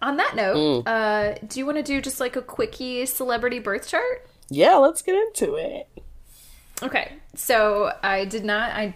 On 0.01 0.17
that 0.17 0.35
note, 0.35 0.55
Mm. 0.55 0.83
uh, 0.87 1.37
do 1.47 1.59
you 1.59 1.65
want 1.67 1.77
to 1.77 1.83
do 1.83 2.01
just 2.01 2.19
like 2.19 2.35
a 2.35 2.41
quickie 2.41 3.05
celebrity 3.05 3.59
birth 3.59 3.87
chart? 3.87 4.27
Yeah, 4.49 4.77
let's 4.77 5.03
get 5.03 5.13
into 5.13 5.53
it. 5.55 5.87
Okay, 6.83 7.13
so 7.35 7.93
I 8.03 8.25
did 8.25 8.43
not. 8.43 8.71
I 8.71 8.95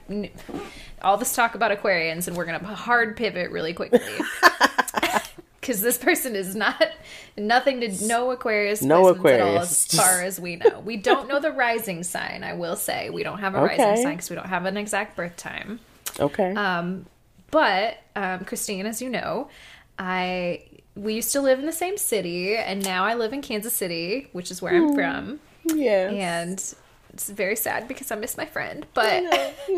all 1.01 1.17
this 1.17 1.35
talk 1.35 1.55
about 1.55 1.71
Aquarians, 1.71 2.27
and 2.27 2.35
we're 2.35 2.45
gonna 2.45 2.63
hard 2.63 3.15
pivot 3.15 3.51
really 3.51 3.73
quickly 3.73 3.99
because 5.61 5.81
this 5.81 5.97
person 5.97 6.35
is 6.35 6.55
not 6.55 6.81
nothing 7.37 7.81
to 7.81 8.05
no 8.07 8.31
Aquarius, 8.31 8.81
No 8.81 8.99
at 8.99 9.03
all, 9.03 9.09
Aquarius. 9.11 9.93
as 9.93 9.99
far 9.99 10.21
as 10.23 10.39
we 10.39 10.55
know. 10.55 10.79
We 10.79 10.97
don't 10.97 11.27
know 11.27 11.39
the 11.39 11.51
rising 11.51 12.03
sign. 12.03 12.43
I 12.43 12.53
will 12.53 12.75
say 12.75 13.09
we 13.09 13.23
don't 13.23 13.39
have 13.39 13.55
a 13.55 13.59
Okay. 13.59 13.77
rising 13.83 14.03
sign 14.03 14.13
because 14.15 14.29
we 14.29 14.35
don't 14.35 14.47
have 14.49 14.65
an 14.65 14.77
exact 14.77 15.15
birth 15.15 15.35
time. 15.37 15.79
Okay. 16.19 16.53
Um, 16.53 17.05
but 17.51 17.97
um, 18.15 18.45
Christine, 18.45 18.85
as 18.85 19.01
you 19.01 19.09
know, 19.09 19.49
I 19.99 20.63
we 20.95 21.13
used 21.13 21.31
to 21.33 21.41
live 21.41 21.59
in 21.59 21.65
the 21.65 21.71
same 21.73 21.97
city, 21.97 22.55
and 22.55 22.83
now 22.83 23.03
I 23.03 23.15
live 23.15 23.33
in 23.33 23.41
Kansas 23.41 23.73
City, 23.73 24.27
which 24.31 24.49
is 24.49 24.61
where 24.61 24.73
I'm 24.75 24.93
from 24.95 25.39
yes. 25.65 26.13
and 26.13 26.75
it's 27.15 27.29
very 27.29 27.55
sad 27.55 27.87
because 27.87 28.11
I 28.11 28.15
miss 28.15 28.35
my 28.35 28.45
friend, 28.45 28.85
but 28.93 29.23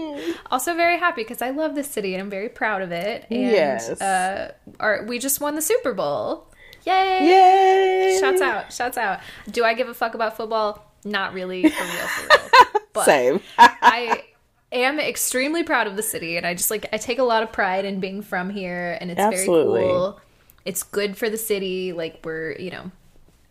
also 0.52 0.74
very 0.74 0.98
happy 0.98 1.22
because 1.22 1.44
I 1.44 1.52
love 1.52 1.76
this 1.76 1.88
city 1.88 2.16
and 2.16 2.22
I'm 2.24 2.32
very 2.32 2.50
proud 2.50 2.82
of 2.82 2.92
it. 2.92 3.28
And 3.30 3.40
Yes. 3.40 3.90
uh, 4.02 4.54
our, 4.80 5.04
we 5.08 5.20
just 5.20 5.40
won 5.40 5.54
the 5.54 5.62
Super 5.62 5.94
Bowl. 5.94 6.48
Yay! 6.84 7.28
Yay! 7.28 8.18
Shouts 8.20 8.42
out! 8.42 8.74
Shouts 8.74 8.98
out! 8.98 9.20
Do 9.52 9.64
I 9.64 9.76
give 9.76 9.88
a 9.88 9.94
fuck 9.94 10.16
about 10.16 10.36
football? 10.36 10.84
Not 11.06 11.34
really, 11.34 11.70
for 11.70 11.84
real, 11.84 12.08
for 12.08 12.28
real. 12.28 12.82
But 12.94 13.06
Same. 13.06 13.40
I 13.60 14.24
am 14.72 15.00
extremely 15.00 15.64
proud 15.64 15.86
of 15.86 15.96
the 15.96 16.02
city, 16.02 16.38
and 16.38 16.46
I 16.48 16.56
just 16.56 16.72
like 16.72 16.88
I 16.92 16.98
take 16.98 17.20
a 17.20 17.24
lot 17.24 17.44
of 17.44 17.52
pride 17.52 17.86
in 17.86 18.00
being 18.00 18.24
from 18.24 18.50
here, 18.50 18.98
and 19.00 19.12
it's 19.12 19.20
Absolutely. 19.20 19.82
very 19.82 19.92
cool. 19.94 20.20
It's 20.66 20.82
good 20.82 21.16
for 21.16 21.30
the 21.30 21.38
city. 21.38 21.94
Like 21.94 22.22
we're 22.24 22.54
you 22.54 22.72
know 22.72 22.92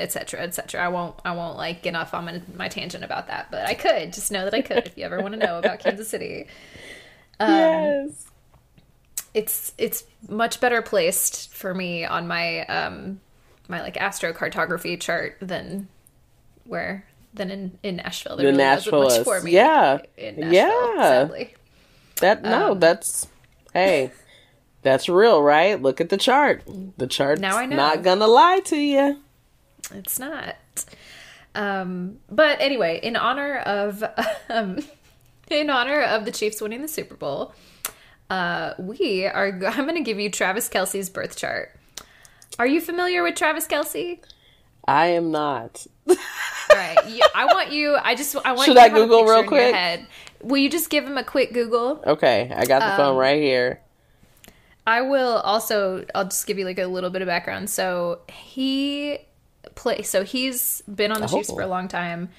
etc 0.01 0.40
etc 0.40 0.82
i 0.84 0.88
won't 0.88 1.14
i 1.24 1.32
won't 1.32 1.57
like 1.57 1.82
get 1.82 1.94
off 1.94 2.12
on 2.14 2.24
my, 2.26 2.42
my 2.55 2.68
tangent 2.68 3.03
about 3.05 3.26
that 3.28 3.51
but 3.51 3.66
i 3.66 3.74
could 3.74 4.12
just 4.12 4.30
know 4.30 4.44
that 4.44 4.55
i 4.55 4.61
could 4.61 4.86
if 4.86 4.97
you 4.99 5.05
ever 5.05 5.20
want 5.20 5.32
to 5.32 5.38
know 5.40 5.59
about 5.59 5.78
kansas 5.80 6.09
city 6.09 6.47
Um, 7.38 7.51
yes. 7.51 8.26
it's 9.34 9.72
it's 9.76 10.05
much 10.28 10.59
better 10.61 10.80
placed 10.80 11.53
for 11.53 11.74
me 11.74 12.07
on 12.07 12.26
my 12.26 12.64
um 12.66 13.20
my 13.68 13.82
like 13.82 13.97
astrocartography 13.97 14.99
chart 14.99 15.36
than 15.42 15.88
where 16.64 17.05
than 17.34 17.51
in 17.51 17.78
in 17.82 17.97
nashville 17.97 18.36
there 18.36 18.47
The 18.47 18.53
really 18.53 18.64
Nashville 18.64 19.03
wasn't 19.05 19.26
much 19.26 19.38
for 19.40 19.44
me 19.44 19.53
yeah. 19.53 19.99
in 20.16 20.36
nashville 20.40 20.53
Yeah. 20.55 21.03
sadly 21.03 21.55
That 22.20 22.42
no, 22.42 22.72
um, 22.72 22.80
that's 22.80 23.26
hey, 23.74 24.12
that's 24.82 25.09
real, 25.09 25.42
right? 25.42 25.80
Look 25.82 26.01
at 26.01 26.09
the 26.09 26.16
chart. 26.16 26.62
The 26.97 27.07
chart's 27.07 27.40
Now 27.42 27.59
I 27.59 27.66
know. 27.66 27.76
not 27.76 28.03
gonna 28.03 28.26
lie 28.26 28.61
to 28.66 28.76
you. 28.76 29.18
It's 29.95 30.18
not. 30.18 30.57
Um, 31.55 32.18
but 32.30 32.61
anyway, 32.61 33.01
in 33.03 33.16
honor 33.16 33.59
of 33.59 34.05
um, 34.49 34.78
in 35.49 35.70
honor 35.70 36.03
of 36.03 36.24
the 36.24 36.32
Chiefs 36.32 36.61
winning 36.61 36.82
the 36.82 36.89
Super 36.89 37.14
Bowl, 37.14 37.55
uh, 38.30 38.74
we 38.78 39.26
are. 39.26 39.49
I'm 39.66 39.84
going 39.84 39.95
to 39.95 40.03
give 40.03 40.18
you 40.18 40.30
Travis 40.30 40.68
Kelce's 40.68 41.09
birth 41.11 41.37
chart. 41.37 41.78
Are 42.59 42.66
you 42.66 42.80
familiar 42.80 43.22
with 43.22 43.34
Travis 43.34 43.66
Kelce? 43.66 44.18
I 44.89 45.07
am 45.07 45.30
not. 45.30 45.87
All 46.09 46.16
right, 46.74 46.97
you, 47.09 47.22
I 47.34 47.47
want 47.47 47.72
you. 47.72 47.97
I 48.03 48.14
just. 48.14 48.37
I 48.45 48.53
want 48.53 48.66
Should 48.66 48.76
I 48.76 48.89
to 48.89 48.95
have 48.95 49.03
a 49.03 49.07
Google 49.07 49.24
real 49.24 49.45
quick? 49.45 50.01
Will 50.43 50.59
you 50.59 50.70
just 50.70 50.91
give 50.91 51.05
him 51.05 51.16
a 51.16 51.24
quick 51.24 51.53
Google? 51.53 52.03
Okay, 52.07 52.53
I 52.55 52.66
got 52.66 52.80
the 52.80 52.91
Um, 52.91 52.97
phone 52.97 53.16
right 53.16 53.41
here. 53.41 53.80
I 54.87 55.01
will 55.01 55.39
also 55.39 56.05
I'll 56.14 56.26
just 56.26 56.47
give 56.47 56.59
you 56.59 56.64
like 56.64 56.78
a 56.78 56.87
little 56.87 57.11
bit 57.11 57.20
of 57.22 57.26
background. 57.26 57.68
So 57.68 58.20
he 58.28 59.18
play 59.76 60.02
so 60.02 60.24
he's 60.24 60.82
been 60.92 61.12
on 61.12 61.20
the 61.20 61.28
Chiefs 61.28 61.48
Oh. 61.50 61.54
for 61.54 61.62
a 61.62 61.66
long 61.68 61.86
time. 61.86 62.30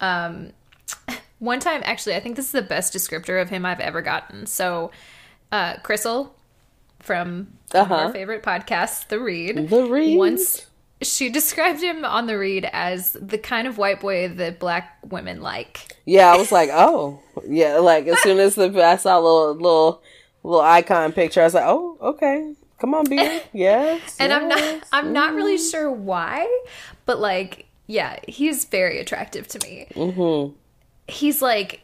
Um 0.00 0.52
one 1.38 1.60
time 1.60 1.80
actually 1.84 2.14
I 2.16 2.20
think 2.20 2.36
this 2.36 2.44
is 2.46 2.52
the 2.52 2.60
best 2.62 2.92
descriptor 2.94 3.40
of 3.40 3.48
him 3.48 3.64
I've 3.64 3.80
ever 3.80 4.02
gotten. 4.02 4.44
So 4.46 4.90
uh 5.50 5.76
Crissle 5.76 6.30
from 6.98 7.48
Uh-huh. 7.72 7.94
our 7.94 8.12
favorite 8.12 8.42
podcast, 8.42 9.08
The 9.08 9.18
Read. 9.18 9.70
The 9.70 9.84
Read. 9.86 10.18
Once 10.18 10.66
she 11.02 11.30
described 11.30 11.80
him 11.80 12.04
on 12.04 12.26
the 12.26 12.36
read 12.36 12.68
as 12.74 13.12
the 13.18 13.38
kind 13.38 13.66
of 13.66 13.78
white 13.78 14.00
boy 14.00 14.28
that 14.28 14.58
black 14.60 14.98
women 15.08 15.40
like. 15.40 15.96
Yeah, 16.04 16.30
I 16.30 16.36
was 16.36 16.52
like, 16.52 16.68
oh, 16.70 17.20
yeah. 17.48 17.78
Like 17.78 18.06
as 18.06 18.18
soon 18.20 18.38
as 18.38 18.54
the 18.54 18.64
I 18.84 18.96
saw 18.96 19.18
a 19.18 19.22
little 19.22 19.54
little 19.54 20.02
little 20.42 20.60
icon 20.60 21.12
picture, 21.12 21.40
I 21.40 21.44
was 21.44 21.54
like, 21.54 21.64
oh, 21.66 21.96
okay, 22.02 22.52
come 22.80 22.94
on, 22.94 23.04
beer, 23.04 23.42
yes. 23.52 24.16
and 24.18 24.32
I'm 24.32 24.48
not. 24.48 24.82
I'm 24.92 25.12
not 25.12 25.34
really 25.34 25.58
sure 25.58 25.90
why, 25.90 26.48
but 27.06 27.20
like 27.20 27.66
yeah, 27.86 28.18
he's 28.28 28.64
very 28.64 28.98
attractive 28.98 29.48
to 29.48 29.58
me. 29.66 29.86
Mm-hmm. 29.94 30.54
He's 31.08 31.42
like 31.42 31.80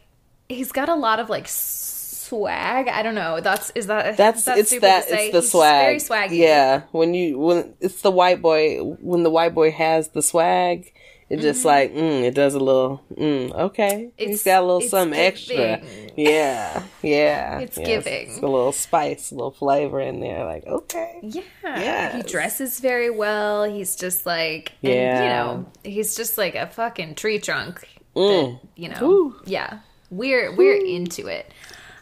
he's 0.47 0.71
got 0.71 0.89
a 0.89 0.95
lot 0.95 1.19
of 1.19 1.29
like 1.29 1.47
swag. 1.47 2.87
I 2.87 3.03
don't 3.03 3.15
know. 3.15 3.41
That's 3.41 3.71
is 3.71 3.87
that 3.87 4.17
That's 4.17 4.39
is 4.39 4.45
that 4.45 4.57
it's 4.57 4.79
that 4.79 5.05
it's 5.09 5.31
the 5.31 5.41
He's 5.41 5.51
swag. 5.51 5.83
Very 5.83 5.97
swaggy. 5.97 6.37
Yeah, 6.37 6.83
when 6.91 7.13
you 7.13 7.37
when 7.37 7.73
it's 7.79 8.01
the 8.01 8.11
white 8.11 8.41
boy 8.41 8.77
when 9.01 9.23
the 9.23 9.29
white 9.29 9.53
boy 9.53 9.71
has 9.71 10.09
the 10.09 10.21
swag, 10.21 10.93
it 11.29 11.41
just 11.41 11.65
like 11.65 11.93
mm, 11.93 12.23
it 12.23 12.33
does 12.33 12.53
a 12.53 12.59
little 12.59 13.03
mm, 13.13 13.53
okay. 13.53 14.11
He's 14.17 14.27
Mm-hmm. 14.27 14.31
It's- 14.31 14.43
got 14.43 14.61
a 14.63 14.65
little 14.65 14.81
it's 14.81 14.89
something 14.89 15.19
extra. 15.19 15.81
Yeah, 16.17 16.81
yeah. 17.03 17.59
It's 17.59 17.77
giving. 17.77 18.27
It's 18.29 18.37
a 18.39 18.41
little 18.41 18.71
spice, 18.71 19.29
a 19.29 19.35
little 19.35 19.51
flavor 19.51 19.99
in 19.99 20.19
there. 20.19 20.45
Like 20.45 20.65
okay, 20.65 21.19
Yeah. 21.21 21.41
Yes. 21.63 22.15
He 22.15 22.31
dresses 22.31 22.79
very 22.79 23.11
well. 23.11 23.65
He's 23.65 23.95
just 23.95 24.25
like 24.25 24.71
and, 24.81 24.93
Yeah. 24.93 25.23
you 25.23 25.29
know, 25.29 25.65
he's 25.83 26.15
just 26.15 26.37
like 26.37 26.55
a 26.55 26.65
fucking 26.67 27.13
tree 27.15 27.37
trunk. 27.39 27.87
Mm. 28.15 28.59
that, 28.59 28.67
you 28.75 28.89
know. 28.89 29.03
Ooh. 29.03 29.35
Yeah. 29.45 29.79
We're 30.09 30.55
we're 30.55 30.75
into 30.83 31.27
it. 31.27 31.51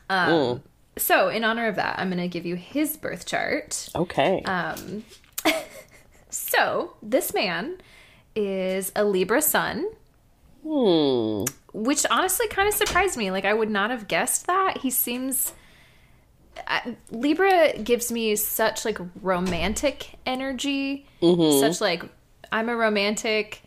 Um 0.10 0.30
Mm. 0.32 0.62
so 0.98 1.28
in 1.28 1.44
honor 1.44 1.68
of 1.68 1.76
that, 1.76 2.00
I'm 2.00 2.10
gonna 2.10 2.30
give 2.30 2.46
you 2.46 2.56
his 2.56 2.96
birth 2.96 3.26
chart. 3.26 3.90
okay. 3.96 4.44
Um, 4.44 5.04
so 6.30 6.94
this 7.02 7.34
man 7.34 7.78
is 8.36 8.92
a 8.96 9.04
Libra 9.04 9.42
sun, 9.42 9.88
hmm. 10.64 11.46
which 11.74 12.06
honestly 12.10 12.48
kind 12.48 12.68
of 12.68 12.74
surprised 12.74 13.18
me. 13.18 13.32
Like 13.32 13.46
I 13.46 13.54
would 13.54 13.70
not 13.70 13.90
have 13.90 14.08
guessed 14.08 14.48
that. 14.48 14.80
He 14.80 14.90
seems 14.90 15.54
I- 16.68 16.96
Libra 17.12 17.78
gives 17.78 18.12
me 18.12 18.36
such 18.36 18.86
like 18.86 19.00
romantic 19.22 20.18
energy, 20.26 21.06
such 21.60 21.82
like 21.82 22.04
I'm 22.52 22.70
a 22.70 22.76
romantic, 22.76 23.62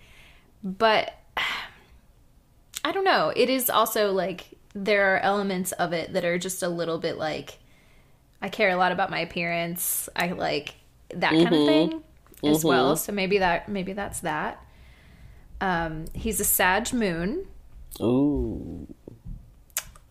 but 0.63 1.15
I 2.85 2.93
don't 2.93 3.05
know. 3.05 3.33
It 3.35 3.51
is 3.51 3.71
also 3.71 4.13
like 4.13 4.47
there 4.75 5.15
are 5.15 5.19
elements 5.19 5.73
of 5.73 5.93
it 5.93 6.13
that 6.13 6.25
are 6.25 6.39
just 6.39 6.63
a 6.63 6.69
little 6.69 6.99
bit 6.99 7.19
like 7.19 7.59
I 8.41 8.49
care 8.49 8.71
a 8.71 8.77
lot 8.77 8.93
about 8.93 9.11
my 9.11 9.21
appearance. 9.21 10.09
I 10.15 10.29
like 10.29 10.75
that 11.11 11.33
kind 11.33 11.47
of 11.47 11.67
thing 11.67 12.03
as 12.45 12.65
well. 12.65 12.97
So 12.97 13.13
maybe 13.13 13.39
that 13.39 13.69
maybe 13.69 13.93
that's 13.93 14.21
that. 14.21 14.65
Um, 15.61 16.07
he's 16.15 16.41
a 16.41 16.45
Sag 16.45 16.93
Moon. 16.93 17.47
Ooh. 18.01 18.87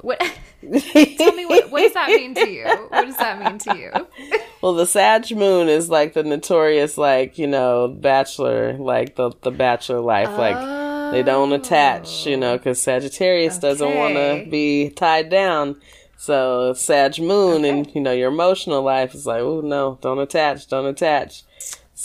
What? 0.01 0.19
Tell 0.61 1.33
me 1.33 1.45
what, 1.45 1.71
what 1.71 1.81
does 1.81 1.93
that 1.93 2.07
mean 2.09 2.35
to 2.35 2.49
you? 2.49 2.65
What 2.65 3.05
does 3.05 3.17
that 3.17 3.39
mean 3.39 3.57
to 3.59 3.77
you? 3.77 4.39
Well, 4.59 4.73
the 4.73 4.87
Sag 4.87 5.29
Moon 5.35 5.69
is 5.69 5.87
like 5.87 6.13
the 6.13 6.23
notorious, 6.23 6.97
like 6.97 7.37
you 7.37 7.45
know, 7.45 7.87
bachelor, 7.87 8.73
like 8.73 9.15
the 9.15 9.31
the 9.43 9.51
bachelor 9.51 9.99
life, 9.99 10.35
like 10.35 11.11
they 11.11 11.21
don't 11.21 11.53
attach, 11.53 12.25
you 12.25 12.37
know, 12.37 12.57
because 12.57 12.81
Sagittarius 12.81 13.59
doesn't 13.59 13.95
want 13.95 14.15
to 14.15 14.47
be 14.49 14.89
tied 14.89 15.29
down. 15.29 15.79
So 16.17 16.73
Sag 16.73 17.19
Moon 17.19 17.65
and 17.65 17.87
you 17.93 18.01
know 18.01 18.11
your 18.11 18.29
emotional 18.29 18.81
life 18.81 19.13
is 19.13 19.27
like, 19.27 19.41
oh 19.41 19.61
no, 19.61 19.99
don't 20.01 20.19
attach, 20.19 20.67
don't 20.67 20.87
attach. 20.87 21.43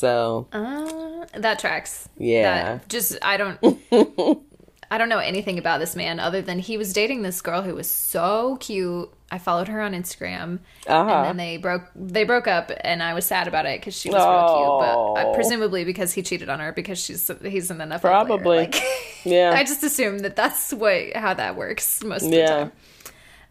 So 0.03 0.49
Uh, 0.53 1.27
that 1.39 1.59
tracks. 1.61 2.09
Yeah. 2.19 2.65
That 2.79 2.89
just 2.89 3.17
I 3.23 3.37
don't 3.37 3.59
I 4.91 4.99
don't 4.99 5.09
know 5.09 5.19
anything 5.21 5.59
about 5.59 5.79
this 5.81 5.95
man 5.97 6.19
other 6.21 6.43
than 6.43 6.59
he 6.59 6.77
was 6.77 6.93
dating 6.93 7.23
this 7.23 7.41
girl 7.41 7.63
who 7.63 7.75
was 7.75 7.89
so 7.89 8.57
cute. 8.61 9.09
I 9.31 9.39
followed 9.39 9.69
her 9.69 9.81
on 9.81 9.93
Instagram, 9.93 10.59
uh-huh. 10.87 11.11
and 11.11 11.27
then 11.29 11.37
they 11.39 11.57
broke. 11.57 11.85
They 11.97 12.25
broke 12.25 12.47
up, 12.47 12.71
and 12.83 13.03
I 13.03 13.15
was 13.15 13.25
sad 13.25 13.49
about 13.49 13.65
it 13.65 13.81
because 13.81 13.97
she 13.99 14.11
was 14.11 14.17
real 14.21 14.27
cute. 14.27 14.81
But 14.81 14.95
Oh. 14.95 15.17
uh, 15.31 15.35
presumably 15.35 15.85
because 15.85 16.13
he 16.13 16.23
cheated 16.23 16.51
on 16.51 16.61
her 16.61 16.73
because 16.73 16.99
she's 16.99 17.31
he's 17.41 17.71
an 17.71 17.79
NFL 17.79 18.01
Probably. 18.03 18.59
Like, 18.59 18.83
yeah, 19.25 19.53
I 19.57 19.65
just 19.65 19.83
assume 19.85 20.19
that 20.19 20.37
that's 20.37 20.75
what 20.75 21.15
how 21.17 21.33
that 21.33 21.57
works 21.57 22.05
most 22.05 22.27
of 22.27 22.33
Yeah. 22.33 22.47
the 22.47 22.53
time. 22.65 22.73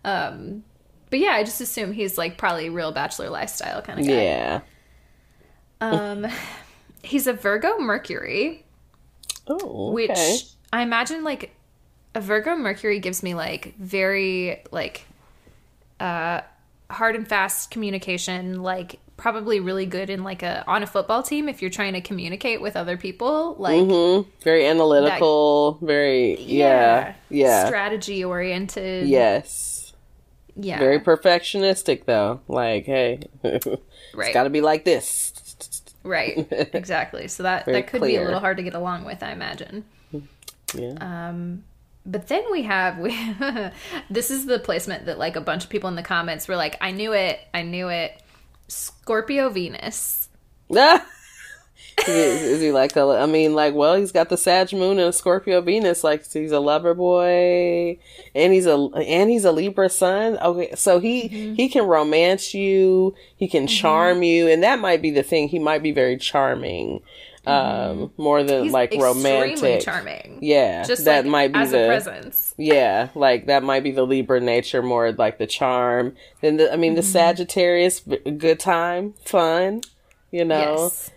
Um, 0.05 0.63
but 1.09 1.17
yeah, 1.19 1.31
I 1.31 1.43
just 1.43 1.61
assume 1.61 1.91
he's 1.93 2.15
like 2.17 2.37
probably 2.37 2.69
real 2.69 2.91
bachelor 2.91 3.29
lifestyle 3.31 3.81
kind 3.81 3.99
of 3.99 4.05
guy. 4.05 4.13
yeah. 4.13 4.59
Um, 5.81 6.27
he's 7.03 7.27
a 7.27 7.33
Virgo 7.33 7.77
Mercury, 7.79 8.63
Oh, 9.47 9.91
which. 9.91 10.45
I 10.73 10.83
imagine 10.83 11.23
like 11.25 11.53
a 12.15 12.21
Virgo 12.21 12.55
Mercury 12.55 12.99
gives 12.99 13.23
me 13.23 13.33
like 13.33 13.75
very 13.77 14.61
like 14.71 15.05
uh 15.99 16.41
hard 16.89 17.15
and 17.15 17.27
fast 17.27 17.71
communication, 17.71 18.61
like 18.63 18.99
probably 19.17 19.59
really 19.59 19.85
good 19.85 20.09
in 20.09 20.23
like 20.23 20.43
a 20.43 20.63
on 20.67 20.81
a 20.83 20.87
football 20.87 21.23
team 21.23 21.47
if 21.49 21.61
you're 21.61 21.69
trying 21.71 21.93
to 21.93 22.01
communicate 22.01 22.61
with 22.61 22.75
other 22.77 22.97
people, 22.97 23.55
like 23.59 23.81
hmm 23.81 24.21
Very 24.43 24.65
analytical. 24.65 25.77
very 25.81 26.39
yeah, 26.41 27.15
yeah. 27.29 27.65
strategy 27.65 28.23
oriented. 28.23 29.07
yes. 29.07 29.93
yeah, 30.55 30.79
Very 30.79 30.99
perfectionistic 30.99 32.05
though. 32.05 32.39
Like, 32.47 32.85
hey, 32.85 33.21
it's 33.43 34.33
got 34.33 34.43
to 34.43 34.49
be 34.49 34.61
like 34.61 34.85
this. 34.85 35.30
Right, 36.03 36.47
exactly. 36.73 37.27
So 37.27 37.43
that 37.43 37.65
that 37.65 37.87
could 37.87 38.01
be 38.01 38.15
a 38.15 38.23
little 38.23 38.39
hard 38.39 38.57
to 38.57 38.63
get 38.63 38.73
along 38.73 39.05
with, 39.05 39.23
I 39.23 39.31
imagine. 39.31 39.85
Yeah. 40.73 40.93
Um, 40.99 41.63
but 42.05 42.27
then 42.27 42.43
we 42.51 42.63
have 42.63 42.97
we 42.97 43.17
this 44.09 44.31
is 44.31 44.45
the 44.45 44.59
placement 44.59 45.05
that 45.05 45.17
like 45.17 45.35
a 45.35 45.41
bunch 45.41 45.63
of 45.63 45.69
people 45.69 45.89
in 45.89 45.95
the 45.95 46.03
comments 46.03 46.47
were 46.47 46.55
like, 46.55 46.77
I 46.81 46.91
knew 46.91 47.13
it, 47.13 47.39
I 47.53 47.61
knew 47.61 47.89
it. 47.89 48.21
Scorpio 48.67 49.49
Venus. 49.49 50.29
Is, 52.07 52.41
he, 52.41 52.47
is 52.47 52.61
he 52.61 52.71
like 52.71 52.95
a? 52.95 53.01
I 53.01 53.25
mean, 53.25 53.53
like, 53.53 53.73
well, 53.73 53.95
he's 53.95 54.11
got 54.11 54.29
the 54.29 54.37
Sag 54.37 54.71
Moon 54.73 54.99
and 54.99 55.09
a 55.09 55.13
Scorpio 55.13 55.61
Venus. 55.61 56.03
Like, 56.03 56.25
he's 56.31 56.51
a 56.51 56.59
lover 56.59 56.93
boy, 56.93 57.99
and 58.35 58.53
he's 58.53 58.65
a 58.65 58.73
and 58.75 59.29
he's 59.29 59.45
a 59.45 59.51
Libra 59.51 59.89
sun. 59.89 60.37
Okay, 60.41 60.73
so 60.75 60.99
he 60.99 61.21
Mm-hmm. 61.29 61.53
he 61.55 61.69
can 61.69 61.85
romance 61.85 62.53
you, 62.53 63.13
he 63.35 63.47
can 63.47 63.67
charm 63.67 64.23
you, 64.23 64.47
and 64.47 64.63
that 64.63 64.79
might 64.79 65.01
be 65.01 65.11
the 65.11 65.23
thing. 65.23 65.47
He 65.47 65.59
might 65.59 65.83
be 65.83 65.91
very 65.91 66.17
charming, 66.17 67.01
um, 67.45 68.11
more 68.17 68.43
than 68.43 68.55
Mm-hmm. 68.55 68.63
He's 68.65 68.73
like 68.73 68.93
romantic. 68.97 69.81
charming. 69.81 70.39
Yeah, 70.41 70.83
Just 70.83 71.05
that 71.05 71.25
like, 71.25 71.31
might 71.31 71.53
be 71.53 71.59
as 71.59 71.71
the 71.71 71.83
a 71.83 71.87
presence. 71.87 72.53
yeah, 72.57 73.09
like 73.15 73.45
that 73.47 73.63
might 73.63 73.83
be 73.83 73.91
the 73.91 74.03
Libra 74.05 74.39
nature, 74.41 74.81
more 74.81 75.11
like 75.11 75.37
the 75.37 75.47
charm. 75.47 76.15
Then 76.41 76.57
the, 76.57 76.73
I 76.73 76.77
mean, 76.77 76.91
Mm-hmm. 76.93 76.95
the 76.97 77.03
Sagittarius, 77.03 77.99
good 78.37 78.59
time, 78.59 79.13
fun. 79.25 79.81
You 80.31 80.45
know, 80.45 80.83
Yes. 80.83 81.11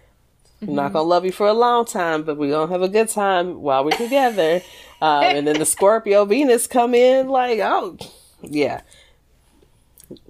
I'm 0.62 0.74
not 0.74 0.92
gonna 0.92 1.07
love 1.09 1.24
you 1.24 1.32
for 1.32 1.46
a 1.46 1.52
long 1.52 1.84
time, 1.84 2.22
but 2.22 2.36
we're 2.36 2.50
gonna 2.50 2.72
have 2.72 2.82
a 2.82 2.88
good 2.88 3.09
time 3.09 3.61
while 3.61 3.84
we're 3.84 3.90
together. 3.90 4.62
um, 5.02 5.22
and 5.24 5.46
then 5.46 5.59
the 5.59 5.66
Scorpio 5.76 6.24
Venus 6.24 6.66
come 6.66 6.94
in, 6.94 7.28
like, 7.28 7.59
oh, 7.61 7.98
yeah, 8.42 8.80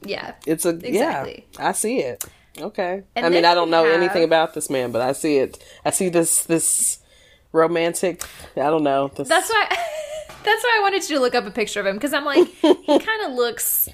Yeah. 0.02 0.34
it's 0.46 0.64
a 0.64 0.70
Exactly. 0.70 1.46
yeah, 1.52 1.68
I 1.68 1.72
see 1.72 1.98
it. 1.98 2.24
Okay, 2.58 3.02
And 3.16 3.26
I 3.26 3.28
mean, 3.30 3.44
I 3.44 3.54
don't 3.54 3.70
know 3.70 3.84
have- 3.84 3.94
anything 4.00 4.22
about 4.24 4.54
this 4.54 4.70
man, 4.70 4.92
but 4.92 5.02
I 5.02 5.12
see 5.12 5.38
it. 5.38 5.62
I 5.84 5.90
see 5.90 6.08
this 6.08 6.44
this 6.44 6.98
romantic. 7.52 8.22
I 8.56 8.70
don't 8.70 8.84
know. 8.84 9.08
This, 9.08 9.28
That's 9.28 9.50
why 9.50 9.66
that's 10.44 10.62
why 10.62 10.76
I 10.78 10.80
wanted 10.82 11.02
you 11.08 11.16
to 11.16 11.20
look 11.20 11.34
up 11.34 11.46
a 11.46 11.50
picture 11.50 11.80
of 11.80 11.86
him 11.86 11.96
because 11.96 12.12
I'm 12.12 12.24
like 12.24 12.46
he 12.48 12.98
kind 12.98 13.22
of 13.26 13.32
looks 13.32 13.88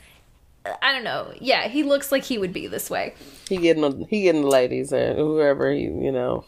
I 0.65 0.93
don't 0.93 1.05
know. 1.05 1.33
Yeah, 1.41 1.69
he 1.69 1.83
looks 1.83 2.13
like 2.13 2.25
he 2.25 2.39
would 2.39 2.53
be 2.53 2.67
this 2.67 2.91
way. 2.91 3.15
he 3.49 3.57
getting 3.57 3.83
the, 3.83 4.07
he 4.09 4.23
getting 4.23 4.43
the 4.43 4.49
ladies 4.49 4.93
and 4.93 5.17
whoever 5.17 5.73
he 5.73 5.83
you 5.83 6.13
know. 6.13 6.45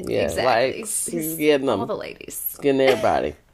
Yeah, 0.00 0.22
exactly. 0.22 0.78
likes. 0.80 1.06
He's 1.06 1.36
getting 1.36 1.66
them. 1.66 1.80
all 1.80 1.86
the 1.86 1.96
ladies. 1.96 2.58
getting 2.60 2.80
everybody. 2.80 3.36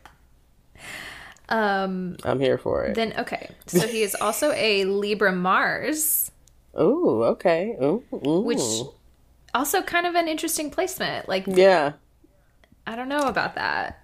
Um 1.51 2.19
I'm 2.25 2.41
here 2.41 2.59
for 2.59 2.85
it. 2.85 2.95
then 2.95 3.15
okay. 3.17 3.49
So 3.67 3.87
he 3.87 4.03
is 4.03 4.15
also 4.15 4.53
a 4.53 4.85
Libra 4.85 5.33
Mars. 5.33 6.31
Ooh, 6.79 7.23
okay. 7.25 7.75
Ooh, 7.81 8.05
ooh. 8.13 8.43
which 8.43 8.61
also 9.55 9.81
kind 9.81 10.07
of 10.07 10.15
an 10.15 10.29
interesting 10.29 10.71
placement. 10.71 11.27
Like 11.27 11.45
yeah. 11.47 11.95
I 12.87 12.97
don't 12.97 13.09
know 13.09 13.23
about 13.23 13.55
that. 13.55 13.99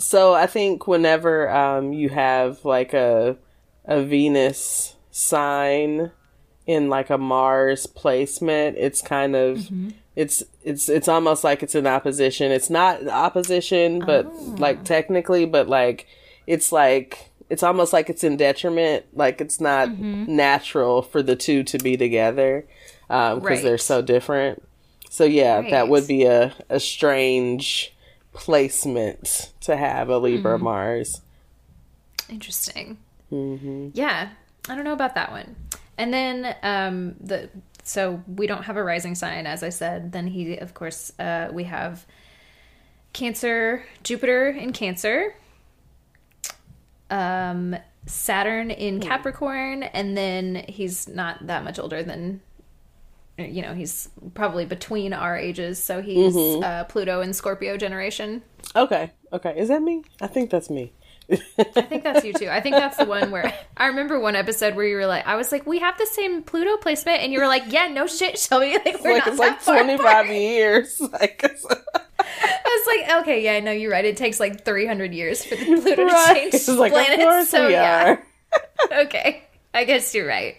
So 0.00 0.34
I 0.34 0.48
think 0.48 0.88
whenever 0.88 1.48
um 1.48 1.92
you 1.92 2.08
have 2.08 2.64
like 2.64 2.94
a 2.94 3.36
a 3.84 4.02
Venus 4.02 4.96
sign 5.18 6.12
in 6.64 6.88
like 6.88 7.10
a 7.10 7.18
Mars 7.18 7.86
placement, 7.86 8.76
it's 8.78 9.02
kind 9.02 9.34
of 9.34 9.58
mm-hmm. 9.58 9.88
it's 10.14 10.44
it's 10.62 10.88
it's 10.88 11.08
almost 11.08 11.42
like 11.42 11.62
it's 11.62 11.74
in 11.74 11.86
opposition. 11.86 12.52
It's 12.52 12.70
not 12.70 13.06
opposition, 13.08 13.98
but 13.98 14.26
oh. 14.26 14.54
like 14.58 14.84
technically, 14.84 15.44
but 15.44 15.68
like 15.68 16.06
it's 16.46 16.70
like 16.70 17.30
it's 17.50 17.62
almost 17.64 17.92
like 17.92 18.08
it's 18.08 18.22
in 18.22 18.36
detriment. 18.36 19.06
Like 19.12 19.40
it's 19.40 19.60
not 19.60 19.88
mm-hmm. 19.88 20.36
natural 20.36 21.02
for 21.02 21.22
the 21.22 21.34
two 21.34 21.64
to 21.64 21.78
be 21.78 21.96
together 21.96 22.64
um, 23.10 23.40
because 23.40 23.58
Right. 23.58 23.62
they're 23.64 23.78
so 23.78 24.02
different. 24.02 24.62
So 25.10 25.24
yeah, 25.24 25.62
that 25.70 25.88
would 25.88 26.06
be 26.06 26.26
a 26.26 26.54
a 26.68 26.78
strange 26.78 27.92
placement 28.32 29.52
to 29.62 29.76
have 29.76 30.10
a 30.10 30.18
Libra 30.18 30.56
mm-hmm. 30.56 30.64
Mars. 30.64 31.22
Interesting. 32.28 32.98
Yeah, 33.30 34.28
I 34.68 34.74
don't 34.74 34.84
know 34.84 34.92
about 34.92 35.14
that 35.14 35.30
one. 35.30 35.56
And 35.96 36.12
then 36.12 36.56
um 36.62 37.16
the 37.20 37.50
so 37.84 38.22
we 38.26 38.46
don't 38.46 38.64
have 38.64 38.76
a 38.76 38.82
rising 38.84 39.14
sign 39.14 39.46
as 39.46 39.62
I 39.62 39.70
said. 39.70 40.12
Then 40.12 40.26
he 40.26 40.56
of 40.56 40.74
course 40.74 41.12
uh 41.18 41.48
we 41.52 41.64
have 41.64 42.06
Cancer, 43.12 43.84
Jupiter 44.02 44.48
in 44.48 44.72
Cancer. 44.72 45.34
Um 47.10 47.76
Saturn 48.06 48.70
in 48.70 49.00
Capricorn 49.00 49.82
and 49.82 50.16
then 50.16 50.64
he's 50.68 51.08
not 51.08 51.46
that 51.46 51.62
much 51.64 51.78
older 51.78 52.02
than 52.02 52.40
you 53.38 53.62
know, 53.62 53.72
he's 53.72 54.08
probably 54.34 54.64
between 54.66 55.12
our 55.12 55.36
ages, 55.36 55.80
so 55.80 56.02
he's 56.02 56.34
uh, 56.36 56.84
Pluto 56.88 57.20
and 57.20 57.34
Scorpio 57.34 57.76
generation. 57.76 58.42
Okay, 58.74 59.12
okay, 59.32 59.54
is 59.56 59.68
that 59.68 59.80
me? 59.82 60.02
I 60.20 60.26
think 60.26 60.50
that's 60.50 60.68
me. 60.68 60.92
I 61.30 61.82
think 61.82 62.04
that's 62.04 62.24
you 62.24 62.32
too. 62.32 62.48
I 62.48 62.60
think 62.60 62.76
that's 62.76 62.96
the 62.96 63.04
one 63.04 63.30
where 63.30 63.52
I 63.76 63.86
remember 63.88 64.18
one 64.18 64.34
episode 64.34 64.74
where 64.74 64.86
you 64.86 64.96
were 64.96 65.06
like, 65.06 65.26
I 65.26 65.36
was 65.36 65.52
like, 65.52 65.66
we 65.66 65.78
have 65.80 65.98
the 65.98 66.06
same 66.06 66.42
Pluto 66.42 66.76
placement, 66.78 67.20
and 67.22 67.32
you 67.32 67.40
were 67.40 67.46
like, 67.46 67.64
yeah, 67.68 67.88
no 67.88 68.06
shit, 68.06 68.38
Shelby. 68.38 68.76
Like 68.84 69.04
we're 69.04 69.12
like 69.14 69.26
not 69.26 69.28
it's 69.28 69.38
like 69.38 69.62
twenty 69.64 69.98
five 69.98 70.26
years. 70.28 71.00
Like, 71.12 71.44
I 71.44 72.62
was 72.64 72.86
like, 72.86 73.22
okay, 73.22 73.42
yeah, 73.44 73.60
no, 73.60 73.70
you're 73.72 73.90
right. 73.90 74.04
It 74.04 74.16
takes 74.16 74.40
like 74.40 74.64
300 74.64 75.14
years 75.14 75.44
for 75.44 75.56
the 75.56 75.64
Pluto 75.64 76.04
right? 76.04 76.26
to 76.26 76.34
change 76.34 76.54
It's 76.54 76.68
like, 76.68 76.92
planets. 76.92 77.22
of 77.22 77.28
course 77.28 77.48
so 77.48 77.66
we 77.66 77.72
yeah, 77.72 78.16
are. 78.90 79.00
okay, 79.02 79.42
I 79.74 79.84
guess 79.84 80.14
you're 80.14 80.26
right. 80.26 80.56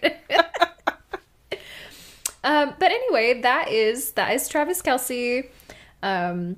um, 2.44 2.74
but 2.78 2.90
anyway, 2.90 3.40
that 3.42 3.68
is 3.70 4.12
that 4.12 4.32
is 4.34 4.48
Travis 4.48 4.82
Kelce. 4.82 5.48
Um, 6.02 6.56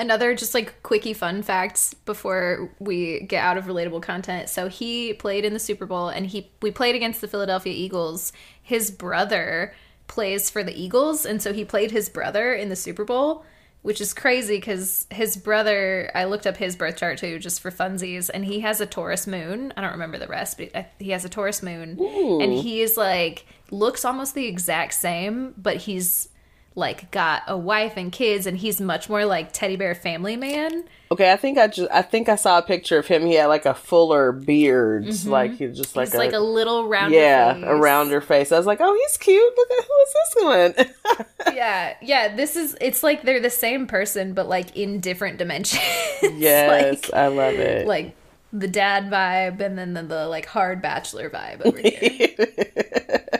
another 0.00 0.34
just 0.34 0.54
like 0.54 0.82
quickie 0.82 1.12
fun 1.12 1.42
facts 1.42 1.94
before 1.94 2.70
we 2.80 3.20
get 3.20 3.44
out 3.44 3.56
of 3.56 3.66
relatable 3.66 4.02
content. 4.02 4.48
So 4.48 4.68
he 4.68 5.12
played 5.12 5.44
in 5.44 5.52
the 5.52 5.60
Super 5.60 5.86
Bowl 5.86 6.08
and 6.08 6.26
he 6.26 6.50
we 6.62 6.70
played 6.70 6.94
against 6.94 7.20
the 7.20 7.28
Philadelphia 7.28 7.72
Eagles. 7.72 8.32
His 8.62 8.90
brother 8.90 9.74
plays 10.08 10.50
for 10.50 10.64
the 10.64 10.80
Eagles 10.80 11.24
and 11.24 11.40
so 11.40 11.52
he 11.52 11.64
played 11.64 11.90
his 11.90 12.08
brother 12.08 12.52
in 12.52 12.68
the 12.68 12.76
Super 12.76 13.04
Bowl 13.04 13.44
which 13.82 14.00
is 14.00 14.12
crazy 14.12 14.56
because 14.56 15.06
his 15.10 15.36
brother. 15.36 16.10
I 16.14 16.24
looked 16.24 16.46
up 16.46 16.56
his 16.56 16.76
birth 16.76 16.96
chart 16.96 17.18
too, 17.18 17.38
just 17.38 17.60
for 17.60 17.70
funsies, 17.70 18.28
and 18.32 18.44
he 18.44 18.60
has 18.60 18.80
a 18.80 18.86
Taurus 18.86 19.26
moon. 19.26 19.72
I 19.76 19.80
don't 19.80 19.92
remember 19.92 20.18
the 20.18 20.26
rest, 20.26 20.58
but 20.58 20.90
he 20.98 21.10
has 21.12 21.24
a 21.24 21.30
Taurus 21.30 21.62
moon, 21.62 21.98
and 21.98 22.52
he 22.52 22.82
is 22.82 22.98
like 22.98 23.46
looks 23.70 24.04
almost 24.04 24.34
the 24.34 24.46
exact 24.46 24.92
same, 24.94 25.54
but 25.56 25.78
he's 25.78 26.28
like 26.74 27.10
got 27.10 27.42
a 27.46 27.56
wife 27.56 27.96
and 27.96 28.12
kids, 28.12 28.46
and 28.46 28.56
he's 28.58 28.80
much 28.80 29.08
more 29.08 29.24
like 29.24 29.52
teddy 29.52 29.76
bear 29.76 29.94
family 29.94 30.36
man. 30.36 30.84
Okay, 31.12 31.32
I 31.32 31.36
think 31.36 31.58
I 31.58 31.66
just 31.66 31.90
I 31.90 32.02
think 32.02 32.28
I 32.28 32.36
saw 32.36 32.58
a 32.58 32.62
picture 32.62 32.96
of 32.98 33.06
him. 33.06 33.26
He 33.26 33.34
had 33.34 33.46
like 33.46 33.66
a 33.66 33.74
fuller 33.74 34.30
beard, 34.30 35.06
mm-hmm. 35.06 35.28
like 35.28 35.56
he 35.56 35.66
just 35.66 35.96
like 35.96 36.08
He's 36.08 36.14
like 36.14 36.32
a 36.32 36.38
little 36.38 36.86
round. 36.86 37.12
yeah, 37.12 37.54
face. 37.54 37.64
a 37.66 37.74
rounder 37.74 38.20
face. 38.20 38.52
I 38.52 38.58
was 38.58 38.66
like, 38.66 38.78
oh, 38.80 38.94
he's 38.94 39.16
cute. 39.16 39.52
Look 39.56 39.70
at 39.72 39.84
who 39.84 39.94
is 40.02 40.14
this 40.14 40.44
one? 40.44 41.26
Yeah, 41.54 41.96
yeah. 42.00 42.36
This 42.36 42.54
is. 42.54 42.76
It's 42.80 43.02
like 43.02 43.22
they're 43.22 43.40
the 43.40 43.50
same 43.50 43.86
person, 43.86 44.34
but 44.34 44.48
like 44.48 44.76
in 44.76 45.00
different 45.00 45.38
dimensions. 45.38 45.82
yes, 46.22 47.02
like, 47.02 47.14
I 47.14 47.26
love 47.26 47.54
it. 47.54 47.86
like 47.86 48.14
the 48.52 48.68
dad 48.68 49.10
vibe, 49.10 49.60
and 49.60 49.76
then 49.76 49.94
the, 49.94 50.02
the 50.02 50.28
like 50.28 50.46
hard 50.46 50.80
bachelor 50.80 51.28
vibe 51.28 51.62
over 51.64 51.78
here. 51.78 53.39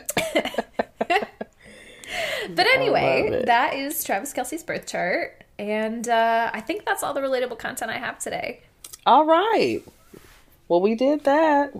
but 2.55 2.67
anyway, 2.67 3.43
that 3.45 3.73
is 3.75 4.03
Travis 4.03 4.33
Kelce's 4.33 4.63
birth 4.63 4.87
chart, 4.87 5.43
and 5.59 6.07
uh, 6.07 6.49
I 6.53 6.61
think 6.61 6.85
that's 6.85 7.03
all 7.03 7.13
the 7.13 7.21
relatable 7.21 7.59
content 7.59 7.91
I 7.91 7.97
have 7.97 8.19
today. 8.19 8.61
All 9.05 9.25
right. 9.25 9.81
Well, 10.67 10.81
we 10.81 10.95
did 10.95 11.23
that. 11.25 11.73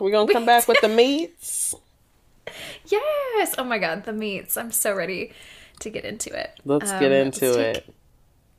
We're 0.00 0.10
gonna 0.10 0.32
come 0.32 0.46
back 0.46 0.68
with 0.68 0.80
the 0.80 0.88
meats. 0.88 1.74
Yes. 2.86 3.54
Oh 3.58 3.64
my 3.64 3.78
god, 3.78 4.04
the 4.04 4.12
meats. 4.12 4.56
I'm 4.56 4.70
so 4.70 4.94
ready 4.94 5.32
to 5.80 5.90
get 5.90 6.04
into 6.04 6.38
it. 6.38 6.58
Let's 6.64 6.92
Um, 6.92 7.00
get 7.00 7.12
into 7.12 7.52
take 7.54 7.76
it. 7.76 7.94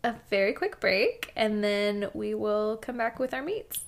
A 0.03 0.15
very 0.29 0.53
quick 0.53 0.79
break, 0.79 1.31
and 1.35 1.63
then 1.63 2.09
we 2.13 2.33
will 2.33 2.77
come 2.77 2.97
back 2.97 3.19
with 3.19 3.33
our 3.33 3.41
meats. 3.41 3.79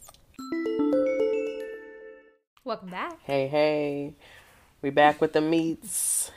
Welcome 2.63 2.89
back. 2.89 3.19
Hey, 3.23 3.47
hey. 3.47 4.13
We 4.82 4.89
back 4.89 5.19
with 5.21 5.34
the 5.34 5.41
meats. 5.41 6.32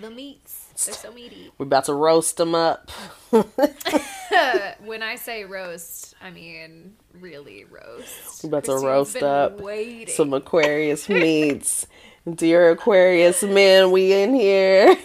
The 0.00 0.10
meats. 0.10 0.66
They're 0.84 0.94
so 0.94 1.12
meaty. 1.12 1.50
We're 1.58 1.66
about 1.66 1.84
to 1.84 1.94
roast 1.94 2.36
them 2.36 2.54
up. 2.54 2.90
when 3.30 5.02
I 5.02 5.16
say 5.16 5.44
roast, 5.44 6.14
I 6.22 6.30
mean 6.30 6.94
really 7.20 7.64
roast. 7.64 8.42
We're 8.42 8.48
about 8.48 8.64
to 8.64 8.76
roast 8.76 9.16
up 9.22 9.60
Waiting. 9.60 10.14
some 10.14 10.32
Aquarius 10.32 11.08
meats. 11.08 11.86
Dear 12.34 12.70
Aquarius 12.70 13.42
men, 13.42 13.90
we 13.90 14.12
in 14.12 14.34
here. 14.34 14.96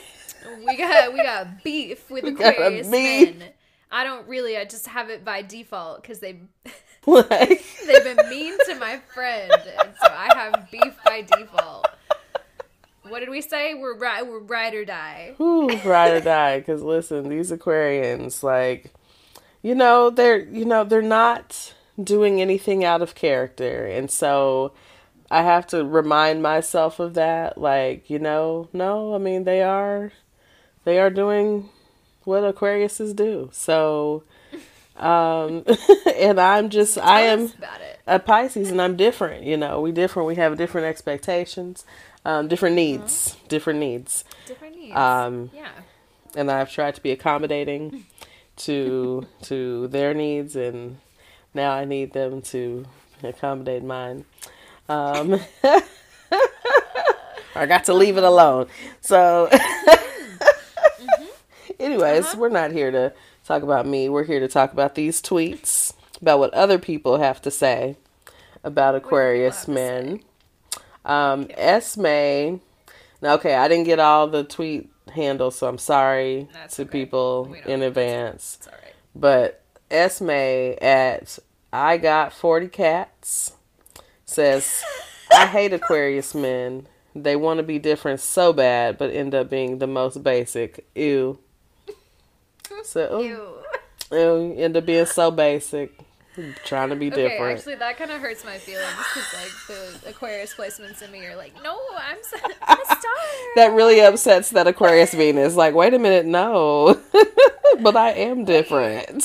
We 0.66 0.78
got 0.78 1.14
we 1.14 1.22
got 1.24 1.64
beef 1.64 2.10
with 2.10 2.24
a 2.26 2.28
Aquarius 2.30 2.88
beef. 2.88 3.38
men. 3.38 3.50
I 3.92 4.04
don't 4.04 4.28
really. 4.28 4.58
I 4.58 4.66
just 4.66 4.88
have 4.88 5.10
it 5.10 5.26
by 5.26 5.42
default 5.42 6.02
because 6.02 6.20
they 6.20 6.42
like, 7.08 7.64
they've 7.86 8.04
been 8.04 8.30
mean 8.30 8.58
to 8.68 8.76
my 8.76 9.00
friend, 9.14 9.52
and 9.52 9.94
so 10.02 10.08
I 10.12 10.30
have 10.36 10.70
beef 10.70 10.94
by 11.06 11.22
default. 11.22 11.88
What 13.10 13.20
did 13.20 13.30
we 13.30 13.42
say? 13.42 13.74
We're 13.74 13.98
right. 13.98 14.26
We're 14.26 14.40
ride 14.40 14.74
or 14.74 14.86
die. 14.86 15.34
whew, 15.38 15.70
ride 15.86 16.14
or 16.14 16.22
die. 16.22 16.60
Because 16.60 16.82
listen, 16.82 17.30
these 17.30 17.52
Aquarians, 17.52 18.44
like, 18.44 18.94
you 19.62 19.76
know, 19.76 20.10
they're 20.10 20.40
you 20.40 20.66
know 20.66 20.84
they're 20.84 21.02
not 21.02 21.74
doing 22.02 22.42
anything 22.42 22.84
out 22.84 23.02
of 23.02 23.16
character, 23.16 23.86
and 23.86 24.10
so 24.12 24.74
I 25.30 25.42
have 25.44 25.68
to 25.68 25.84
remind 25.84 26.42
myself 26.42 27.00
of 27.00 27.16
that. 27.16 27.58
Like, 27.58 28.10
you 28.10 28.20
know, 28.20 28.70
no, 28.74 29.14
I 29.14 29.18
mean 29.18 29.44
they 29.44 29.62
are 29.62 30.12
they 30.86 31.00
are 31.00 31.10
doing 31.10 31.70
what 32.24 32.44
Aquariuses 32.44 33.16
do. 33.16 33.50
So, 33.52 34.24
um, 34.98 35.64
and 36.16 36.40
I'm 36.40 36.70
just 36.70 36.98
I 36.98 37.22
am 37.22 37.52
a 38.06 38.20
Pisces 38.20 38.72
and 38.72 38.82
I'm 38.82 38.96
different. 38.96 39.44
You 39.44 39.58
know, 39.58 39.82
we 39.82 39.92
different. 39.92 40.28
We 40.28 40.36
have 40.36 40.58
different 40.58 40.88
expectations, 40.88 41.86
um, 42.26 42.48
different 42.48 42.76
needs, 42.76 43.36
different 43.48 43.80
needs. 43.80 44.24
Different 44.46 44.76
needs. 44.76 44.96
Um, 44.96 45.50
yeah. 45.54 45.70
and 46.36 46.52
I've 46.52 46.72
tried 46.72 46.96
to 46.96 47.02
be 47.02 47.12
accommodating 47.12 48.06
to 48.58 49.26
to 49.44 49.88
their 49.88 50.14
needs, 50.14 50.56
and 50.56 50.98
now 51.54 51.72
I 51.72 51.86
need 51.86 52.14
them 52.14 52.42
to 52.44 52.86
accommodate 53.24 53.84
mine. 53.84 54.26
Um, 54.90 55.40
I 57.56 57.66
got 57.66 57.86
to 57.86 57.94
leave 57.94 58.18
it 58.18 58.24
alone. 58.24 58.68
So, 59.02 59.50
anyways, 61.80 62.36
we're 62.36 62.50
not 62.50 62.72
here 62.72 62.92
to 62.92 63.14
talk 63.46 63.64
about 63.64 63.88
me. 63.88 64.10
We're 64.10 64.24
here 64.26 64.40
to 64.40 64.48
talk 64.48 64.72
about 64.74 64.96
these 64.96 65.22
tweets 65.22 65.94
about 66.22 66.40
what 66.40 66.54
other 66.54 66.78
people 66.78 67.18
have 67.18 67.42
to 67.44 67.52
say 67.52 67.96
about 68.64 68.96
Aquarius 68.96 69.68
men. 69.68 70.22
Um, 71.08 71.48
Esme. 71.52 72.58
Now, 73.22 73.34
okay, 73.36 73.56
I 73.56 73.68
didn't 73.68 73.86
get 73.86 73.98
all 74.00 74.28
the 74.28 74.44
tweet 74.44 74.92
handles, 75.16 75.56
so 75.58 75.68
I'm 75.68 75.80
sorry 75.80 76.48
That's 76.54 76.76
to 76.76 76.84
okay. 76.84 76.92
people 76.92 77.56
in 77.66 77.82
advance. 77.82 78.58
It's 78.60 78.68
all 78.68 78.74
right. 78.74 78.94
But 79.16 79.64
Esme 79.90 80.30
at 80.82 81.40
I 81.74 81.98
got 81.98 82.34
40 82.34 82.68
cats 82.68 83.54
says, 84.26 84.84
I 85.32 85.48
hate 85.48 85.74
Aquarius 85.74 86.36
men. 86.36 86.88
They 87.16 87.36
want 87.36 87.58
to 87.58 87.64
be 87.64 87.80
different 87.80 88.20
so 88.20 88.54
bad, 88.54 88.98
but 88.98 89.10
end 89.12 89.34
up 89.34 89.50
being 89.50 89.80
the 89.80 89.88
most 89.88 90.22
basic. 90.24 90.88
Ew. 90.96 91.40
So, 92.84 93.20
Ew. 93.20 94.18
ew, 94.18 94.56
end 94.58 94.78
up 94.78 94.86
being 94.86 95.06
so 95.06 95.32
basic. 95.32 95.98
Trying 96.66 96.90
to 96.90 96.96
be 96.96 97.08
Okay, 97.12 97.30
different. 97.30 97.58
actually, 97.58 97.76
that 97.76 97.98
kind 97.98 98.12
of 98.12 98.22
hurts 98.22 98.46
my 98.46 98.58
feelings 98.58 98.88
because 99.14 99.34
like 99.34 99.52
the 100.04 100.10
Aquarius 100.10 100.54
placements 100.54 101.02
in 101.02 101.12
me 101.12 101.26
are 101.26 101.36
like, 101.36 101.54
no, 101.64 101.80
I'm, 101.98 102.18
a 102.18 102.86
star. 102.86 103.02
that 103.56 103.72
really 103.74 104.02
upsets 104.02 104.52
that 104.52 104.68
Aquarius 104.68 105.14
Venus. 105.14 105.56
Like, 105.56 105.74
wait 105.74 105.94
a 105.94 106.00
minute, 106.00 106.26
no. 106.26 107.00
but 107.82 107.96
I 107.98 108.12
am 108.12 108.46
different. 108.46 109.24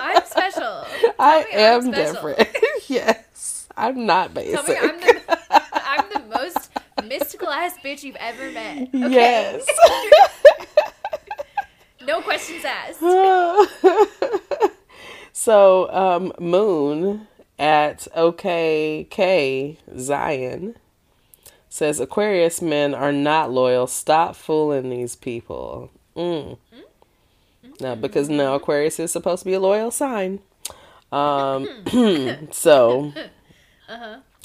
I'm 0.00 0.24
special. 0.26 0.84
I 1.18 1.44
me 1.54 1.64
I'm 1.64 1.82
special. 1.92 2.12
different. 2.14 2.48
yes. 2.88 3.68
I'm 3.76 4.04
not 4.06 4.34
Tell 4.34 4.42
basic. 4.44 4.68
me 4.68 4.76
I'm 4.76 5.00
the 5.00 5.20
I'm 5.72 6.04
the 6.12 6.36
most 6.36 6.70
mystical 7.06 7.48
ass 7.48 7.74
bitch 7.84 8.02
you've 8.02 8.16
ever 8.16 8.50
met. 8.50 8.88
Okay? 8.88 9.08
Yes. 9.10 9.66
No 12.02 12.20
questions 12.22 12.64
asked. 12.64 13.00
So, 15.32 15.90
um, 15.92 16.32
Moon 16.38 17.26
at 17.58 18.08
OKK 18.16 19.76
Zion 19.98 20.76
says 21.68 22.00
Aquarius 22.00 22.60
men 22.60 22.94
are 22.94 23.12
not 23.12 23.50
loyal. 23.50 23.86
Stop 23.86 24.34
fooling 24.34 24.90
these 24.90 25.14
people. 25.14 25.90
Mm. 26.16 26.58
No, 27.80 27.96
because 27.96 28.28
no, 28.28 28.54
Aquarius 28.54 28.98
is 28.98 29.12
supposed 29.12 29.40
to 29.40 29.46
be 29.46 29.54
a 29.54 29.60
loyal 29.60 29.90
sign. 29.90 30.40
Um, 31.12 31.68
so 32.50 33.12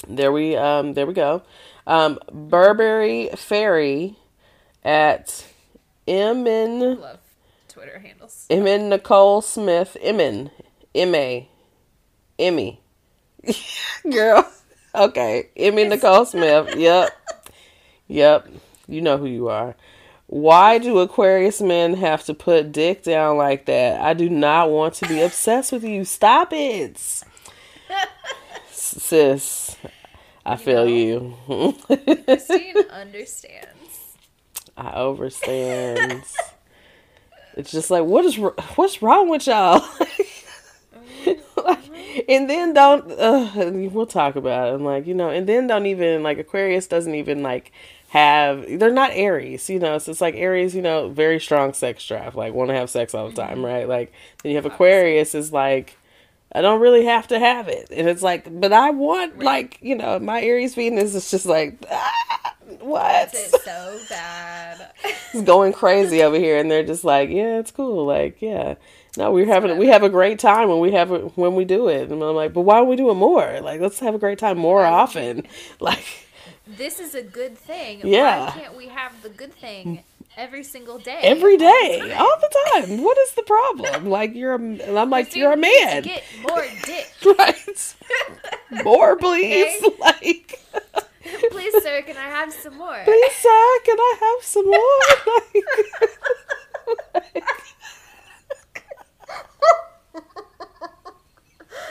there 0.08 0.32
we 0.32 0.56
um 0.56 0.94
there 0.94 1.06
we 1.06 1.12
go. 1.12 1.42
Um, 1.86 2.18
Burberry 2.32 3.30
Fairy 3.36 4.16
at 4.84 5.46
Emin 6.06 7.00
Love 7.00 7.18
Twitter 7.68 7.98
handles. 7.98 8.46
Emin 8.48 8.88
Nicole 8.88 9.42
Smith 9.42 9.96
Emin 10.00 10.50
M 10.96 11.14
A 11.14 11.48
Emmy 12.38 12.80
girl. 14.10 14.50
Okay, 14.94 15.50
Emmy 15.56 15.84
Nicole 15.84 16.24
Smith. 16.24 16.74
Yep, 16.74 17.10
yep. 18.08 18.48
You 18.88 19.02
know 19.02 19.18
who 19.18 19.26
you 19.26 19.48
are. 19.48 19.76
Why 20.28 20.78
do 20.78 20.98
Aquarius 20.98 21.60
men 21.60 21.94
have 21.94 22.24
to 22.24 22.34
put 22.34 22.72
dick 22.72 23.04
down 23.04 23.36
like 23.36 23.66
that? 23.66 24.00
I 24.00 24.14
do 24.14 24.28
not 24.28 24.70
want 24.70 24.94
to 24.94 25.08
be 25.08 25.20
obsessed 25.20 25.70
with 25.70 25.84
you. 25.84 26.04
Stop 26.04 26.52
it, 26.52 26.98
sis. 28.70 29.76
I 30.44 30.56
feel 30.56 30.86
know? 30.86 31.34
you. 31.46 31.76
Christine 32.24 32.78
understands. 32.90 34.16
I 34.76 34.94
overstand. 34.94 36.22
it's 37.56 37.70
just 37.70 37.90
like 37.90 38.04
what 38.04 38.24
is 38.24 38.36
what's 38.36 39.02
wrong 39.02 39.28
with 39.28 39.46
y'all? 39.46 39.84
Like, 41.56 42.24
and 42.28 42.48
then 42.48 42.74
don't 42.74 43.10
uh, 43.10 43.70
we'll 43.92 44.06
talk 44.06 44.36
about 44.36 44.68
it. 44.68 44.74
I'm 44.74 44.84
like, 44.84 45.06
you 45.06 45.14
know, 45.14 45.30
and 45.30 45.48
then 45.48 45.66
don't 45.66 45.86
even 45.86 46.22
like 46.22 46.38
Aquarius 46.38 46.86
doesn't 46.86 47.14
even 47.14 47.42
like 47.42 47.72
have 48.08 48.64
they're 48.78 48.92
not 48.92 49.10
Aries, 49.12 49.68
you 49.68 49.78
know. 49.78 49.98
So 49.98 50.12
it's 50.12 50.20
like 50.20 50.34
Aries, 50.36 50.74
you 50.74 50.82
know, 50.82 51.08
very 51.08 51.40
strong 51.40 51.72
sex 51.72 52.06
drive, 52.06 52.36
like 52.36 52.54
want 52.54 52.70
to 52.70 52.74
have 52.74 52.90
sex 52.90 53.14
all 53.14 53.28
the 53.28 53.34
time, 53.34 53.64
right? 53.64 53.88
Like 53.88 54.12
then 54.42 54.50
you 54.50 54.56
have 54.56 54.66
Aquarius 54.66 55.34
is 55.34 55.52
like 55.52 55.96
I 56.52 56.62
don't 56.62 56.80
really 56.80 57.04
have 57.06 57.26
to 57.28 57.38
have 57.38 57.68
it. 57.68 57.88
And 57.90 58.08
it's 58.08 58.22
like, 58.22 58.46
but 58.60 58.72
I 58.72 58.90
want 58.90 59.40
like, 59.40 59.78
you 59.82 59.96
know, 59.96 60.18
my 60.18 60.40
Aries 60.40 60.74
Venus 60.74 61.14
is 61.14 61.30
just 61.30 61.46
like 61.46 61.84
ah, 61.90 62.54
what? 62.80 63.30
It's 63.34 63.64
so 63.64 64.00
bad. 64.08 64.92
It's 65.32 65.42
going 65.42 65.72
crazy 65.72 66.22
over 66.22 66.36
here 66.38 66.58
and 66.58 66.70
they're 66.70 66.86
just 66.86 67.04
like, 67.04 67.28
yeah, 67.30 67.58
it's 67.58 67.72
cool. 67.72 68.06
Like, 68.06 68.40
yeah. 68.40 68.76
No, 69.16 69.32
we're 69.32 69.46
having 69.46 69.76
we 69.78 69.86
have 69.88 70.02
a 70.02 70.08
great 70.08 70.38
time 70.38 70.68
when 70.68 70.80
we 70.80 70.92
have 70.92 71.10
it 71.12 71.36
when 71.36 71.54
we 71.54 71.64
do 71.64 71.88
it, 71.88 72.10
and 72.10 72.22
I'm 72.22 72.34
like, 72.36 72.52
but 72.52 72.62
why 72.62 72.76
don't 72.78 72.88
we 72.88 72.96
do 72.96 73.10
it 73.10 73.14
more? 73.14 73.60
Like, 73.60 73.80
let's 73.80 73.98
have 74.00 74.14
a 74.14 74.18
great 74.18 74.38
time 74.38 74.58
more 74.58 74.84
often. 74.84 75.46
Like, 75.80 76.04
This 76.66 76.98
is 77.00 77.14
a 77.14 77.22
good 77.22 77.56
thing. 77.56 78.00
Yeah. 78.04 78.46
Why 78.46 78.60
can't 78.60 78.76
we 78.76 78.88
have 78.88 79.22
the 79.22 79.28
good 79.28 79.52
thing 79.54 80.02
every 80.36 80.62
single 80.64 80.98
day? 80.98 81.20
every 81.22 81.54
all 81.54 81.58
the 81.58 82.08
time? 82.08 82.20
all 82.20 82.36
the 82.40 82.80
time. 82.86 83.02
What 83.02 83.16
is 83.18 83.32
the 83.32 83.42
problem? 83.42 84.06
Like, 84.10 84.34
you're 84.34 84.54
a, 84.54 84.98
I'm 84.98 85.10
like, 85.10 85.32
So 85.32 85.38
you're 85.38 85.52
a 85.52 85.56
you 85.56 85.62
need 85.62 85.78
to 85.78 85.84
man, 85.86 86.02
Get 86.02 86.24
more 86.42 86.64
dick. 86.84 87.08
right? 87.38 87.94
More, 88.84 89.16
please. 89.26 89.82
Okay. 89.84 89.96
Like, 90.00 90.60
Please, 91.50 91.82
sir, 91.82 92.02
can 92.02 92.16
I 92.16 92.28
have 92.38 92.52
some 92.52 92.76
more? 92.78 93.00
please, 93.04 93.32
sir, 93.32 93.78
can 93.84 93.98
I 93.98 94.14
have 94.20 94.44
some 94.44 94.66
more? 94.66 95.64
Like, 97.14 97.34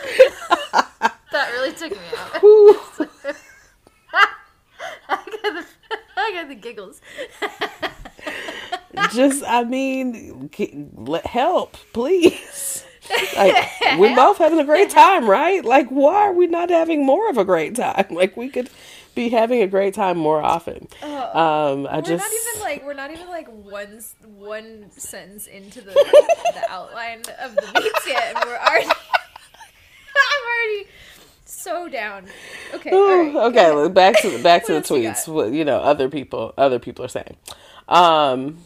That 1.31 1.51
really 1.51 1.73
took 1.73 1.91
me 1.91 1.97
out. 2.17 2.41
I 5.09 5.25
got 5.25 5.41
the, 5.41 5.65
I 6.15 6.31
got 6.33 6.47
the 6.47 6.55
giggles. 6.55 7.01
just 9.13 9.43
I 9.45 9.63
mean, 9.65 10.49
let- 10.95 11.25
help, 11.27 11.75
please. 11.93 12.85
Like, 13.35 13.69
we're 13.97 14.15
both 14.15 14.37
having 14.37 14.59
a 14.59 14.63
great 14.63 14.89
time, 14.89 15.29
right? 15.29 15.63
Like, 15.63 15.89
why 15.89 16.15
are 16.27 16.33
we 16.33 16.47
not 16.47 16.69
having 16.69 17.05
more 17.05 17.29
of 17.29 17.37
a 17.37 17.43
great 17.45 17.75
time? 17.75 18.05
Like, 18.11 18.35
we 18.37 18.49
could 18.49 18.69
be 19.13 19.29
having 19.29 19.61
a 19.61 19.67
great 19.67 19.93
time 19.93 20.17
more 20.17 20.41
often. 20.41 20.87
Um, 21.03 21.09
I 21.11 21.17
Oh. 21.17 21.95
we're 21.95 22.01
just 22.01 22.23
not 22.23 22.31
even 22.31 22.61
like 22.61 22.85
we're 22.85 22.93
not 22.93 23.11
even 23.11 23.27
like 23.27 23.47
one 23.49 24.01
one 24.23 24.89
sentence 24.91 25.47
into 25.47 25.81
the 25.81 25.91
the 25.91 26.63
outline 26.69 27.23
of 27.41 27.55
the 27.55 27.71
beats 27.75 28.07
yet, 28.07 28.35
and 28.35 28.45
we're 28.45 28.57
already. 28.57 28.87
I'm 30.31 30.77
already 30.77 30.89
so 31.45 31.89
down. 31.89 32.25
Okay. 32.73 32.91
right, 32.93 33.35
okay, 33.35 33.89
back 33.89 34.21
to 34.21 34.29
the 34.29 34.39
back 34.43 34.65
to 34.65 34.73
the 34.73 34.81
tweets. 34.81 35.27
What 35.27 35.51
you 35.51 35.65
know, 35.65 35.79
other 35.79 36.09
people, 36.09 36.53
other 36.57 36.79
people 36.79 37.05
are 37.05 37.09
saying. 37.09 37.37
Um, 37.87 38.59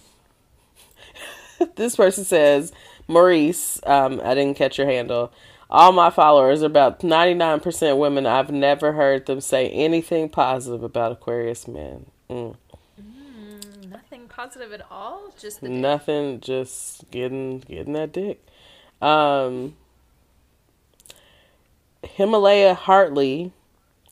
this 1.76 1.96
person 1.96 2.24
says, 2.24 2.72
Maurice, 3.08 3.80
um, 3.86 4.22
I 4.24 4.36
didn't 4.36 4.58
catch 4.58 4.78
your 4.78 4.88
handle. 4.88 5.32
All 5.70 5.92
my 5.92 6.10
followers 6.10 6.64
are 6.64 6.68
about 6.68 7.04
ninety 7.04 7.36
nine 7.36 7.60
percent 7.60 7.98
women. 7.98 8.26
I've 8.26 8.52
never 8.52 8.94
heard 8.94 9.28
them 9.28 9.40
say 9.40 9.70
anything 9.70 10.30
positive 10.30 10.84
about 10.84 11.12
Aquarius 11.12 11.68
men. 11.68 12.08
Mm. 12.30 12.56
Nothing 13.88 14.28
positive 14.28 14.72
at 14.72 14.86
all. 14.90 15.34
Just 15.38 15.62
Nothing, 15.62 16.40
just 16.40 17.10
getting 17.12 17.60
getting 17.60 17.94
that 17.94 18.12
dick. 18.12 18.44
Um, 19.02 19.76
Himalaya 22.16 22.74
Hartley 22.74 23.52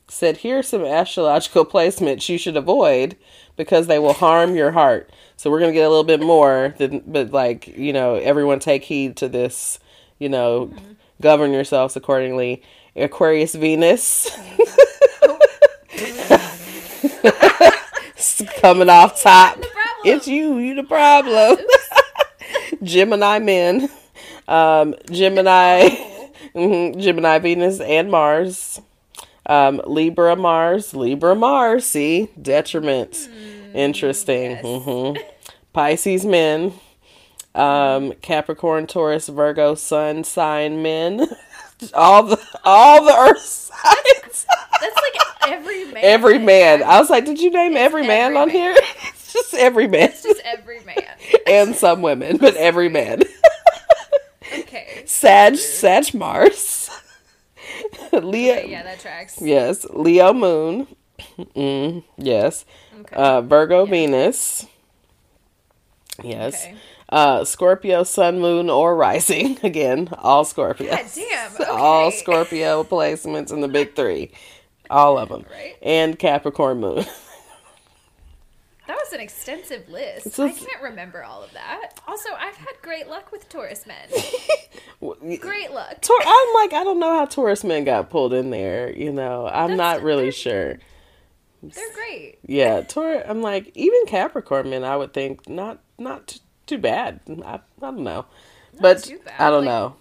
said, 0.08 0.38
"Here 0.38 0.60
are 0.60 0.64
some 0.64 0.86
astrological 0.86 1.66
placements 1.74 2.30
you 2.30 2.38
should 2.38 2.58
avoid 2.58 3.18
because 3.56 3.88
they 3.88 4.00
will 4.00 4.14
harm 4.14 4.56
your 4.56 4.72
heart." 4.72 5.10
So 5.36 5.52
we're 5.52 5.60
gonna 5.60 5.74
get 5.74 5.86
a 5.86 5.90
little 5.90 6.04
bit 6.04 6.22
more, 6.22 6.74
than, 6.78 7.04
but 7.06 7.32
like 7.32 7.68
you 7.68 7.94
know, 7.94 8.16
everyone 8.16 8.60
take 8.60 8.84
heed 8.84 9.18
to 9.18 9.30
this. 9.30 9.80
You 10.20 10.30
know, 10.30 10.74
govern 11.22 11.52
yourselves 11.52 11.96
accordingly. 11.96 12.64
Aquarius 12.96 13.54
Venus. 13.54 14.32
Coming 18.62 18.90
off 18.90 19.22
top. 19.22 19.60
It's 20.04 20.28
you. 20.28 20.58
You 20.58 20.76
the 20.76 20.84
problem. 20.84 21.58
Gemini 22.84 23.40
men. 23.40 23.90
Um, 24.48 24.96
Gemini. 25.12 25.90
Mhm, 26.56 26.98
Gemini 26.98 27.40
Venus 27.40 27.80
and 27.80 28.10
Mars. 28.12 28.82
Um, 29.46 29.82
Libra 29.86 30.36
Mars. 30.36 30.94
Libra 30.94 31.36
Mars. 31.36 31.86
See? 31.86 32.30
Detriment. 32.42 33.30
Interesting. 33.74 34.52
yes. 34.52 34.84
hmm 34.84 35.14
Pisces 35.74 36.26
men. 36.26 36.74
Um, 37.56 38.14
Capricorn, 38.22 38.88
Taurus, 38.88 39.28
Virgo, 39.30 39.74
Sun 39.76 40.24
sign 40.24 40.82
men. 40.82 41.28
all 41.94 42.24
the 42.24 42.40
all 42.64 43.04
the 43.06 43.14
Earth 43.16 43.40
signs. 43.40 44.46
That's 44.82 44.96
like 44.96 45.50
every 45.50 45.86
man. 45.92 45.98
every 46.04 46.40
man. 46.40 46.84
I 46.84 47.00
was 47.00 47.10
like, 47.10 47.26
did 47.26 47.40
you 47.40 47.50
name 47.52 47.78
every 47.78 48.06
man 48.06 48.32
every 48.32 48.38
on 48.38 48.50
here? 48.50 48.76
it's 49.08 49.34
just 49.34 49.54
every 49.54 49.88
man 49.88 50.10
It's 50.10 50.24
just 50.24 50.42
every 50.44 50.84
man. 50.84 51.04
and 51.48 51.76
some 51.76 52.02
women, 52.02 52.38
but 52.38 52.56
every 52.56 52.90
man. 52.90 53.22
Okay. 54.60 55.04
Sag, 55.06 55.56
Sag 55.58 56.14
Mars. 56.14 56.90
Leo. 58.14 58.56
Okay, 58.56 58.72
yeah, 58.72 58.84
that 58.84 59.00
tracks. 59.00 59.42
Yes, 59.42 59.86
Leo 59.90 60.34
Moon. 60.34 60.88
Mm, 61.56 62.04
yes. 62.18 62.66
Okay. 63.00 63.16
Uh, 63.16 63.42
Virgo 63.42 63.86
Venus. 63.86 64.66
Yes. 66.24 66.66
Okay. 66.66 66.76
Uh, 67.10 67.46
Scorpio 67.46 68.04
Sun 68.04 68.40
Moon 68.40 68.70
or 68.70 68.96
Rising. 68.96 69.58
Again, 69.64 70.10
all 70.18 70.46
Scorpio. 70.46 70.92
God 70.92 71.06
damn. 71.14 71.52
Okay. 71.60 71.66
All 71.66 72.12
Scorpio 72.12 72.84
placements 72.84 73.52
in 73.52 73.62
the 73.62 73.68
big 73.68 73.96
three. 73.96 74.32
All 74.90 75.18
of 75.18 75.30
them. 75.30 75.46
Right. 75.50 75.76
And 75.82 76.20
Capricorn 76.20 76.80
Moon. 76.80 77.06
That 78.88 78.96
was 78.98 79.12
an 79.14 79.20
extensive 79.20 79.90
list. 79.90 80.40
I 80.40 80.50
can't 80.52 80.82
remember 80.82 81.24
all 81.24 81.44
of 81.44 81.52
that. 81.54 82.00
Also, 82.08 82.30
I've 82.38 82.56
had 82.56 82.74
great 82.82 83.08
luck 83.08 83.32
with 83.32 83.50
Taurus 83.50 83.86
men. 83.86 84.08
Great 85.40 85.72
luck. 85.72 86.02
Tor- 86.02 86.16
I'm 86.26 86.54
like, 86.56 86.74
I 86.74 86.84
don't 86.84 87.00
know 87.00 87.14
how 87.14 87.26
Taurus 87.26 87.64
men 87.64 87.84
got 87.84 88.10
pulled 88.10 88.34
in 88.34 88.50
there. 88.50 88.92
You 88.92 89.12
know, 89.12 89.46
I'm 89.48 89.72
That's- 89.72 89.78
not 89.78 90.04
really 90.04 90.32
sure. 90.32 90.78
They're 91.62 91.94
great. 91.94 92.38
Yeah, 92.46 92.82
Taurus. 92.82 93.24
I'm 93.28 93.42
like, 93.42 93.72
even 93.76 94.06
Capricorn 94.08 94.70
men, 94.70 94.84
I 94.84 94.96
would 94.96 95.14
think 95.14 95.50
not 95.50 95.80
not 95.98 96.28
t- 96.28 96.40
too 96.68 96.78
bad. 96.78 97.20
I, 97.44 97.56
I 97.56 97.60
don't 97.82 98.00
know, 98.04 98.26
but 98.80 99.04
too 99.04 99.20
bad, 99.26 99.40
I 99.42 99.50
don't 99.50 99.66
like- 99.66 99.74
know. 99.74 99.96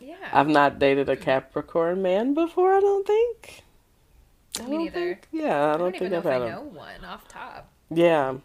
Yeah. 0.00 0.16
I've 0.32 0.48
not 0.48 0.78
dated 0.78 1.08
a 1.08 1.16
Capricorn 1.16 2.02
man 2.02 2.34
before. 2.34 2.74
I 2.74 2.80
don't 2.80 3.06
think. 3.06 3.62
I 4.60 4.66
Me 4.66 4.78
neither. 4.78 5.00
think- 5.14 5.28
yeah, 5.32 5.66
I 5.66 5.74
I 5.74 5.76
don't, 5.76 5.80
don't 5.92 5.98
think 5.98 6.12
I've 6.14 6.18
if 6.20 6.26
I 6.26 6.32
had 6.32 6.42
know 6.50 6.62
one 6.62 7.04
off 7.04 7.28
top, 7.28 7.70
Yeah. 7.90 8.36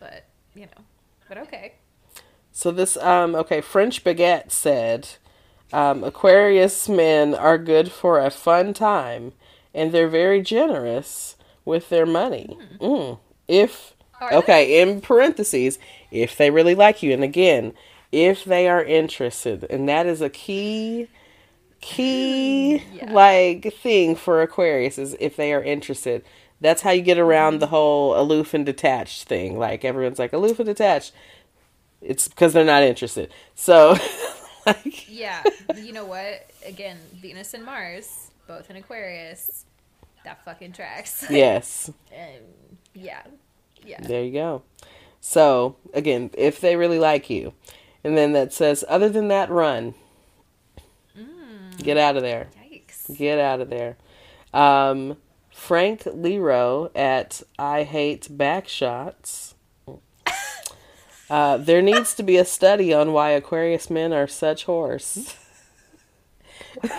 but 0.00 0.24
you 0.54 0.62
know. 0.66 0.84
But 1.28 1.38
okay. 1.38 1.74
So 2.52 2.70
this 2.70 2.96
um 2.98 3.34
okay, 3.34 3.60
French 3.60 4.04
Baguette 4.04 4.50
said 4.50 5.08
um, 5.72 6.04
Aquarius 6.04 6.88
men 6.88 7.34
are 7.34 7.58
good 7.58 7.90
for 7.90 8.20
a 8.20 8.30
fun 8.30 8.72
time 8.72 9.32
and 9.74 9.92
they're 9.92 10.08
very 10.08 10.40
generous 10.40 11.36
with 11.64 11.88
their 11.88 12.06
money. 12.06 12.56
Mm. 12.80 13.18
If 13.48 13.94
Are 14.20 14.30
they? 14.30 14.36
okay, 14.36 14.80
in 14.80 15.00
parentheses, 15.00 15.78
if 16.10 16.36
they 16.36 16.50
really 16.50 16.74
like 16.74 17.02
you 17.02 17.12
and 17.12 17.24
again, 17.24 17.74
if 18.12 18.44
they 18.44 18.68
are 18.68 18.82
interested, 18.82 19.64
and 19.68 19.88
that 19.88 20.06
is 20.06 20.20
a 20.22 20.30
key 20.30 21.08
key 21.80 22.82
Yeah. 22.92 23.12
like 23.12 23.74
thing 23.74 24.16
for 24.16 24.40
Aquarius 24.42 24.98
is 24.98 25.16
if 25.20 25.36
they 25.36 25.52
are 25.52 25.62
interested. 25.62 26.24
That's 26.60 26.82
how 26.82 26.90
you 26.90 27.02
get 27.02 27.18
around 27.18 27.60
the 27.60 27.66
whole 27.66 28.18
aloof 28.18 28.54
and 28.54 28.64
detached 28.64 29.24
thing. 29.28 29.58
Like 29.58 29.84
everyone's 29.84 30.18
like 30.18 30.32
aloof 30.32 30.58
and 30.58 30.66
detached. 30.66 31.12
It's 32.00 32.28
because 32.28 32.52
they're 32.52 32.64
not 32.64 32.82
interested. 32.82 33.32
So, 33.54 33.96
like, 34.66 35.08
Yeah. 35.10 35.42
you 35.76 35.92
know 35.92 36.04
what? 36.04 36.48
Again, 36.64 36.98
Venus 37.14 37.54
and 37.54 37.64
Mars, 37.64 38.30
both 38.46 38.70
in 38.70 38.76
Aquarius. 38.76 39.64
That 40.24 40.44
fucking 40.44 40.72
tracks. 40.72 41.24
yes, 41.30 41.90
Um, 42.12 42.24
yeah. 42.94 43.22
Yeah. 43.84 44.00
there 44.00 44.22
you 44.24 44.32
go. 44.32 44.62
So, 45.20 45.76
again, 45.94 46.30
if 46.36 46.60
they 46.60 46.76
really 46.76 46.98
like 46.98 47.28
you. 47.30 47.52
And 48.04 48.16
then 48.16 48.32
that 48.32 48.52
says, 48.52 48.84
other 48.88 49.08
than 49.08 49.28
that, 49.28 49.50
run. 49.50 49.94
Get 51.78 51.96
out 51.98 52.16
of 52.16 52.22
there. 52.22 52.48
Yikes. 52.70 53.16
Get 53.16 53.38
out 53.38 53.60
of 53.60 53.68
there. 53.70 53.96
Um, 54.54 55.16
Frank 55.56 56.02
Lero 56.06 56.92
at 56.94 57.42
I 57.58 57.82
Hate 57.82 58.28
Backshots. 58.30 59.54
Uh, 61.28 61.56
there 61.56 61.82
needs 61.82 62.14
to 62.14 62.22
be 62.22 62.36
a 62.36 62.44
study 62.44 62.94
on 62.94 63.12
why 63.12 63.30
Aquarius 63.30 63.90
men 63.90 64.12
are 64.12 64.28
such 64.28 64.66
whores. 64.66 65.34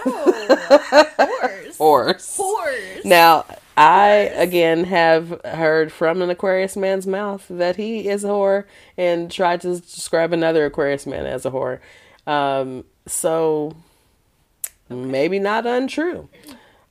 Oh, 0.05 1.05
horse. 1.18 1.78
Horse. 1.78 2.36
Horse. 2.36 3.05
Now, 3.05 3.45
I 3.78 4.08
again 4.36 4.86
have 4.86 5.39
heard 5.45 5.93
from 5.93 6.22
an 6.22 6.30
Aquarius 6.30 6.76
man's 6.76 7.08
mouth 7.08 7.45
that 7.49 7.78
he 7.78 8.10
is 8.10 8.26
a 8.26 8.30
whore 8.30 8.66
and 8.97 9.32
tried 9.32 9.62
to 9.62 9.80
describe 9.80 10.34
another 10.34 10.66
Aquarius 10.66 11.05
man 11.05 11.26
as 11.26 11.45
a 11.45 11.51
whore. 11.51 11.80
Um, 12.26 12.84
so 13.05 13.78
maybe 14.89 15.39
not 15.39 15.66
untrue. 15.66 16.28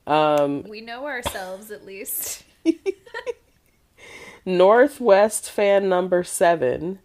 Um, 0.07 0.62
We 0.64 0.80
know 0.80 1.07
ourselves 1.07 1.70
at 1.70 1.84
least. 1.84 2.44
Northwest 4.44 5.50
fan 5.50 5.88
number 5.88 6.22
seven 6.22 7.00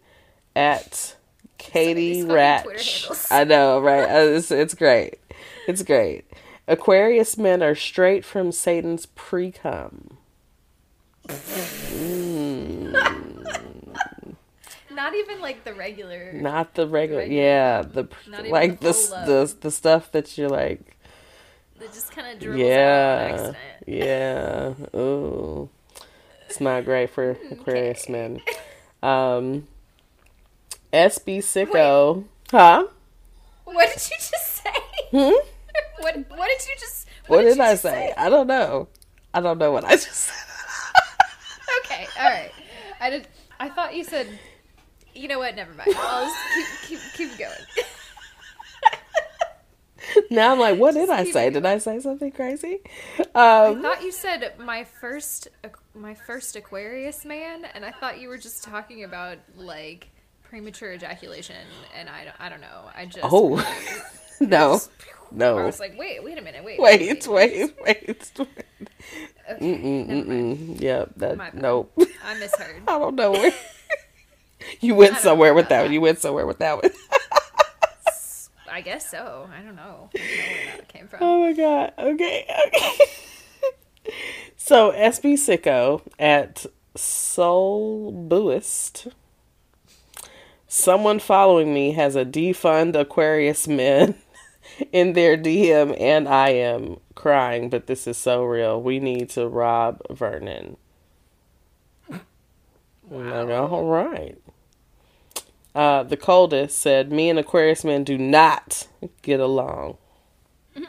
at 0.54 1.16
Katie 1.58 2.20
Some 2.20 2.30
of 2.30 2.36
these 2.36 2.62
fucking 2.62 2.62
Twitter 2.62 3.14
Ratch. 3.14 3.26
I 3.30 3.44
know, 3.44 3.80
right? 3.80 4.08
Uh, 4.08 4.36
It's, 4.36 4.50
it's 4.50 4.74
great. 4.74 5.18
It's 5.66 5.82
great. 5.82 6.24
Aquarius 6.68 7.36
men 7.36 7.62
are 7.62 7.74
straight 7.74 8.24
from 8.24 8.52
Satan's 8.52 9.06
pre 9.06 9.50
cum. 9.50 10.18
Not 14.92 15.14
even 15.14 15.40
like 15.40 15.64
the 15.64 15.74
regular. 15.74 16.32
Not 16.32 16.74
the 16.74 16.86
regular, 16.86 17.22
Regular 17.22 17.42
yeah, 17.42 17.82
the 17.82 18.08
Not 18.28 18.46
like 18.48 18.80
the 18.80 18.92
the 18.92 19.24
the 19.26 19.56
the 19.62 19.70
stuff 19.70 20.12
that 20.12 20.36
you're 20.38 20.48
like, 20.48 20.96
That 21.82 21.92
just 21.92 22.12
kind 22.12 22.32
of 22.32 22.38
dribbles 22.38 22.62
out 22.62 23.56
yeah, 23.88 24.74
yeah. 24.94 24.98
Ooh, 24.98 25.68
it's 26.46 26.60
not 26.60 26.84
great 26.84 27.10
for 27.10 27.36
Aquarius 27.50 28.08
men. 28.08 28.40
Um, 29.02 29.66
SB 30.92 31.38
Sicko, 31.38 32.22
huh? 32.52 32.86
What 33.64 33.88
did 33.88 33.96
you 33.96 34.16
just 34.16 34.62
say? 34.62 34.70
Hmm? 35.10 35.32
What 35.98 36.16
What 36.38 36.48
did 36.48 36.68
you 36.68 36.74
just? 36.78 37.08
What, 37.26 37.42
did, 37.42 37.56
you 37.56 37.62
I 37.64 37.72
just 37.72 37.82
say? 37.82 38.14
I 38.16 38.28
don't 38.28 38.46
know. 38.46 38.86
I 39.34 39.40
don't 39.40 39.58
know 39.58 39.72
what 39.72 39.84
I 39.84 39.96
just 39.96 40.14
said. 40.14 40.36
Okay, 41.84 42.06
all 42.20 42.30
right. 42.30 42.52
I 43.00 43.10
did. 43.10 43.26
I 43.58 43.68
thought 43.68 43.96
you 43.96 44.04
said. 44.04 44.28
You 45.14 45.26
know 45.26 45.40
what? 45.40 45.56
Never 45.56 45.74
mind. 45.74 45.92
I'll 45.96 46.26
just 46.26 46.88
keep 46.88 47.00
keep 47.16 47.30
keep 47.30 47.38
going. 47.38 47.86
now 50.30 50.52
I'm 50.52 50.58
like, 50.58 50.78
what 50.78 50.94
did 50.94 51.10
I 51.10 51.24
say? 51.24 51.50
Did 51.50 51.66
I 51.66 51.78
say 51.78 52.00
something 52.00 52.32
crazy? 52.32 52.80
I 53.34 53.66
Um, 53.66 53.82
thought 53.82 54.02
you 54.02 54.12
said 54.12 54.54
my 54.58 54.84
first 54.84 55.48
my 55.94 56.14
first 56.14 56.56
Aquarius 56.56 57.24
man, 57.24 57.64
and 57.74 57.84
I 57.84 57.90
thought 57.92 58.20
you 58.20 58.28
were 58.28 58.38
just 58.38 58.64
talking 58.64 59.04
about 59.04 59.38
like 59.56 60.08
premature 60.42 60.92
ejaculation, 60.92 61.56
and 61.96 62.08
I 62.08 62.24
don't, 62.24 62.36
I 62.40 62.48
don't 62.48 62.60
know. 62.60 62.90
I 62.96 63.06
just 63.06 63.20
oh, 63.22 63.56
no, 64.40 64.74
I 64.74 64.78
no. 65.30 65.58
I 65.58 65.64
was 65.66 65.80
like, 65.80 65.98
wait, 65.98 66.22
wait 66.24 66.38
a 66.38 66.42
minute, 66.42 66.64
wait, 66.64 66.80
Wait, 66.80 67.26
wait, 67.26 67.28
wait, 67.28 67.74
wait. 67.84 68.32
Okay, 69.50 69.60
Mm-mm, 69.60 70.06
mm-mm. 70.08 70.80
Yep, 70.80 71.10
that 71.16 71.54
nope. 71.54 71.92
I 72.24 72.34
misheard. 72.34 72.82
I 72.86 72.98
don't 72.98 73.16
know 73.16 73.32
where. 73.32 73.52
You 74.80 74.94
went 74.94 75.16
somewhere 75.18 75.52
with 75.54 75.68
that. 75.68 75.78
that. 75.78 75.82
one. 75.82 75.92
You 75.92 76.00
went 76.00 76.18
somewhere 76.20 76.46
with 76.46 76.58
that 76.60 76.80
one. 76.82 76.92
I 78.72 78.80
guess 78.80 79.10
so. 79.10 79.50
I 79.54 79.60
don't 79.60 79.76
know. 79.76 80.08
I 80.14 80.18
don't 80.18 80.26
know 80.26 80.64
where 80.64 80.76
that 80.78 80.88
came 80.88 81.06
from. 81.06 81.18
Oh 81.20 81.40
my 81.40 81.52
god. 81.52 81.92
Okay. 81.98 82.46
Okay. 82.68 84.14
so 84.56 84.92
SB 84.92 85.34
Sicko 85.34 86.00
at 86.18 86.64
Soul 86.96 88.26
Buist. 88.30 89.12
Someone 90.66 91.18
following 91.18 91.74
me 91.74 91.92
has 91.92 92.16
a 92.16 92.24
defund 92.24 92.98
Aquarius 92.98 93.68
men 93.68 94.14
in 94.92 95.12
their 95.12 95.36
DM, 95.36 95.94
and 96.00 96.26
I 96.26 96.48
am 96.48 96.96
crying. 97.14 97.68
But 97.68 97.88
this 97.88 98.06
is 98.06 98.16
so 98.16 98.42
real. 98.42 98.80
We 98.80 99.00
need 99.00 99.28
to 99.30 99.46
rob 99.48 100.00
Vernon. 100.08 100.78
I'm 102.10 102.20
like, 103.10 103.70
all 103.70 103.84
right. 103.84 104.38
Uh, 105.74 106.02
the 106.02 106.16
coldest 106.16 106.78
said, 106.78 107.10
"Me 107.12 107.28
and 107.30 107.38
Aquarius 107.38 107.84
men 107.84 108.04
do 108.04 108.18
not 108.18 108.86
get 109.22 109.40
along." 109.40 109.98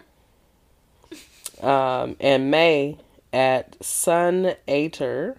Um, 1.62 2.18
and 2.20 2.52
May 2.52 2.98
at 3.32 3.82
Sun 3.82 4.56
Ater 4.68 5.38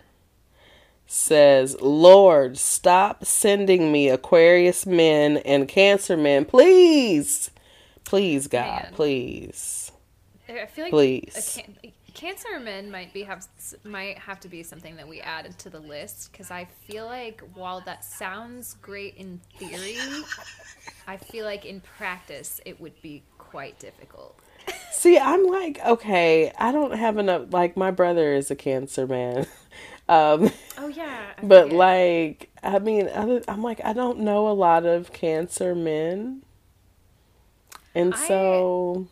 says, 1.06 1.80
Lord, 1.80 2.58
stop 2.58 3.24
sending 3.24 3.92
me 3.92 4.08
Aquarius 4.08 4.84
men 4.84 5.36
and 5.38 5.68
Cancer 5.68 6.16
men, 6.16 6.44
please. 6.44 7.50
Please, 8.04 8.48
God, 8.48 8.82
Man. 8.84 8.92
please. 8.94 9.92
I 10.48 10.66
feel 10.66 10.84
like 10.84 10.90
Please. 10.90 11.58
a 11.82 11.93
cancer 12.14 12.58
men 12.60 12.90
might 12.90 13.12
be 13.12 13.22
have 13.24 13.46
might 13.84 14.18
have 14.18 14.40
to 14.40 14.48
be 14.48 14.62
something 14.62 14.96
that 14.96 15.06
we 15.06 15.20
add 15.20 15.56
to 15.58 15.70
the 15.70 15.80
list 15.80 16.30
because 16.32 16.50
I 16.50 16.66
feel 16.86 17.06
like 17.06 17.42
while 17.54 17.80
that 17.82 18.04
sounds 18.04 18.74
great 18.80 19.16
in 19.16 19.40
theory, 19.58 19.98
I 21.06 21.16
feel 21.16 21.44
like 21.44 21.64
in 21.64 21.80
practice 21.80 22.60
it 22.64 22.80
would 22.80 23.00
be 23.02 23.22
quite 23.38 23.78
difficult. 23.78 24.38
See, 24.92 25.18
I'm 25.18 25.44
like, 25.46 25.80
okay, 25.84 26.50
I 26.58 26.72
don't 26.72 26.94
have 26.96 27.18
enough. 27.18 27.52
Like, 27.52 27.76
my 27.76 27.90
brother 27.90 28.32
is 28.32 28.50
a 28.50 28.56
Cancer 28.56 29.06
man. 29.06 29.46
Um, 30.06 30.50
Oh 30.76 30.88
yeah, 30.88 31.28
I 31.38 31.42
but 31.46 31.64
forget. 31.64 31.78
like, 31.78 32.50
I 32.62 32.78
mean, 32.78 33.08
other, 33.08 33.40
I'm 33.48 33.62
like, 33.62 33.80
I 33.82 33.94
don't 33.94 34.18
know 34.18 34.48
a 34.48 34.52
lot 34.52 34.84
of 34.84 35.14
Cancer 35.14 35.74
men. 35.74 36.42
And 37.94 38.12
I- 38.14 38.28
so 38.28 39.06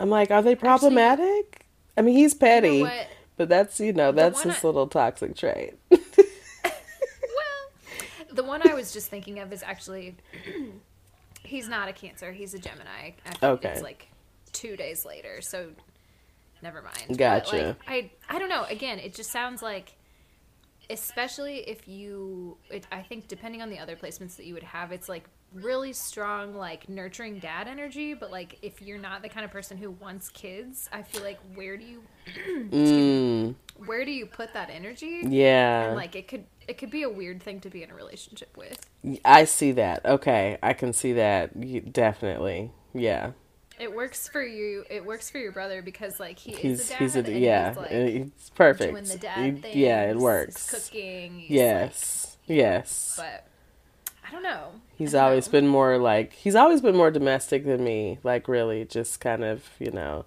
I'm 0.00 0.08
like, 0.08 0.30
are 0.30 0.40
they 0.40 0.54
problematic? 0.54 1.66
I 1.96 2.02
mean, 2.02 2.16
he's 2.16 2.34
petty. 2.34 2.78
You 2.78 2.84
know? 2.84 3.02
But 3.36 3.48
that's 3.48 3.80
you 3.80 3.92
know 3.92 4.12
that's 4.12 4.42
his 4.42 4.62
I- 4.62 4.66
little 4.66 4.86
toxic 4.86 5.36
trait. 5.36 5.74
Well, 5.90 6.02
the 8.32 8.44
one 8.44 8.68
I 8.68 8.74
was 8.74 8.92
just 8.92 9.08
thinking 9.08 9.38
of 9.40 9.52
is 9.52 9.62
actually 9.62 10.16
he's 11.42 11.68
not 11.68 11.88
a 11.88 11.92
Cancer. 11.92 12.32
He's 12.32 12.54
a 12.54 12.58
Gemini. 12.58 13.12
Okay. 13.42 13.70
It's 13.70 13.82
like 13.82 14.08
two 14.52 14.76
days 14.76 15.04
later, 15.04 15.40
so 15.40 15.70
never 16.62 16.82
mind. 16.82 17.04
But, 17.08 17.18
Gotcha. 17.18 17.56
like, 17.56 17.76
I 17.88 18.10
I 18.28 18.38
don't 18.38 18.48
know. 18.48 18.64
Again, 18.70 18.98
it 18.98 19.14
just 19.14 19.30
sounds 19.30 19.62
like, 19.62 19.94
especially 20.88 21.58
if 21.68 21.88
you, 21.88 22.56
it, 22.70 22.86
I 22.92 23.02
think 23.02 23.28
depending 23.28 23.62
on 23.62 23.70
the 23.70 23.78
other 23.78 23.96
placements 23.96 24.36
that 24.36 24.46
you 24.46 24.54
would 24.54 24.62
have, 24.62 24.92
it's 24.92 25.08
like 25.08 25.24
really 25.52 25.92
strong 25.92 26.54
like 26.54 26.88
nurturing 26.88 27.38
dad 27.38 27.66
energy. 27.68 28.14
But 28.14 28.30
like 28.30 28.58
if 28.62 28.80
you're 28.82 28.98
not 28.98 29.22
the 29.22 29.28
kind 29.28 29.44
of 29.44 29.50
person 29.50 29.76
who 29.76 29.90
wants 29.90 30.28
kids, 30.28 30.88
I 30.92 31.02
feel 31.02 31.22
like 31.22 31.38
where 31.54 31.76
do 31.76 31.84
you 31.84 32.02
mm, 32.70 33.54
where 33.86 34.04
do 34.04 34.10
you 34.10 34.26
put 34.26 34.52
that 34.54 34.70
energy? 34.70 35.22
yeah, 35.26 35.86
And 35.86 35.96
like 35.96 36.14
it 36.16 36.28
could 36.28 36.44
it 36.68 36.78
could 36.78 36.90
be 36.90 37.02
a 37.02 37.10
weird 37.10 37.42
thing 37.42 37.60
to 37.60 37.70
be 37.70 37.82
in 37.82 37.90
a 37.90 37.94
relationship 37.94 38.56
with. 38.56 38.86
I 39.24 39.44
see 39.44 39.72
that. 39.72 40.04
Okay, 40.06 40.58
I 40.62 40.72
can 40.72 40.92
see 40.92 41.14
that 41.14 41.56
Y- 41.56 41.80
definitely. 41.90 42.70
Yeah, 42.92 43.32
It 43.78 43.94
works 43.94 44.28
for 44.28 44.42
you. 44.42 44.84
It 44.90 45.04
works 45.04 45.30
for 45.30 45.38
your 45.38 45.52
brother 45.52 45.80
because 45.82 46.20
like 46.20 46.38
he 46.38 46.52
is 46.52 46.90
he's 46.96 47.16
a 47.16 47.22
dad. 47.22 47.28
he's 47.32 47.36
a 47.36 47.38
yeah, 47.38 47.68
He's, 47.70 47.76
like, 47.78 47.90
it's 47.90 48.50
perfect. 48.50 48.92
doing 48.92 49.04
the 49.04 49.12
He- 49.14 49.18
dad 49.18 49.62
thing. 49.62 49.78
yeah, 49.78 50.10
it 50.10 50.16
works. 50.16 50.70
cooking. 50.70 51.44
Yes, 51.48 52.36
yes. 52.46 53.14
But 53.16 53.46
I 54.30 54.32
don't 54.32 54.42
know. 54.42 54.68
He's 54.96 55.12
don't 55.12 55.22
always 55.22 55.48
know. 55.48 55.52
been 55.52 55.66
more 55.66 55.98
like 55.98 56.34
he's 56.34 56.54
always 56.54 56.80
been 56.80 56.96
more 56.96 57.10
domestic 57.10 57.64
than 57.64 57.82
me. 57.82 58.18
Like 58.22 58.46
really, 58.46 58.84
just 58.84 59.20
kind 59.20 59.42
of 59.42 59.68
you 59.80 59.90
know, 59.90 60.24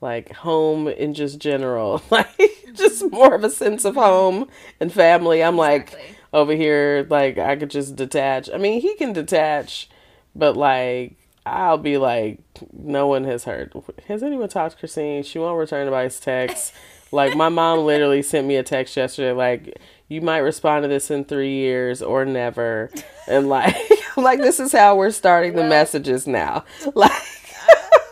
like 0.00 0.32
home 0.32 0.86
in 0.86 1.12
just 1.14 1.38
general, 1.38 2.02
like 2.10 2.38
just 2.72 3.10
more 3.10 3.34
of 3.34 3.42
a 3.42 3.50
sense 3.50 3.84
of 3.84 3.96
home 3.96 4.48
and 4.78 4.92
family. 4.92 5.42
I'm 5.42 5.56
like 5.56 5.98
over 6.32 6.52
here, 6.52 7.06
like 7.10 7.38
I 7.38 7.56
could 7.56 7.70
just 7.70 7.96
detach. 7.96 8.48
I 8.52 8.58
mean, 8.58 8.80
he 8.80 8.94
can 8.94 9.12
detach, 9.12 9.88
but 10.34 10.56
like 10.56 11.16
I'll 11.44 11.78
be 11.78 11.98
like, 11.98 12.38
no 12.72 13.08
one 13.08 13.24
has 13.24 13.44
heard. 13.44 13.72
Has 14.06 14.22
anyone 14.22 14.48
talked 14.48 14.74
to 14.74 14.78
Christine? 14.78 15.24
She 15.24 15.38
won't 15.40 15.58
return 15.58 15.82
anybody's 15.82 16.20
text. 16.20 16.72
Like 17.10 17.36
my 17.36 17.48
mom 17.50 17.80
literally 17.80 18.22
sent 18.22 18.46
me 18.46 18.56
a 18.56 18.62
text 18.62 18.96
yesterday, 18.96 19.32
like 19.32 19.78
you 20.12 20.20
might 20.20 20.38
respond 20.38 20.82
to 20.84 20.88
this 20.88 21.10
in 21.10 21.24
three 21.24 21.54
years 21.54 22.02
or 22.02 22.24
never, 22.24 22.90
and 23.26 23.48
like, 23.48 23.74
like 24.16 24.40
this 24.40 24.60
is 24.60 24.72
how 24.72 24.94
we're 24.96 25.10
starting 25.10 25.54
the 25.54 25.64
messages 25.64 26.26
now. 26.26 26.64
Like 26.94 27.10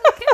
okay. 0.07 0.25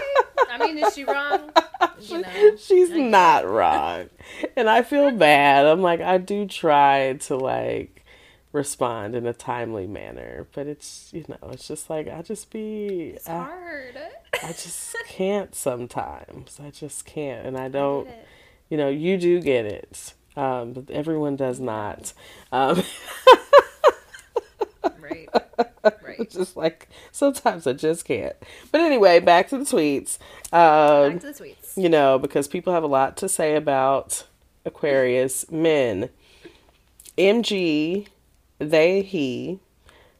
I 0.49 0.57
mean, 0.59 0.77
is 0.77 0.93
she 0.95 1.03
wrong? 1.03 1.51
You 1.99 2.21
know. 2.21 2.55
she's 2.57 2.91
I 2.91 2.97
not 2.97 3.45
wrong, 3.47 4.09
and 4.55 4.69
I 4.69 4.81
feel 4.83 5.11
bad. 5.11 5.65
I'm 5.65 5.81
like 5.81 5.99
I 6.01 6.17
do 6.17 6.45
try 6.45 7.13
to 7.21 7.35
like 7.35 8.05
respond 8.53 9.15
in 9.15 9.25
a 9.27 9.33
timely 9.33 9.87
manner, 9.87 10.47
but 10.53 10.67
it's 10.67 11.09
you 11.13 11.25
know 11.27 11.49
it's 11.51 11.67
just 11.67 11.89
like 11.89 12.07
I 12.07 12.21
just 12.21 12.49
be 12.49 13.13
It's 13.15 13.27
I, 13.27 13.43
hard. 13.43 13.97
I 14.43 14.47
just 14.49 14.95
can't 15.07 15.53
sometimes. 15.53 16.59
I 16.63 16.69
just 16.69 17.05
can't, 17.05 17.45
and 17.45 17.57
I 17.57 17.65
I 17.65 17.67
don't. 17.69 18.05
get 18.05 18.13
it. 18.13 18.27
You 18.69 18.77
know, 18.77 18.89
you 18.89 19.17
do 19.17 19.39
get 19.41 19.65
it, 19.65 20.13
um, 20.37 20.71
but 20.71 20.89
everyone 20.89 21.35
does 21.35 21.59
not. 21.59 22.13
Um, 22.53 22.81
Right. 24.99 25.29
Right. 26.03 26.29
just 26.29 26.55
like 26.57 26.87
sometimes 27.11 27.65
I 27.67 27.73
just 27.73 28.05
can't. 28.05 28.35
But 28.71 28.81
anyway, 28.81 29.19
back 29.19 29.49
to 29.49 29.57
the 29.57 29.63
tweets. 29.63 30.17
Um, 30.53 31.13
Back 31.13 31.21
to 31.21 31.27
the 31.33 31.43
tweets. 31.43 31.77
you 31.77 31.89
know, 31.89 32.19
because 32.19 32.47
people 32.47 32.73
have 32.73 32.83
a 32.83 32.87
lot 32.87 33.15
to 33.17 33.29
say 33.29 33.55
about 33.55 34.25
Aquarius 34.65 35.49
men. 35.51 36.09
MG, 37.17 38.07
they, 38.59 39.01
he 39.01 39.59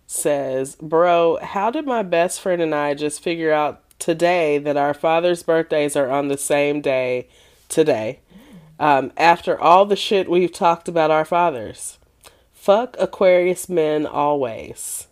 says, 0.05 0.75
Bro, 0.81 1.39
how 1.41 1.69
did 1.69 1.85
my 1.85 2.01
best 2.03 2.39
friend 2.41 2.61
and 2.61 2.73
I 2.73 2.93
just 2.93 3.21
figure 3.21 3.51
out 3.51 3.83
today 3.99 4.57
that 4.57 4.77
our 4.77 4.93
father's 4.93 5.43
birthdays 5.43 5.95
are 5.95 6.09
on 6.09 6.27
the 6.29 6.37
same 6.37 6.81
day 6.81 7.27
today? 7.69 8.19
Um, 8.79 9.11
after 9.17 9.59
all 9.59 9.85
the 9.85 9.95
shit 9.95 10.29
we've 10.29 10.51
talked 10.51 10.87
about 10.87 11.11
our 11.11 11.25
fathers. 11.25 11.97
Fuck 12.53 12.95
Aquarius 12.99 13.69
men 13.69 14.05
always. 14.05 15.07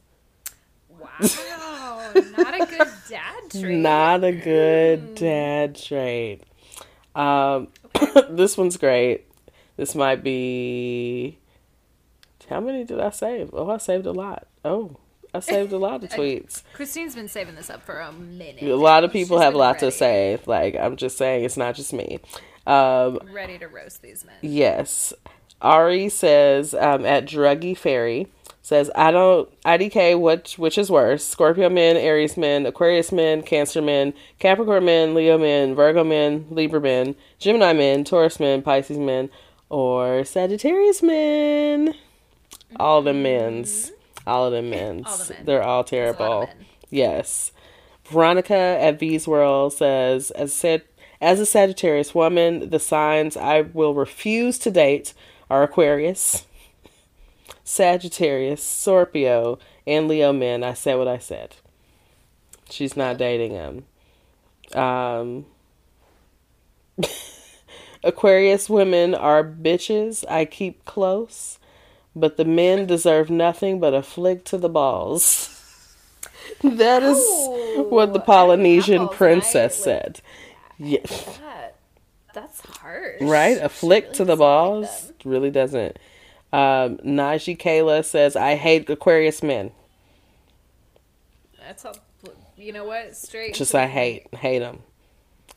Wow, 0.90 2.12
not 2.38 2.62
a 2.62 2.66
good 2.66 2.88
dad 3.10 3.44
trait. 3.52 3.78
Not 3.78 4.24
a 4.24 4.32
good 4.34 5.16
dad 5.16 5.76
trait. 5.76 6.44
Um, 7.16 7.70
this 8.30 8.58
one's 8.58 8.78
great. 8.78 9.26
This 9.78 9.96
might 9.96 10.24
be. 10.24 11.40
How 12.50 12.60
many 12.60 12.84
did 12.84 13.00
I 13.00 13.10
save? 13.10 13.50
Oh, 13.54 13.70
I 13.70 13.78
saved 13.78 14.06
a 14.06 14.12
lot. 14.12 14.48
Oh, 14.64 14.98
I 15.34 15.40
saved 15.40 15.72
a 15.72 15.78
lot 15.78 16.04
of 16.04 16.10
tweets. 16.12 16.64
Christine's 16.74 17.16
been 17.16 17.28
saving 17.28 17.56
this 17.56 17.70
up 17.70 17.84
for 17.84 18.00
a 18.00 18.12
minute. 18.12 18.64
A 18.64 18.76
lot 18.76 19.04
of 19.04 19.12
She's 19.12 19.24
people 19.24 19.40
have 19.40 19.54
a 19.54 19.58
lot 19.58 19.80
to 19.80 19.92
say. 19.92 20.40
Like, 20.46 20.76
I'm 20.76 20.96
just 20.96 21.18
saying, 21.18 21.44
it's 21.46 21.58
not 21.58 21.76
just 21.76 21.94
me. 21.94 22.20
Um, 22.66 23.20
Ready 23.32 23.58
to 23.60 23.68
roast 23.68 24.02
these 24.02 24.26
men. 24.26 24.36
Yes. 24.42 25.14
Ari 25.62 26.10
says 26.10 26.74
um, 26.74 27.06
at 27.06 27.26
Druggy 27.26 27.78
Fairy 27.78 28.28
says 28.62 28.90
I 28.96 29.12
don't 29.12 29.50
IDK 29.62 30.20
which 30.20 30.58
which 30.58 30.78
is 30.78 30.90
worse 30.90 31.24
Scorpio 31.24 31.70
men 31.70 31.96
Aries 31.96 32.36
men 32.36 32.66
Aquarius 32.66 33.12
men 33.12 33.42
Cancer 33.44 33.82
men 33.82 34.14
Capricorn 34.40 34.86
men 34.86 35.14
Leo 35.14 35.38
men 35.38 35.76
Virgo 35.76 36.04
men 36.04 36.46
Libra 36.50 36.82
men 36.82 37.16
Gemini 37.40 37.74
men 37.74 38.04
Taurus 38.04 38.40
men 38.40 38.62
Pisces 38.64 38.98
men 38.98 39.30
or 39.70 40.24
Sagittarius 40.26 41.02
men 41.04 41.94
all 42.78 43.00
of 43.00 43.06
them 43.06 43.22
men's 43.24 43.92
all 44.28 44.46
of 44.48 44.52
them 44.52 44.70
men's 44.72 45.06
All 45.08 45.18
the 45.18 45.34
men. 45.36 45.46
they're 45.46 45.64
all 45.64 45.84
There's 45.84 46.16
a 46.16 46.24
lot 46.24 46.42
of 46.44 46.50
terrible. 46.50 46.66
Yes. 46.90 47.52
Veronica 48.06 48.54
at 48.56 49.00
V's 49.00 49.28
World 49.28 49.74
says, 49.74 50.32
as 50.32 50.54
said, 50.54 50.84
as 51.22 51.40
a 51.40 51.46
Sagittarius 51.46 52.14
woman, 52.14 52.70
the 52.70 52.80
signs 52.80 53.38
I 53.38 53.62
will 53.62 53.94
refuse 53.94 54.58
to 54.60 54.72
date 54.72 55.14
are 55.50 55.64
Aquarius, 55.64 56.46
Sagittarius, 57.64 58.64
Scorpio, 58.64 59.60
and 59.88 60.08
Leo 60.08 60.34
men. 60.34 60.64
I 60.64 60.74
said 60.74 60.96
what 60.96 61.08
I 61.08 61.18
said. 61.18 61.56
She's 62.70 62.98
not 62.98 63.18
dating 63.18 63.52
him. 63.52 63.86
Um, 64.80 65.46
Aquarius 68.04 68.70
women 68.70 69.16
are 69.16 69.44
bitches 69.44 70.24
I 70.30 70.46
keep 70.46 70.86
close, 70.86 71.60
but 72.16 72.38
the 72.38 72.46
men 72.46 72.86
deserve 72.88 73.30
nothing 73.30 73.80
but 73.80 73.94
a 73.94 74.04
flick 74.04 74.44
to 74.46 74.58
the 74.58 74.70
balls. 74.70 75.52
That 76.64 77.04
is 77.04 77.18
what 77.90 78.14
the 78.14 78.20
Polynesian 78.20 79.10
princess 79.10 79.86
right? 79.86 79.96
Like- 79.96 80.24
Yeah. 80.78 81.00
That's 82.34 82.60
harsh. 82.60 83.22
Right? 83.22 83.58
A 83.62 83.70
flick 83.70 84.04
really 84.04 84.16
to 84.16 84.26
the 84.26 84.36
doesn't 84.36 84.40
like 84.40 84.40
balls 84.40 85.14
really 85.24 85.52
doesn't. 85.52 85.98
Um, 86.52 86.98
Najee 86.98 87.58
Kayla 87.58 88.04
says, 88.04 88.36
I 88.36 88.56
hate 88.56 88.90
Aquarius 88.90 89.42
men. 89.42 89.72
That's 91.60 91.86
all. 91.86 91.96
You 92.58 92.74
know 92.74 92.86
what? 92.86 93.16
Straight. 93.16 93.54
Just 93.54 93.74
I 93.74 93.88
hate, 93.88 94.34
hate 94.36 94.60
them. 94.60 94.80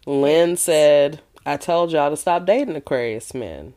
Lynn 0.07 0.57
said, 0.57 1.21
I 1.45 1.57
told 1.57 1.93
y'all 1.93 2.11
to 2.11 2.17
stop 2.17 2.47
dating 2.47 2.77
Aquarius 2.77 3.35
men. 3.35 3.75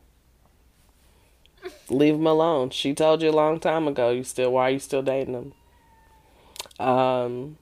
Leave 1.89 2.15
them 2.15 2.27
alone. 2.27 2.69
She 2.69 2.93
told 2.93 3.21
you 3.21 3.29
a 3.29 3.31
long 3.31 3.59
time 3.59 3.87
ago. 3.87 4.11
You 4.11 4.23
still, 4.23 4.53
why 4.53 4.67
are 4.67 4.71
you 4.71 4.79
still 4.79 5.01
dating 5.01 5.33
them? 5.33 5.53
Um, 6.87 7.57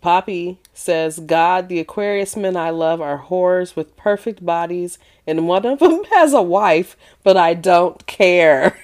Poppy 0.00 0.58
says, 0.72 1.18
God, 1.18 1.68
the 1.68 1.80
Aquarius 1.80 2.36
men 2.36 2.56
I 2.56 2.70
love 2.70 3.00
are 3.00 3.24
whores 3.28 3.74
with 3.74 3.96
perfect 3.96 4.44
bodies, 4.44 4.98
and 5.26 5.48
one 5.48 5.64
of 5.66 5.78
them 5.80 6.04
has 6.12 6.32
a 6.32 6.42
wife, 6.42 6.96
but 7.24 7.36
I 7.36 7.54
don't 7.54 8.06
care. 8.06 8.78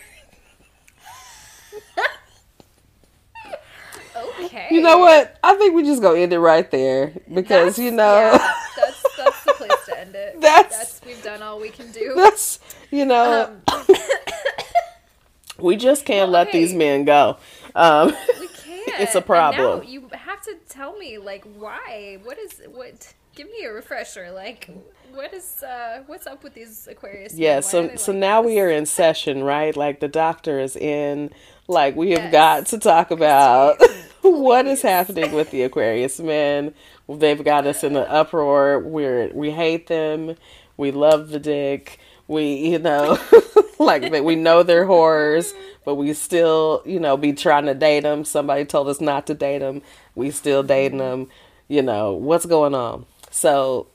Okay. 4.45 4.69
You 4.71 4.81
know 4.83 4.99
what? 4.99 5.39
I 5.43 5.55
think 5.55 5.75
we 5.75 5.83
just 5.83 6.03
gonna 6.03 6.19
end 6.19 6.33
it 6.33 6.39
right 6.41 6.69
there 6.71 7.13
because 7.33 7.77
That's- 7.77 7.79
you 7.79 7.91
know 7.91 8.15
yeah, 8.33 8.53
that's 8.77 9.03
that's 9.17 9.45
the 9.45 9.53
place 9.55 9.71
to 9.87 9.99
end 10.01 10.15
it. 10.15 10.41
That's- 10.41 10.77
that's 10.99 11.01
we've 11.07 11.23
done 11.23 11.43
all 11.43 11.59
we 11.61 11.71
can 11.71 11.91
do. 11.93 12.15
that's 12.17 12.59
you 12.91 13.05
know 13.05 13.55
Um, 13.73 13.87
we 15.59 15.77
just 15.77 16.05
can't 16.05 16.31
well, 16.31 16.41
let 16.45 16.53
these 16.53 16.75
men 16.75 17.05
go. 17.05 17.37
Um, 17.75 18.09
we 18.41 18.49
can't. 18.49 18.59
It's 19.01 19.15
a 19.15 19.23
problem. 19.23 19.85
you 19.87 20.09
have 20.13 20.32
to 20.45 20.57
tell 20.69 20.97
me 20.99 21.19
like 21.19 21.45
why. 21.45 22.19
What 22.23 22.39
is 22.39 22.61
what? 22.73 23.15
Give 23.35 23.49
me 23.49 23.65
a 23.65 23.73
refresher. 23.73 24.31
Like 24.33 24.71
what 25.13 25.35
is 25.35 25.63
uh 25.63 26.03
what's 26.07 26.27
up 26.27 26.43
with 26.45 26.55
these 26.55 26.89
Aquarius? 26.91 27.39
yeah, 27.39 27.61
Why 27.61 27.61
so 27.61 27.97
so 27.97 28.13
like 28.13 28.13
now 28.13 28.43
this? 28.43 28.43
we 28.43 28.61
are 28.61 28.71
in 28.71 28.87
session, 28.87 29.43
right? 29.45 29.77
Like 29.77 30.01
the 30.01 30.09
doctor 30.09 30.61
is 30.61 30.77
in. 30.77 31.31
Like 31.69 31.97
we 31.97 32.13
have 32.13 32.25
Yes. 32.25 32.33
got 32.33 32.67
to 32.69 32.79
talk 32.79 33.11
about 33.11 33.81
what 34.23 34.67
is 34.67 34.83
happening 34.83 35.33
with 35.33 35.51
the 35.51 35.63
Aquarius 35.63 36.21
men. 36.21 36.75
They've 37.09 37.43
got 37.45 37.67
us 37.67 37.85
in 37.85 37.97
an 37.97 38.07
uproar. 38.09 38.81
We're 38.81 39.31
we 39.35 39.51
hate 39.53 39.87
them. 39.89 40.37
We 40.77 40.91
love 40.93 41.31
the 41.31 41.41
dick. 41.41 41.99
We 42.29 42.55
you 42.71 42.79
know 42.79 43.19
like 43.79 44.11
that 44.11 44.25
we 44.25 44.37
know 44.37 44.63
they're 44.63 44.87
whores, 44.87 45.53
but 45.85 45.97
we 45.97 46.13
still 46.15 46.83
you 46.87 47.01
know 47.01 47.17
be 47.17 47.33
trying 47.33 47.67
to 47.67 47.75
date 47.75 48.01
them. 48.03 48.25
Somebody 48.25 48.65
told 48.65 48.89
us 48.89 49.01
not 49.01 49.27
to 49.29 49.35
date 49.35 49.59
them. 49.61 49.83
We 50.15 50.31
still 50.31 50.63
dating 50.63 50.99
them. 50.99 51.29
You 51.69 51.83
know 51.83 52.13
what's 52.15 52.47
going 52.47 52.75
on. 52.75 53.07
So 53.31 53.87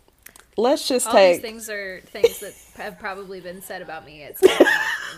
let's 0.57 0.87
just 0.87 1.07
All 1.07 1.13
take 1.13 1.35
these 1.35 1.41
things 1.41 1.69
are 1.69 2.01
things 2.01 2.39
that 2.39 2.53
have 2.81 2.99
probably 2.99 3.39
been 3.39 3.61
said 3.61 3.81
about 3.81 4.05
me 4.05 4.23
at 4.23 4.37
some 4.39 4.49
point 4.49 4.61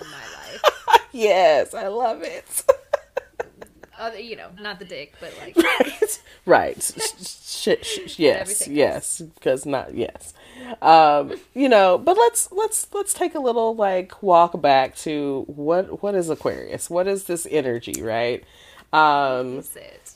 in 0.02 0.12
my 0.12 0.18
life. 0.18 1.02
yes, 1.12 1.74
I 1.74 1.88
love 1.88 2.22
it. 2.22 2.64
Other, 4.00 4.20
you 4.20 4.38
know, 4.38 4.50
not 4.62 4.80
the 4.80 4.86
dick, 4.86 5.14
but 5.20 5.34
like 5.42 5.58
right 5.80 6.20
right 6.46 6.82
sh- 6.82 7.76
sh- 7.84 8.08
sh- 8.08 8.20
yes 8.20 8.68
yes 8.68 9.22
because 9.36 9.66
not 9.66 9.94
yes 9.94 10.34
um 10.82 11.34
you 11.54 11.70
know 11.70 11.98
but 11.98 12.18
let's 12.18 12.52
let's 12.52 12.88
let's 12.94 13.14
take 13.14 13.36
a 13.36 13.40
little 13.40 13.76
like 13.76 14.22
walk 14.24 14.60
back 14.62 14.96
to 14.96 15.44
what 15.48 16.02
what 16.02 16.16
is 16.16 16.30
aquarius 16.30 16.90
what 16.90 17.08
is 17.08 17.26
this 17.26 17.48
energy 17.52 18.02
right 18.02 18.44
um 18.92 19.62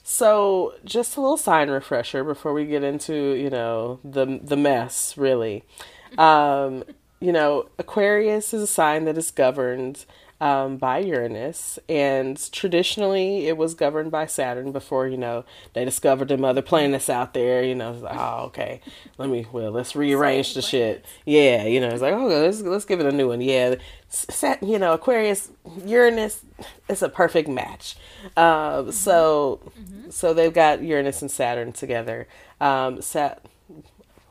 so 0.03 0.74
just 0.84 1.15
a 1.15 1.21
little 1.21 1.38
sign 1.38 1.69
refresher 1.69 2.24
before 2.24 2.53
we 2.53 2.65
get 2.65 2.84
into 2.84 3.34
you 3.36 3.49
know 3.49 3.99
the 4.03 4.39
the 4.43 4.57
mess 4.57 5.17
really. 5.17 5.63
Um 6.17 6.84
you 7.19 7.32
know 7.32 7.67
aquarius 7.80 8.53
is 8.53 8.61
a 8.61 8.67
sign 8.67 9.05
that 9.05 9.17
is 9.17 9.32
governed 9.32 10.05
um, 10.43 10.75
by 10.75 10.97
Uranus, 10.97 11.79
and 11.87 12.51
traditionally 12.51 13.47
it 13.47 13.55
was 13.55 13.73
governed 13.73 14.11
by 14.11 14.25
Saturn 14.25 14.73
before 14.73 15.07
you 15.07 15.15
know 15.15 15.45
they 15.71 15.85
discovered 15.85 16.27
them 16.27 16.43
other 16.43 16.61
planets 16.61 17.09
out 17.09 17.33
there. 17.33 17.63
You 17.63 17.75
know, 17.75 17.93
like, 17.93 18.13
oh 18.17 18.43
okay, 18.47 18.81
let 19.17 19.29
me 19.29 19.47
well 19.53 19.71
let's 19.71 19.95
rearrange 19.95 20.53
the 20.53 20.61
shit. 20.61 21.05
Yeah, 21.25 21.63
you 21.63 21.79
know, 21.79 21.87
it's 21.87 22.01
like 22.01 22.13
oh 22.13 22.27
let's 22.27 22.59
let's 22.59 22.83
give 22.83 22.99
it 22.99 23.05
a 23.05 23.15
new 23.15 23.29
one. 23.29 23.39
Yeah, 23.39 23.75
Sat, 24.09 24.61
you 24.61 24.77
know 24.77 24.91
Aquarius, 24.91 25.49
Uranus, 25.85 26.43
it's 26.89 27.01
a 27.01 27.07
perfect 27.07 27.47
match. 27.47 27.95
Um, 28.35 28.91
so 28.91 29.61
so 30.09 30.33
they've 30.33 30.53
got 30.53 30.83
Uranus 30.83 31.21
and 31.21 31.31
Saturn 31.31 31.71
together. 31.71 32.27
Um, 32.59 33.01
Sat, 33.01 33.45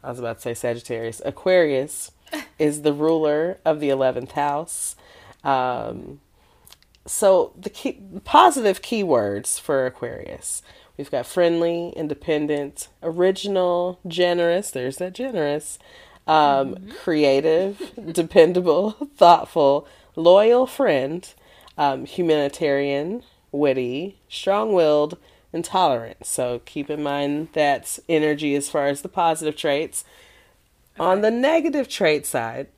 I 0.04 0.10
was 0.10 0.18
about 0.18 0.36
to 0.36 0.42
say 0.42 0.52
Sagittarius. 0.52 1.22
Aquarius 1.24 2.10
is 2.58 2.82
the 2.82 2.92
ruler 2.92 3.60
of 3.64 3.80
the 3.80 3.88
eleventh 3.88 4.32
house. 4.32 4.94
Um, 5.44 6.20
so 7.06 7.52
the 7.58 7.70
key, 7.70 8.00
positive 8.24 8.82
keywords 8.82 9.60
for 9.60 9.86
Aquarius. 9.86 10.62
We've 10.96 11.10
got 11.10 11.26
friendly, 11.26 11.92
independent, 11.96 12.88
original, 13.02 13.98
generous. 14.06 14.70
There's 14.70 14.98
that 14.98 15.14
generous. 15.14 15.78
Um, 16.26 16.76
Creative, 17.02 17.92
dependable, 18.12 18.92
thoughtful, 19.16 19.88
loyal 20.14 20.66
friend, 20.66 21.28
um, 21.76 22.04
humanitarian, 22.04 23.22
witty, 23.50 24.18
strong-willed, 24.28 25.18
and 25.52 25.64
tolerant. 25.64 26.24
So 26.24 26.60
keep 26.64 26.88
in 26.88 27.02
mind 27.02 27.48
that 27.54 27.98
energy 28.08 28.54
as 28.54 28.68
far 28.68 28.86
as 28.86 29.02
the 29.02 29.08
positive 29.08 29.56
traits. 29.56 30.04
On 30.98 31.22
the 31.22 31.30
negative 31.30 31.88
trait 31.88 32.26
side, 32.26 32.68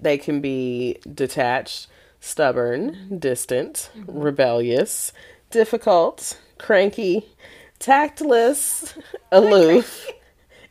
they 0.00 0.18
can 0.18 0.40
be 0.40 0.98
detached, 1.12 1.88
stubborn, 2.20 3.18
distant, 3.18 3.90
mm-hmm. 3.96 4.18
rebellious, 4.18 5.12
difficult, 5.50 6.38
cranky, 6.58 7.26
tactless, 7.78 8.96
aloof, 9.32 10.06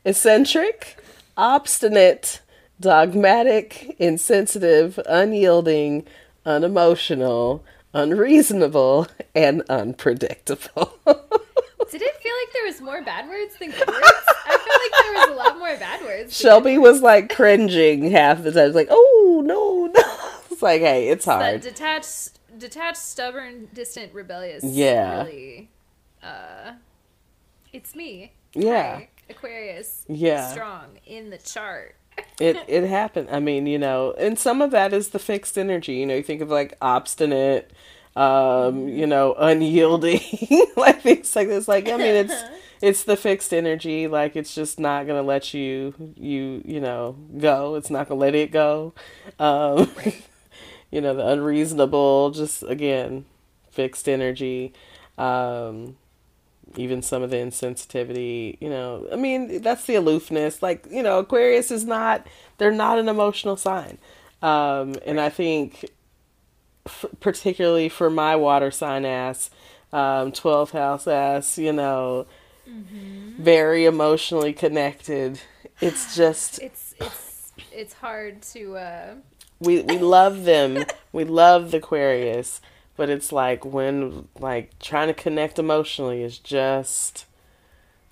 eccentric, 0.05 0.97
obstinate, 1.36 2.41
dogmatic, 2.80 3.95
insensitive, 3.99 4.99
unyielding, 5.07 6.05
unemotional, 6.45 7.63
unreasonable, 7.93 9.07
and 9.34 9.63
unpredictable. 9.70 10.93
Did 11.92 12.02
it 12.02 12.16
feel 12.22 12.34
like 12.44 12.54
there 12.54 12.66
was 12.66 12.82
more 12.82 13.02
bad 13.04 13.28
words 13.30 13.56
than 13.60 13.72
good 13.72 13.88
words? 13.88 14.26
I 14.46 14.58
feel 14.58 14.76
like 14.82 15.04
there 15.04 15.14
was 15.14 15.30
a 15.30 15.36
lot 15.36 15.58
more 15.60 15.76
bad 15.78 16.02
words. 16.02 16.36
Shelby 16.38 16.78
was 16.78 17.02
like 17.02 17.34
cringing 17.34 18.12
half 18.12 18.44
the 18.44 18.52
time. 18.52 18.68
It's 18.68 18.76
like, 18.76 18.90
oh 18.90 19.42
no, 19.46 19.88
no. 19.88 20.04
It's 20.52 20.64
like, 20.64 20.82
hey, 20.82 21.10
it's 21.10 21.26
hard. 21.26 21.62
detached, 21.62 22.40
detached, 22.58 22.98
stubborn, 22.98 23.68
distant, 23.76 24.12
rebellious. 24.12 24.64
Yeah. 24.64 25.24
Really, 25.24 25.70
uh, 26.24 26.72
it's 27.72 27.96
me. 27.96 28.32
Yeah. 28.54 28.96
Hi, 28.96 29.10
Aquarius. 29.30 30.04
Yeah. 30.08 30.50
Strong 30.50 31.00
in 31.06 31.30
the 31.30 31.38
chart. 31.38 31.96
it 32.40 32.58
it 32.68 32.88
happened. 32.88 33.30
I 33.32 33.40
mean, 33.40 33.68
you 33.68 33.78
know, 33.78 34.16
and 34.18 34.40
some 34.40 34.62
of 34.64 34.72
that 34.72 34.94
is 34.94 35.10
the 35.10 35.20
fixed 35.20 35.60
energy. 35.60 35.94
You 35.94 36.08
know, 36.08 36.16
you 36.16 36.24
think 36.24 36.42
of 36.42 36.50
like 36.50 36.76
obstinate, 36.82 37.70
um, 38.18 38.88
you 38.88 39.05
know, 39.05 39.36
unyielding, 39.36 40.20
like 40.76 41.03
things 41.03 41.36
like 41.36 41.47
this. 41.47 41.68
Like, 41.68 41.88
I 41.88 41.97
mean, 41.97 42.15
it's 42.15 42.34
it's 42.82 43.03
the 43.03 43.15
fixed 43.15 43.53
energy. 43.53 44.07
Like, 44.07 44.36
it's 44.36 44.55
just 44.55 44.80
not 44.80 45.05
gonna 45.05 45.22
let 45.22 45.53
you 45.53 45.93
you 46.15 46.63
you 46.65 46.82
know 46.82 47.15
go. 47.38 47.76
It's 47.76 47.91
not 47.91 48.09
gonna 48.09 48.20
let 48.20 48.34
it 48.34 48.51
go. 48.51 48.93
Um, 49.38 49.91
you 50.91 50.99
know, 50.99 51.13
the 51.13 51.28
unreasonable. 51.28 52.32
Just 52.32 52.63
again, 52.63 53.26
fixed 53.70 54.09
energy. 54.09 54.74
Um, 55.20 55.95
even 56.76 57.01
some 57.01 57.22
of 57.24 57.30
the 57.30 57.38
insensitivity, 57.38 58.57
you 58.59 58.70
know, 58.70 59.07
I 59.11 59.15
mean, 59.15 59.61
that's 59.61 59.86
the 59.86 59.95
aloofness. 59.95 60.61
Like, 60.61 60.86
you 60.91 61.01
know, 61.01 61.20
Aquarius 61.20 61.72
is 61.72 61.86
not, 61.86 62.28
they're 62.57 62.72
not 62.72 62.99
an 62.99 63.07
emotional 63.07 63.55
sign. 63.55 63.97
Um, 64.41 64.95
and 65.05 65.20
I 65.20 65.30
think, 65.30 65.86
f- 66.88 67.06
particularly 67.20 67.90
for 67.90 68.10
my 68.10 68.36
water 68.36 68.72
sign 68.72 69.06
ass, 69.06 69.50
um, 69.94 70.32
12th 70.32 70.72
house 70.72 71.08
ass, 71.08 71.58
you 71.58 71.72
know, 71.74 72.26
very 73.40 73.86
emotionally 73.86 74.54
connected. 74.54 75.40
It's 75.80 76.16
just, 76.16 76.60
It's 76.62 76.96
it's 77.00 77.52
it's 77.72 77.94
hard 77.94 78.42
to. 78.54 78.78
uh 78.78 79.16
we, 79.60 79.82
we 79.82 79.98
love 79.98 80.44
them. 80.44 80.86
we 81.12 81.24
love 81.24 81.72
the 81.72 81.78
Aquarius. 81.78 82.62
But 82.96 83.10
it's 83.12 83.32
like 83.32 83.64
when, 83.64 84.28
like, 84.40 84.78
trying 84.80 85.08
to 85.08 85.14
connect 85.14 85.60
emotionally 85.60 86.24
is 86.24 86.40
just, 86.40 87.26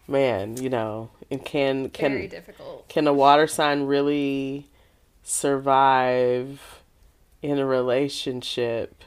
man, 0.08 0.58
you 0.58 0.70
know, 0.70 1.10
and 1.32 1.44
can, 1.44 1.90
can, 1.90 2.12
Very 2.14 2.28
difficult. 2.28 2.88
can 2.88 3.08
a 3.08 3.14
water 3.14 3.48
sign 3.48 3.84
really 3.84 4.68
survive 5.24 6.62
in 7.50 7.60
a 7.60 7.66
relationship 7.66 9.04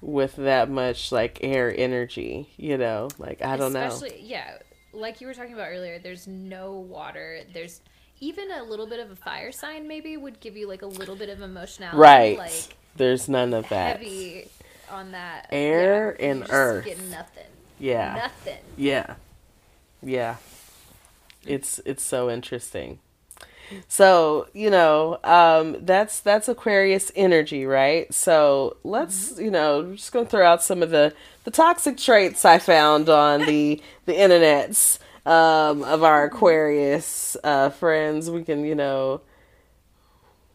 with 0.00 0.36
that 0.36 0.68
much 0.68 1.10
like 1.10 1.38
air 1.42 1.74
energy 1.76 2.48
you 2.56 2.76
know 2.76 3.08
like 3.18 3.42
i 3.42 3.56
don't 3.56 3.72
know 3.72 4.00
yeah, 4.20 4.58
like 4.94 5.20
you 5.20 5.26
were 5.26 5.34
talking 5.34 5.52
about 5.54 5.68
earlier. 5.68 5.98
There's 5.98 6.26
no 6.26 6.72
water. 6.72 7.40
There's 7.52 7.80
even 8.20 8.50
a 8.50 8.62
little 8.62 8.86
bit 8.86 9.00
of 9.00 9.10
a 9.10 9.16
fire 9.16 9.52
sign. 9.52 9.88
Maybe 9.88 10.16
would 10.16 10.40
give 10.40 10.56
you 10.56 10.68
like 10.68 10.82
a 10.82 10.86
little 10.86 11.16
bit 11.16 11.28
of 11.28 11.40
emotionality. 11.42 11.98
right 11.98 12.38
Like 12.38 12.76
there's 12.96 13.28
none 13.28 13.52
of 13.52 13.68
that 13.70 13.98
heavy 13.98 14.48
on 14.90 15.12
that 15.12 15.48
Air 15.50 16.16
yeah, 16.18 16.26
and 16.26 16.46
earth. 16.50 16.84
Get 16.84 17.02
nothing. 17.10 17.44
yeah 17.78 18.14
Nothing. 18.14 18.58
yeah 18.76 19.14
yeah 20.02 20.36
it's 21.46 21.80
it's 21.84 22.02
so 22.02 22.30
interesting 22.30 22.98
so 23.88 24.46
you 24.52 24.70
know 24.70 25.18
um 25.24 25.76
that's 25.84 26.20
that's 26.20 26.48
aquarius 26.48 27.10
energy 27.16 27.64
right 27.66 28.12
so 28.12 28.76
let's 28.84 29.38
you 29.38 29.50
know 29.50 29.80
I'm 29.80 29.96
just 29.96 30.12
gonna 30.12 30.26
throw 30.26 30.46
out 30.46 30.62
some 30.62 30.82
of 30.82 30.90
the 30.90 31.14
the 31.44 31.50
toxic 31.50 31.96
traits 31.98 32.44
i 32.44 32.58
found 32.58 33.08
on 33.08 33.40
the 33.46 33.82
the 34.06 34.12
internets 34.12 34.98
um 35.26 35.82
of 35.84 36.02
our 36.02 36.24
aquarius 36.24 37.36
uh 37.44 37.70
friends 37.70 38.30
we 38.30 38.42
can 38.44 38.64
you 38.64 38.74
know 38.74 39.20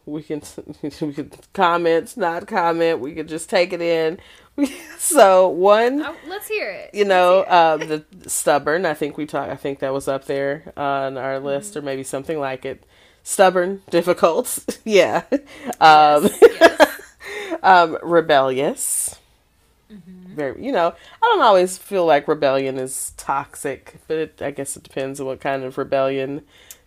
we 0.05 0.23
can 0.23 0.41
we 1.01 1.13
can 1.13 1.31
comment 1.53 2.15
not 2.17 2.47
comment 2.47 2.99
we 2.99 3.13
could 3.13 3.27
just 3.27 3.49
take 3.49 3.73
it 3.73 3.81
in 3.81 4.17
so 4.97 5.47
one 5.47 6.01
Oh, 6.03 6.15
let's 6.27 6.47
hear 6.49 6.69
it. 6.69 6.89
you 6.93 7.05
know, 7.05 7.45
um, 7.47 7.79
the 7.87 8.03
stubborn. 8.27 8.85
I 8.85 8.93
think 8.93 9.15
we 9.15 9.25
talked. 9.25 9.49
I 9.49 9.55
think 9.55 9.79
that 9.79 9.93
was 9.93 10.09
up 10.09 10.25
there 10.25 10.73
on 10.75 11.17
our 11.17 11.39
list, 11.39 11.77
or 11.77 11.81
maybe 11.81 12.03
something 12.03 12.37
like 12.37 12.65
it. 12.65 12.83
Stubborn, 13.23 13.81
difficult, 13.89 14.79
yeah. 14.85 15.23
Um, 15.79 16.29
yes. 16.41 17.01
um, 17.63 17.97
rebellious. 18.01 19.17
Very, 19.89 20.63
you 20.63 20.71
know, 20.71 20.87
I 20.89 21.25
don't 21.25 21.41
always 21.41 21.77
feel 21.77 22.05
like 22.05 22.27
rebellion 22.27 22.77
is 22.77 23.13
toxic, 23.17 23.95
but 24.07 24.17
it, 24.17 24.41
I 24.41 24.51
guess 24.51 24.77
it 24.77 24.83
depends 24.83 25.19
on 25.19 25.25
what 25.25 25.41
kind 25.41 25.63
of 25.63 25.77
rebellion 25.77 26.43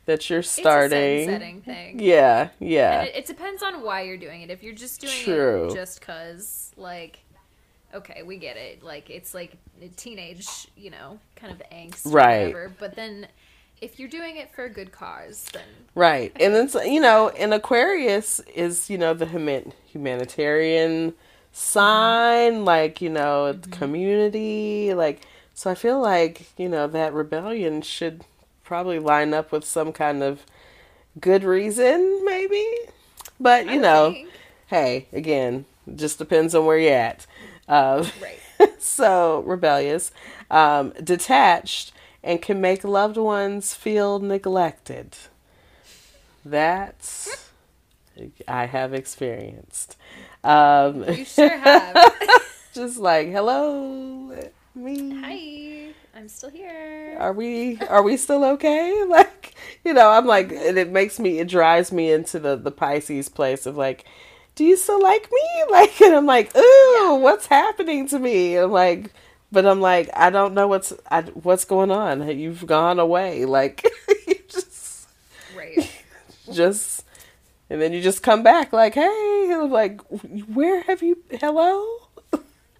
that 0.07 0.31
you're 0.31 0.43
starting. 0.43 0.99
It's 0.99 1.29
a 1.29 1.33
setting 1.33 1.61
thing. 1.63 2.01
Yeah, 2.01 2.49
yeah, 2.61 3.01
And 3.01 3.09
it, 3.09 3.17
it 3.17 3.27
depends 3.27 3.63
on 3.63 3.83
why 3.83 4.03
you're 4.03 4.17
doing 4.17 4.43
it. 4.43 4.51
If 4.51 4.63
you're 4.63 4.75
just 4.75 5.01
doing 5.01 5.13
True. 5.25 5.69
it 5.69 5.75
just 5.75 6.01
cause, 6.01 6.73
like, 6.77 7.19
okay, 7.95 8.23
we 8.23 8.37
get 8.37 8.57
it. 8.57 8.83
Like, 8.83 9.11
it's 9.11 9.35
like 9.35 9.57
a 9.83 9.89
teenage, 9.89 10.69
you 10.77 10.91
know, 10.91 11.19
kind 11.37 11.53
of 11.53 11.63
angst, 11.71 12.13
Right. 12.13 12.47
Whatever. 12.47 12.73
But 12.79 12.95
then, 12.95 13.27
if 13.83 13.99
you're 13.99 14.09
doing 14.09 14.37
it 14.37 14.55
for 14.55 14.65
a 14.65 14.71
good 14.71 14.93
cause, 14.93 15.45
then 15.53 15.63
right. 15.95 16.33
And 16.41 16.55
then 16.55 16.71
you 16.91 17.01
know, 17.01 17.29
and 17.31 17.53
Aquarius 17.53 18.41
is 18.55 18.89
you 18.89 18.97
know 18.97 19.13
the 19.15 19.27
human 19.27 19.73
humanitarian 19.87 21.15
sign, 21.53 22.65
like 22.65 23.01
you 23.01 23.11
know, 23.11 23.47
it's 23.47 23.67
community, 23.69 24.95
like. 24.95 25.21
So 25.55 25.71
I 25.71 25.75
feel 25.75 26.01
like 26.01 26.47
you 26.59 26.69
know 26.69 26.87
that 26.87 27.13
rebellion 27.13 27.83
should 27.83 28.25
probably 28.65 28.99
line 28.99 29.35
up 29.35 29.53
with 29.53 29.65
some 29.65 29.93
kind 29.93 30.23
of 30.23 30.47
good 31.21 31.45
reason, 31.45 32.25
maybe. 32.25 32.65
But 33.39 33.67
you 33.67 33.73
I 33.73 33.77
know, 33.77 34.13
think- 34.13 34.29
hey, 34.69 35.09
again, 35.13 35.67
just 35.95 36.19
depends 36.19 36.55
on 36.55 36.65
where 36.65 36.79
you're 36.79 36.95
at. 36.95 37.27
Uh, 37.69 38.09
right. 38.23 38.39
so 38.83 39.41
rebellious, 39.41 40.11
um, 40.51 40.93
detached, 41.05 41.93
and 42.23 42.41
can 42.41 42.61
make 42.61 42.85
loved 42.85 43.17
ones 43.17 43.75
feel 43.75 44.19
neglected. 44.19 45.17
That's 46.45 47.51
I 48.47 48.67
have 48.67 48.93
experienced. 48.95 49.97
Um, 50.45 51.05
You 51.09 51.25
sure 51.25 51.57
have. 51.57 51.97
just 52.75 52.99
like 52.99 53.29
hello, 53.29 54.37
me. 54.75 55.21
Hi, 55.21 55.95
I'm 56.19 56.29
still 56.29 56.51
here. 56.51 57.17
Are 57.19 57.33
we 57.33 57.79
are 57.89 58.03
we 58.03 58.17
still 58.17 58.45
okay? 58.45 59.05
Like 59.09 59.55
you 59.85 59.93
know, 59.93 60.11
I'm 60.11 60.27
like, 60.27 60.53
and 60.53 60.79
it 60.79 60.91
makes 60.91 61.19
me 61.19 61.39
it 61.39 61.49
drives 61.49 61.93
me 61.93 62.11
into 62.13 62.39
the 62.39 62.57
the 62.57 62.71
Pisces 62.71 63.29
place 63.29 63.67
of 63.67 63.77
like, 63.77 64.05
do 64.55 64.65
you 64.65 64.77
still 64.77 65.03
like 65.03 65.29
me? 65.31 65.39
Like, 65.71 66.01
and 66.03 66.15
I'm 66.15 66.27
like, 66.27 66.55
ooh, 66.57 67.17
what's 67.21 67.47
happening 67.47 68.07
to 68.09 68.19
me? 68.19 68.57
I'm 68.57 68.71
like, 68.73 69.13
but 69.53 69.67
I'm 69.67 69.81
like, 69.81 70.09
I 70.17 70.31
don't 70.31 70.55
know 70.55 70.67
what's 70.67 70.93
I, 71.11 71.23
what's 71.23 71.65
going 71.65 71.91
on. 71.91 72.27
You've 72.39 72.67
gone 72.67 72.99
away, 72.99 73.45
like, 73.45 73.85
you 74.27 74.37
just 74.49 75.09
Right. 75.57 75.91
just, 76.53 77.05
and 77.71 77.81
then 77.81 77.93
you 77.93 78.01
just 78.03 78.23
come 78.23 78.43
back 78.43 78.73
like, 78.73 78.95
hey, 78.95 79.51
I'm 79.55 79.71
like, 79.71 80.01
where 80.55 80.81
have 80.83 81.03
you? 81.03 81.19
Hello. 81.31 81.85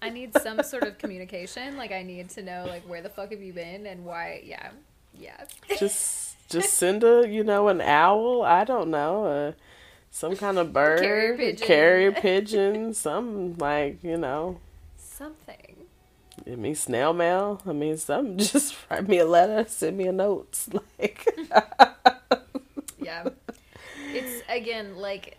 I 0.01 0.09
need 0.09 0.37
some 0.37 0.61
sort 0.63 0.83
of 0.83 0.97
communication. 0.97 1.77
Like, 1.77 1.91
I 1.93 2.03
need 2.03 2.29
to 2.31 2.41
know, 2.41 2.65
like, 2.67 2.83
where 2.89 3.01
the 3.01 3.07
fuck 3.09 3.31
have 3.31 3.41
you 3.41 3.53
been 3.53 3.85
and 3.85 4.03
why? 4.03 4.41
Yeah. 4.43 4.71
Yeah. 5.17 5.45
just 5.79 6.35
just 6.49 6.73
send 6.73 7.03
a 7.03 7.27
you 7.27 7.43
know 7.43 7.67
an 7.67 7.81
owl 7.81 8.41
i 8.43 8.63
don't 8.63 8.89
know 8.89 9.25
uh, 9.25 9.51
some 10.11 10.35
kind 10.35 10.57
of 10.57 10.73
bird 10.73 10.99
Carrier 10.99 11.37
pigeon. 11.37 11.67
carrier 11.67 12.11
pigeon 12.11 12.93
some 12.95 13.55
like 13.57 14.03
you 14.03 14.17
know 14.17 14.59
Something. 14.97 15.72
I 16.51 16.55
mean 16.55 16.75
snail 16.75 17.13
mail 17.13 17.61
i 17.65 17.73
mean 17.73 17.97
some 17.97 18.37
just 18.51 18.75
write 18.89 19.07
me 19.07 19.19
a 19.19 19.25
letter 19.25 19.65
send 19.69 19.97
me 19.97 20.07
a 20.07 20.11
note 20.11 20.65
like 20.99 21.27
Yeah. 22.99 23.29
It's, 24.11 24.43
again, 24.47 24.95
like, 24.95 25.37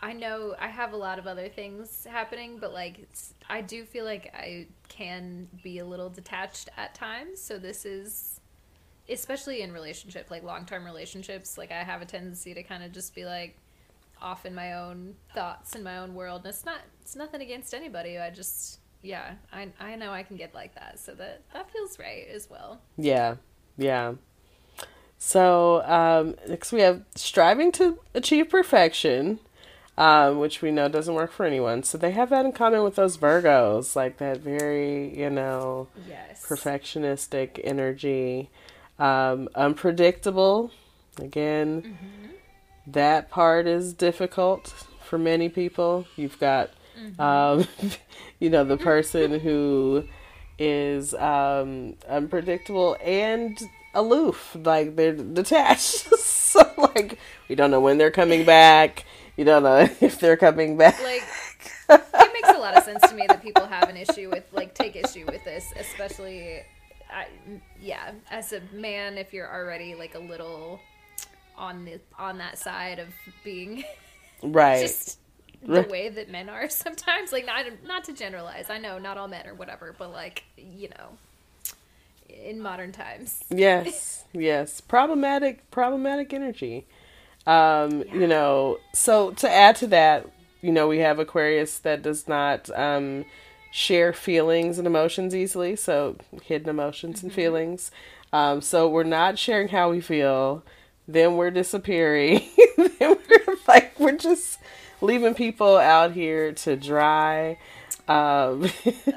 I 0.00 0.12
know 0.12 0.54
I 0.58 0.68
have 0.68 0.92
a 0.92 0.96
lot 0.96 1.18
of 1.18 1.26
other 1.26 1.48
things 1.48 2.06
happening, 2.10 2.58
but, 2.60 2.72
like, 2.72 3.08
I 3.48 3.60
do 3.62 3.84
feel 3.84 4.04
like 4.04 4.32
I 4.34 4.66
can 4.88 5.48
be 5.62 5.78
a 5.78 5.84
little 5.84 6.10
detached 6.10 6.68
at 6.76 6.94
times. 6.94 7.40
So, 7.40 7.58
this 7.58 7.86
is, 7.86 8.40
especially 9.08 9.62
in 9.62 9.72
relationship, 9.72 10.30
like, 10.30 10.42
long 10.42 10.66
term 10.66 10.84
relationships, 10.84 11.56
like, 11.56 11.72
I 11.72 11.82
have 11.82 12.02
a 12.02 12.06
tendency 12.06 12.52
to 12.54 12.62
kind 12.62 12.82
of 12.82 12.92
just 12.92 13.14
be, 13.14 13.24
like, 13.24 13.56
off 14.20 14.46
in 14.46 14.54
my 14.54 14.72
own 14.72 15.14
thoughts 15.34 15.76
in 15.76 15.82
my 15.82 15.98
own 15.98 16.14
world 16.14 16.40
and 16.40 16.48
it's 16.48 16.64
not 16.64 16.78
it's 17.02 17.14
nothing 17.14 17.42
against 17.42 17.74
anybody 17.74 18.18
i 18.18 18.30
just 18.30 18.80
yeah 19.06 19.34
i 19.52 19.68
i 19.80 19.96
know 19.96 20.12
i 20.12 20.22
can 20.22 20.36
get 20.36 20.54
like 20.54 20.74
that 20.74 20.98
so 20.98 21.14
that 21.14 21.42
that 21.52 21.70
feels 21.70 21.98
right 21.98 22.26
as 22.32 22.50
well 22.50 22.80
yeah 22.96 23.36
yeah 23.78 24.12
so 25.18 25.82
um 25.84 26.34
next 26.48 26.72
we 26.72 26.80
have 26.80 27.02
striving 27.14 27.72
to 27.72 27.98
achieve 28.14 28.48
perfection 28.48 29.38
um, 29.98 30.38
which 30.38 30.60
we 30.60 30.70
know 30.70 30.88
doesn't 30.88 31.14
work 31.14 31.32
for 31.32 31.46
anyone. 31.46 31.82
So 31.82 31.96
they 31.96 32.10
have 32.10 32.30
that 32.30 32.44
in 32.44 32.52
common 32.52 32.82
with 32.82 32.96
those 32.96 33.16
Virgos, 33.16 33.96
like 33.96 34.18
that 34.18 34.38
very, 34.40 35.18
you 35.18 35.30
know, 35.30 35.88
yes 36.06 36.44
perfectionistic 36.46 37.60
energy, 37.64 38.50
um, 38.98 39.48
unpredictable. 39.54 40.70
Again, 41.18 41.96
that 42.86 43.30
part 43.30 43.66
is 43.66 43.94
difficult 43.94 44.68
for 45.02 45.18
many 45.18 45.48
people. 45.48 46.06
You've 46.14 46.38
got 46.38 46.70
Um, 47.18 47.66
you 48.40 48.50
know, 48.50 48.64
the 48.64 48.76
person 48.76 49.40
who 49.40 50.04
is 50.58 51.14
um, 51.14 51.94
unpredictable 52.08 52.96
and 53.02 53.58
aloof, 53.94 54.56
like 54.64 54.96
they're 54.96 55.14
detached. 55.14 56.14
so, 56.18 56.62
like, 56.76 57.18
we 57.48 57.54
don't 57.54 57.70
know 57.70 57.80
when 57.80 57.98
they're 57.98 58.10
coming 58.10 58.44
back. 58.44 59.04
You 59.36 59.44
don't 59.44 59.62
know 59.62 59.78
if 60.00 60.18
they're 60.18 60.36
coming 60.36 60.76
back. 60.76 61.00
Like, 61.02 61.24
it 61.88 62.32
makes 62.32 62.56
a 62.56 62.58
lot 62.58 62.76
of 62.76 62.84
sense 62.84 63.02
to 63.08 63.14
me 63.14 63.26
that 63.28 63.42
people 63.42 63.66
have 63.66 63.88
an 63.88 63.96
issue 63.96 64.30
with, 64.30 64.44
like, 64.52 64.74
take 64.74 64.96
issue 64.96 65.26
with 65.26 65.44
this, 65.44 65.72
especially, 65.78 66.60
I, 67.10 67.26
yeah, 67.80 68.12
as 68.30 68.52
a 68.52 68.60
man, 68.72 69.18
if 69.18 69.32
you're 69.32 69.52
already 69.52 69.94
like 69.94 70.14
a 70.14 70.18
little 70.18 70.80
on 71.56 71.84
the 71.84 71.98
on 72.18 72.38
that 72.38 72.58
side 72.58 72.98
of 72.98 73.08
being 73.42 73.82
right. 74.42 74.82
just 74.82 75.18
the 75.62 75.82
way 75.82 76.08
that 76.08 76.30
men 76.30 76.48
are 76.48 76.68
sometimes. 76.70 77.32
Like, 77.32 77.46
not 77.46 77.66
not 77.86 78.04
to 78.04 78.12
generalize. 78.12 78.70
I 78.70 78.78
know 78.78 78.98
not 78.98 79.18
all 79.18 79.28
men 79.28 79.46
or 79.46 79.54
whatever, 79.54 79.94
but 79.96 80.12
like, 80.12 80.44
you 80.56 80.88
know, 80.90 81.18
in 82.28 82.60
modern 82.60 82.92
times. 82.92 83.42
Yes, 83.50 84.24
yes. 84.32 84.80
Problematic, 84.80 85.70
problematic 85.70 86.32
energy. 86.32 86.86
Um, 87.46 88.02
Yeah. 88.02 88.14
You 88.14 88.26
know, 88.26 88.78
so 88.94 89.30
to 89.32 89.50
add 89.50 89.76
to 89.76 89.86
that, 89.88 90.28
you 90.62 90.72
know, 90.72 90.88
we 90.88 90.98
have 90.98 91.18
Aquarius 91.18 91.78
that 91.80 92.02
does 92.02 92.26
not 92.28 92.70
um, 92.78 93.24
share 93.70 94.12
feelings 94.12 94.78
and 94.78 94.86
emotions 94.86 95.34
easily, 95.34 95.76
so 95.76 96.16
hidden 96.42 96.68
emotions 96.68 97.22
and 97.22 97.32
feelings. 97.32 97.90
Um, 98.32 98.60
so 98.60 98.88
we're 98.88 99.04
not 99.04 99.38
sharing 99.38 99.68
how 99.68 99.90
we 99.90 100.00
feel. 100.00 100.64
Then 101.08 101.36
we're 101.36 101.52
disappearing. 101.52 102.42
then 102.76 103.16
we're 103.30 103.56
like 103.68 103.98
we're 103.98 104.16
just 104.16 104.58
leaving 105.00 105.34
people 105.34 105.76
out 105.76 106.12
here 106.12 106.52
to 106.52 106.76
dry. 106.76 107.58
Um, 108.08 108.70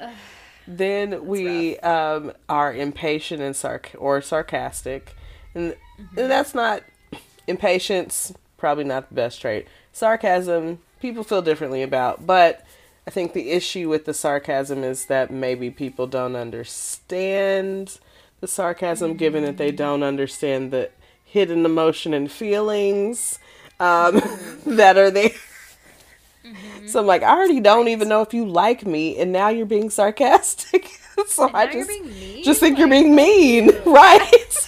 then 0.68 1.26
we 1.26 1.77
um, 1.80 2.34
are 2.47 2.73
impatient 2.73 3.41
and 3.41 3.56
sarc- 3.56 3.95
or 3.97 4.22
sarcastic, 4.22 5.15
and, 5.53 5.76
and 6.18 6.31
that's 6.31 6.53
not 6.53 6.84
impatience. 7.47 8.34
Probably 8.57 8.84
not 8.84 9.10
the 9.10 9.15
best 9.15 9.41
trait. 9.41 9.68
Sarcasm, 9.93 10.80
people 10.99 11.23
feel 11.23 11.41
differently 11.41 11.81
about, 11.81 12.26
but 12.27 12.65
I 13.07 13.11
think 13.11 13.34
the 13.34 13.51
issue 13.51 13.89
with 13.89 14.06
the 14.06 14.14
sarcasm 14.14 14.84
is 14.84 15.06
that 15.06 15.31
maybe 15.31 15.72
people 15.72 16.06
don't 16.06 16.35
understand 16.35 17.97
the 18.39 18.47
sarcasm, 18.47 19.15
given 19.15 19.43
that 19.43 19.57
they 19.57 19.72
don't 19.72 20.03
understand 20.03 20.72
the 20.72 20.89
hidden 21.23 21.65
emotion 21.65 22.14
and 22.14 22.31
feelings 22.31 23.39
um, 23.80 24.22
that 24.65 24.97
are 24.97 25.11
there. 25.11 25.31
So 26.85 26.99
I'm 26.99 27.05
like, 27.05 27.23
I 27.23 27.30
already 27.35 27.59
don't 27.59 27.88
even 27.88 28.09
know 28.09 28.21
if 28.21 28.34
you 28.34 28.45
like 28.45 28.85
me, 28.85 29.17
and 29.19 29.31
now 29.31 29.49
you're 29.49 29.65
being 29.65 29.89
sarcastic. 29.89 30.99
so 31.27 31.49
I 31.53 31.67
just 31.67 31.88
being 31.88 32.05
mean? 32.19 32.43
just 32.43 32.59
think 32.59 32.73
Like, 32.73 32.80
you're 32.80 32.88
being 32.89 33.15
mean, 33.15 33.71
right? 33.85 34.67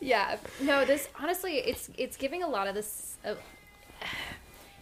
Yeah. 0.00 0.38
No, 0.60 0.84
this 0.84 1.08
honestly, 1.20 1.54
it's 1.58 1.90
it's 1.98 2.16
giving 2.16 2.42
a 2.42 2.48
lot 2.48 2.66
of 2.68 2.74
this 2.74 3.16
uh, 3.24 3.34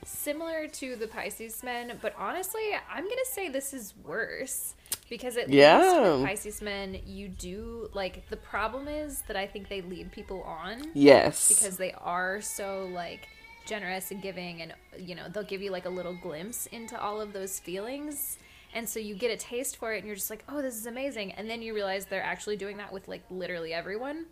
similar 0.05 0.69
to 0.69 0.97
the 0.97 1.09
Pisces 1.09 1.63
men, 1.63 1.99
but 2.01 2.15
honestly, 2.19 2.63
I'm 2.91 3.05
gonna 3.05 3.25
say 3.25 3.49
this 3.49 3.73
is 3.75 3.95
worse 4.05 4.75
because 5.09 5.37
at 5.37 5.49
Yeah. 5.49 5.79
least 5.79 6.01
with 6.03 6.27
Pisces 6.27 6.63
men, 6.63 7.01
you 7.07 7.29
do 7.29 7.89
like 7.95 8.29
the 8.29 8.37
problem 8.37 8.89
is 8.89 9.23
that 9.23 9.37
I 9.37 9.47
think 9.47 9.69
they 9.69 9.81
lead 9.81 10.13
people 10.13 10.43
on 10.43 10.91
yes. 10.95 11.49
because 11.49 11.77
they 11.77 11.93
are 11.93 12.41
so 12.41 12.89
like 12.93 13.29
generous 13.67 14.11
and 14.11 14.23
giving 14.23 14.63
and 14.63 14.73
you 14.99 15.15
know 15.15 15.25
they'll 15.33 15.43
give 15.43 15.61
you 15.61 15.71
like 15.71 15.85
a 15.85 15.91
little 15.91 16.15
glimpse 16.15 16.67
into 16.67 16.99
all 17.01 17.21
of 17.21 17.33
those 17.33 17.59
feelings 17.59 18.39
and 18.75 18.89
so 18.89 18.99
you 18.99 19.15
get 19.15 19.31
a 19.31 19.37
taste 19.37 19.77
for 19.77 19.93
it 19.93 19.99
and 19.99 20.07
you're 20.07 20.17
just 20.17 20.31
like 20.31 20.45
oh 20.49 20.63
this 20.63 20.77
is 20.77 20.87
amazing 20.87 21.33
and 21.33 21.49
then 21.49 21.63
you 21.63 21.75
realize 21.75 22.07
they're 22.07 22.23
actually 22.23 22.57
doing 22.57 22.77
that 22.77 22.93
with 22.93 23.09
like 23.09 23.23
literally 23.31 23.73
everyone 23.73 24.27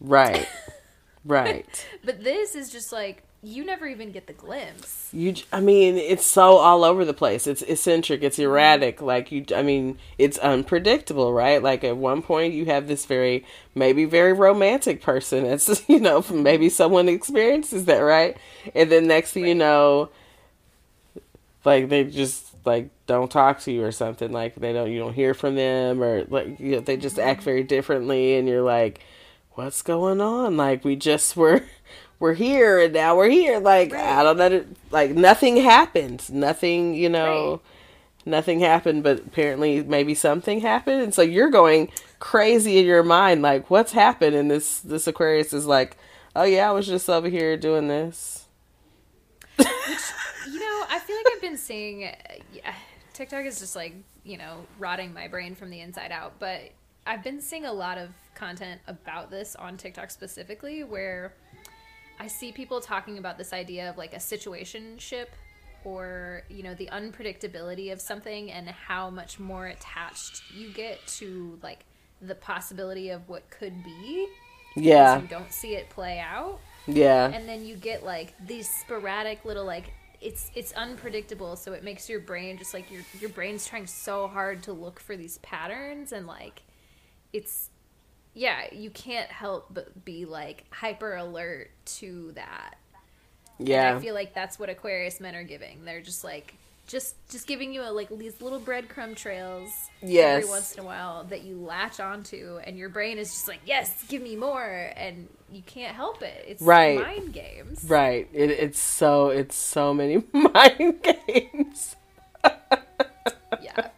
right. 0.00 0.48
Right. 1.24 1.86
but 2.04 2.24
this 2.24 2.54
is 2.54 2.70
just 2.70 2.90
like 2.90 3.24
you 3.42 3.64
never 3.64 3.86
even 3.86 4.10
get 4.10 4.26
the 4.26 4.32
glimpse 4.32 5.10
You, 5.12 5.34
i 5.52 5.60
mean, 5.60 5.96
it's 5.96 6.26
so 6.26 6.56
all 6.56 6.84
over 6.84 7.04
the 7.04 7.14
place. 7.14 7.46
It's 7.46 7.62
eccentric. 7.62 8.22
It's 8.22 8.36
mm-hmm. 8.36 8.50
erratic. 8.50 9.00
Like 9.00 9.30
you, 9.30 9.44
I 9.54 9.62
mean, 9.62 9.98
it's 10.18 10.38
unpredictable, 10.38 11.32
right? 11.32 11.62
Like 11.62 11.84
at 11.84 11.96
one 11.96 12.22
point, 12.22 12.54
you 12.54 12.66
have 12.66 12.88
this 12.88 13.06
very, 13.06 13.44
maybe 13.74 14.04
very 14.06 14.32
romantic 14.32 15.02
person. 15.02 15.44
It's 15.46 15.82
you 15.88 16.00
know, 16.00 16.24
maybe 16.30 16.68
someone 16.68 17.08
experiences 17.08 17.84
that, 17.84 17.98
right? 17.98 18.36
And 18.74 18.90
then 18.90 19.06
next 19.06 19.32
thing 19.32 19.46
you 19.46 19.54
know, 19.54 20.10
like 21.64 21.88
they 21.88 22.04
just 22.04 22.54
like 22.64 22.90
don't 23.06 23.30
talk 23.30 23.60
to 23.60 23.72
you 23.72 23.84
or 23.84 23.92
something. 23.92 24.32
Like 24.32 24.54
they 24.56 24.72
don't, 24.72 24.90
you 24.90 24.98
don't 24.98 25.14
hear 25.14 25.34
from 25.34 25.54
them, 25.54 26.02
or 26.02 26.24
like 26.24 26.58
you 26.60 26.72
know, 26.72 26.80
they 26.80 26.96
just 26.96 27.16
mm-hmm. 27.16 27.28
act 27.28 27.42
very 27.42 27.62
differently, 27.62 28.36
and 28.36 28.48
you're 28.48 28.62
like, 28.62 29.00
what's 29.52 29.82
going 29.82 30.20
on? 30.20 30.56
Like 30.56 30.84
we 30.84 30.96
just 30.96 31.36
were. 31.36 31.62
We're 32.20 32.34
here 32.34 32.80
and 32.80 32.92
now 32.92 33.16
we're 33.16 33.30
here. 33.30 33.60
Like 33.60 33.92
I 33.94 34.24
don't 34.24 34.38
know. 34.38 34.64
Like 34.90 35.12
nothing 35.12 35.56
happened. 35.56 36.28
Nothing, 36.32 36.94
you 36.94 37.08
know, 37.08 37.60
nothing 38.26 38.58
happened. 38.58 39.04
But 39.04 39.20
apparently, 39.20 39.84
maybe 39.84 40.16
something 40.16 40.60
happened, 40.60 41.00
and 41.00 41.14
so 41.14 41.22
you're 41.22 41.48
going 41.48 41.92
crazy 42.18 42.78
in 42.78 42.86
your 42.86 43.04
mind. 43.04 43.42
Like 43.42 43.70
what's 43.70 43.92
happened? 43.92 44.34
And 44.34 44.50
this 44.50 44.80
this 44.80 45.06
Aquarius 45.06 45.52
is 45.52 45.66
like, 45.66 45.96
oh 46.34 46.42
yeah, 46.42 46.68
I 46.68 46.72
was 46.72 46.88
just 46.88 47.08
over 47.08 47.28
here 47.28 47.56
doing 47.56 47.86
this. 47.86 48.47
You 49.58 50.60
know 50.60 50.84
i 50.88 51.00
feel 51.04 51.16
like 51.16 51.26
i've 51.34 51.40
been 51.40 51.56
seeing 51.56 52.04
uh, 52.04 52.12
yeah, 52.52 52.74
tiktok 53.12 53.44
is 53.44 53.58
just 53.58 53.76
like 53.76 53.94
you 54.24 54.36
know 54.36 54.58
rotting 54.78 55.12
my 55.12 55.28
brain 55.28 55.54
from 55.54 55.70
the 55.70 55.80
inside 55.80 56.12
out 56.12 56.34
but 56.38 56.60
i've 57.06 57.22
been 57.22 57.40
seeing 57.40 57.66
a 57.66 57.72
lot 57.72 57.98
of 57.98 58.10
content 58.34 58.80
about 58.86 59.30
this 59.30 59.56
on 59.56 59.76
tiktok 59.76 60.10
specifically 60.10 60.84
where 60.84 61.34
i 62.20 62.26
see 62.26 62.52
people 62.52 62.80
talking 62.80 63.18
about 63.18 63.36
this 63.36 63.52
idea 63.52 63.90
of 63.90 63.96
like 63.96 64.14
a 64.14 64.20
situation 64.20 64.96
ship 64.98 65.30
or 65.84 66.42
you 66.48 66.62
know 66.62 66.74
the 66.74 66.88
unpredictability 66.92 67.92
of 67.92 68.00
something 68.00 68.50
and 68.50 68.68
how 68.68 69.10
much 69.10 69.38
more 69.38 69.66
attached 69.66 70.42
you 70.54 70.70
get 70.72 71.04
to 71.06 71.58
like 71.62 71.84
the 72.20 72.34
possibility 72.34 73.10
of 73.10 73.28
what 73.28 73.48
could 73.50 73.84
be. 73.84 74.28
Yeah, 74.76 75.20
you 75.20 75.28
don't 75.28 75.52
see 75.52 75.74
it 75.74 75.88
play 75.88 76.18
out 76.18 76.60
yeah, 76.88 77.30
and 77.30 77.48
then 77.48 77.64
you 77.64 77.76
get 77.76 78.04
like 78.04 78.34
these 78.46 78.68
sporadic 78.68 79.44
little 79.44 79.64
like 79.64 79.92
it's 80.20 80.50
it's 80.54 80.72
unpredictable 80.72 81.54
so 81.54 81.72
it 81.72 81.84
makes 81.84 82.08
your 82.08 82.18
brain 82.18 82.58
just 82.58 82.74
like 82.74 82.90
your 82.90 83.02
your 83.20 83.30
brain's 83.30 83.66
trying 83.66 83.86
so 83.86 84.26
hard 84.26 84.62
to 84.64 84.72
look 84.72 84.98
for 84.98 85.16
these 85.16 85.38
patterns 85.38 86.12
and 86.12 86.26
like 86.26 86.62
it's 87.32 87.70
yeah 88.34 88.62
you 88.72 88.90
can't 88.90 89.30
help 89.30 89.66
but 89.72 90.04
be 90.04 90.24
like 90.24 90.64
hyper 90.72 91.14
alert 91.16 91.70
to 91.84 92.32
that. 92.34 92.76
And 93.58 93.68
yeah. 93.68 93.94
i 93.96 94.00
feel 94.00 94.14
like 94.14 94.34
that's 94.34 94.58
what 94.58 94.68
aquarius 94.68 95.20
men 95.20 95.34
are 95.34 95.44
giving. 95.44 95.84
They're 95.84 96.00
just 96.00 96.24
like 96.24 96.54
just 96.88 97.14
just 97.30 97.46
giving 97.46 97.72
you 97.72 97.82
a, 97.82 97.90
like 97.92 98.08
these 98.18 98.40
little 98.40 98.58
breadcrumb 98.60 99.14
trails 99.14 99.70
Yes. 100.02 100.38
every 100.38 100.50
once 100.50 100.72
in 100.72 100.80
a 100.80 100.84
while 100.86 101.24
that 101.24 101.42
you 101.42 101.56
latch 101.56 102.00
onto 102.00 102.58
and 102.64 102.76
your 102.78 102.88
brain 102.88 103.18
is 103.18 103.28
just 103.30 103.46
like 103.48 103.60
yes 103.66 104.04
give 104.08 104.22
me 104.22 104.34
more 104.36 104.90
and 104.96 105.28
you 105.52 105.62
can't 105.66 105.94
help 105.94 106.22
it 106.22 106.44
it's 106.48 106.62
Right. 106.62 106.98
mind 106.98 107.32
games 107.32 107.84
Right. 107.84 108.28
It, 108.32 108.50
it's 108.50 108.80
so 108.80 109.28
it's 109.28 109.54
so 109.54 109.92
many 109.94 110.24
mind 110.32 111.02
games. 111.02 111.94
yeah 113.62 113.88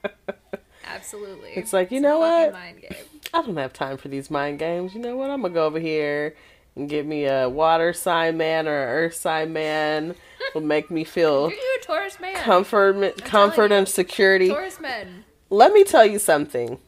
absolutely 0.84 1.50
It's 1.50 1.72
like, 1.72 1.90
you 1.90 1.98
a 1.98 2.00
know 2.00 2.18
what? 2.18 2.52
mind 2.52 2.80
game 2.80 2.90
I 3.32 3.42
don't 3.42 3.56
have 3.58 3.72
time 3.72 3.96
for 3.96 4.08
these 4.08 4.28
mind 4.30 4.58
games. 4.58 4.92
You 4.94 5.00
know 5.00 5.16
what? 5.16 5.30
I'm 5.30 5.42
gonna 5.42 5.54
go 5.54 5.64
over 5.66 5.78
here 5.78 6.34
and 6.74 6.88
get 6.88 7.06
me 7.06 7.26
a 7.26 7.48
water 7.48 7.92
sign 7.92 8.36
man 8.36 8.66
or 8.66 8.76
an 8.82 8.88
earth 8.88 9.14
sign 9.14 9.52
man. 9.52 10.16
Will 10.54 10.62
make 10.62 10.90
me 10.90 11.04
feel 11.04 11.50
you're 11.50 11.58
a 11.80 11.82
taurus 11.82 12.18
man 12.20 12.34
comfort, 12.36 13.24
comfort 13.24 13.72
and 13.72 13.88
security. 13.88 14.48
taurus 14.48 14.80
men 14.80 15.24
Let 15.48 15.72
me 15.72 15.84
tell 15.84 16.04
you 16.04 16.18
something. 16.18 16.78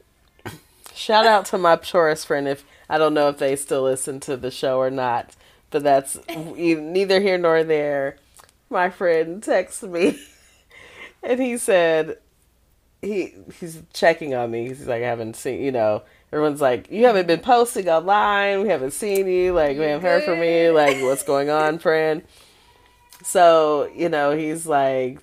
Shout 0.95 1.27
out 1.27 1.47
to 1.47 1.59
my 1.59 1.77
Taurus 1.77 2.25
friend. 2.25 2.47
If 2.47 2.65
I 2.89 2.99
don't 2.99 3.15
know 3.15 3.29
if 3.29 3.39
they 3.39 3.57
still 3.57 3.83
listen 3.83 4.21
to 4.21 4.37
the 4.37 4.51
show 4.51 4.79
or 4.79 4.91
not, 4.91 5.35
but 5.71 5.83
that's 5.83 6.19
neither 6.29 7.21
here 7.21 7.39
nor 7.39 7.65
there. 7.65 8.19
My 8.71 8.91
friend 8.91 9.43
texted 9.43 9.91
me, 9.91 10.21
and 11.23 11.41
he 11.41 11.57
said 11.57 12.19
he 13.01 13.35
he's 13.59 13.83
checking 13.93 14.35
on 14.35 14.51
me. 14.51 14.69
He's 14.69 14.87
like, 14.87 15.03
I 15.03 15.07
haven't 15.07 15.37
seen 15.37 15.61
you 15.63 15.73
know. 15.73 16.03
Everyone's 16.33 16.61
like, 16.63 16.91
you 16.91 17.05
haven't 17.05 17.27
been 17.27 17.41
posting 17.41 17.89
online. 17.91 18.63
We 18.63 18.69
haven't 18.69 18.93
seen 18.93 19.29
you. 19.29 19.53
Like, 19.53 19.77
we 19.77 19.85
haven't 19.85 20.01
heard 20.01 20.25
from 20.25 20.43
you. 20.43 20.73
Like, 20.73 20.97
what's 21.03 21.23
going 21.23 21.51
on, 21.51 21.79
friend? 21.79 22.23
So, 23.23 23.91
you 23.95 24.09
know, 24.09 24.37
he's 24.37 24.67
like, 24.67 25.19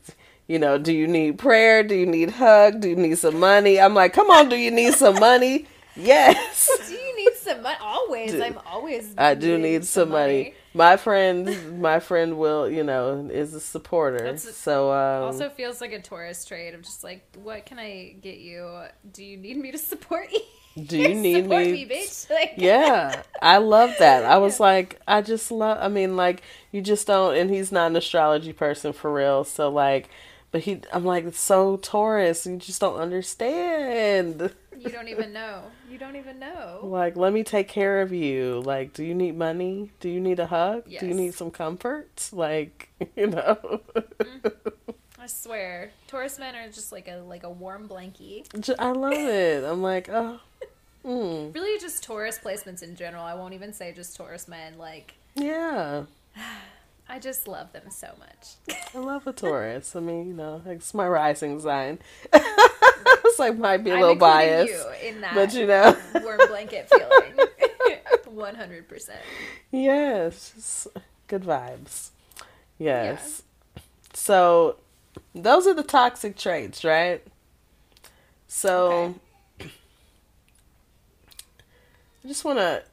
you 0.48 0.58
know, 0.60 0.78
do 0.78 0.92
you 0.94 1.08
need 1.08 1.38
prayer? 1.38 1.84
Do 1.84 1.96
you 1.96 2.06
need 2.06 2.32
hug? 2.32 2.82
Do 2.82 2.90
you 2.90 2.96
need 2.96 3.18
some 3.18 3.40
money? 3.40 3.80
I'm 3.80 3.94
like, 3.94 4.14
come 4.14 4.30
on, 4.30 4.50
do 4.50 4.56
you 4.56 4.72
need 4.72 4.94
some 4.94 5.20
money? 5.20 5.66
Yes. 5.96 6.70
do 6.88 6.94
you 6.94 7.16
need 7.18 7.34
some 7.36 7.62
money. 7.62 7.76
Always, 7.82 8.32
Do- 8.32 8.42
I'm 8.44 8.60
always. 8.66 9.14
I 9.18 9.36
do 9.36 9.58
need 9.58 9.84
some 9.84 10.10
money. 10.12 10.54
My 10.74 10.96
friend, 10.96 11.82
my 11.82 12.00
friend 12.00 12.38
will, 12.38 12.70
you 12.70 12.86
know, 12.86 13.28
is 13.30 13.54
a 13.54 13.60
supporter. 13.60 14.20
That's- 14.20 14.56
so 14.56 14.94
um, 14.94 15.24
Also 15.24 15.50
feels 15.50 15.82
like 15.82 15.92
a 15.92 16.02
Taurus 16.02 16.46
trade 16.46 16.74
of 16.74 16.84
just 16.84 17.04
like, 17.04 17.26
what 17.44 17.66
can 17.66 17.80
I 17.80 18.16
get 18.22 18.38
you? 18.38 18.84
Do 19.12 19.26
you 19.26 19.36
need 19.36 19.58
me 19.58 19.72
to 19.72 19.78
support 19.78 20.32
you? 20.32 20.40
Do 20.88 20.98
you 21.02 21.16
need 21.16 21.48
me? 21.48 21.72
me, 21.72 21.86
bitch? 21.86 22.30
Like, 22.30 22.54
yeah, 22.58 23.24
I 23.42 23.58
love 23.58 23.92
that. 24.00 24.24
I 24.24 24.38
was 24.38 24.60
like, 24.70 25.00
I 25.08 25.22
just 25.22 25.52
love. 25.52 25.78
I 25.82 25.88
mean, 25.88 26.16
like, 26.16 26.44
you 26.72 26.82
just 26.82 27.08
don't. 27.08 27.36
And 27.36 27.50
he's 27.50 27.72
not 27.72 27.88
an 27.88 27.96
astrology 27.96 28.54
person 28.54 28.94
for 28.94 29.12
real. 29.12 29.44
So 29.44 29.70
like, 29.70 30.10
but 30.52 30.62
he, 30.62 30.82
I'm 30.94 31.06
like, 31.06 31.26
it's 31.26 31.40
so 31.40 31.78
Taurus. 31.78 32.46
You 32.46 32.58
just 32.58 32.82
don't 32.82 32.98
understand. 33.00 34.54
You 34.78 34.90
don't 34.90 35.10
even 35.10 35.34
know. 35.34 35.64
You 35.92 35.98
don't 35.98 36.16
even 36.16 36.40
know. 36.40 36.80
Like, 36.84 37.18
let 37.18 37.34
me 37.34 37.44
take 37.44 37.68
care 37.68 38.02
of 38.02 38.14
you. 38.14 38.62
Like, 38.64 38.94
do 38.94 39.04
you 39.04 39.14
need 39.14 39.38
money? 39.38 39.92
Do 40.00 40.08
you 40.08 40.22
need 40.22 40.40
a 40.40 40.48
hug? 40.48 40.86
Do 40.88 41.06
you 41.06 41.14
need 41.14 41.34
some 41.34 41.52
comfort? 41.52 42.30
Like, 42.32 42.90
you 43.16 43.28
know. 43.28 43.82
I 43.96 44.02
swear, 45.30 45.92
Taurus 46.08 46.40
men 46.40 46.56
are 46.56 46.68
just 46.68 46.92
like 46.92 47.08
a 47.08 47.18
like 47.18 47.44
a 47.44 47.50
warm 47.50 47.88
blankie. 47.88 48.46
I 48.80 48.92
love 48.92 49.14
it. 49.14 49.64
I'm 49.64 49.82
like, 49.82 50.10
oh, 50.10 50.40
mm, 51.06 51.54
Really, 51.54 51.80
just 51.80 52.04
Taurus 52.04 52.40
placements 52.44 52.84
in 52.84 52.96
general. 52.96 53.24
I 53.24 53.34
won't 53.36 53.54
even 53.54 53.74
say 53.74 53.94
just 53.94 54.16
Taurus 54.16 54.48
men. 54.48 54.78
Like, 54.78 55.16
yeah. 55.36 56.04
I 57.12 57.18
just 57.18 57.48
love 57.48 57.74
them 57.74 57.90
so 57.90 58.10
much. 58.20 58.78
I 58.94 59.00
love 59.00 59.26
a 59.26 59.34
Taurus. 59.34 59.96
I 59.96 60.00
mean, 60.00 60.28
you 60.28 60.34
know, 60.34 60.62
it's 60.68 60.94
my 60.94 61.08
rising 61.08 61.60
sign. 61.60 61.98
it's 62.34 63.40
like 63.40 63.58
might 63.58 63.84
be 63.84 63.90
a 63.90 64.00
little 64.00 64.16
biased, 64.16 64.72
you 64.72 65.10
in 65.10 65.22
that 65.22 65.34
but 65.34 65.54
you 65.54 65.66
know, 65.66 65.98
warm 66.22 66.40
blanket 66.48 66.88
feeling. 66.90 67.48
One 68.28 68.54
hundred 68.54 68.88
percent. 68.88 69.20
yes, 69.72 70.88
good 71.28 71.44
vibes. 71.44 72.12
Yes. 72.78 73.42
So, 74.14 74.78
those 75.34 75.68
are 75.68 75.74
the 75.74 75.84
toxic 75.84 76.38
traits, 76.38 76.84
right? 76.84 77.24
So, 78.48 79.16
I 79.62 79.66
just 82.28 82.44
want 82.44 82.60
to, 82.60 82.84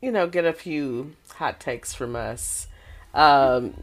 you 0.00 0.10
know, 0.10 0.26
get 0.26 0.44
a 0.44 0.52
few 0.52 1.14
hot 1.34 1.60
takes 1.60 1.94
from 1.94 2.16
us. 2.16 2.66
Um, 3.14 3.74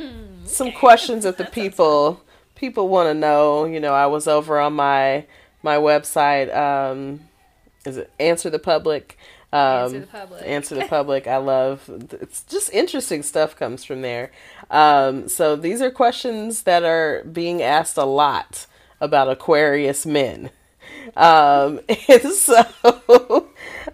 some 0.44 0.72
questions 0.72 1.24
that 1.24 1.38
the 1.38 1.44
people 1.44 2.22
people 2.54 2.88
want 2.88 3.08
to 3.08 3.14
know. 3.14 3.64
You 3.64 3.80
know, 3.80 3.92
I 3.92 4.06
was 4.06 4.28
over 4.28 4.58
on 4.58 4.74
my 4.74 5.26
my 5.62 5.76
website. 5.76 6.54
Um, 6.54 7.20
is 7.84 7.96
it 7.96 8.10
Answer 8.18 8.50
the 8.50 8.58
Public? 8.58 9.18
Um, 9.52 9.60
Answer 9.62 10.00
the 10.00 10.06
Public. 10.06 10.42
Answer 10.46 10.74
the 10.74 10.84
Public. 10.88 11.26
I 11.26 11.36
love. 11.38 11.88
It's 12.20 12.42
just 12.44 12.72
interesting 12.72 13.22
stuff 13.22 13.56
comes 13.56 13.84
from 13.84 14.02
there. 14.02 14.30
Um, 14.70 15.28
so 15.28 15.56
these 15.56 15.80
are 15.80 15.90
questions 15.90 16.62
that 16.64 16.82
are 16.84 17.22
being 17.24 17.62
asked 17.62 17.96
a 17.96 18.04
lot 18.04 18.66
about 19.00 19.28
Aquarius 19.30 20.04
men. 20.06 20.50
Um, 21.16 21.80
and 22.08 22.32
so 22.32 22.60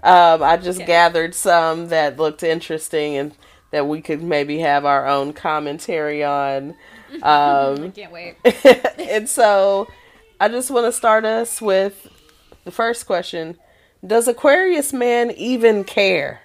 um, 0.03 0.43
I 0.43 0.59
just 0.61 0.81
Okay. 0.81 0.87
gathered 0.87 1.35
some 1.35 1.89
that 1.89 2.17
looked 2.19 2.43
interesting 2.43 3.17
and 3.17 3.33
that 3.71 3.87
we 3.87 4.01
could 4.01 4.23
maybe 4.23 4.59
have 4.61 4.85
our 4.85 5.07
own 5.07 5.33
commentary 5.33 6.25
on. 6.25 6.75
I 7.23 7.73
Um, 7.77 7.93
can't 7.93 8.13
wait. 8.13 8.37
and 8.99 9.29
so 9.29 9.89
I 10.41 10.49
just 10.49 10.71
want 10.71 10.87
to 10.87 10.93
start 10.93 11.25
us 11.25 11.61
with 11.61 12.09
the 12.65 12.71
first 12.71 13.07
question 13.07 13.59
Does 14.05 14.27
Aquarius 14.29 14.93
man 14.93 15.31
even 15.33 15.85
care? 15.85 16.43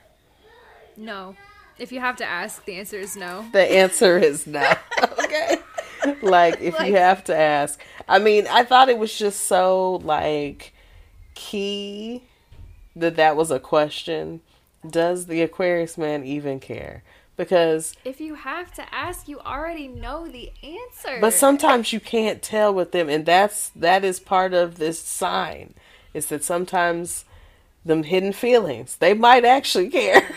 No. 0.95 1.35
If 1.79 1.91
you 1.91 1.99
have 1.99 2.15
to 2.17 2.25
ask, 2.25 2.65
the 2.65 2.75
answer 2.75 2.97
is 2.99 3.15
no. 3.15 3.45
The 3.51 3.61
answer 3.71 4.17
is 4.17 4.47
no. 4.47 4.73
okay. 5.23 5.57
Like, 6.21 6.59
if 6.61 6.73
Like- 6.77 6.89
you 6.89 6.95
have 6.97 7.23
to 7.25 7.35
ask. 7.35 7.79
I 8.07 8.19
mean, 8.19 8.47
I 8.49 8.63
thought 8.63 8.89
it 8.89 8.97
was 8.97 9.15
just 9.17 9.45
so, 9.45 9.95
like, 10.03 10.73
key 11.35 12.23
that 12.95 13.15
that 13.15 13.35
was 13.35 13.51
a 13.51 13.59
question. 13.59 14.41
Does 14.88 15.25
the 15.27 15.41
Aquarius 15.41 15.97
man 15.97 16.23
even 16.23 16.59
care? 16.59 17.03
Because, 17.35 17.93
If 18.03 18.19
you 18.19 18.34
have 18.35 18.73
to 18.75 18.93
ask, 18.93 19.27
you 19.27 19.39
already 19.41 19.88
know 19.88 20.27
the 20.27 20.51
answer. 20.63 21.19
but 21.21 21.34
sometimes 21.34 21.93
you 21.93 21.99
can't 21.99 22.41
tell 22.41 22.73
with 22.73 22.91
them, 22.91 23.09
and 23.09 23.25
that's 23.27 23.69
that 23.75 24.03
is 24.03 24.19
part 24.19 24.53
of 24.55 24.77
this 24.77 24.99
sign. 24.99 25.75
Is 26.15 26.27
that 26.27 26.43
sometimes 26.43 27.25
them 27.88 28.03
hidden 28.03 28.34
feelings 28.34 28.97
they 28.97 29.14
might 29.14 29.45
actually 29.45 29.89
care, 29.89 30.27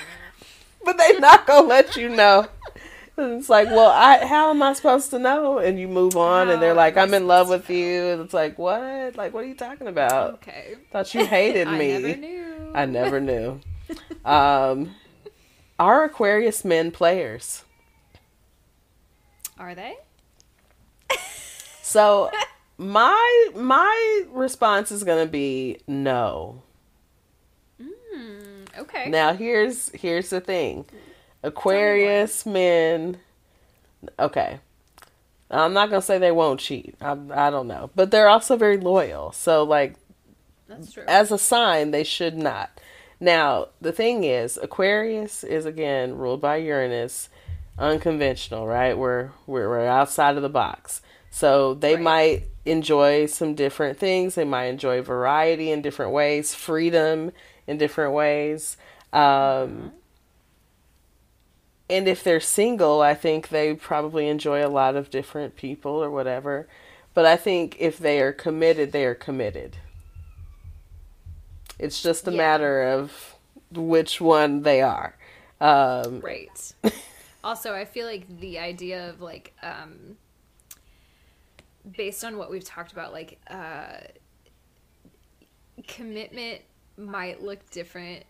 but 0.85 0.97
they 0.99 1.19
not 1.19 1.47
gonna 1.47 1.67
let 1.67 1.97
you 1.97 2.09
know. 2.09 2.47
And 3.17 3.35
it's 3.39 3.51
like, 3.51 3.69
well, 3.69 3.91
I 3.91 4.25
how 4.25 4.51
am 4.51 4.63
I 4.63 4.73
supposed 4.73 5.11
to 5.11 5.19
know? 5.19 5.59
And 5.59 5.79
you 5.79 5.89
move 5.89 6.17
on, 6.17 6.49
and 6.49 6.63
they're 6.63 6.75
like, 6.75 6.97
I 6.97 7.03
I'm 7.03 7.13
in 7.13 7.27
love 7.27 7.49
with 7.51 7.69
you, 7.69 8.05
and 8.07 8.23
it's 8.23 8.33
like, 8.33 8.59
what? 8.59 9.17
Like, 9.17 9.35
what 9.35 9.45
are 9.45 9.49
you 9.49 9.55
talking 9.55 9.89
about? 9.89 10.35
Okay. 10.35 10.77
Thought 10.91 11.13
you 11.15 11.27
hated 11.27 11.69
I 11.69 11.79
me. 11.79 11.93
never 11.99 12.17
knew. 12.17 12.73
I 12.75 12.85
never 12.87 13.21
knew. 13.21 13.61
Um, 14.25 14.95
are 15.79 16.05
Aquarius 16.05 16.65
men 16.65 16.91
players? 16.91 17.65
Are 19.59 19.75
they? 19.75 19.97
So 21.83 22.31
my 22.79 23.49
my 23.55 24.23
response 24.31 24.91
is 24.93 25.05
gonna 25.05 25.27
be 25.27 25.79
no. 25.87 26.63
Okay. 28.81 29.09
Now 29.11 29.35
here's 29.35 29.91
here's 29.91 30.31
the 30.31 30.41
thing. 30.41 30.85
Aquarius 31.43 32.45
men 32.47 33.19
okay. 34.19 34.61
I'm 35.51 35.73
not 35.73 35.91
gonna 35.91 36.03
say 36.03 36.19
they 36.19 36.33
won't 36.33 36.61
cheat. 36.61 36.95
I 37.01 37.13
I 37.33 37.51
don't 37.51 37.67
know. 37.69 37.91
But 37.95 38.11
they're 38.11 38.29
also 38.29 38.57
very 38.57 38.77
loyal. 38.79 39.33
So 39.33 39.63
like 39.65 39.95
That's 40.69 40.93
true. 40.93 41.05
as 41.09 41.31
a 41.31 41.39
sign 41.39 41.91
they 41.91 42.05
should 42.05 42.37
not. 42.37 42.71
Now, 43.23 43.69
the 43.83 43.93
thing 43.93 44.25
is, 44.25 44.59
Aquarius 44.63 45.45
is 45.45 45.67
again 45.67 46.17
ruled 46.17 46.41
by 46.41 46.57
Uranus, 46.57 47.29
unconventional, 47.79 48.67
right? 48.67 48.97
We're 48.97 49.31
we're, 49.47 49.69
we're 49.69 49.87
outside 49.87 50.37
of 50.37 50.43
the 50.43 50.49
box. 50.49 51.03
So 51.31 51.75
they 51.75 51.95
Right. 51.97 52.03
might 52.03 52.43
enjoy 52.65 53.27
some 53.27 53.55
different 53.55 53.99
things. 53.99 54.35
They 54.37 54.45
might 54.45 54.67
enjoy 54.67 55.03
variety 55.03 55.71
in 55.71 55.83
different 55.83 56.13
ways, 56.13 56.55
freedom 56.55 57.33
in 57.67 57.79
different 57.79 58.13
ways. 58.15 58.77
Um, 59.13 59.93
and 61.89 62.07
if 62.09 62.23
they're 62.23 62.41
single, 62.41 63.01
I 63.03 63.15
think 63.15 63.49
they 63.49 63.75
probably 63.75 64.29
enjoy 64.29 64.65
a 64.65 64.69
lot 64.69 64.97
of 64.97 65.11
different 65.11 65.57
people 65.57 65.93
or 66.03 66.11
whatever. 66.11 66.69
But 67.15 67.27
I 67.27 67.37
think 67.37 67.77
if 67.81 67.99
they 67.99 68.21
are 68.21 68.33
committed, 68.33 68.93
they 68.93 69.05
are 69.05 69.15
committed. 69.15 69.79
It's 71.79 72.03
just 72.03 72.29
a 72.29 72.31
Yeah. 72.31 72.31
matter 72.31 72.83
of 72.83 73.35
which 73.73 74.21
one 74.21 74.63
they 74.63 74.83
are. 74.83 75.17
Um, 75.61 76.23
Right. 76.23 76.73
also, 77.45 77.75
I 77.75 77.85
feel 77.85 78.07
like 78.07 78.27
the 78.41 78.59
idea 78.59 79.09
of 79.11 79.21
like 79.21 79.55
um 79.63 80.17
based 81.97 82.25
on 82.25 82.37
what 82.37 82.51
we've 82.51 82.65
talked 82.65 82.93
about 82.93 83.13
like 83.13 83.39
uh 83.49 83.99
commitment 85.87 86.61
might 87.01 87.43
look 87.43 87.69
different 87.71 88.25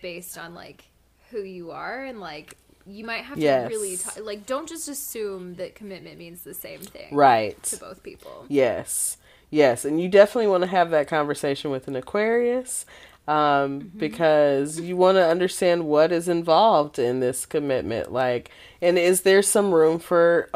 based 0.00 0.38
on 0.38 0.54
like 0.54 0.84
who 1.30 1.42
you 1.42 1.70
are 1.70 2.04
and 2.04 2.20
like 2.20 2.56
you 2.86 3.04
might 3.04 3.24
have 3.24 3.38
Yes. 3.38 3.68
to 3.68 3.76
really 3.76 3.98
like 4.24 4.46
don't 4.46 4.68
just 4.68 4.88
assume 4.88 5.54
that 5.56 5.74
commitment 5.74 6.18
means 6.18 6.42
the 6.42 6.54
same 6.54 6.80
thing 6.80 7.14
right. 7.14 7.60
to 7.64 7.76
both 7.76 8.02
people. 8.02 8.46
Yes. 8.48 9.16
Yes. 9.50 9.84
And 9.84 10.00
you 10.00 10.08
definitely 10.08 10.48
want 10.48 10.62
to 10.64 10.68
have 10.70 10.90
that 10.90 11.08
conversation 11.08 11.70
with 11.70 11.88
an 11.88 11.96
Aquarius 11.96 12.86
um, 13.28 13.90
because 13.96 14.78
you 14.80 14.96
want 14.96 15.16
to 15.16 15.26
understand 15.26 15.86
what 15.86 16.12
is 16.12 16.28
involved 16.28 16.98
in 16.98 17.20
this 17.20 17.44
commitment. 17.44 18.12
Like, 18.12 18.50
and 18.80 18.98
is 18.98 19.22
there 19.22 19.42
some 19.42 19.72
room 19.74 19.98
for 19.98 20.48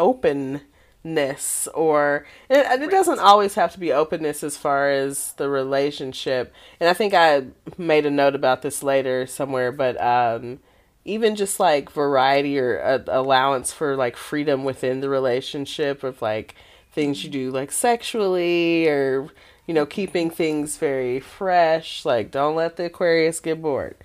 openness 1.05 1.69
or, 1.75 2.27
and 2.49 2.61
it, 2.61 2.67
and 2.67 2.83
it 2.83 2.91
doesn't 2.91 3.19
always 3.19 3.55
have 3.55 3.73
to 3.73 3.81
be 3.81 3.93
openness 3.93 4.43
as 4.43 4.57
far 4.57 4.91
as 4.91 5.33
the 5.35 5.49
relationship. 5.49 6.53
And 6.79 6.89
I 6.89 6.93
think 6.93 7.15
I 7.15 7.47
made 7.79 8.07
a 8.07 8.11
note 8.11 8.35
about 8.35 8.63
this 8.63 8.83
later 8.83 9.27
somewhere, 9.27 9.73
but, 9.73 10.01
um, 10.01 10.61
even 11.05 11.35
just 11.35 11.59
like 11.59 11.91
variety 11.91 12.59
or 12.59 12.77
a 12.79 13.03
allowance 13.09 13.73
for 13.73 13.97
like 13.97 14.17
freedom 14.17 14.65
within 14.65 15.01
the 15.01 15.09
relationship 15.09 16.05
of 16.05 16.21
like 16.21 16.55
things 16.93 17.25
you 17.25 17.31
do 17.31 17.51
like 17.51 17.73
sexually 17.73 18.87
or 18.87 19.29
you 19.67 19.73
know 19.73 19.87
keeping 19.87 20.31
things 20.31 20.77
very 20.77 21.19
fresh. 21.19 22.05
Like 22.05 22.31
don't 22.31 22.55
let 22.55 22.77
the 22.77 22.85
aquarius 22.85 23.41
get 23.41 23.63
bored. 23.63 23.97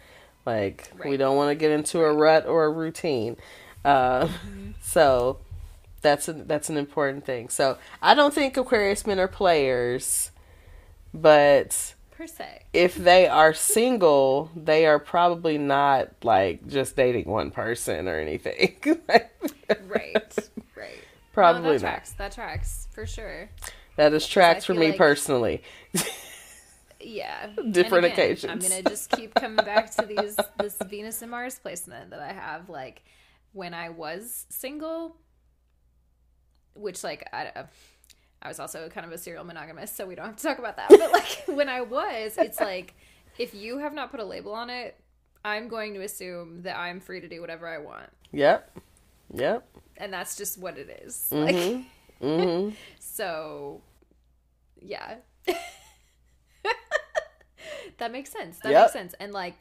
Like 0.45 0.89
we 1.05 1.17
don't 1.17 1.35
want 1.35 1.49
to 1.49 1.55
get 1.55 1.71
into 1.71 1.99
a 1.99 2.13
rut 2.13 2.45
or 2.45 2.65
a 2.65 2.71
routine. 2.71 3.35
Uh, 3.83 4.29
so 4.81 5.37
that's 6.05 6.27
a, 6.27 6.33
that's 6.33 6.69
an 6.69 6.77
important 6.77 7.25
thing 7.25 7.49
so 7.49 7.77
i 8.01 8.13
don't 8.13 8.33
think 8.33 8.55
aquarius 8.57 9.05
men 9.07 9.19
are 9.19 9.27
players 9.27 10.31
but 11.13 11.95
per 12.11 12.27
se. 12.27 12.63
if 12.73 12.95
they 12.95 13.27
are 13.27 13.53
single, 13.53 14.51
they 14.55 14.85
are 14.85 14.99
probably 14.99 15.57
not 15.57 16.09
like 16.23 16.67
just 16.67 16.95
dating 16.95 17.25
one 17.25 17.51
person 17.51 18.07
or 18.07 18.19
anything. 18.19 18.75
Right. 19.87 20.49
Right. 20.75 20.99
probably 21.33 21.61
no, 21.61 21.77
that 21.79 21.81
not. 21.81 21.89
tracks. 21.89 22.11
That 22.11 22.31
tracks 22.33 22.87
for 22.91 23.07
sure. 23.07 23.49
That 23.95 24.13
is 24.13 24.27
tracks 24.27 24.65
for 24.65 24.75
me 24.75 24.89
like- 24.89 24.97
personally. 24.97 25.63
Yeah. 26.99 27.47
Different 27.71 28.05
again, 28.05 28.37
I'm 28.47 28.59
gonna 28.59 28.83
just 28.83 29.09
keep 29.11 29.33
coming 29.33 29.65
back 29.65 29.89
to 29.95 30.05
these 30.05 30.37
this 30.59 30.77
Venus 30.87 31.21
and 31.21 31.31
Mars 31.31 31.57
placement 31.57 32.11
that 32.11 32.19
I 32.19 32.33
have. 32.33 32.69
Like 32.69 33.01
when 33.53 33.73
I 33.73 33.89
was 33.89 34.45
single, 34.49 35.15
which 36.75 37.03
like 37.03 37.27
I, 37.33 37.65
I 38.41 38.47
was 38.47 38.59
also 38.59 38.87
kind 38.89 39.05
of 39.05 39.11
a 39.11 39.17
serial 39.17 39.43
monogamist, 39.43 39.95
so 39.95 40.05
we 40.05 40.15
don't 40.15 40.25
have 40.27 40.35
to 40.37 40.43
talk 40.43 40.59
about 40.59 40.77
that. 40.77 40.89
But 40.89 41.11
like 41.11 41.43
when 41.47 41.69
I 41.69 41.81
was, 41.81 42.37
it's 42.37 42.59
like 42.59 42.93
if 43.37 43.53
you 43.53 43.79
have 43.79 43.93
not 43.93 44.11
put 44.11 44.19
a 44.19 44.25
label 44.25 44.53
on 44.53 44.69
it, 44.69 44.95
I'm 45.43 45.67
going 45.67 45.93
to 45.95 46.01
assume 46.01 46.61
that 46.63 46.77
I'm 46.77 46.99
free 46.99 47.21
to 47.21 47.27
do 47.27 47.41
whatever 47.41 47.67
I 47.67 47.77
want, 47.79 48.09
Yep. 48.31 48.77
Yep. 49.33 49.67
and 49.97 50.13
that's 50.13 50.35
just 50.37 50.57
what 50.59 50.77
it 50.77 51.01
is. 51.03 51.27
Mm-hmm. 51.31 51.75
Like 51.75 51.85
hmm 52.21 52.69
so, 52.99 53.81
yeah. 54.81 55.15
that 57.97 58.11
makes 58.11 58.31
sense. 58.31 58.59
That 58.59 58.71
Yep. 58.71 58.81
makes 58.83 58.93
sense. 58.93 59.15
And 59.19 59.33
like, 59.33 59.55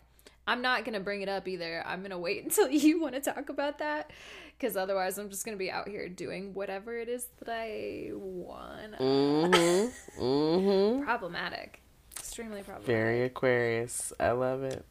I'm 0.46 0.60
not 0.62 0.84
gonna 0.84 1.00
bring 1.00 1.22
it 1.22 1.28
up 1.28 1.48
either. 1.48 1.82
I'm 1.86 2.02
gonna 2.02 2.18
wait 2.18 2.44
until 2.44 2.68
you 2.70 3.00
want 3.00 3.14
to 3.14 3.20
talk 3.20 3.48
about 3.48 3.78
that, 3.78 4.10
because 4.58 4.76
otherwise, 4.76 5.18
I'm 5.18 5.30
just 5.30 5.44
gonna 5.44 5.56
be 5.56 5.70
out 5.70 5.88
here 5.88 6.08
doing 6.08 6.54
whatever 6.54 6.96
it 6.98 7.08
is 7.08 7.26
that 7.40 7.48
I 7.50 8.10
want. 8.14 8.92
Mm-hmm. 8.98 10.22
Mm-hmm. 10.22 11.04
Problematic. 11.04 11.80
Extremely 12.16 12.62
problematic. 12.62 12.86
Very 12.86 13.22
Aquarius. 13.24 14.12
I 14.18 14.30
love 14.32 14.62
it. 14.64 14.84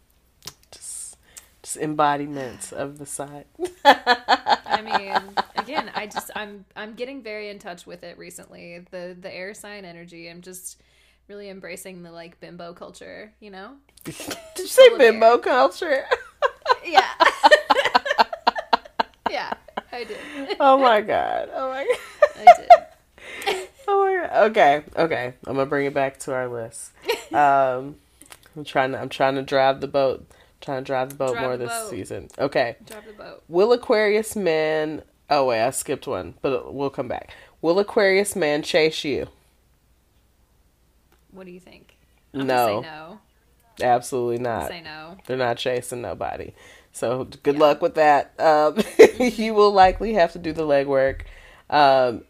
Just, 0.72 1.18
just 1.61 1.77
embodiments 1.77 2.72
of 2.72 2.98
the 2.99 3.06
sign. 3.06 3.45
I 3.85 4.81
mean, 4.84 5.35
again, 5.56 5.91
I 5.95 6.07
just 6.07 6.31
I'm 6.35 6.65
I'm 6.76 6.94
getting 6.94 7.22
very 7.23 7.49
in 7.49 7.60
touch 7.60 7.85
with 7.88 8.03
it 8.03 8.18
recently. 8.18 8.85
The 8.91 9.15
the 9.19 9.34
air 9.34 9.53
sign 9.53 9.85
energy. 9.85 10.30
I'm 10.30 10.41
just 10.41 10.81
really 11.27 11.49
embracing 11.49 12.03
the 12.03 12.11
like 12.11 12.40
bimbo 12.40 12.73
culture. 12.73 13.34
You 13.40 13.52
know. 13.52 13.73
Did 14.03 14.15
you 14.57 14.68
say 14.68 14.88
of 14.88 14.99
air. 15.02 15.11
bimbo 15.11 15.38
culture? 15.40 16.06
Yeah. 16.85 17.07
Yeah, 19.34 19.53
I 19.91 20.03
did. 20.05 20.18
oh 20.60 20.77
my 20.77 21.01
god. 21.01 21.49
Oh 21.53 21.69
my 21.69 21.85
god. 21.85 22.30
I 22.47 22.57
did. 22.61 23.68
Oh 23.85 24.05
my 24.05 24.27
god. 24.27 24.51
Okay. 24.51 24.84
Okay. 24.95 25.34
I'm 25.45 25.55
gonna 25.55 25.65
bring 25.65 25.85
it 25.85 25.93
back 25.93 26.18
to 26.19 26.34
our 26.34 26.47
list. 26.47 26.91
Um, 27.34 27.95
I'm 28.55 28.64
trying 28.64 28.91
to. 28.91 28.99
I'm 29.01 29.10
trying 29.10 29.34
to 29.35 29.41
drive 29.41 29.81
the 29.81 29.88
boat. 29.88 30.23
trying 30.61 30.84
to 30.84 30.85
drive 30.85 31.10
the 31.10 31.15
boat 31.15 31.31
Drive 31.34 31.41
more 31.41 31.57
the 31.57 31.65
this 31.65 31.73
boat. 31.73 31.89
season. 31.89 32.30
Okay. 32.38 32.76
Drop 32.85 33.03
the 33.07 33.14
boat. 33.14 33.43
Will 33.49 33.73
Aquarius 33.73 34.35
man? 34.35 35.01
Oh 35.31 35.45
wait, 35.47 35.64
I 35.65 35.72
skipped 35.72 36.05
one, 36.05 36.35
but 36.43 36.73
we'll 36.76 36.91
come 36.91 37.07
back. 37.07 37.34
Will 37.61 37.80
Aquarius 37.80 38.35
man 38.35 38.61
chase 38.61 39.03
you? 39.03 39.27
What 41.31 41.45
do 41.47 41.51
you 41.51 41.60
think? 41.60 41.95
I'm 42.34 42.45
No. 42.47 42.81
Say 42.84 42.88
no. 42.88 43.19
Absolutely 43.81 44.35
I'm 44.38 44.43
not. 44.43 44.68
say 44.68 44.81
no. 44.81 45.18
They're 45.26 45.35
not 45.38 45.57
chasing 45.57 46.01
nobody. 46.01 46.53
So 46.94 47.26
good 47.44 47.56
Yeah. 47.56 47.61
luck 47.61 47.82
with 47.82 47.95
that. 47.95 48.40
Um, 48.40 48.78
you 49.20 49.53
will 49.53 49.72
likely 49.72 50.14
have 50.14 50.32
to 50.34 50.40
do 50.40 50.53
the 50.53 50.64
legwork. 50.64 51.22
Um, 51.70 52.24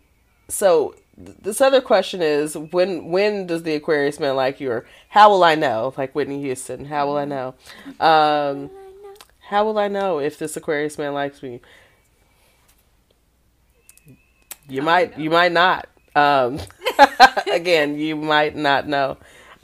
so 0.48 0.95
th- 1.18 1.38
this 1.41 1.61
other 1.61 1.81
question 1.81 2.22
is 2.22 2.57
when 2.57 3.11
when 3.11 3.45
does 3.45 3.64
the 3.64 3.76
Aquarius 3.76 4.19
man 4.19 4.35
like 4.35 4.60
you, 4.61 4.72
or 4.72 4.85
how 5.10 5.30
will 5.30 5.44
I 5.44 5.56
know? 5.56 5.94
Like 5.98 6.15
Whitney 6.15 6.41
Houston, 6.41 6.85
how 6.85 7.06
will 7.07 7.18
I 7.18 7.26
know? 7.26 7.56
Um, 7.99 8.69
how 9.49 9.65
will 9.65 9.77
I 9.77 9.90
know 9.90 10.19
if 10.19 10.40
this 10.40 10.56
Aquarius 10.56 10.98
man 10.98 11.14
likes 11.14 11.44
me? 11.44 11.60
You 14.69 14.80
How 14.80 14.85
might, 14.85 15.19
you 15.19 15.30
might 15.30 15.52
not. 15.52 15.90
Um, 16.15 16.60
again, 17.52 17.98
you 17.98 18.15
might 18.15 18.56
not 18.56 18.88
know. 18.88 19.18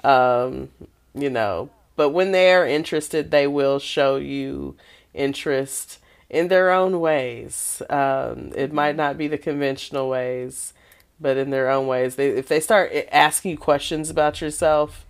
Um, 0.03 0.69
you 1.13 1.29
know, 1.29 1.69
but 1.99 2.11
when 2.11 2.31
they 2.31 2.53
are 2.53 2.65
interested, 2.65 3.29
they 3.29 3.45
will 3.45 3.77
show 3.77 4.15
you 4.15 4.77
interest 5.13 5.99
in 6.29 6.47
their 6.47 6.71
own 6.71 7.01
ways. 7.01 7.81
Um, 7.89 8.53
it 8.55 8.71
might 8.71 8.95
not 8.95 9.17
be 9.17 9.27
the 9.27 9.37
conventional 9.37 10.07
ways, 10.07 10.71
but 11.19 11.35
in 11.35 11.49
their 11.49 11.69
own 11.69 11.87
ways. 11.87 12.15
They 12.15 12.29
if 12.29 12.47
they 12.47 12.61
start 12.61 12.93
asking 13.11 13.51
you 13.51 13.57
questions 13.57 14.09
about 14.09 14.39
yourself, 14.39 15.05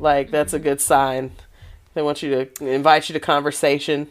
like 0.00 0.32
that's 0.32 0.52
a 0.52 0.58
good 0.58 0.80
sign. 0.80 1.30
They 1.94 2.02
want 2.02 2.24
you 2.24 2.30
to 2.44 2.66
invite 2.66 3.08
you 3.08 3.12
to 3.12 3.20
conversation. 3.20 4.08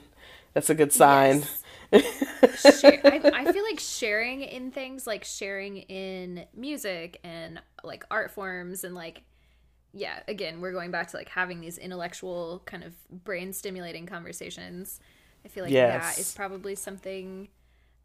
That's 0.54 0.70
a 0.70 0.76
good 0.76 0.94
sign. 0.94 1.44
Share, 1.92 3.02
I, 3.04 3.30
I 3.34 3.52
feel 3.52 3.64
like 3.66 3.82
sharing 3.82 4.42
in 4.44 4.72
things 4.72 5.06
like 5.06 5.26
sharing 5.26 5.80
in 5.80 6.46
music 6.56 7.20
and 7.26 7.62
like 7.84 8.06
art 8.10 8.32
forms 8.32 8.86
and 8.86 8.96
like 8.96 9.24
yeah 9.94 10.20
again 10.28 10.62
we're 10.62 10.72
going 10.72 10.92
back 10.92 11.10
to 11.10 11.18
like 11.18 11.30
having 11.30 11.60
these 11.62 11.78
intellectual 11.78 12.62
kind 12.66 12.84
of 12.84 12.94
brain 13.24 13.52
stimulating 13.54 14.06
conversations 14.06 15.00
i 15.46 15.48
feel 15.48 15.64
like 15.64 15.74
Yes. 15.74 16.16
that 16.16 16.22
is 16.22 16.34
probably 16.34 16.76
something 16.76 17.50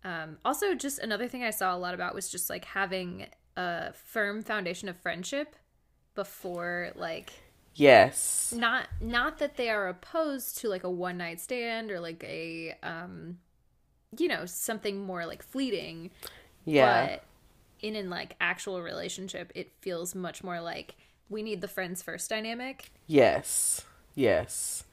um 0.04 0.38
also 0.44 0.74
just 0.74 0.98
another 0.98 1.28
thing 1.28 1.42
i 1.44 1.50
saw 1.50 1.76
a 1.76 1.78
lot 1.78 1.94
about 1.94 2.14
was 2.14 2.28
just 2.28 2.50
like 2.50 2.64
having 2.64 3.26
a 3.56 3.92
firm 3.92 4.42
foundation 4.42 4.88
of 4.88 4.96
friendship 4.96 5.56
before 6.14 6.90
like 6.96 7.32
yes. 7.74 8.52
not 8.56 8.88
not 9.00 9.38
that 9.38 9.56
they 9.56 9.68
are 9.70 9.88
opposed 9.88 10.58
to 10.58 10.68
like 10.68 10.82
a 10.84 10.90
one 10.90 11.18
night 11.18 11.40
stand 11.40 11.90
or 11.90 12.00
like 12.00 12.24
a 12.24 12.74
um 12.82 13.38
you 14.18 14.28
know 14.28 14.44
something 14.46 14.98
more 15.04 15.26
like 15.26 15.42
fleeting 15.42 16.10
Yeah. 16.64 17.06
but 17.06 17.24
in 17.80 17.94
in 17.94 18.08
like 18.10 18.34
actual 18.40 18.82
relationship 18.82 19.52
it 19.54 19.72
feels 19.80 20.14
much 20.14 20.42
more 20.42 20.60
like 20.60 20.94
we 21.28 21.42
need 21.42 21.60
the 21.60 21.68
friends 21.68 22.02
first 22.02 22.30
dynamic 22.30 22.90
Yes. 23.06 23.84
Yes. 24.14 24.84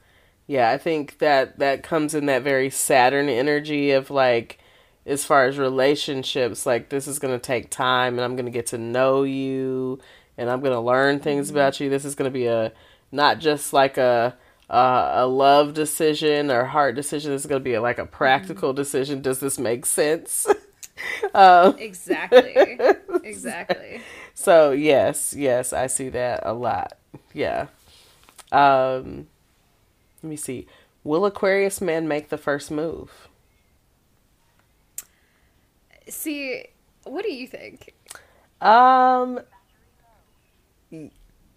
Yeah, 0.46 0.70
I 0.70 0.78
think 0.78 1.18
that 1.18 1.58
that 1.58 1.82
comes 1.82 2.14
in 2.14 2.26
that 2.26 2.42
very 2.42 2.70
Saturn 2.70 3.28
energy 3.28 3.92
of 3.92 4.10
like 4.10 4.58
as 5.06 5.24
far 5.24 5.46
as 5.46 5.58
relationships, 5.58 6.66
like 6.66 6.90
this 6.90 7.06
is 7.06 7.18
going 7.18 7.34
to 7.34 7.38
take 7.38 7.70
time 7.70 8.14
and 8.14 8.24
I'm 8.24 8.36
going 8.36 8.46
to 8.46 8.50
get 8.50 8.66
to 8.68 8.78
know 8.78 9.22
you 9.22 9.98
and 10.36 10.50
I'm 10.50 10.60
going 10.60 10.72
to 10.72 10.80
learn 10.80 11.20
things 11.20 11.50
about 11.50 11.80
you. 11.80 11.88
This 11.88 12.04
is 12.04 12.14
going 12.14 12.30
to 12.30 12.34
be 12.34 12.46
a 12.46 12.72
not 13.10 13.38
just 13.38 13.72
like 13.72 13.96
a 13.96 14.36
a, 14.68 15.10
a 15.14 15.26
love 15.26 15.74
decision 15.74 16.50
or 16.50 16.64
heart 16.64 16.94
decision. 16.94 17.32
This 17.32 17.42
is 17.42 17.46
going 17.46 17.60
to 17.60 17.64
be 17.64 17.74
a, 17.74 17.82
like 17.82 17.98
a 17.98 18.06
practical 18.06 18.72
decision. 18.72 19.22
Does 19.22 19.40
this 19.40 19.58
make 19.58 19.86
sense? 19.86 20.46
um, 21.34 21.76
exactly 21.78 22.54
exactly 23.24 24.02
so 24.34 24.72
yes, 24.72 25.34
yes, 25.36 25.72
I 25.72 25.86
see 25.86 26.08
that 26.10 26.40
a 26.44 26.52
lot. 26.52 26.96
Yeah. 27.32 27.68
Um 28.52 29.28
let 30.22 30.30
me 30.30 30.36
see. 30.36 30.66
Will 31.02 31.26
Aquarius 31.26 31.80
man 31.80 32.08
make 32.08 32.28
the 32.28 32.38
first 32.38 32.70
move? 32.70 33.28
see 36.08 36.66
what 37.04 37.24
do 37.24 37.32
you 37.32 37.46
think 37.46 37.94
Um 38.60 39.40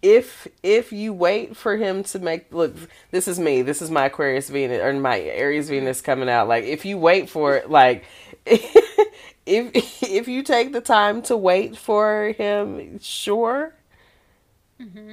if 0.00 0.46
if 0.62 0.92
you 0.92 1.12
wait 1.12 1.56
for 1.56 1.76
him 1.76 2.02
to 2.04 2.18
make 2.18 2.52
look 2.52 2.74
this 3.10 3.26
is 3.26 3.38
me 3.38 3.62
this 3.62 3.82
is 3.82 3.90
my 3.90 4.06
aquarius 4.06 4.48
venus 4.48 4.80
or 4.80 4.92
my 4.92 5.18
aries 5.20 5.68
venus 5.68 6.00
coming 6.00 6.28
out 6.28 6.46
like 6.46 6.64
if 6.64 6.84
you 6.84 6.96
wait 6.96 7.28
for 7.28 7.56
it 7.56 7.68
like 7.68 8.04
if 9.48 10.02
if 10.02 10.28
you 10.28 10.42
take 10.42 10.72
the 10.72 10.80
time 10.80 11.22
to 11.22 11.36
wait 11.36 11.76
for 11.76 12.34
him 12.36 12.98
sure. 13.00 13.74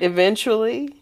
Eventually. 0.02 1.02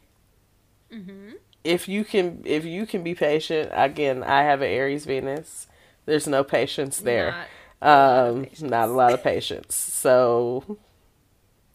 If 1.64 1.88
you 1.88 2.04
can 2.06 2.42
if 2.46 2.66
you 2.66 2.86
can 2.86 3.04
be 3.04 3.16
patient 3.16 3.72
again 3.74 4.24
i 4.24 4.44
have 4.44 4.62
an 4.62 4.70
aries 4.70 5.06
venus. 5.06 5.68
There's 6.06 6.28
no 6.28 6.44
patience 6.44 7.00
there. 7.00 7.32
Not 7.32 7.48
a 7.82 7.88
lot 7.88 8.34
of 8.34 8.36
um 8.36 8.44
patience. 8.46 8.62
not 8.62 8.90
a 8.90 8.92
lot 8.92 9.14
of 9.14 9.24
patience. 9.24 9.76
So 9.76 10.78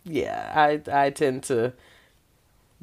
yeah 0.05 0.53
i 0.55 0.81
i 1.07 1.11
tend 1.11 1.43
to 1.45 1.73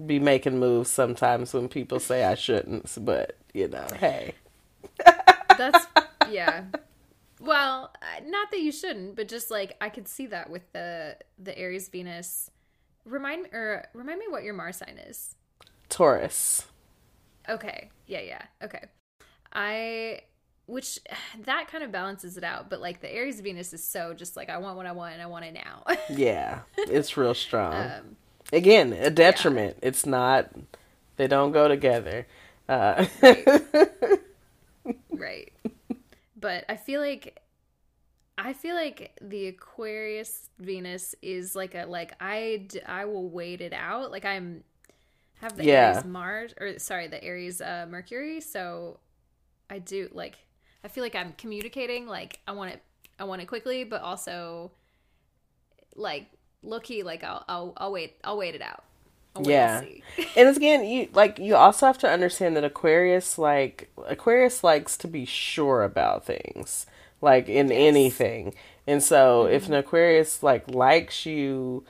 be 0.05 0.19
making 0.19 0.59
moves 0.59 0.89
sometimes 0.89 1.53
when 1.53 1.67
people 1.69 1.99
say 1.99 2.23
i 2.23 2.35
shouldn't 2.35 2.93
but 3.03 3.37
you 3.53 3.67
know 3.67 3.87
hey. 3.97 4.33
That's 5.57 5.85
yeah 6.29 6.65
well 7.39 7.91
uh, 8.01 8.21
not 8.25 8.51
that 8.51 8.61
you 8.61 8.71
shouldn't 8.71 9.15
but 9.15 9.27
just 9.27 9.51
like 9.51 9.75
i 9.81 9.89
could 9.89 10.07
see 10.07 10.25
that 10.25 10.49
with 10.49 10.71
the 10.73 11.15
the 11.37 11.57
aries 11.57 11.89
venus 11.89 12.49
remind 13.05 13.45
or 13.47 13.85
remind 13.93 14.19
me 14.19 14.25
what 14.29 14.43
your 14.43 14.53
mars 14.53 14.77
sign 14.77 14.97
is 15.07 15.35
taurus 15.89 16.65
okay 17.49 17.89
yeah 18.07 18.21
yeah 18.21 18.41
okay 18.63 18.85
i 19.53 20.19
which 20.65 20.99
that 21.45 21.67
kind 21.67 21.83
of 21.83 21.91
balances 21.91 22.37
it 22.37 22.43
out 22.43 22.69
but 22.69 22.79
like 22.79 23.01
the 23.01 23.13
aries 23.13 23.41
venus 23.41 23.73
is 23.73 23.83
so 23.83 24.13
just 24.13 24.35
like 24.35 24.49
i 24.49 24.57
want 24.57 24.77
what 24.77 24.85
i 24.85 24.91
want 24.91 25.13
and 25.13 25.21
i 25.21 25.25
want 25.25 25.43
it 25.45 25.53
now 25.53 25.83
yeah 26.09 26.59
it's 26.77 27.17
real 27.17 27.33
strong 27.33 27.73
um 27.73 28.15
Again, 28.53 28.93
a 28.93 29.09
detriment. 29.09 29.77
Yeah. 29.81 29.89
It's 29.89 30.05
not. 30.05 30.49
They 31.17 31.27
don't 31.27 31.51
go 31.51 31.67
together. 31.67 32.27
Uh, 32.69 33.05
right. 33.21 33.47
right. 35.11 35.53
But 36.45 36.63
I 36.69 36.75
feel 36.75 37.01
like 37.01 37.41
I 38.37 38.53
feel 38.53 38.75
like 38.75 39.17
the 39.19 39.47
Aquarius 39.47 40.51
Venus 40.59 41.15
is 41.23 41.55
like 41.55 41.73
a 41.73 41.85
like 41.87 42.13
I 42.21 42.67
I 42.85 43.05
will 43.05 43.27
wait 43.29 43.61
it 43.61 43.73
out. 43.73 44.11
Like 44.11 44.25
I'm 44.25 44.63
have 45.41 45.57
the 45.57 45.65
yeah. 45.65 45.93
Aries 45.93 46.05
Mars 46.05 46.53
or 46.61 46.77
sorry, 46.77 47.07
the 47.07 47.23
Aries 47.23 47.61
uh 47.61 47.87
Mercury, 47.89 48.41
so 48.41 48.99
I 49.71 49.79
do 49.79 50.07
like 50.13 50.35
I 50.83 50.87
feel 50.87 51.03
like 51.03 51.15
I'm 51.15 51.33
communicating 51.35 52.05
like 52.05 52.37
I 52.47 52.51
want 52.51 52.73
it 52.73 52.83
I 53.17 53.23
want 53.23 53.41
it 53.41 53.47
quickly, 53.47 53.83
but 53.83 54.03
also 54.03 54.69
like 55.95 56.27
looky 56.61 57.01
like 57.01 57.23
I'll 57.23 57.43
I'll 57.47 57.73
I'll 57.77 57.91
wait 57.91 58.17
I'll 58.23 58.37
wait 58.37 58.53
it 58.53 58.61
out. 58.61 58.83
Yeah. 59.41 59.83
and 60.37 60.55
again 60.55 60.85
you 60.85 61.09
like 61.13 61.39
you 61.39 61.55
also 61.55 61.85
have 61.85 61.97
to 61.99 62.09
understand 62.09 62.55
that 62.55 62.63
Aquarius 62.63 63.37
like 63.37 63.89
Aquarius 64.07 64.63
likes 64.63 64.97
to 64.97 65.07
be 65.07 65.25
sure 65.25 65.83
about 65.83 66.25
things 66.25 66.85
like 67.21 67.49
in 67.49 67.69
yes. 67.69 67.77
anything. 67.77 68.53
And 68.87 69.03
so 69.03 69.43
mm-hmm. 69.43 69.53
if 69.53 69.67
an 69.67 69.73
Aquarius 69.73 70.43
like 70.43 70.69
likes 70.69 71.25
you 71.25 71.83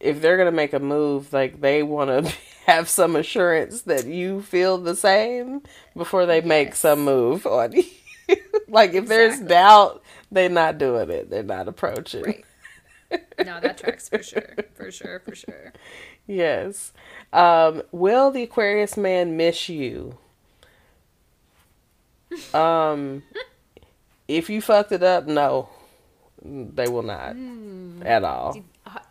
if 0.00 0.20
they're 0.20 0.36
going 0.36 0.46
to 0.46 0.52
make 0.52 0.72
a 0.72 0.78
move 0.78 1.32
like 1.32 1.60
they 1.60 1.82
want 1.82 2.10
to 2.10 2.32
have 2.66 2.88
some 2.88 3.16
assurance 3.16 3.82
that 3.82 4.06
you 4.06 4.42
feel 4.42 4.78
the 4.78 4.94
same 4.94 5.62
before 5.96 6.26
they 6.26 6.38
yes. 6.38 6.46
make 6.46 6.74
some 6.74 7.04
move 7.04 7.46
on 7.46 7.72
you. 7.72 7.84
like 8.68 8.90
if 8.90 9.04
exactly. 9.04 9.08
there's 9.08 9.40
doubt, 9.40 10.02
they're 10.30 10.48
not 10.48 10.78
doing 10.78 11.10
it. 11.10 11.30
They're 11.30 11.42
not 11.42 11.68
approaching. 11.68 12.24
Right. 12.24 12.44
No, 13.38 13.60
that 13.60 13.78
tracks 13.78 14.08
for 14.08 14.22
sure. 14.22 14.54
For 14.74 14.90
sure, 14.90 15.20
for 15.20 15.34
sure. 15.34 15.72
Yes. 16.26 16.92
Um, 17.32 17.82
will 17.92 18.30
the 18.30 18.42
Aquarius 18.42 18.96
man 18.96 19.36
miss 19.36 19.68
you? 19.68 20.18
Um 22.52 23.22
if 24.28 24.50
you 24.50 24.60
fucked 24.60 24.92
it 24.92 25.02
up, 25.02 25.26
no, 25.26 25.68
they 26.42 26.88
will 26.88 27.02
not 27.02 27.34
mm. 27.34 28.04
at 28.04 28.24
all. 28.24 28.60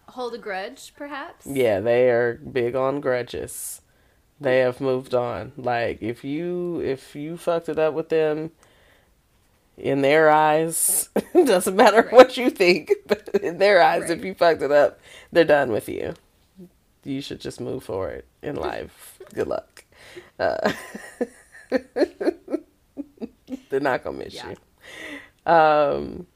hold 0.09 0.33
a 0.33 0.37
grudge, 0.37 0.93
perhaps. 0.95 1.47
Yeah, 1.47 1.79
they 1.79 2.09
are 2.09 2.35
big 2.35 2.75
on 2.75 2.99
grudges. 2.99 3.81
They 4.39 4.59
have 4.59 4.81
moved 4.81 5.15
on. 5.15 5.53
Like 5.57 6.01
if 6.01 6.23
you 6.23 6.81
if 6.81 7.15
you 7.15 7.37
fucked 7.37 7.69
it 7.69 7.79
up 7.79 7.93
with 7.93 8.09
them, 8.09 8.51
in 9.77 10.01
their 10.01 10.29
eyes, 10.29 11.09
it 11.15 11.45
doesn't 11.47 11.75
matter 11.75 12.03
right. 12.03 12.11
what 12.13 12.37
you 12.37 12.49
think, 12.49 12.91
but 13.07 13.29
in 13.41 13.57
their 13.57 13.81
eyes, 13.81 14.03
right. 14.03 14.11
if 14.11 14.23
you 14.23 14.33
fucked 14.33 14.61
it 14.61 14.71
up, 14.71 14.99
they're 15.31 15.45
done 15.45 15.71
with 15.71 15.89
you. 15.89 16.13
You 17.05 17.21
should 17.21 17.39
just 17.39 17.61
move 17.61 17.83
forward 17.83 18.25
in 18.41 18.55
life. 18.57 19.19
Good 19.33 19.47
luck. 19.47 19.85
Uh, 20.37 20.73
they're 23.69 23.79
not 23.79 24.03
gonna 24.03 24.17
miss 24.17 24.33
yeah. 24.33 24.49
you. 24.49 25.51
Um, 25.51 26.27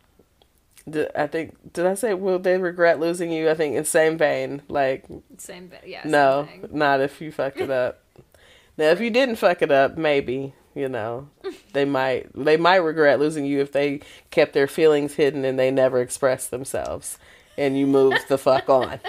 I 1.16 1.28
think 1.28 1.74
did 1.74 1.86
I 1.86 1.94
say 1.96 2.14
will 2.14 2.40
they 2.40 2.58
regret 2.58 3.00
losing 3.00 3.32
you? 3.32 3.50
I 3.50 3.54
think 3.54 3.76
in 3.76 3.86
same 3.86 4.18
vein, 4.18 4.62
like 4.68 5.06
same 5.38 5.70
vein, 5.70 5.80
yeah. 5.86 6.02
No, 6.06 6.48
not 6.72 7.02
if 7.02 7.22
you 7.22 7.32
fucked 7.32 7.60
it 7.60 7.70
up. 7.70 8.04
now, 8.78 8.90
if 8.90 9.00
you 9.00 9.10
didn't 9.10 9.36
fuck 9.36 9.62
it 9.62 9.72
up, 9.72 9.98
maybe 9.98 10.54
you 10.76 10.88
know 10.88 11.30
they 11.74 11.86
might 11.86 12.30
they 12.36 12.58
might 12.58 12.78
regret 12.78 13.20
losing 13.20 13.46
you 13.46 13.60
if 13.60 13.72
they 13.72 14.02
kept 14.32 14.54
their 14.54 14.68
feelings 14.68 15.16
hidden 15.16 15.44
and 15.46 15.60
they 15.60 15.72
never 15.72 16.02
expressed 16.02 16.52
themselves, 16.52 17.18
and 17.58 17.78
you 17.78 17.86
moved 17.88 18.28
the 18.28 18.38
fuck 18.38 18.70
on. 18.70 19.00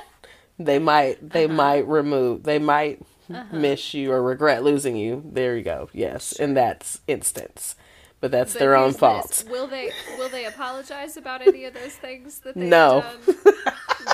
They 0.65 0.79
might 0.79 1.31
they 1.31 1.47
uh-huh. 1.47 1.55
might 1.55 1.89
remove 1.89 2.45
they 2.45 2.59
might 2.59 3.01
uh-huh. 3.33 3.57
miss 3.57 3.95
you 3.95 4.13
or 4.13 4.23
regret 4.23 4.63
losing 4.63 4.97
you. 4.97 5.23
There 5.25 5.57
you 5.57 5.65
go. 5.65 5.89
Yes, 5.93 6.33
in 6.33 6.55
that 6.55 6.99
instance 7.07 7.75
but 8.21 8.31
that's 8.31 8.53
but 8.53 8.59
their 8.59 8.77
own 8.77 8.93
fault. 8.93 9.29
This. 9.29 9.45
Will 9.45 9.67
they 9.67 9.91
will 10.19 10.29
they 10.29 10.45
apologize 10.45 11.17
about 11.17 11.41
any 11.43 11.65
of 11.65 11.75
those 11.75 11.95
things 11.95 12.41
that 12.41 12.55
they've 12.55 12.69
no. 12.69 13.05
done? 13.27 13.37
no. 14.07 14.13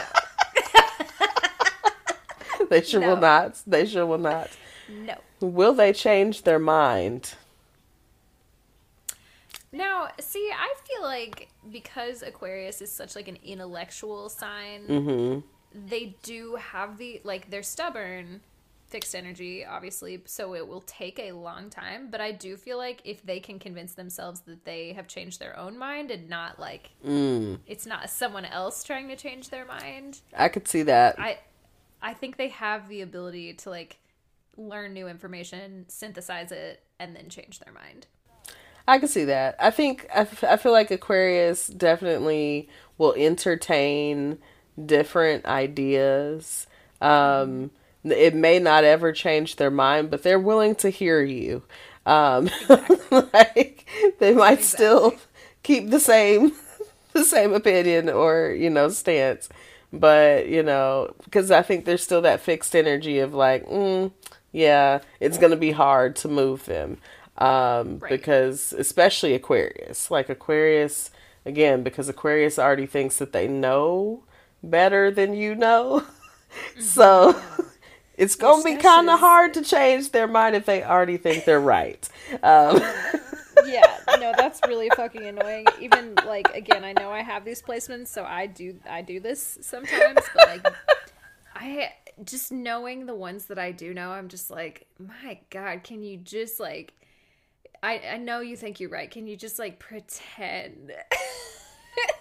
they 2.70 2.82
sure 2.82 3.00
no. 3.00 3.08
will 3.08 3.16
not. 3.16 3.60
They 3.66 3.86
sure 3.86 4.06
will 4.06 4.18
not. 4.18 4.50
No. 4.88 5.16
Will 5.40 5.74
they 5.74 5.92
change 5.92 6.42
their 6.42 6.60
mind? 6.60 7.34
Now, 9.72 10.08
see, 10.20 10.50
I 10.56 10.74
feel 10.84 11.02
like 11.02 11.48
because 11.70 12.22
Aquarius 12.22 12.80
is 12.80 12.90
such 12.90 13.16
like 13.16 13.28
an 13.28 13.36
intellectual 13.44 14.28
sign, 14.28 14.86
mm-hmm. 14.86 15.40
They 15.86 16.16
do 16.22 16.56
have 16.56 16.98
the 16.98 17.20
like 17.24 17.50
they're 17.50 17.62
stubborn 17.62 18.40
fixed 18.88 19.14
energy, 19.14 19.64
obviously, 19.64 20.22
so 20.26 20.54
it 20.54 20.66
will 20.66 20.80
take 20.82 21.18
a 21.18 21.32
long 21.32 21.68
time. 21.70 22.08
But 22.10 22.20
I 22.20 22.30
do 22.32 22.56
feel 22.56 22.78
like 22.78 23.02
if 23.04 23.22
they 23.22 23.40
can 23.40 23.58
convince 23.58 23.94
themselves 23.94 24.40
that 24.42 24.64
they 24.64 24.92
have 24.92 25.08
changed 25.08 25.40
their 25.40 25.58
own 25.58 25.76
mind 25.76 26.10
and 26.10 26.28
not 26.28 26.60
like 26.60 26.90
mm. 27.04 27.58
it's 27.66 27.86
not 27.86 28.08
someone 28.10 28.44
else 28.44 28.84
trying 28.84 29.08
to 29.08 29.16
change 29.16 29.50
their 29.50 29.64
mind, 29.64 30.20
I 30.36 30.48
could 30.48 30.68
see 30.68 30.82
that. 30.82 31.18
I 31.18 31.38
I 32.00 32.14
think 32.14 32.36
they 32.36 32.48
have 32.48 32.88
the 32.88 33.02
ability 33.02 33.54
to 33.54 33.70
like 33.70 33.98
learn 34.56 34.94
new 34.94 35.08
information, 35.08 35.84
synthesize 35.88 36.52
it, 36.52 36.82
and 36.98 37.14
then 37.14 37.28
change 37.28 37.58
their 37.58 37.72
mind. 37.72 38.06
I 38.88 38.98
can 38.98 39.08
see 39.08 39.24
that. 39.24 39.56
I 39.58 39.70
think 39.70 40.06
I, 40.14 40.20
f- 40.20 40.44
I 40.44 40.56
feel 40.56 40.72
like 40.72 40.90
Aquarius 40.90 41.66
definitely 41.66 42.68
will 42.98 43.14
entertain 43.14 44.38
different 44.84 45.46
ideas. 45.46 46.66
Um, 47.00 47.70
it 48.04 48.34
may 48.34 48.58
not 48.58 48.84
ever 48.84 49.12
change 49.12 49.56
their 49.56 49.70
mind, 49.70 50.10
but 50.10 50.22
they're 50.22 50.38
willing 50.38 50.74
to 50.76 50.90
hear 50.90 51.22
you. 51.22 51.62
Um, 52.04 52.46
exactly. 52.68 53.22
like 53.32 53.86
they 54.18 54.32
might 54.32 54.58
exactly. 54.58 54.64
still 54.64 55.14
keep 55.62 55.90
the 55.90 56.00
same 56.00 56.52
the 57.12 57.24
same 57.24 57.52
opinion 57.52 58.08
or 58.08 58.54
you 58.56 58.70
know 58.70 58.88
stance, 58.88 59.48
but 59.92 60.48
you 60.48 60.62
know 60.62 61.12
because 61.24 61.50
I 61.50 61.62
think 61.62 61.84
there's 61.84 62.04
still 62.04 62.22
that 62.22 62.40
fixed 62.40 62.76
energy 62.76 63.18
of 63.18 63.34
like, 63.34 63.66
mm, 63.66 64.12
yeah, 64.52 65.00
it's 65.18 65.38
gonna 65.38 65.56
be 65.56 65.72
hard 65.72 66.14
to 66.16 66.28
move 66.28 66.64
them 66.66 66.98
um, 67.38 67.98
right. 67.98 68.10
because 68.10 68.72
especially 68.72 69.34
Aquarius, 69.34 70.10
like 70.10 70.28
Aquarius 70.28 71.10
again, 71.44 71.82
because 71.82 72.08
Aquarius 72.08 72.58
already 72.58 72.86
thinks 72.86 73.18
that 73.18 73.32
they 73.32 73.48
know 73.48 74.22
better 74.62 75.10
than 75.10 75.34
you 75.34 75.54
know. 75.54 76.04
Mm-hmm. 76.56 76.80
so 76.80 77.40
it's 78.16 78.34
gonna 78.34 78.64
be 78.64 78.76
kind 78.76 79.10
of 79.10 79.20
hard 79.20 79.52
to 79.54 79.62
change 79.62 80.10
their 80.10 80.26
mind 80.26 80.56
if 80.56 80.64
they 80.64 80.82
already 80.82 81.18
think 81.18 81.44
they're 81.44 81.60
right. 81.60 82.08
Um. 82.42 82.80
yeah, 83.66 83.98
no, 84.18 84.32
that's 84.36 84.60
really 84.66 84.88
fucking 84.96 85.22
annoying. 85.22 85.66
Even 85.80 86.14
like 86.26 86.48
again, 86.54 86.84
I 86.84 86.92
know 86.92 87.10
I 87.10 87.22
have 87.22 87.44
these 87.44 87.60
placements, 87.62 88.08
so 88.08 88.24
I 88.24 88.46
do 88.46 88.78
I 88.88 89.02
do 89.02 89.20
this 89.20 89.58
sometimes, 89.60 90.20
but 90.34 90.48
like 90.48 90.66
I 91.54 91.92
just 92.24 92.52
knowing 92.52 93.06
the 93.06 93.14
ones 93.14 93.46
that 93.46 93.58
I 93.58 93.72
do 93.72 93.92
know, 93.92 94.10
I'm 94.10 94.28
just 94.28 94.50
like, 94.50 94.86
my 94.98 95.38
god, 95.50 95.82
can 95.82 96.02
you 96.02 96.16
just 96.16 96.58
like 96.58 96.94
I 97.82 98.00
I 98.12 98.16
know 98.16 98.40
you 98.40 98.56
think 98.56 98.80
you're 98.80 98.90
right. 98.90 99.10
Can 99.10 99.26
you 99.26 99.36
just 99.36 99.58
like 99.58 99.78
pretend? 99.78 100.92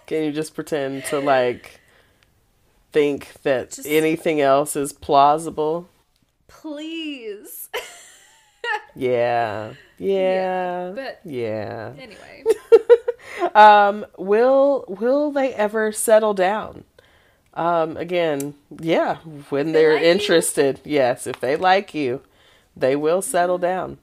can 0.06 0.24
you 0.24 0.32
just 0.32 0.54
pretend 0.54 1.04
to 1.06 1.20
like 1.20 1.80
think 2.96 3.42
that 3.42 3.72
Just, 3.72 3.86
anything 3.86 4.40
else 4.40 4.74
is 4.74 4.94
plausible. 4.94 5.86
Please. 6.48 7.68
yeah. 8.94 9.74
Yeah. 9.98 10.88
Yeah. 10.88 10.92
But 10.94 11.20
yeah. 11.22 11.92
Anyway. 11.98 12.44
um 13.54 14.06
will 14.16 14.86
will 14.88 15.30
they 15.30 15.52
ever 15.52 15.92
settle 15.92 16.32
down? 16.32 16.84
Um 17.52 17.98
again, 17.98 18.54
yeah, 18.80 19.16
when 19.50 19.72
they 19.72 19.84
are 19.84 19.96
like 19.96 20.02
interested. 20.02 20.80
You? 20.82 20.94
Yes, 20.94 21.26
if 21.26 21.38
they 21.38 21.54
like 21.54 21.92
you, 21.92 22.22
they 22.74 22.96
will 22.96 23.20
settle 23.20 23.56
mm-hmm. 23.56 23.62
down. 23.62 23.98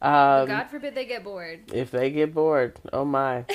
Um, 0.00 0.48
God 0.48 0.68
forbid 0.70 0.94
they 0.94 1.06
get 1.06 1.24
bored. 1.24 1.72
If 1.72 1.90
they 1.90 2.10
get 2.10 2.32
bored, 2.32 2.78
oh 2.92 3.04
my. 3.04 3.46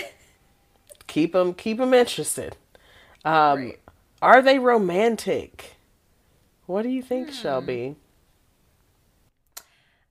keep 1.07 1.31
them 1.31 1.53
keep 1.53 1.77
them 1.77 1.93
interested. 1.93 2.57
Um 3.23 3.59
right. 3.59 3.79
Are 4.21 4.41
they 4.41 4.59
romantic? 4.59 5.77
What 6.65 6.81
do 6.81 6.89
you 6.89 7.01
think, 7.01 7.27
hmm. 7.27 7.33
Shelby? 7.33 7.95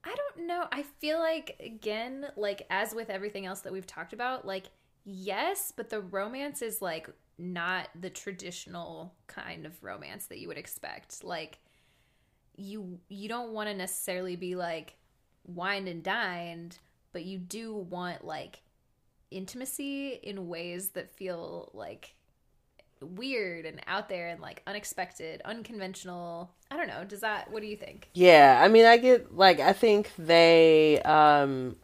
I 0.05 0.15
don't 0.15 0.47
know. 0.47 0.67
I 0.71 0.85
feel 1.01 1.19
like 1.19 1.57
again, 1.61 2.27
like 2.37 2.67
as 2.71 2.95
with 2.95 3.11
everything 3.11 3.47
else 3.47 3.61
that 3.61 3.73
we've 3.73 3.87
talked 3.87 4.13
about, 4.13 4.47
like 4.47 4.67
yes, 5.05 5.73
but 5.75 5.91
the 5.91 6.01
romance 6.01 6.63
is 6.63 6.81
like 6.81 7.09
not 7.39 7.89
the 8.01 8.11
traditional 8.11 9.15
kind 9.27 9.67
of 9.67 9.83
romance 9.83 10.27
that 10.27 10.39
you 10.39 10.49
would 10.49 10.59
expect. 10.59 11.25
Like 11.25 11.59
you 12.57 12.99
you 13.09 13.29
don't 13.29 13.53
want 13.53 13.69
to 13.69 13.75
necessarily 13.75 14.37
be 14.37 14.57
like 14.57 14.97
wined 15.47 15.89
and 15.89 16.03
dined, 16.03 16.79
but 17.13 17.25
you 17.25 17.39
do 17.39 17.75
want 17.75 18.25
like 18.25 18.63
intimacy 19.31 20.21
in 20.23 20.49
ways 20.49 20.91
that 20.91 21.11
feel 21.11 21.71
like 21.75 22.16
weird 23.01 23.67
and 23.67 23.81
out 23.87 24.09
there 24.09 24.29
and 24.29 24.41
like 24.41 24.63
unexpected, 24.67 25.43
unconventional. 25.45 26.51
I 26.71 26.77
don't 26.77 26.89
know. 26.89 27.05
Does 27.05 27.21
that? 27.21 27.51
What 27.51 27.63
do 27.63 27.69
you 27.69 27.77
think? 27.77 28.09
Yeah, 28.15 28.61
I 28.63 28.69
mean, 28.69 28.85
I 28.85 28.97
get 28.97 29.37
like 29.37 29.61
I 29.61 29.73
think 29.73 30.11
they 30.19 31.01
um 31.03 31.77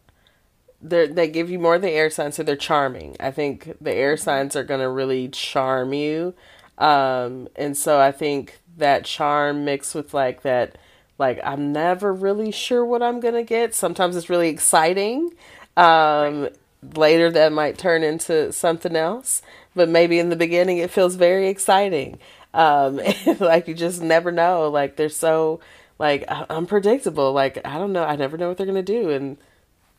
they 0.80 1.06
they 1.06 1.28
give 1.28 1.50
you 1.50 1.58
more 1.58 1.76
of 1.76 1.82
the 1.82 1.90
air 1.90 2.10
signs, 2.10 2.36
so 2.36 2.42
they're 2.42 2.56
charming. 2.56 3.16
I 3.20 3.30
think 3.30 3.76
the 3.80 3.92
air 3.92 4.16
signs 4.16 4.56
are 4.56 4.64
gonna 4.64 4.90
really 4.90 5.28
charm 5.28 5.92
you, 5.92 6.34
um, 6.78 7.48
and 7.56 7.76
so 7.76 8.00
I 8.00 8.12
think 8.12 8.60
that 8.76 9.04
charm 9.04 9.64
mixed 9.64 9.94
with 9.94 10.14
like 10.14 10.42
that, 10.42 10.78
like 11.18 11.40
I'm 11.44 11.72
never 11.72 12.12
really 12.12 12.50
sure 12.50 12.84
what 12.84 13.02
I'm 13.02 13.20
gonna 13.20 13.44
get. 13.44 13.74
Sometimes 13.74 14.16
it's 14.16 14.30
really 14.30 14.48
exciting. 14.48 15.34
Um, 15.76 16.42
right. 16.42 16.56
Later, 16.96 17.30
that 17.30 17.52
might 17.52 17.78
turn 17.78 18.02
into 18.02 18.52
something 18.52 18.96
else, 18.96 19.42
but 19.74 19.88
maybe 19.88 20.18
in 20.18 20.30
the 20.30 20.36
beginning 20.36 20.78
it 20.78 20.90
feels 20.90 21.14
very 21.14 21.48
exciting. 21.48 22.18
Um, 22.54 23.00
like 23.40 23.68
you 23.68 23.74
just 23.74 24.02
never 24.02 24.32
know. 24.32 24.68
Like 24.68 24.96
they're 24.96 25.08
so 25.08 25.60
like 25.98 26.24
unpredictable. 26.28 27.32
Like 27.32 27.58
I 27.64 27.78
don't 27.78 27.92
know. 27.92 28.04
I 28.04 28.16
never 28.16 28.36
know 28.36 28.48
what 28.48 28.56
they're 28.56 28.66
gonna 28.66 28.82
do, 28.82 29.10
and 29.10 29.36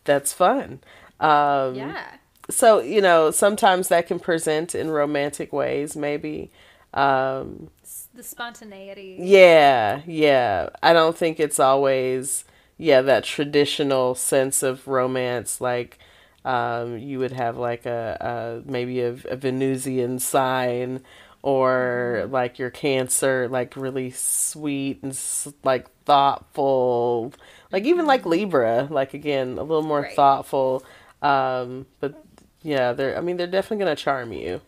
that's 0.03 0.33
fun. 0.33 0.81
Um, 1.19 1.75
yeah. 1.75 2.03
So 2.49 2.79
you 2.79 3.01
know, 3.01 3.31
sometimes 3.31 3.87
that 3.87 4.07
can 4.07 4.19
present 4.19 4.75
in 4.75 4.89
romantic 4.91 5.53
ways, 5.53 5.95
maybe. 5.95 6.51
Um, 6.93 7.69
the 8.13 8.23
spontaneity. 8.23 9.17
Yeah, 9.19 10.01
yeah. 10.05 10.69
I 10.83 10.93
don't 10.93 11.17
think 11.17 11.39
it's 11.39 11.59
always 11.59 12.45
yeah 12.77 13.01
that 13.01 13.23
traditional 13.23 14.15
sense 14.15 14.63
of 14.63 14.87
romance 14.87 15.61
like 15.61 15.99
um, 16.45 16.97
you 16.97 17.19
would 17.19 17.31
have 17.31 17.57
like 17.57 17.85
a, 17.85 18.61
a 18.65 18.69
maybe 18.69 19.01
a, 19.01 19.13
a 19.29 19.35
Venusian 19.35 20.19
sign 20.19 21.01
or 21.41 22.21
mm-hmm. 22.23 22.33
like 22.33 22.59
your 22.59 22.69
cancer 22.69 23.47
like 23.49 23.75
really 23.75 24.11
sweet 24.11 25.01
and 25.03 25.17
like 25.63 25.89
thoughtful 26.05 27.33
like 27.73 27.85
even 27.85 28.05
like 28.05 28.25
Libra, 28.25 28.87
like 28.89 29.15
again, 29.15 29.57
a 29.57 29.63
little 29.63 29.81
more 29.81 30.03
right. 30.03 30.15
thoughtful. 30.15 30.85
Um, 31.23 31.87
but 31.99 32.23
yeah, 32.61 32.93
they're 32.93 33.17
I 33.17 33.21
mean 33.21 33.35
they're 33.35 33.47
definitely 33.47 33.83
gonna 33.83 33.95
charm 33.95 34.31
you. 34.31 34.61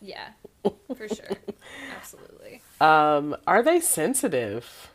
Yeah. 0.00 0.28
For 0.96 1.08
sure. 1.14 1.36
Absolutely. 1.94 2.62
Um, 2.80 3.36
are 3.46 3.62
they 3.62 3.80
sensitive? 3.80 4.90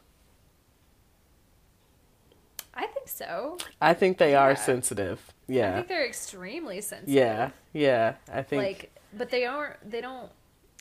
I 2.74 2.88
think 2.88 3.08
so. 3.08 3.60
I 3.80 3.94
think 3.94 4.18
they 4.18 4.32
yeah. 4.32 4.42
are 4.42 4.56
sensitive. 4.56 5.31
Yeah. 5.52 5.72
I 5.72 5.76
think 5.76 5.88
they're 5.88 6.06
extremely 6.06 6.82
sensitive. 6.82 7.14
Yeah. 7.14 7.50
Yeah. 7.74 8.16
I 8.32 8.42
think 8.42 8.64
like 8.64 8.96
but 9.14 9.30
they 9.30 9.46
aren't 9.46 9.90
they 9.90 10.02
don't 10.02 10.30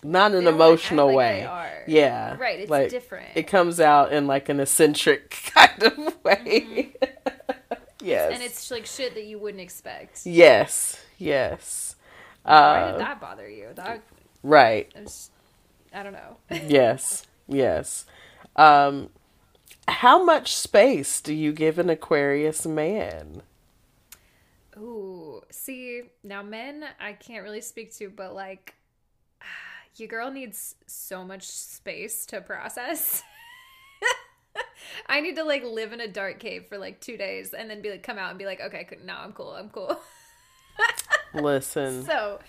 not 0.03 0.33
an 0.33 0.47
emotional 0.47 1.15
way. 1.15 1.47
yeah, 1.87 2.37
right. 2.39 2.61
It's 2.61 2.71
like, 2.71 2.89
different. 2.89 3.29
It 3.35 3.47
comes 3.47 3.81
out 3.81 4.13
in 4.13 4.27
like 4.27 4.49
an 4.49 4.61
eccentric 4.61 5.31
kind 5.55 5.83
of 5.83 6.25
way. 6.25 6.93
Mm-hmm. 7.03 7.75
yes, 8.03 8.33
and 8.33 8.43
it's 8.43 8.71
like 8.71 8.87
shit 8.87 9.15
that 9.15 9.25
you 9.25 9.39
wouldn't 9.39 9.61
expect. 9.61 10.25
Yes, 10.25 10.99
yes. 11.19 11.97
Why 12.45 12.87
did 12.87 12.95
uh, 12.95 12.99
that 12.99 13.21
bother 13.21 13.49
you? 13.49 13.69
That 13.75 14.03
right. 14.43 14.91
I 15.93 16.03
don't 16.03 16.13
know. 16.13 16.39
yes, 16.67 17.27
yes. 17.47 18.07
Um, 18.57 19.11
how 19.87 20.25
much 20.25 20.57
space 20.57 21.21
do 21.21 21.35
you 21.35 21.53
give 21.53 21.79
an 21.79 21.91
Aquarius 21.91 22.65
man? 22.65 23.43
Ooh, 24.77 25.43
see 25.51 26.03
now, 26.23 26.43
men 26.43 26.85
I 26.99 27.13
can't 27.13 27.43
really 27.43 27.61
speak 27.61 27.95
to, 27.97 28.09
but 28.09 28.35
like 28.35 28.75
your 29.97 30.09
girl 30.09 30.31
needs 30.31 30.75
so 30.87 31.25
much 31.25 31.47
space 31.47 32.27
to 32.27 32.41
process. 32.41 33.23
I 35.07 35.21
need 35.21 35.37
to 35.37 35.45
like 35.45 35.65
live 35.65 35.93
in 35.93 36.01
a 36.01 36.09
dark 36.09 36.39
cave 36.39 36.67
for 36.69 36.79
like 36.79 37.01
two 37.01 37.17
days 37.17 37.53
and 37.53 37.69
then 37.69 37.83
be 37.83 37.91
like 37.91 38.03
come 38.03 38.19
out 38.19 38.31
and 38.31 38.39
be 38.39 38.47
like, 38.47 38.61
okay, 38.61 38.87
no, 39.05 39.15
I'm 39.15 39.33
cool, 39.33 39.51
I'm 39.51 39.71
cool. 39.71 40.01
Listen. 41.35 42.05
So, 42.05 42.41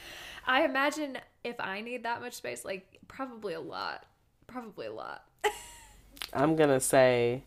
I 0.46 0.64
imagine 0.64 1.18
if 1.44 1.56
I 1.60 1.82
need 1.82 2.04
that 2.04 2.22
much 2.22 2.34
space, 2.34 2.66
like 2.66 3.00
probably 3.08 3.54
a 3.54 3.60
lot, 3.60 4.06
probably 4.48 4.88
a 4.88 4.94
lot. 4.94 5.26
I'm 6.34 6.56
gonna 6.56 6.80
say 6.80 7.44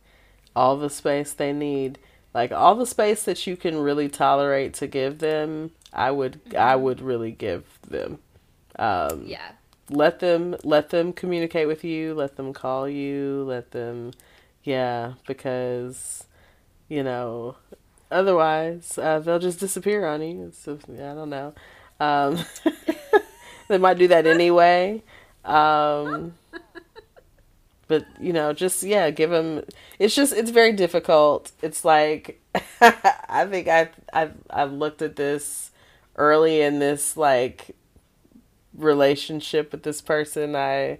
all 0.55 0.76
the 0.76 0.90
space 0.90 1.32
they 1.32 1.52
need, 1.52 1.98
like 2.35 2.52
all 2.52 2.74
the 2.74 2.86
space 2.86 3.23
that 3.23 3.47
you 3.47 3.56
can 3.56 3.78
really 3.78 4.09
tolerate 4.09 4.74
to 4.74 4.86
give 4.86 5.19
them. 5.19 5.70
I 5.93 6.11
would, 6.11 6.44
mm-hmm. 6.44 6.59
I 6.59 6.77
would 6.77 7.01
really 7.01 7.31
give 7.31 7.65
them. 7.89 8.19
Um, 8.77 9.23
yeah 9.24 9.52
let 9.90 10.20
them 10.20 10.56
let 10.65 10.90
them 10.90 11.12
communicate 11.12 11.66
with 11.66 11.85
you 11.85 12.15
let 12.15 12.36
them 12.36 12.52
call 12.52 12.89
you 12.89 13.44
let 13.47 13.70
them 13.73 14.12
yeah 14.62 15.15
because 15.27 16.24
you 16.89 17.02
know 17.02 17.56
otherwise 18.11 18.98
uh, 18.98 19.19
they'll 19.19 19.39
just 19.39 19.61
disappear 19.61 20.06
on 20.06 20.23
you 20.23 20.51
so, 20.55 20.78
i 20.93 21.15
don't 21.15 21.31
know 21.31 21.52
um, 22.01 22.39
they 23.69 23.78
might 23.78 23.98
do 23.98 24.09
that 24.09 24.27
anyway 24.27 25.02
um, 25.44 26.35
but 27.89 28.06
you 28.20 28.32
know 28.32 28.52
just 28.52 28.82
yeah 28.82 29.11
give 29.11 29.31
them 29.31 29.62
it's 29.98 30.15
just 30.15 30.32
it's 30.32 30.51
very 30.51 30.73
difficult 30.73 31.52
it's 31.62 31.85
like 31.85 32.40
i 32.81 33.47
think 33.48 33.69
i 33.69 33.89
i 34.12 34.31
I've 34.51 34.73
looked 34.73 35.02
at 35.02 35.16
this 35.16 35.70
early 36.16 36.61
in 36.61 36.78
this 36.78 37.16
like 37.16 37.74
relationship 38.77 39.73
with 39.73 39.82
this 39.82 40.01
person 40.01 40.56
I 40.56 40.98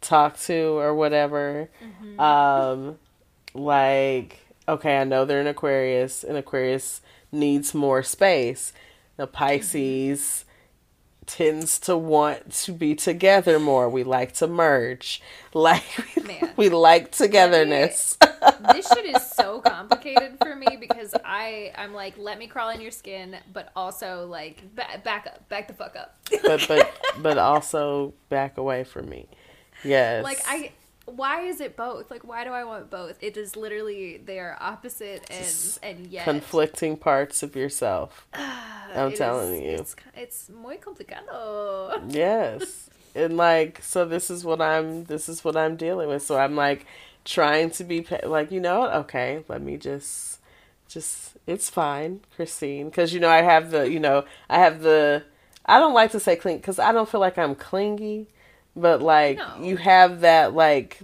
talk 0.00 0.38
to 0.40 0.78
or 0.78 0.94
whatever. 0.94 1.70
Mm-hmm. 1.82 2.20
Um, 2.20 2.98
like, 3.54 4.40
okay, 4.68 4.98
I 4.98 5.04
know 5.04 5.24
they're 5.24 5.40
an 5.40 5.46
Aquarius, 5.46 6.24
and 6.24 6.36
Aquarius 6.36 7.00
needs 7.32 7.74
more 7.74 8.02
space. 8.02 8.72
The 9.16 9.26
Pisces 9.26 10.20
mm-hmm. 10.20 10.43
Tends 11.26 11.78
to 11.80 11.96
want 11.96 12.52
to 12.52 12.72
be 12.72 12.94
together 12.94 13.58
more. 13.58 13.88
We 13.88 14.04
like 14.04 14.32
to 14.34 14.46
merge. 14.46 15.22
Like 15.56 15.84
Man. 16.26 16.52
we 16.56 16.68
like 16.68 17.12
togetherness. 17.12 18.18
this 18.72 18.88
shit 18.88 19.04
is 19.04 19.30
so 19.30 19.60
complicated 19.60 20.36
for 20.42 20.56
me 20.56 20.76
because 20.80 21.14
I 21.24 21.70
I'm 21.78 21.94
like 21.94 22.18
let 22.18 22.40
me 22.40 22.48
crawl 22.48 22.70
in 22.70 22.80
your 22.80 22.90
skin, 22.90 23.36
but 23.52 23.70
also 23.76 24.26
like 24.26 24.74
back, 24.74 25.04
back 25.04 25.28
up, 25.28 25.48
back 25.48 25.68
the 25.68 25.74
fuck 25.74 25.94
up. 25.94 26.16
but 26.42 26.64
but 26.66 26.92
but 27.22 27.38
also 27.38 28.14
back 28.30 28.58
away 28.58 28.82
from 28.82 29.08
me. 29.08 29.28
Yes. 29.84 30.24
Like 30.24 30.42
I 30.44 30.72
why 31.06 31.42
is 31.42 31.60
it 31.60 31.76
both? 31.76 32.10
Like 32.10 32.24
why 32.24 32.44
do 32.44 32.50
I 32.50 32.64
want 32.64 32.90
both? 32.90 33.22
It 33.22 33.36
is 33.36 33.56
literally 33.56 34.20
they 34.24 34.38
are 34.38 34.56
opposite 34.60 35.24
and 35.30 35.78
and 35.82 36.06
yet 36.06 36.24
conflicting 36.24 36.96
parts 36.96 37.42
of 37.42 37.54
yourself. 37.56 38.26
I'm 38.34 39.12
telling 39.12 39.62
is, 39.62 39.62
you. 39.62 39.70
It's 39.70 39.96
it's 40.14 40.50
muy 40.50 40.76
complicado. 40.76 42.02
Yes. 42.08 42.88
and 43.14 43.36
like 43.36 43.82
so 43.82 44.04
this 44.04 44.30
is 44.30 44.44
what 44.44 44.60
I'm 44.60 45.04
this 45.04 45.28
is 45.28 45.44
what 45.44 45.56
I'm 45.56 45.76
dealing 45.76 46.08
with. 46.08 46.22
So 46.22 46.38
I'm 46.38 46.56
like 46.56 46.86
trying 47.24 47.70
to 47.70 47.84
be 47.84 48.06
like, 48.24 48.50
you 48.50 48.60
know, 48.60 48.88
okay, 48.90 49.44
let 49.48 49.62
me 49.62 49.76
just, 49.76 50.38
just, 50.88 51.36
it's 51.46 51.70
fine, 51.70 52.20
Christine. 52.36 52.90
Cause 52.90 53.12
you 53.12 53.20
know, 53.20 53.30
I 53.30 53.42
have 53.42 53.70
the, 53.70 53.90
you 53.90 53.98
know, 53.98 54.24
I 54.48 54.58
have 54.58 54.82
the, 54.82 55.24
I 55.66 55.78
don't 55.78 55.94
like 55.94 56.12
to 56.12 56.20
say 56.20 56.36
cling 56.36 56.58
because 56.58 56.78
I 56.78 56.92
don't 56.92 57.08
feel 57.08 57.20
like 57.20 57.38
I'm 57.38 57.54
clingy, 57.54 58.28
but 58.76 59.02
like 59.02 59.38
no. 59.38 59.62
you 59.62 59.76
have 59.76 60.20
that, 60.20 60.54
like, 60.54 60.98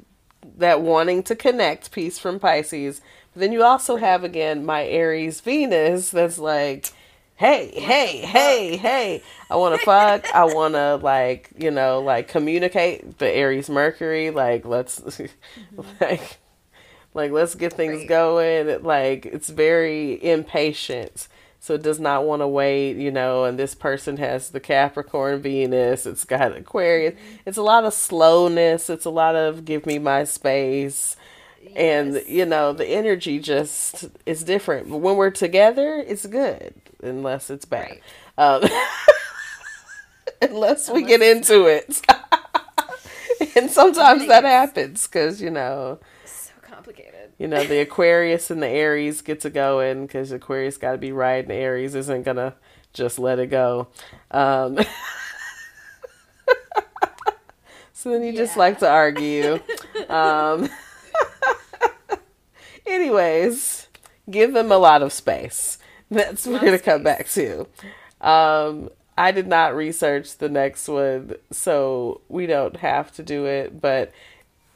that 0.57 0.81
wanting 0.81 1.23
to 1.25 1.37
connect 1.37 1.93
piece 1.93 2.19
from 2.19 2.39
Pisces. 2.39 3.01
But 3.33 3.41
then 3.41 3.53
you 3.53 3.63
also 3.63 3.97
have 3.97 4.25
again 4.25 4.65
my 4.65 4.85
Aries 4.85 5.41
Venus 5.41 6.11
that's 6.11 6.39
like, 6.39 6.93
hey, 7.41 7.71
hey, 7.75 8.19
hey, 8.19 8.77
hey, 8.77 9.23
I 9.49 9.57
want 9.57 9.79
to 9.79 9.85
fuck. 9.85 10.27
I 10.35 10.45
want 10.45 10.75
to 10.75 10.97
like, 10.97 11.51
you 11.57 11.71
know, 11.71 12.01
like 12.01 12.29
communicate 12.29 13.19
the 13.19 13.31
Aries 13.31 13.71
Mercury. 13.71 14.31
Like, 14.31 14.67
let's 14.67 15.01
mm-hmm. 15.01 15.81
like, 16.01 16.39
like 17.15 17.31
let's 17.31 17.55
get 17.55 17.73
things 17.73 18.01
right. 18.01 18.09
going. 18.09 18.83
Like, 18.83 19.25
it's 19.25 19.49
very 19.49 20.23
impatient. 20.23 21.29
So 21.61 21.74
it 21.74 21.82
does 21.82 22.01
not 22.01 22.24
want 22.24 22.41
to 22.41 22.49
wait, 22.49 22.97
you 22.97 23.11
know, 23.11 23.45
and 23.45 23.59
this 23.59 23.74
person 23.74 24.16
has 24.16 24.51
the 24.51 24.61
Capricorn 24.61 25.43
Venus, 25.43 26.07
it's 26.07 26.24
got 26.24 26.57
Aquarius. 26.57 27.15
Mm-hmm. 27.15 27.37
It's 27.47 27.59
a 27.59 27.62
lot 27.62 27.85
of 27.85 27.93
slowness, 27.93 28.89
it's 28.91 29.05
a 29.05 29.11
lot 29.11 29.37
of 29.37 29.65
give 29.65 29.87
me 29.87 29.99
my 29.99 30.24
space. 30.24 31.16
Yes. 31.62 31.73
And 31.77 32.23
you 32.27 32.47
know, 32.47 32.73
the 32.73 32.87
energy 32.87 33.39
just 33.39 34.07
is 34.24 34.43
different. 34.43 34.89
But 34.89 34.99
when 34.99 35.16
we're 35.16 35.31
together, 35.31 36.03
it's 36.07 36.27
good 36.27 36.74
unless 37.03 37.51
it's 37.51 37.66
bad. 37.66 37.91
Right. 37.91 38.03
Um, 38.39 38.62
unless, 38.62 39.31
unless 40.43 40.91
we 40.91 41.03
get 41.03 41.20
into 41.20 41.66
it. 41.66 42.01
and 43.57 43.70
sometimes 43.70 44.27
that 44.27 44.45
happens 44.45 45.07
because, 45.07 45.41
you 45.41 45.51
know. 45.51 45.99
You 47.41 47.49
know, 47.49 47.65
the 47.65 47.81
Aquarius 47.81 48.51
and 48.51 48.62
the 48.62 48.69
Aries 48.69 49.23
get 49.23 49.41
to 49.41 49.51
go 49.51 49.81
in 49.81 50.07
because 50.07 50.31
Aquarius 50.31 50.77
got 50.77 50.93
to 50.93 50.99
be 50.99 51.11
right 51.11 51.43
and 51.43 51.51
Aries 51.51 51.95
isn't 51.97 52.23
going 52.23 52.37
to 52.37 52.55
just 52.93 53.19
let 53.19 53.39
it 53.41 53.49
go. 53.49 53.89
Um, 54.31 54.79
So 58.01 58.09
then 58.09 58.23
you 58.25 58.33
just 58.33 58.57
like 58.57 58.79
to 58.79 58.89
argue. 58.89 59.61
um, 60.09 60.71
anyways, 62.87 63.89
give 64.31 64.55
them 64.55 64.73
a 64.73 64.79
lot 64.79 65.03
of 65.03 65.12
space. 65.12 65.77
That's 66.11 66.47
what 66.47 66.62
we're 66.62 66.67
gonna 66.69 66.79
come 66.79 67.03
back 67.03 67.29
to. 67.29 67.67
Um, 68.23 68.89
I 69.19 69.33
did 69.33 69.47
not 69.49 69.77
research 69.77 70.39
the 70.39 70.49
next 70.49 70.89
one, 70.89 71.35
so 71.51 72.23
we 72.31 72.47
don't 72.47 72.77
have 72.79 73.12
to 73.17 73.23
do 73.23 73.45
it. 73.45 73.83
But 73.83 74.12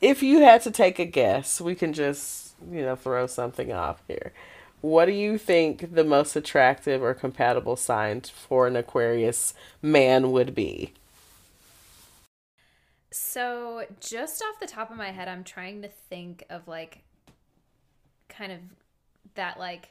if 0.02 0.22
you 0.22 0.40
had 0.40 0.60
to 0.64 0.70
take 0.70 0.98
a 0.98 1.06
guess, 1.06 1.62
we 1.62 1.74
can 1.74 1.94
just, 1.94 2.43
you 2.70 2.82
know, 2.82 2.96
throw 2.96 3.26
something 3.26 3.72
off 3.72 4.02
here. 4.08 4.32
What 4.80 5.06
do 5.06 5.12
you 5.12 5.38
think 5.38 5.94
the 5.94 6.04
most 6.04 6.36
attractive 6.36 7.02
or 7.02 7.14
compatible 7.14 7.76
sign 7.76 8.20
for 8.20 8.66
an 8.66 8.76
Aquarius 8.76 9.54
man 9.80 10.30
would 10.30 10.54
be? 10.54 10.92
So, 13.10 13.86
just 14.00 14.42
off 14.42 14.60
the 14.60 14.66
top 14.66 14.90
of 14.90 14.96
my 14.96 15.10
head, 15.10 15.28
I'm 15.28 15.44
trying 15.44 15.82
to 15.82 15.88
think 15.88 16.44
of 16.50 16.68
like 16.68 17.02
kind 18.28 18.52
of 18.52 18.58
that 19.36 19.58
like 19.58 19.90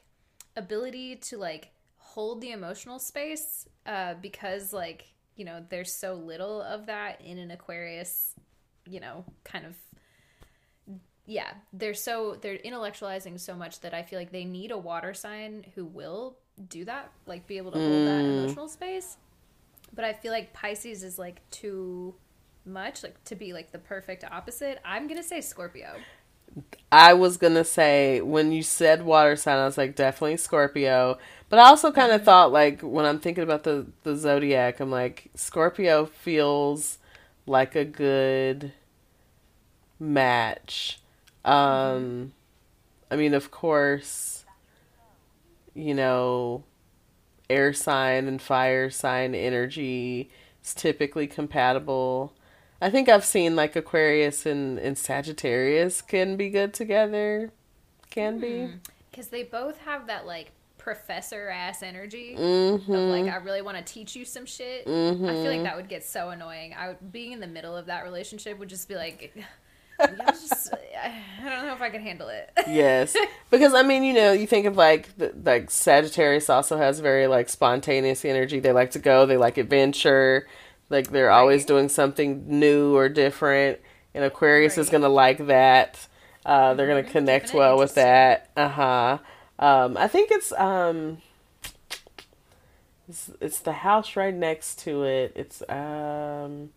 ability 0.56 1.16
to 1.16 1.38
like 1.38 1.70
hold 1.96 2.40
the 2.40 2.52
emotional 2.52 2.98
space 2.98 3.66
uh 3.86 4.14
because 4.20 4.72
like, 4.72 5.06
you 5.36 5.44
know, 5.44 5.64
there's 5.70 5.92
so 5.92 6.14
little 6.14 6.62
of 6.62 6.86
that 6.86 7.20
in 7.20 7.38
an 7.38 7.50
Aquarius, 7.50 8.34
you 8.86 9.00
know, 9.00 9.24
kind 9.42 9.66
of 9.66 9.74
yeah, 11.26 11.52
they're 11.72 11.94
so 11.94 12.36
they're 12.40 12.58
intellectualizing 12.58 13.40
so 13.40 13.54
much 13.54 13.80
that 13.80 13.94
I 13.94 14.02
feel 14.02 14.18
like 14.18 14.30
they 14.30 14.44
need 14.44 14.70
a 14.70 14.78
water 14.78 15.14
sign 15.14 15.64
who 15.74 15.84
will 15.84 16.36
do 16.68 16.84
that, 16.84 17.10
like 17.26 17.46
be 17.46 17.56
able 17.56 17.72
to 17.72 17.78
hold 17.78 18.06
that 18.06 18.20
hmm. 18.20 18.30
emotional 18.30 18.68
space. 18.68 19.16
But 19.94 20.04
I 20.04 20.12
feel 20.12 20.32
like 20.32 20.52
Pisces 20.52 21.02
is 21.02 21.18
like 21.18 21.48
too 21.50 22.14
much, 22.66 23.02
like 23.02 23.22
to 23.24 23.36
be 23.36 23.52
like 23.52 23.72
the 23.72 23.78
perfect 23.78 24.24
opposite. 24.24 24.80
I'm 24.84 25.06
gonna 25.06 25.22
say 25.22 25.40
Scorpio. 25.40 25.94
I 26.92 27.14
was 27.14 27.38
gonna 27.38 27.64
say 27.64 28.20
when 28.20 28.52
you 28.52 28.62
said 28.62 29.04
water 29.04 29.34
sign, 29.36 29.58
I 29.58 29.64
was 29.64 29.78
like 29.78 29.96
definitely 29.96 30.36
Scorpio. 30.36 31.18
But 31.48 31.58
I 31.58 31.68
also 31.68 31.90
kind 31.90 32.12
of 32.12 32.20
mm-hmm. 32.20 32.26
thought 32.26 32.52
like 32.52 32.82
when 32.82 33.06
I'm 33.06 33.18
thinking 33.18 33.44
about 33.44 33.64
the 33.64 33.86
the 34.02 34.14
zodiac, 34.16 34.80
I'm 34.80 34.90
like 34.90 35.30
Scorpio 35.34 36.04
feels 36.04 36.98
like 37.46 37.74
a 37.74 37.84
good 37.84 38.72
match. 39.98 40.98
Um, 41.44 42.32
I 43.10 43.16
mean, 43.16 43.34
of 43.34 43.50
course, 43.50 44.44
you 45.74 45.94
know, 45.94 46.64
air 47.50 47.72
sign 47.72 48.26
and 48.26 48.40
fire 48.40 48.90
sign 48.90 49.34
energy 49.34 50.30
is 50.62 50.74
typically 50.74 51.26
compatible. 51.26 52.32
I 52.80 52.90
think 52.90 53.08
I've 53.08 53.24
seen 53.24 53.56
like 53.56 53.76
Aquarius 53.76 54.46
and, 54.46 54.78
and 54.78 54.96
Sagittarius 54.96 56.02
can 56.02 56.36
be 56.36 56.50
good 56.50 56.74
together. 56.74 57.50
Can 58.10 58.38
be. 58.38 58.68
Because 59.10 59.28
they 59.28 59.42
both 59.42 59.78
have 59.80 60.06
that 60.06 60.26
like 60.26 60.52
professor 60.78 61.48
ass 61.48 61.82
energy 61.82 62.36
Mm-hmm. 62.38 62.92
of 62.92 63.00
like 63.04 63.32
I 63.32 63.36
really 63.36 63.62
want 63.62 63.78
to 63.78 63.84
teach 63.92 64.14
you 64.14 64.24
some 64.24 64.44
shit. 64.44 64.82
I 64.82 65.14
feel 65.14 65.44
like 65.44 65.62
that 65.62 65.76
would 65.76 65.88
get 65.88 66.04
so 66.04 66.28
annoying. 66.28 66.74
I 66.78 66.88
would 66.88 67.12
being 67.12 67.32
in 67.32 67.40
the 67.40 67.46
middle 67.46 67.76
of 67.76 67.86
that 67.86 68.04
relationship 68.04 68.58
would 68.58 68.68
just 68.68 68.88
be 68.88 68.94
like 68.96 69.34
just 70.30 70.72
I 70.72 71.48
don't 71.50 71.66
know 71.66 71.74
if 71.74 71.82
I 71.82 71.90
can 71.90 72.00
handle 72.02 72.28
it. 72.28 72.50
yes, 72.66 73.16
because 73.50 73.74
I 73.74 73.82
mean, 73.82 74.02
you 74.04 74.14
know, 74.14 74.32
you 74.32 74.46
think 74.46 74.66
of 74.66 74.76
like 74.76 75.16
the, 75.18 75.32
like 75.44 75.70
Sagittarius 75.70 76.48
also 76.48 76.76
has 76.78 77.00
very 77.00 77.26
like 77.26 77.48
spontaneous 77.48 78.24
energy. 78.24 78.60
They 78.60 78.72
like 78.72 78.92
to 78.92 78.98
go. 78.98 79.26
They 79.26 79.36
like 79.36 79.58
adventure. 79.58 80.46
Like 80.90 81.10
they're 81.10 81.30
always 81.30 81.64
doing 81.64 81.88
something 81.88 82.44
new 82.46 82.96
or 82.96 83.08
different. 83.08 83.80
And 84.14 84.24
Aquarius 84.24 84.78
is 84.78 84.90
gonna 84.90 85.08
like 85.08 85.46
that. 85.48 86.06
Uh, 86.46 86.74
they're 86.74 86.86
gonna 86.86 87.02
Mhm. 87.02 87.10
connect 87.10 87.52
well 87.54 87.78
with 87.78 87.94
that. 87.96 88.50
Uh 88.56 88.68
huh. 88.68 89.18
Um, 89.58 89.96
I 89.96 90.08
think 90.08 90.30
it's 90.30 90.52
um, 90.52 91.18
it's, 93.08 93.30
it's 93.40 93.58
the 93.60 93.72
house 93.72 94.16
right 94.16 94.34
next 94.34 94.78
to 94.80 95.04
it. 95.04 95.32
It's 95.36 95.62
um. 95.68 96.70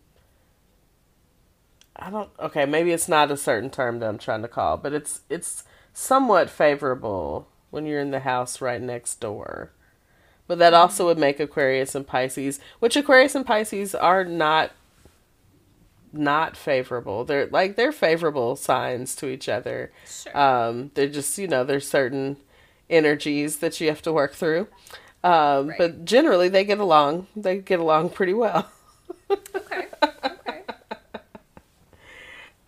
I 1.98 2.10
don't 2.10 2.30
okay, 2.38 2.64
maybe 2.64 2.92
it's 2.92 3.08
not 3.08 3.30
a 3.30 3.36
certain 3.36 3.70
term 3.70 3.98
that 3.98 4.08
I'm 4.08 4.18
trying 4.18 4.42
to 4.42 4.48
call, 4.48 4.76
but 4.76 4.92
it's 4.92 5.22
it's 5.28 5.64
somewhat 5.92 6.48
favorable 6.50 7.48
when 7.70 7.86
you're 7.86 8.00
in 8.00 8.10
the 8.12 8.20
house 8.20 8.60
right 8.60 8.80
next 8.80 9.16
door. 9.20 9.72
But 10.46 10.58
that 10.58 10.74
also 10.74 11.06
would 11.06 11.18
make 11.18 11.40
Aquarius 11.40 11.94
and 11.94 12.06
Pisces, 12.06 12.60
which 12.80 12.96
Aquarius 12.96 13.34
and 13.34 13.46
Pisces 13.46 13.94
are 13.94 14.24
not 14.24 14.72
not 16.12 16.56
favorable. 16.56 17.24
They're 17.24 17.46
like 17.48 17.76
they're 17.76 17.92
favorable 17.92 18.56
signs 18.56 19.14
to 19.16 19.28
each 19.28 19.48
other. 19.48 19.92
Sure. 20.06 20.36
Um, 20.36 20.90
they're 20.94 21.08
just 21.08 21.36
you 21.38 21.46
know 21.48 21.64
there's 21.64 21.88
certain 21.88 22.38
energies 22.88 23.58
that 23.58 23.80
you 23.80 23.88
have 23.88 24.02
to 24.02 24.12
work 24.12 24.34
through. 24.34 24.68
Um, 25.24 25.68
Right. 25.68 25.78
But 25.78 26.04
generally 26.04 26.48
they 26.48 26.64
get 26.64 26.78
along. 26.78 27.26
They 27.36 27.58
get 27.58 27.80
along 27.80 28.10
pretty 28.10 28.34
well. 28.34 28.70
okay. 29.30 29.86
Okay. 30.02 30.07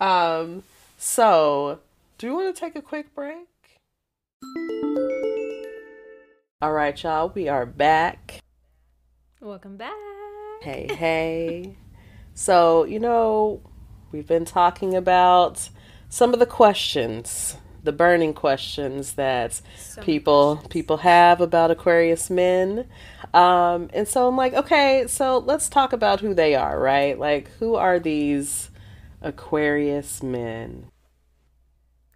Um, 0.01 0.63
so, 0.97 1.77
do 2.17 2.25
you 2.25 2.33
want 2.33 2.53
to 2.55 2.59
take 2.59 2.75
a 2.75 2.81
quick 2.81 3.13
break? 3.13 3.45
All 6.59 6.71
right, 6.73 7.01
y'all, 7.03 7.31
we 7.35 7.47
are 7.47 7.67
back. 7.67 8.39
Welcome 9.39 9.77
back. 9.77 9.93
Hey, 10.63 10.87
hey. 10.91 11.75
so, 12.33 12.83
you 12.83 12.99
know, 12.99 13.61
we've 14.11 14.25
been 14.25 14.45
talking 14.45 14.95
about 14.95 15.69
some 16.09 16.33
of 16.33 16.39
the 16.39 16.47
questions, 16.47 17.57
the 17.83 17.91
burning 17.91 18.33
questions 18.33 19.13
that 19.13 19.61
So 19.77 20.01
people 20.01 20.55
questions. 20.55 20.73
people 20.73 20.97
have 20.97 21.41
about 21.41 21.69
Aquarius 21.69 22.31
men. 22.31 22.87
Um, 23.35 23.91
and 23.93 24.07
so 24.07 24.27
I'm 24.27 24.35
like, 24.35 24.55
okay, 24.55 25.05
so 25.07 25.37
let's 25.37 25.69
talk 25.69 25.93
about 25.93 26.21
who 26.21 26.33
they 26.33 26.55
are, 26.55 26.79
right? 26.79 27.19
Like, 27.19 27.49
who 27.59 27.75
are 27.75 27.99
these 27.99 28.70
Aquarius 29.21 30.23
men? 30.23 30.87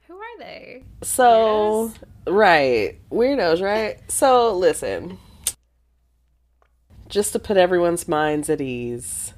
Who 0.08 0.16
are 0.16 0.40
they? 0.40 0.84
So, 1.02 1.92
right, 2.28 3.00
weirdos, 3.12 3.62
right? 3.62 4.00
So, 4.12 4.56
listen, 4.56 5.18
just 7.08 7.34
to 7.34 7.40
put 7.40 7.58
everyone's 7.58 8.08
minds 8.08 8.50
at 8.50 8.62
ease, 8.62 9.34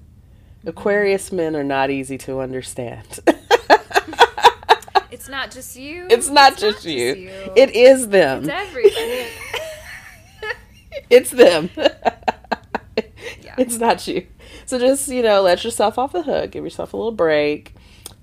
Aquarius 0.66 1.28
mm-hmm. 1.28 1.36
men 1.36 1.56
are 1.56 1.64
not 1.64 1.90
easy 1.90 2.18
to 2.20 2.40
understand. 2.40 3.20
It's 5.10 5.30
not 5.30 5.52
just 5.52 5.76
you. 5.76 6.08
it's 6.12 6.30
not 6.30 6.58
just 6.58 6.86
you. 6.86 7.16
you. 7.16 7.52
It 7.56 7.76
is 7.76 8.10
them. 8.10 8.44
It's 8.44 8.50
everybody. 8.50 9.28
It's 11.10 11.32
them. 11.32 11.70
Yeah. 13.42 13.56
It's 13.60 13.78
not 13.78 14.08
you. 14.08 14.26
So 14.68 14.78
just, 14.78 15.08
you 15.08 15.24
know, 15.24 15.42
let 15.42 15.64
yourself 15.64 15.98
off 15.98 16.12
the 16.12 16.22
hook. 16.24 16.52
Give 16.52 16.64
yourself 16.64 16.94
a 16.94 16.98
little 16.98 17.12
break. 17.14 17.74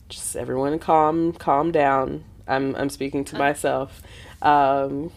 Just 0.09 0.37
everyone 0.37 0.79
calm 0.79 1.33
calm 1.33 1.73
down. 1.73 2.25
I'm 2.47 2.77
I'm 2.77 2.91
speaking 2.91 3.25
to 3.25 3.37
myself. 3.39 4.03
Um 4.43 5.11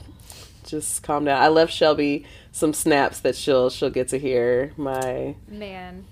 just 0.65 1.03
calm 1.03 1.25
down. 1.25 1.41
I 1.41 1.49
left 1.49 1.71
Shelby 1.73 2.25
some 2.53 2.73
snaps 2.73 3.19
that 3.19 3.35
she'll 3.35 3.69
she'll 3.69 3.89
get 3.89 4.07
to 4.09 4.17
hear 4.19 4.71
my 4.77 5.35
Man. 5.49 6.05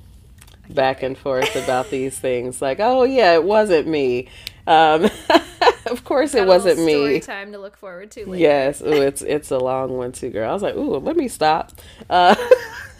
back 0.69 1.01
and 1.01 1.17
forth 1.17 1.55
about 1.55 1.89
these 1.89 2.19
things. 2.19 2.61
Like, 2.61 2.79
oh 2.81 3.03
yeah, 3.03 3.33
it 3.35 3.43
wasn't 3.45 3.87
me. 3.87 4.27
Um, 4.67 5.05
of 5.87 6.03
course, 6.03 6.33
Got 6.33 6.43
it 6.43 6.47
wasn't 6.47 6.79
story 6.79 7.13
me. 7.15 7.19
time 7.21 7.51
to 7.53 7.57
look 7.57 7.77
forward 7.77 8.11
to 8.11 8.25
later. 8.25 8.41
Yes, 8.41 8.81
ooh, 8.81 9.01
it's 9.01 9.21
it's 9.21 9.51
a 9.51 9.57
long 9.59 9.95
one 9.97 10.11
too, 10.11 10.29
girl. 10.29 10.49
I 10.49 10.53
was 10.53 10.61
like, 10.63 10.75
ooh, 10.75 10.97
let 10.97 11.15
me 11.15 11.27
stop. 11.29 11.71
Uh, 12.09 12.35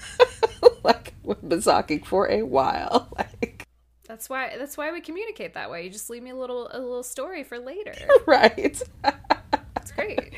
like 0.86 1.14
we've 1.24 1.42
been 1.42 1.62
talking 1.62 2.04
for 2.04 2.30
a 2.32 2.44
while. 2.44 3.10
Like, 3.18 3.68
That's 4.08 4.30
why 4.30 4.56
that's 4.58 4.78
why 4.78 4.92
we 4.92 5.02
communicate 5.02 5.54
that 5.56 5.70
way. 5.72 5.84
You 5.84 5.90
just 5.90 6.10
leave 6.10 6.24
me 6.24 6.30
a 6.30 6.36
little 6.36 6.70
a 6.72 6.80
little 6.80 7.04
story 7.04 7.44
for 7.44 7.58
later. 7.60 7.96
right? 8.28 8.82
It's 9.78 9.92
great. 9.96 10.34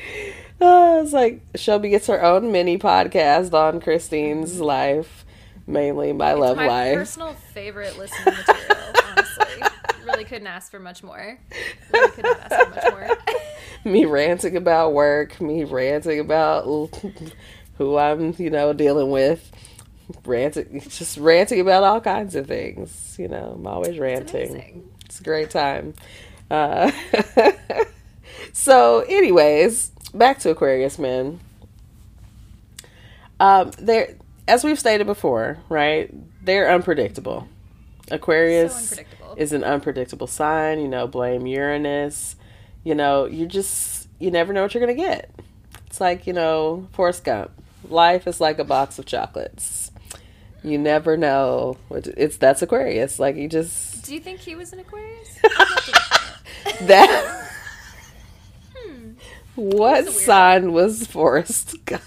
Uh, 0.60 1.00
it's 1.02 1.12
like 1.12 1.42
Shelby 1.54 1.90
gets 1.90 2.06
her 2.08 2.22
own 2.22 2.50
mini 2.52 2.78
podcast 2.78 3.52
on 3.52 3.80
Christine's 3.80 4.60
life, 4.60 5.24
mainly 5.66 6.12
my 6.12 6.32
love 6.34 6.56
My 6.56 6.66
life. 6.66 6.96
personal 6.96 7.34
favorite 7.54 7.96
listening 7.98 8.34
material, 8.34 8.92
honestly. 9.10 9.62
Really 10.04 10.24
couldn't 10.24 10.46
ask 10.48 10.70
for 10.70 10.80
much 10.80 11.02
more. 11.02 11.38
Really 11.92 12.10
could 12.12 12.24
not 12.24 12.40
ask 12.40 12.56
for 12.56 12.70
much 12.74 12.92
more. 12.92 13.18
me 13.92 14.04
ranting 14.06 14.56
about 14.56 14.92
work, 14.92 15.40
me 15.40 15.64
ranting 15.64 16.20
about 16.20 16.64
who 17.76 17.96
I'm, 17.96 18.34
you 18.38 18.50
know, 18.50 18.72
dealing 18.72 19.10
with, 19.10 19.50
ranting, 20.24 20.80
just 20.88 21.18
ranting 21.18 21.60
about 21.60 21.82
all 21.84 22.00
kinds 22.00 22.34
of 22.34 22.46
things. 22.46 23.16
You 23.18 23.28
know, 23.28 23.54
I'm 23.56 23.66
always 23.66 23.98
ranting. 23.98 24.88
It's 25.04 25.20
a 25.20 25.22
great 25.24 25.50
time. 25.50 25.94
Uh, 26.50 26.90
so, 28.52 29.00
anyways, 29.08 29.90
back 30.14 30.38
to 30.40 30.50
Aquarius 30.50 30.98
men. 30.98 31.40
Um, 33.40 33.70
they're 33.78 34.14
as 34.48 34.64
we've 34.64 34.78
stated 34.78 35.06
before, 35.06 35.58
right? 35.68 36.10
They're 36.44 36.70
unpredictable. 36.72 37.46
Aquarius 38.10 38.72
So 38.72 38.96
unpredictable. 38.96 39.34
is 39.36 39.52
an 39.52 39.62
unpredictable 39.64 40.26
sign. 40.26 40.80
You 40.80 40.88
know, 40.88 41.06
blame 41.06 41.46
Uranus. 41.46 42.36
You 42.82 42.94
know, 42.94 43.26
you 43.26 43.46
just 43.46 44.08
you 44.18 44.30
never 44.30 44.52
know 44.52 44.62
what 44.62 44.74
you're 44.74 44.80
gonna 44.80 44.94
get. 44.94 45.30
It's 45.86 46.00
like 46.00 46.26
you 46.26 46.32
know, 46.32 46.88
Forrest 46.92 47.24
Gump. 47.24 47.50
Life 47.88 48.26
is 48.26 48.40
like 48.40 48.58
a 48.58 48.64
box 48.64 48.98
of 48.98 49.06
chocolates. 49.06 49.87
You 50.62 50.78
never 50.78 51.16
know. 51.16 51.76
It's 51.90 52.36
that's 52.36 52.62
Aquarius. 52.62 53.18
Like 53.18 53.36
you 53.36 53.48
just 53.48 54.04
Do 54.04 54.14
you 54.14 54.20
think 54.20 54.40
he 54.40 54.54
was 54.54 54.72
an 54.72 54.80
Aquarius? 54.80 55.38
that. 56.80 57.50
hmm. 58.76 59.10
what 59.54 60.08
sign 60.08 60.72
was 60.72 61.06
Forrest 61.06 61.76
Gump? 61.84 62.02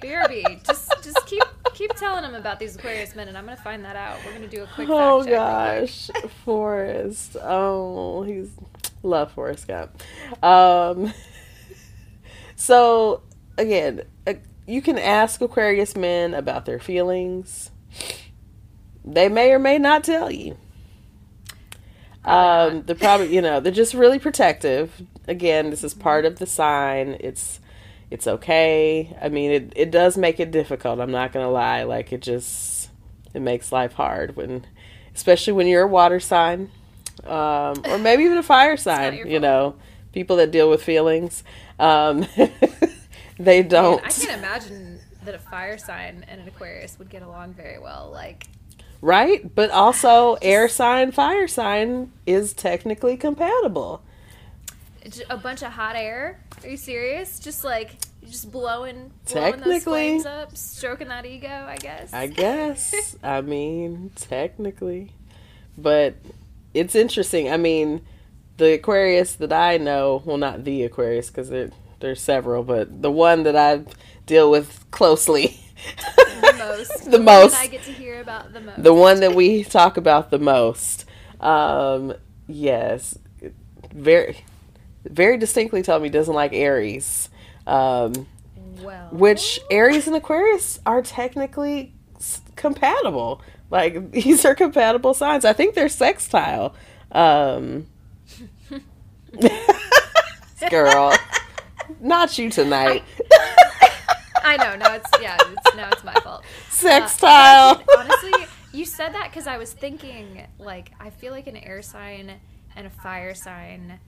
BRB, 0.00 0.64
just 0.64 0.90
just 1.02 1.26
keep 1.26 1.42
keep 1.74 1.94
telling 1.94 2.24
him 2.24 2.34
about 2.34 2.58
these 2.58 2.76
Aquarius 2.76 3.14
men, 3.14 3.28
and 3.28 3.36
I'm 3.36 3.44
gonna 3.44 3.56
find 3.56 3.84
that 3.84 3.96
out. 3.96 4.18
We're 4.24 4.32
gonna 4.32 4.48
do 4.48 4.62
a 4.62 4.66
quick 4.66 4.88
Oh 4.90 5.22
gosh, 5.24 6.10
Forrest. 6.44 7.36
Oh, 7.42 8.22
he's 8.22 8.50
love 9.02 9.32
Forrest 9.32 9.68
Gump. 9.68 10.02
Um, 10.42 11.12
so 12.56 13.22
again, 13.58 14.02
you 14.70 14.80
can 14.80 14.98
ask 14.98 15.40
Aquarius 15.40 15.96
men 15.96 16.34
about 16.34 16.64
their 16.64 16.78
feelings. 16.78 17.70
They 19.04 19.28
may 19.28 19.52
or 19.52 19.58
may 19.58 19.78
not 19.78 20.04
tell 20.04 20.30
you. 20.30 20.56
Um, 22.24 22.82
they're 22.82 22.94
probably 22.96 23.34
you 23.34 23.40
know 23.40 23.60
they're 23.60 23.72
just 23.72 23.94
really 23.94 24.18
protective. 24.18 25.02
Again, 25.26 25.70
this 25.70 25.82
is 25.82 25.94
part 25.94 26.24
of 26.24 26.38
the 26.38 26.46
sign. 26.46 27.16
It's 27.20 27.60
it's 28.10 28.26
okay. 28.26 29.16
I 29.20 29.28
mean, 29.28 29.50
it 29.50 29.72
it 29.74 29.90
does 29.90 30.16
make 30.16 30.38
it 30.38 30.50
difficult. 30.50 31.00
I'm 31.00 31.10
not 31.10 31.32
gonna 31.32 31.50
lie. 31.50 31.84
Like 31.84 32.12
it 32.12 32.20
just 32.20 32.90
it 33.32 33.40
makes 33.40 33.72
life 33.72 33.94
hard 33.94 34.36
when, 34.36 34.66
especially 35.14 35.54
when 35.54 35.66
you're 35.66 35.84
a 35.84 35.88
water 35.88 36.20
sign, 36.20 36.70
um, 37.24 37.82
or 37.86 37.98
maybe 37.98 38.24
even 38.24 38.38
a 38.38 38.42
fire 38.42 38.76
sign. 38.76 39.26
You 39.26 39.40
know, 39.40 39.76
people 40.12 40.36
that 40.36 40.50
deal 40.50 40.68
with 40.68 40.82
feelings, 40.82 41.42
um, 41.78 42.26
they 43.40 43.62
don't. 43.62 44.04
I 44.04 44.10
can't 44.10 44.38
imagine 44.38 45.00
that 45.24 45.34
a 45.34 45.38
fire 45.38 45.78
sign 45.78 46.24
and 46.28 46.40
an 46.40 46.48
Aquarius 46.48 46.98
would 46.98 47.10
get 47.10 47.22
along 47.22 47.54
very 47.54 47.78
well. 47.78 48.10
Like, 48.12 48.46
Right? 49.00 49.54
But 49.54 49.70
also, 49.72 50.34
air 50.42 50.68
sign, 50.68 51.12
fire 51.12 51.48
sign 51.48 52.12
is 52.26 52.52
technically 52.52 53.16
compatible. 53.16 54.02
A 55.30 55.36
bunch 55.36 55.62
of 55.62 55.72
hot 55.72 55.96
air. 55.96 56.40
Are 56.62 56.68
you 56.68 56.76
serious? 56.76 57.38
Just 57.40 57.64
like 57.64 57.92
just 58.28 58.52
blowing, 58.52 58.94
blowing 58.94 59.12
those 59.24 59.32
Technically. 59.32 59.80
flames 59.80 60.26
up, 60.26 60.56
stroking 60.56 61.08
that 61.08 61.24
ego. 61.24 61.48
I 61.48 61.76
guess. 61.76 62.12
I 62.12 62.26
guess. 62.26 63.16
I 63.22 63.40
mean, 63.40 64.10
technically. 64.14 65.12
But 65.78 66.16
it's 66.74 66.94
interesting. 66.94 67.50
I 67.50 67.56
mean, 67.56 68.02
the 68.58 68.74
Aquarius 68.74 69.32
that 69.36 69.52
I 69.52 69.78
know, 69.78 70.22
well, 70.26 70.36
not 70.36 70.64
the 70.64 70.84
Aquarius, 70.84 71.28
because 71.28 71.50
there's 72.00 72.20
several, 72.20 72.62
but 72.62 73.02
the 73.02 73.10
one 73.10 73.42
that 73.44 73.56
I 73.56 73.84
deal 74.26 74.50
with 74.50 74.84
closely. 74.90 75.60
the 76.40 76.54
most. 76.58 77.04
The 77.10 77.16
one 77.18 77.24
most. 77.24 77.52
that 77.52 77.62
I 77.62 77.66
get 77.68 77.82
to 77.84 77.92
hear 77.92 78.20
about 78.20 78.52
the 78.52 78.60
most. 78.60 78.82
the 78.82 78.94
one 78.94 79.20
that 79.20 79.34
we 79.34 79.64
talk 79.64 79.96
about 79.96 80.30
the 80.30 80.38
most. 80.38 81.04
Um, 81.40 82.14
yes, 82.46 83.18
very, 83.92 84.44
very 85.04 85.36
distinctly 85.38 85.82
told 85.82 86.02
me 86.02 86.08
doesn't 86.10 86.34
like 86.34 86.52
Aries, 86.52 87.28
um, 87.66 88.26
well, 88.82 89.08
which 89.10 89.58
Aries 89.70 90.06
and 90.06 90.14
Aquarius 90.16 90.78
are 90.86 91.00
technically 91.02 91.94
s- 92.16 92.42
compatible. 92.56 93.40
Like 93.70 94.10
these 94.12 94.44
are 94.44 94.54
compatible 94.54 95.14
signs. 95.14 95.44
I 95.44 95.52
think 95.54 95.74
they're 95.74 95.88
sextile. 95.88 96.74
Um, 97.12 97.86
girl, 100.70 101.12
not 102.00 102.38
you 102.38 102.50
tonight. 102.50 103.02
I 104.42 104.56
know. 104.56 104.76
Now 104.76 104.94
it's 104.94 105.10
yeah. 105.20 105.36
It's, 105.40 105.76
now 105.76 105.88
it's 105.90 106.04
my 106.04 106.14
fault. 106.14 106.44
Sextile. 106.70 107.82
Uh, 107.88 107.96
honestly, 107.98 108.32
you 108.72 108.84
said 108.84 109.12
that 109.14 109.30
because 109.30 109.46
I 109.46 109.58
was 109.58 109.72
thinking, 109.72 110.46
like, 110.58 110.92
I 110.98 111.10
feel 111.10 111.32
like 111.32 111.46
an 111.46 111.56
air 111.56 111.82
sign 111.82 112.32
and 112.76 112.86
a 112.86 112.90
fire 112.90 113.34
sign 113.34 114.00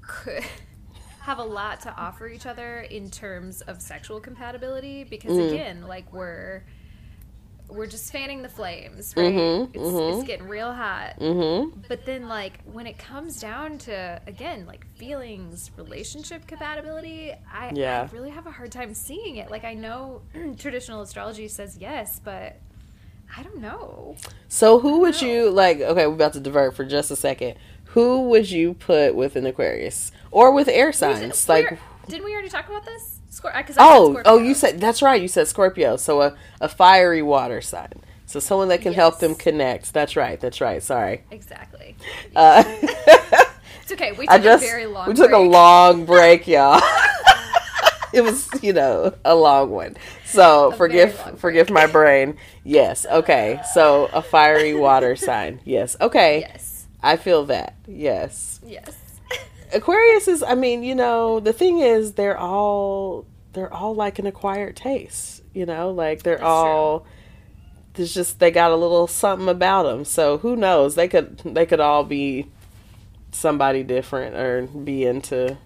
could 0.00 0.44
have 1.20 1.38
a 1.38 1.44
lot 1.44 1.80
to 1.82 1.94
offer 1.96 2.28
each 2.28 2.46
other 2.46 2.80
in 2.80 3.10
terms 3.10 3.60
of 3.62 3.80
sexual 3.80 4.20
compatibility. 4.20 5.04
Because 5.04 5.32
Mm. 5.32 5.52
again, 5.52 5.82
like 5.86 6.12
we're 6.12 6.64
we're 7.68 7.86
just 7.86 8.12
fanning 8.12 8.42
the 8.42 8.48
flames, 8.48 9.14
right? 9.16 9.32
Mhm, 9.34 9.70
it's, 9.74 9.82
mhm. 9.82 10.18
it's 10.18 10.26
getting 10.26 10.48
real 10.48 10.72
hot. 10.72 11.18
mm-hmm. 11.18 11.80
But 11.88 12.04
then, 12.04 12.28
like, 12.28 12.60
when 12.64 12.86
it 12.86 12.98
comes 12.98 13.40
down 13.40 13.78
to, 13.78 14.20
again, 14.26 14.66
like 14.66 14.86
feelings, 14.96 15.70
relationship 15.76 16.46
compatibility, 16.46 17.32
I, 17.52 17.72
Yeah. 17.74 18.08
I 18.10 18.14
really 18.14 18.30
have 18.30 18.46
a 18.46 18.50
hard 18.50 18.70
time 18.70 18.94
seeing 18.94 19.36
it. 19.36 19.50
Like, 19.50 19.64
I 19.64 19.74
know 19.74 20.22
traditional 20.58 21.02
astrology 21.02 21.48
says 21.48 21.76
yes, 21.80 22.20
but 22.22 22.60
I 23.36 23.42
don't 23.42 23.58
know. 23.58 24.16
So 24.48 24.78
who 24.78 25.00
would 25.00 25.20
you 25.20 25.50
like? 25.50 25.80
Okay, 25.80 26.06
we're 26.06 26.14
about 26.14 26.34
to 26.34 26.40
divert 26.40 26.76
for 26.76 26.84
just 26.84 27.10
a 27.10 27.16
second. 27.16 27.56
Who 27.86 28.28
would 28.28 28.50
you 28.50 28.74
put 28.74 29.14
with 29.14 29.36
an 29.36 29.46
Aquarius 29.46 30.12
or 30.30 30.52
with 30.52 30.68
air 30.68 30.92
signs? 30.92 31.48
Like, 31.48 31.78
didn't 32.08 32.24
we 32.24 32.32
already 32.32 32.48
talk 32.48 32.68
about 32.68 32.84
this? 32.84 33.13
Scor- 33.34 33.54
I- 33.54 33.62
'cause 33.62 33.76
oh, 33.78 34.22
oh, 34.24 34.38
you 34.38 34.54
said 34.54 34.80
that's 34.80 35.02
right. 35.02 35.20
You 35.20 35.28
said 35.28 35.48
Scorpio. 35.48 35.96
So 35.96 36.22
a 36.22 36.34
a 36.60 36.68
fiery 36.68 37.22
water 37.22 37.60
sign. 37.60 37.92
So 38.26 38.40
someone 38.40 38.68
that 38.68 38.80
can 38.80 38.92
help 38.94 39.18
them 39.18 39.34
connect. 39.34 39.92
That's 39.92 40.16
right. 40.16 40.40
That's 40.40 40.60
right. 40.60 40.82
Sorry. 40.82 41.22
Exactly. 41.30 41.96
Uh, 42.34 42.62
It's 43.82 43.92
okay. 43.92 44.12
We 44.12 44.26
took 44.26 44.42
just 44.42 44.64
a 44.64 44.66
very 44.66 44.86
long 44.86 45.08
we 45.08 45.14
took 45.14 45.30
a 45.30 45.36
break. 45.36 45.50
long 45.50 46.04
break, 46.14 46.48
y'all. 46.48 46.80
it 48.14 48.22
was 48.22 48.48
you 48.62 48.72
know 48.72 49.12
a 49.26 49.34
long 49.34 49.70
one. 49.70 49.96
So 50.24 50.70
A 50.72 50.76
forgive 50.76 51.14
forgive 51.38 51.68
my 51.70 51.86
brain. 51.86 52.38
Yes. 52.64 53.04
Okay. 53.04 53.60
So 53.74 54.08
a 54.12 54.22
fiery 54.22 54.74
water 54.74 55.16
sign. 55.16 55.60
Yes. 55.64 55.96
Okay. 56.00 56.40
Yes. 56.40 56.86
I 57.02 57.16
feel 57.16 57.44
that. 57.46 57.74
Yes. 57.86 58.60
Yes. 58.66 58.94
Aquarius 59.74 60.28
is 60.28 60.42
I 60.42 60.54
mean, 60.54 60.82
you 60.82 60.94
know, 60.94 61.40
the 61.40 61.52
thing 61.52 61.80
is 61.80 62.12
they're 62.14 62.38
all 62.38 63.26
they're 63.52 63.72
all 63.72 63.94
like 63.94 64.18
an 64.18 64.26
acquired 64.26 64.76
taste, 64.76 65.42
you 65.52 65.66
know? 65.66 65.90
Like 65.90 66.22
they're 66.22 66.36
That's 66.36 66.44
all 66.44 67.06
there's 67.94 68.12
just 68.14 68.38
they 68.40 68.50
got 68.50 68.70
a 68.72 68.76
little 68.76 69.06
something 69.06 69.48
about 69.48 69.84
them. 69.84 70.04
So 70.04 70.38
who 70.38 70.56
knows? 70.56 70.94
They 70.94 71.08
could 71.08 71.38
they 71.38 71.66
could 71.66 71.80
all 71.80 72.04
be 72.04 72.46
somebody 73.32 73.82
different 73.82 74.36
or 74.36 74.62
be 74.66 75.04
into 75.04 75.58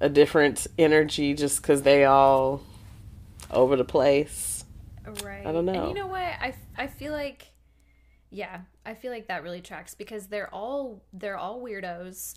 a 0.00 0.08
different 0.08 0.66
energy 0.78 1.34
just 1.34 1.62
cuz 1.62 1.82
they 1.82 2.04
all 2.04 2.62
over 3.50 3.76
the 3.76 3.84
place. 3.84 4.64
Right. 5.22 5.46
I 5.46 5.52
don't 5.52 5.68
And 5.68 5.76
know. 5.76 5.88
you 5.88 5.94
know 5.94 6.06
what? 6.06 6.22
I, 6.22 6.54
I 6.76 6.86
feel 6.86 7.12
like 7.12 7.48
yeah, 8.30 8.60
I 8.84 8.94
feel 8.94 9.12
like 9.12 9.28
that 9.28 9.42
really 9.44 9.60
tracks 9.60 9.94
because 9.94 10.26
they're 10.26 10.52
all 10.52 11.02
they're 11.12 11.36
all 11.36 11.60
weirdos, 11.62 12.34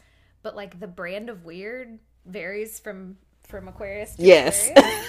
but 0.47 0.55
like 0.55 0.79
the 0.79 0.87
brand 0.87 1.29
of 1.29 1.43
weird 1.43 1.99
varies 2.25 2.79
from 2.79 3.17
from 3.49 3.67
Aquarius 3.67 4.15
to 4.15 4.23
Yes. 4.23 4.69
Aquarius. 4.69 5.05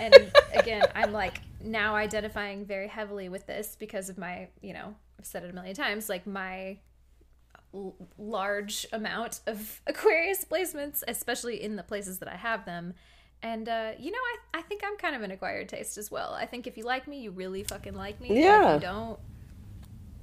and 0.00 0.32
again, 0.54 0.82
I'm 0.94 1.12
like 1.12 1.42
now 1.62 1.94
identifying 1.94 2.64
very 2.64 2.88
heavily 2.88 3.28
with 3.28 3.46
this 3.46 3.76
because 3.78 4.08
of 4.08 4.16
my, 4.16 4.48
you 4.62 4.72
know, 4.72 4.94
I've 5.18 5.26
said 5.26 5.44
it 5.44 5.50
a 5.50 5.52
million 5.52 5.74
times, 5.76 6.08
like 6.08 6.26
my 6.26 6.78
l- 7.74 7.96
large 8.16 8.86
amount 8.94 9.40
of 9.46 9.82
Aquarius 9.86 10.46
placements, 10.46 11.02
especially 11.06 11.62
in 11.62 11.76
the 11.76 11.82
places 11.82 12.18
that 12.20 12.28
I 12.30 12.36
have 12.36 12.64
them. 12.64 12.94
And 13.42 13.68
uh, 13.68 13.90
you 13.98 14.10
know, 14.10 14.16
I 14.54 14.60
I 14.60 14.62
think 14.62 14.80
I'm 14.86 14.96
kind 14.96 15.14
of 15.14 15.20
an 15.20 15.30
acquired 15.32 15.68
taste 15.68 15.98
as 15.98 16.10
well. 16.10 16.32
I 16.32 16.46
think 16.46 16.66
if 16.66 16.78
you 16.78 16.84
like 16.84 17.06
me, 17.06 17.20
you 17.20 17.30
really 17.30 17.62
fucking 17.62 17.94
like 17.94 18.22
me. 18.22 18.40
Yeah. 18.40 18.76
If 18.76 18.82
you 18.82 18.88
don't, 18.88 19.18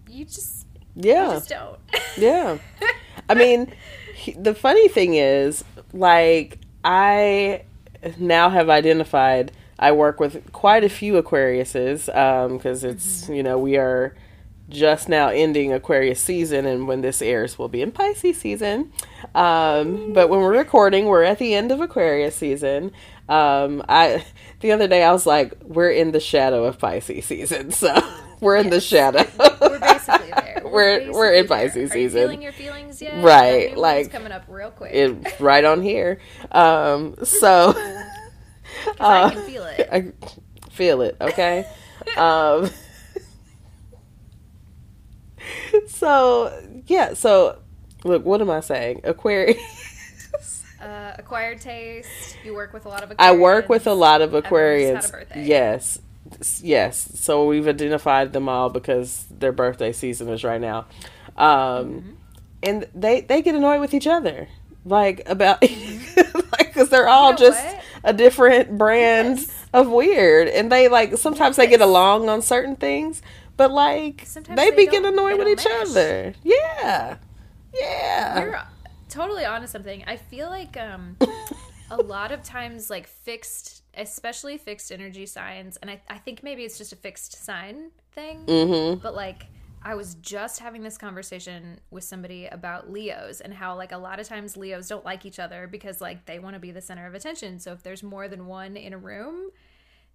you 0.09 0.25
just 0.25 0.65
yeah. 0.95 1.27
you 1.27 1.33
just 1.35 1.49
don't. 1.49 1.79
Yeah. 2.17 2.57
I 3.29 3.33
mean, 3.33 3.73
he, 4.15 4.31
the 4.33 4.55
funny 4.55 4.87
thing 4.87 5.15
is, 5.15 5.63
like, 5.93 6.59
I 6.83 7.63
now 8.17 8.49
have 8.49 8.69
identified. 8.69 9.51
I 9.77 9.91
work 9.91 10.19
with 10.19 10.51
quite 10.53 10.83
a 10.83 10.89
few 10.89 11.21
Aquariuses 11.21 12.05
because 12.51 12.83
it's 12.83 13.27
you 13.27 13.43
know 13.43 13.57
we 13.57 13.77
are 13.77 14.15
just 14.69 15.09
now 15.09 15.27
ending 15.27 15.73
Aquarius 15.73 16.19
season, 16.19 16.65
and 16.65 16.87
when 16.87 17.01
this 17.01 17.21
airs, 17.21 17.59
we'll 17.59 17.67
be 17.67 17.81
in 17.81 17.91
Pisces 17.91 18.37
season. 18.37 18.91
Um, 19.35 20.13
but 20.13 20.29
when 20.29 20.39
we're 20.39 20.57
recording, 20.57 21.05
we're 21.05 21.23
at 21.23 21.39
the 21.39 21.53
end 21.53 21.71
of 21.71 21.81
Aquarius 21.81 22.35
season. 22.35 22.91
Um, 23.27 23.83
I 23.89 24.25
the 24.61 24.71
other 24.71 24.87
day 24.87 25.03
I 25.03 25.11
was 25.11 25.25
like, 25.25 25.53
we're 25.63 25.91
in 25.91 26.11
the 26.11 26.19
shadow 26.19 26.65
of 26.65 26.79
Pisces 26.79 27.25
season, 27.25 27.71
so 27.71 27.95
we're 28.39 28.57
in 28.57 28.69
the 28.69 28.81
shadow. 28.81 29.25
We're 30.09 30.19
basically 30.19 30.31
there. 30.41 30.61
We're- 30.65 31.09
we're 31.11 31.33
in 31.33 31.47
basically 31.47 31.47
there. 31.47 31.47
Pisces 31.47 31.75
Are 31.91 31.97
you 31.97 32.07
season. 32.09 32.21
feeling 32.21 32.41
your 32.41 32.51
feelings 32.53 33.01
yet? 33.01 33.23
Right, 33.23 33.73
new 33.73 33.79
like- 33.81 34.11
coming 34.11 34.31
up 34.31 34.43
real 34.47 34.71
quick. 34.71 34.91
it 34.93 35.39
right 35.39 35.63
on 35.63 35.81
here. 35.81 36.19
Um, 36.51 37.15
so 37.23 37.73
'Cause 38.85 38.95
I 38.99 39.21
uh, 39.23 39.29
can 39.31 39.41
feel 39.45 39.63
it. 39.65 39.89
I 39.91 40.13
feel 40.71 41.01
it. 41.01 41.17
Okay. 41.21 41.65
um, 42.17 42.69
so 45.87 46.81
yeah, 46.87 47.13
so 47.13 47.59
look, 48.03 48.25
what 48.25 48.41
am 48.41 48.49
I 48.49 48.59
saying? 48.61 49.01
Aquarius. 49.03 49.57
Uh, 50.81 51.15
acquired 51.17 51.59
taste. 51.61 52.37
You 52.43 52.53
work 52.53 52.71
with 52.73 52.85
a 52.85 52.89
lot 52.89 53.01
of. 53.03 53.09
Aquarians. 53.09 53.15
I 53.19 53.31
work 53.35 53.69
with 53.69 53.87
a 53.87 53.93
lot 53.93 54.21
of 54.21 54.35
Everyone's 54.35 54.47
Aquarians. 54.51 54.95
had 54.95 55.05
a 55.05 55.09
birthday. 55.09 55.45
Yes. 55.45 55.99
Yes. 56.61 57.09
So 57.15 57.45
we've 57.45 57.67
identified 57.67 58.33
them 58.33 58.49
all 58.49 58.69
because 58.69 59.25
their 59.29 59.51
birthday 59.51 59.91
season 59.91 60.29
is 60.29 60.43
right 60.43 60.61
now. 60.61 60.85
Um 61.37 61.45
Mm-hmm. 61.45 62.11
and 62.63 62.87
they 62.95 63.21
they 63.21 63.41
get 63.41 63.55
annoyed 63.55 63.79
with 63.81 63.93
each 63.93 64.07
other. 64.07 64.47
Like 64.85 65.21
about 65.27 65.61
like 66.57 66.73
cuz 66.73 66.89
they're 66.89 67.07
all. 67.07 67.31
You 67.31 67.31
know 67.31 67.37
just 67.37 67.65
what? 67.65 67.81
a 68.03 68.13
different 68.13 68.77
brand 68.77 69.39
Yes. 69.39 69.65
of 69.73 69.89
weird 69.89 70.47
and 70.47 70.71
they 70.71 70.87
like 70.87 71.17
sometimes 71.17 71.55
they 71.57 71.67
get 71.67 71.81
along 71.81 72.29
on 72.29 72.41
certain 72.41 72.75
things, 72.75 73.21
but 73.57 73.71
like 73.71 74.23
Sometimes 74.25 74.57
they, 74.57 74.69
they 74.71 74.75
be 74.75 74.85
getting 74.85 75.05
annoyed 75.05 75.37
with 75.37 75.47
each 75.47 75.65
mesh. 75.65 75.89
other. 75.89 76.33
Yeah. 76.43 77.17
Yeah. 77.73 78.39
You're 78.39 78.61
totally 79.09 79.45
onto 79.45 79.67
something. 79.67 80.03
I 80.07 80.17
feel 80.17 80.49
like 80.49 80.77
um, 80.77 81.17
a 81.91 81.97
lot 81.97 82.31
of 82.31 82.41
times, 82.43 82.89
like 82.89 83.07
fixed, 83.07 83.83
especially 83.97 84.57
fixed 84.57 84.91
energy 84.91 85.25
signs, 85.25 85.77
and 85.77 85.89
I, 85.89 86.01
I 86.09 86.17
think 86.17 86.43
maybe 86.43 86.63
it's 86.63 86.77
just 86.77 86.93
a 86.93 86.95
fixed 86.95 87.43
sign 87.43 87.91
thing, 88.11 88.45
mhm. 88.45 89.01
but 89.01 89.15
like. 89.15 89.47
I 89.87 89.93
was 89.93 90.15
just 90.15 90.61
having 90.61 90.81
this 90.81 90.97
conversation 90.97 91.79
with 91.91 92.03
somebody 92.03 92.47
about 92.47 92.91
Leos 92.91 93.39
and 93.39 93.53
how 93.53 93.75
like 93.75 93.91
a 93.91 93.97
lot 93.99 94.19
of 94.19 94.27
times 94.27 94.57
Leos 94.57 94.87
don't 94.87 95.05
like 95.05 95.27
each 95.27 95.37
other 95.37 95.67
because 95.67 96.01
like 96.01 96.25
they 96.25 96.39
want 96.39 96.55
to 96.55 96.59
be 96.59 96.71
the 96.71 96.81
center 96.81 97.05
of 97.05 97.13
attention. 97.13 97.59
So 97.59 97.71
if 97.71 97.83
there's 97.83 98.01
more 98.01 98.27
than 98.27 98.47
one 98.47 98.77
in 98.77 98.93
a 98.93 98.97
room, 98.97 99.51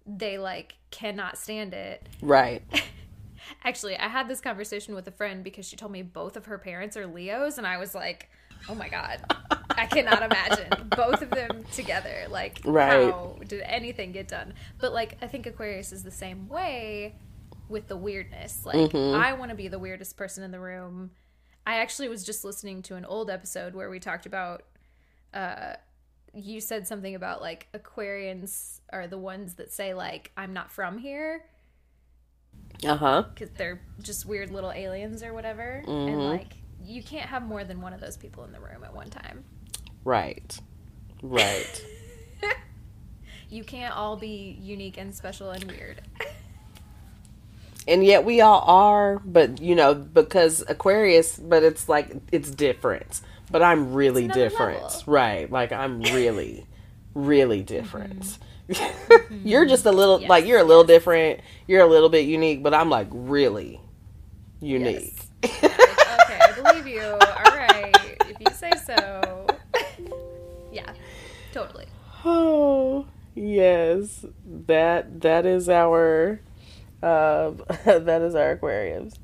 they 0.05 0.37
like 0.37 0.75
cannot 0.89 1.37
stand 1.37 1.73
it. 1.73 2.05
Right. 2.21 2.63
Actually, 3.63 3.97
I 3.97 4.07
had 4.07 4.27
this 4.27 4.41
conversation 4.41 4.95
with 4.95 5.07
a 5.07 5.11
friend 5.11 5.43
because 5.43 5.65
she 5.65 5.75
told 5.75 5.91
me 5.91 6.01
both 6.01 6.37
of 6.37 6.45
her 6.45 6.57
parents 6.57 6.97
are 6.97 7.07
Leos, 7.07 7.57
and 7.57 7.65
I 7.65 7.77
was 7.77 7.95
like, 7.95 8.29
"Oh 8.69 8.75
my 8.75 8.89
god, 8.89 9.21
I 9.71 9.85
cannot 9.85 10.23
imagine 10.23 10.89
both 10.95 11.21
of 11.21 11.29
them 11.29 11.63
together. 11.73 12.25
Like, 12.29 12.61
Right. 12.63 13.11
how 13.11 13.37
did 13.47 13.61
anything 13.61 14.11
get 14.11 14.27
done?" 14.27 14.53
But 14.79 14.93
like, 14.93 15.17
I 15.21 15.27
think 15.27 15.45
Aquarius 15.45 15.91
is 15.91 16.03
the 16.03 16.11
same 16.11 16.47
way 16.47 17.15
with 17.69 17.87
the 17.87 17.97
weirdness. 17.97 18.65
Like, 18.65 18.91
Mm-hmm. 18.91 19.15
I 19.19 19.33
want 19.33 19.49
to 19.49 19.55
be 19.55 19.67
the 19.67 19.79
weirdest 19.79 20.17
person 20.17 20.43
in 20.43 20.51
the 20.51 20.59
room. 20.59 21.11
I 21.65 21.75
actually 21.75 22.09
was 22.09 22.23
just 22.23 22.43
listening 22.43 22.81
to 22.83 22.95
an 22.95 23.05
old 23.05 23.29
episode 23.29 23.75
where 23.75 23.89
we 23.89 23.99
talked 23.99 24.25
about. 24.25 24.63
Uh, 25.33 25.75
you 26.33 26.59
said 26.61 26.87
something 26.87 27.13
about 27.15 27.41
like 27.41 27.67
Aquarians 27.73 28.79
are 28.91 29.05
the 29.07 29.17
ones 29.17 29.55
that 29.55 29.71
say 29.71 29.93
like 29.93 30.31
I'm 30.37 30.53
not 30.53 30.71
from 30.71 30.97
here 30.97 31.43
Uh-huh. 32.85 33.23
because 33.33 33.49
they're 33.57 33.81
just 34.01 34.25
weird 34.25 34.49
little 34.49 34.71
aliens 34.71 35.23
or 35.23 35.33
whatever. 35.33 35.83
Mm-hmm. 35.85 36.09
And 36.09 36.29
like, 36.29 36.53
you 36.85 37.03
can't 37.03 37.29
have 37.29 37.43
more 37.43 37.63
than 37.63 37.81
one 37.81 37.93
of 37.93 37.99
those 37.99 38.17
people 38.17 38.43
in 38.43 38.51
the 38.51 38.59
room 38.59 38.83
at 38.83 38.93
one 38.93 39.09
time. 39.09 39.43
Right. 40.03 40.59
Right. 41.21 41.85
You 43.51 43.65
can't 43.65 43.93
all 43.93 44.15
be 44.15 44.57
unique 44.61 44.97
and 44.97 45.13
special 45.13 45.49
and 45.51 45.65
weird. 45.65 46.01
and 47.87 48.03
yet 48.03 48.23
we 48.23 48.39
all 48.39 48.61
are 48.61 49.19
but 49.25 49.59
you 49.61 49.75
know 49.75 49.93
because 49.93 50.63
aquarius 50.67 51.37
but 51.37 51.61
it's 51.63 51.89
like 51.89 52.15
it's 52.31 52.49
different 52.51 53.21
but 53.49 53.61
i'm 53.61 53.93
really 53.93 54.27
different 54.27 54.81
level. 54.81 55.03
right 55.07 55.51
like 55.51 55.71
i'm 55.71 56.01
really 56.01 56.65
really 57.13 57.61
different 57.61 58.37
mm-hmm. 58.69 59.37
you're 59.47 59.65
just 59.65 59.85
a 59.85 59.91
little 59.91 60.21
Yes, 60.21 60.29
like 60.29 60.45
you're 60.45 60.59
a 60.59 60.63
little 60.63 60.83
different 60.85 61.41
you're 61.67 61.81
a 61.81 61.87
little 61.87 62.09
bit 62.09 62.25
unique 62.25 62.63
but 62.63 62.73
i'm 62.73 62.89
like 62.89 63.07
really 63.11 63.81
unique 64.61 64.95
believe 64.95 65.30
you. 66.91 67.01
All 67.01 67.55
right, 67.55 68.17
if 68.27 68.37
you 68.39 68.53
say 68.53 68.71
so. 68.85 69.47
yeah, 70.71 70.93
totally. 71.53 71.85
oh 72.23 73.05
yes 73.33 74.25
that 74.45 75.21
that 75.21 75.45
is 75.45 75.69
our 75.69 76.41
uh, 77.01 77.51
that 77.85 78.21
is 78.21 78.35
our 78.35 78.51
aquariums 78.51 79.15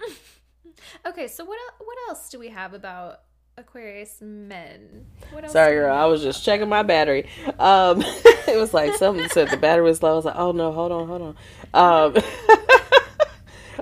Okay, 1.06 1.28
so 1.28 1.44
what 1.44 1.58
what 1.78 1.96
else 2.08 2.28
do 2.30 2.38
we 2.38 2.48
have 2.48 2.74
about 2.74 3.20
Aquarius 3.56 4.20
men? 4.20 5.06
What 5.30 5.44
else? 5.44 5.52
Sorry, 5.52 5.74
girl. 5.76 5.94
I 5.94 6.04
was 6.06 6.20
just 6.22 6.44
checking 6.44 6.68
my 6.68 6.82
battery. 6.82 7.28
Um, 7.58 8.02
it 8.02 8.58
was 8.58 8.74
like 8.74 8.94
something 8.96 9.28
said 9.28 9.48
the 9.48 9.56
battery 9.56 9.84
was 9.84 10.02
low. 10.02 10.12
I 10.12 10.16
was 10.16 10.24
like, 10.24 10.36
oh 10.36 10.52
no, 10.52 10.72
hold 10.72 10.92
on, 10.92 11.06
hold 11.08 11.36
on. 11.74 12.16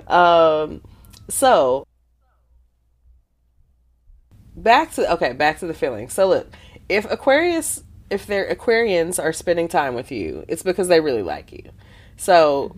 Um, 0.07 0.15
um, 0.15 0.81
so 1.27 1.87
back 4.55 4.91
to 4.93 5.11
okay, 5.13 5.33
back 5.33 5.59
to 5.59 5.67
the 5.67 5.73
feeling. 5.73 6.09
So 6.09 6.27
look, 6.27 6.51
if 6.89 7.09
Aquarius, 7.09 7.83
if 8.09 8.25
their 8.25 8.53
Aquarians 8.53 9.21
are 9.21 9.33
spending 9.33 9.67
time 9.67 9.95
with 9.95 10.11
you, 10.11 10.45
it's 10.47 10.63
because 10.63 10.87
they 10.87 10.99
really 10.99 11.23
like 11.23 11.51
you. 11.51 11.63
So 12.17 12.75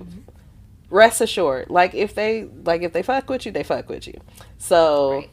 rest 0.89 1.21
assured, 1.21 1.69
like 1.69 1.93
if 1.93 2.15
they 2.15 2.45
like 2.65 2.81
if 2.81 2.93
they 2.93 3.03
fuck 3.03 3.29
with 3.29 3.45
you, 3.45 3.51
they 3.51 3.63
fuck 3.63 3.89
with 3.89 4.07
you. 4.07 4.19
So 4.57 5.11
Right. 5.11 5.29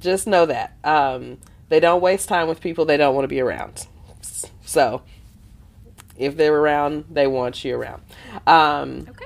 just 0.00 0.26
know 0.26 0.46
that 0.46 0.76
um, 0.84 1.38
they 1.68 1.80
don't 1.80 2.00
waste 2.00 2.28
time 2.28 2.48
with 2.48 2.60
people 2.60 2.84
they 2.84 2.96
don't 2.96 3.14
want 3.14 3.24
to 3.24 3.28
be 3.28 3.40
around. 3.40 3.86
So 4.64 5.02
if 6.16 6.36
they're 6.36 6.54
around, 6.54 7.04
they 7.10 7.26
want 7.26 7.64
you 7.64 7.76
around. 7.76 8.02
Um, 8.46 9.06
Okay. 9.08 9.24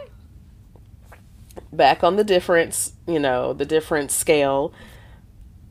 back 1.73 2.05
on 2.05 2.17
the 2.17 2.25
difference, 2.25 2.93
you 3.07 3.19
know, 3.19 3.53
the 3.53 3.65
different 3.65 4.11
scale, 4.11 4.73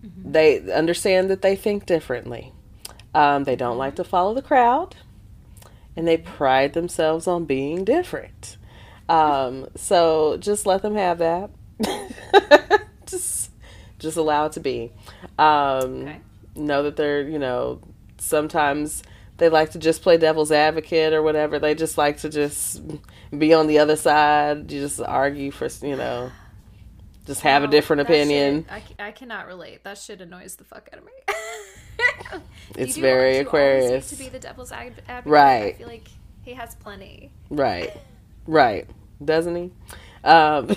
they 0.03 0.71
understand 0.71 1.29
that 1.29 1.41
they 1.41 1.55
think 1.55 1.85
differently. 1.85 2.53
Um, 3.13 3.43
they 3.43 3.55
don't 3.55 3.77
like 3.77 3.95
to 3.95 4.03
follow 4.03 4.33
the 4.33 4.41
crowd, 4.41 4.95
and 5.95 6.07
they 6.07 6.17
pride 6.17 6.73
themselves 6.73 7.27
on 7.27 7.45
being 7.45 7.83
different. 7.83 8.57
Um, 9.09 9.67
so 9.75 10.37
just 10.37 10.65
let 10.65 10.81
them 10.81 10.95
have 10.95 11.17
that. 11.17 11.49
just, 13.05 13.51
just 13.99 14.17
allow 14.17 14.45
it 14.45 14.53
to 14.53 14.59
be. 14.59 14.91
Um, 15.37 16.03
Okay. 16.03 16.21
Know 16.53 16.83
that 16.83 16.97
they're, 16.97 17.21
you 17.27 17.39
know, 17.39 17.79
sometimes 18.17 19.03
they 19.37 19.47
like 19.49 19.71
to 19.71 19.79
just 19.79 20.01
play 20.01 20.17
devil's 20.17 20.51
advocate 20.51 21.13
or 21.13 21.21
whatever. 21.23 21.59
They 21.59 21.75
just 21.75 21.97
like 21.97 22.17
to 22.19 22.29
just 22.29 22.81
be 23.37 23.53
on 23.53 23.67
the 23.67 23.79
other 23.79 23.95
side. 23.95 24.69
You 24.71 24.81
just 24.81 24.99
argue 25.01 25.49
for, 25.51 25.67
you 25.81 25.95
know, 25.95 26.29
just 27.25 27.41
have 27.41 27.63
a 27.63 27.67
different 27.67 28.01
opinion. 28.01 28.63
shit- 28.63 28.95
I, 28.99 29.07
I 29.07 29.11
cannot 29.11 29.47
relate. 29.47 29.83
That 29.83 29.97
shit 29.97 30.21
annoys 30.21 30.55
the 30.55 30.63
fuck 30.63 30.89
out 30.93 30.99
of 30.99 31.05
me. 31.05 31.11
It's 32.77 32.97
very 32.97 33.37
Aquarius. 33.37 34.09
to 34.09 34.15
be 34.15 34.29
the 34.29 34.39
devil's 34.39 34.71
ad- 34.71 35.03
advocate. 35.07 35.27
I 35.27 35.29
Right. 35.29 35.77
feel 35.77 35.87
like 35.87 36.07
he 36.41 36.53
has 36.53 36.73
plenty. 36.75 37.31
Right. 37.49 37.91
Right. 38.47 38.89
Doesn't 39.23 39.55
he? 39.55 39.71
Um, 40.23 40.69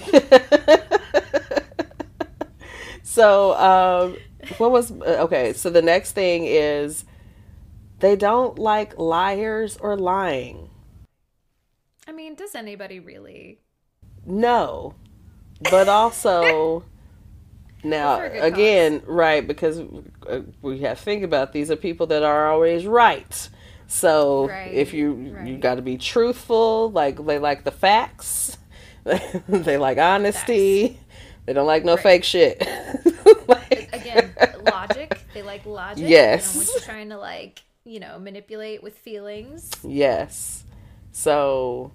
so, 3.02 3.54
um, 3.54 4.16
what 4.58 4.70
was 4.70 4.90
uh, 4.92 5.24
okay? 5.24 5.52
So 5.54 5.70
the 5.70 5.80
next 5.82 6.12
thing 6.12 6.44
is 6.44 7.04
they 8.00 8.16
don't 8.16 8.58
like 8.58 8.98
liars 8.98 9.76
or 9.78 9.96
lying. 9.96 10.68
I 12.06 12.12
mean, 12.12 12.34
does 12.34 12.54
anybody 12.54 13.00
really? 13.00 13.60
No, 14.26 14.94
but 15.70 15.88
also 15.88 16.84
now 17.82 18.20
again, 18.22 19.02
right? 19.06 19.46
Because 19.46 19.80
uh, 20.28 20.40
we 20.62 20.80
have 20.80 20.98
to 20.98 21.04
think 21.04 21.22
about 21.24 21.52
these 21.52 21.70
are 21.70 21.76
people 21.76 22.06
that 22.08 22.22
are 22.22 22.48
always 22.50 22.86
right. 22.86 23.48
So 23.86 24.48
Right, 24.48 24.72
if 24.72 24.94
you 24.94 25.36
you 25.44 25.58
got 25.58 25.74
to 25.76 25.82
be 25.82 25.98
truthful, 25.98 26.90
like 26.90 27.24
they 27.24 27.38
like 27.38 27.64
the 27.64 27.70
facts, 27.70 28.56
they 29.04 29.76
like 29.76 29.98
honesty. 29.98 30.98
They 31.46 31.52
don't 31.52 31.66
like 31.66 31.84
no 31.84 31.94
Right. 31.94 32.02
fake 32.02 32.24
shit. 32.24 32.66
Like- 33.46 33.90
Again, 33.92 34.34
logic. 34.64 35.18
They 35.34 35.42
like 35.42 35.66
logic. 35.66 36.04
Yes. 36.08 36.54
They 36.54 36.60
you 36.60 36.80
trying 36.80 37.10
to 37.10 37.18
like, 37.18 37.62
you 37.84 38.00
know, 38.00 38.18
manipulate 38.18 38.82
with 38.82 38.96
feelings. 38.96 39.70
Yes. 39.82 40.64
So 41.12 41.92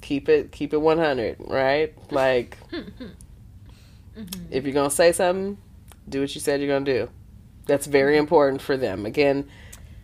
keep 0.00 0.28
it 0.28 0.52
keep 0.52 0.72
it 0.72 0.80
100, 0.80 1.36
right? 1.40 1.94
Like 2.12 2.56
if 4.50 4.64
you're 4.64 4.74
going 4.74 4.90
to 4.90 4.94
say 4.94 5.12
something, 5.12 5.58
do 6.08 6.20
what 6.20 6.34
you 6.34 6.40
said 6.40 6.60
you're 6.60 6.68
going 6.68 6.84
to 6.84 7.06
do. 7.06 7.10
That's 7.66 7.86
very 7.86 8.16
important 8.16 8.62
for 8.62 8.76
them. 8.76 9.04
Again, 9.04 9.48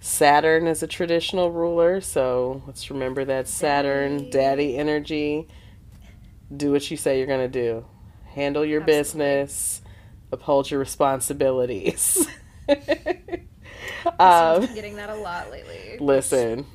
Saturn 0.01 0.67
is 0.67 0.83
a 0.83 0.87
traditional 0.87 1.51
ruler, 1.51 2.03
so 2.03 2.63
let's 2.67 2.91
remember 2.91 3.25
that 3.25 3.49
Saturn, 3.49 4.19
Daddy. 4.19 4.31
daddy 4.31 4.77
energy. 4.77 5.49
Do 6.55 6.73
what 6.73 6.91
you 6.91 6.99
say 6.99 7.17
you're 7.17 7.27
going 7.27 7.41
to 7.41 7.49
do. 7.49 7.87
Handle 8.35 8.67
your 8.67 8.83
Absolutely. 8.83 9.01
business. 9.01 9.83
Uphold 10.31 10.71
your 10.71 10.79
responsibilities. 10.79 12.29
I've 12.69 14.57
um, 14.59 14.67
been 14.67 14.75
getting 14.75 14.97
that 14.97 15.09
a 15.09 15.15
lot 15.15 15.51
lately. 15.51 15.97
Listen, 16.01 16.67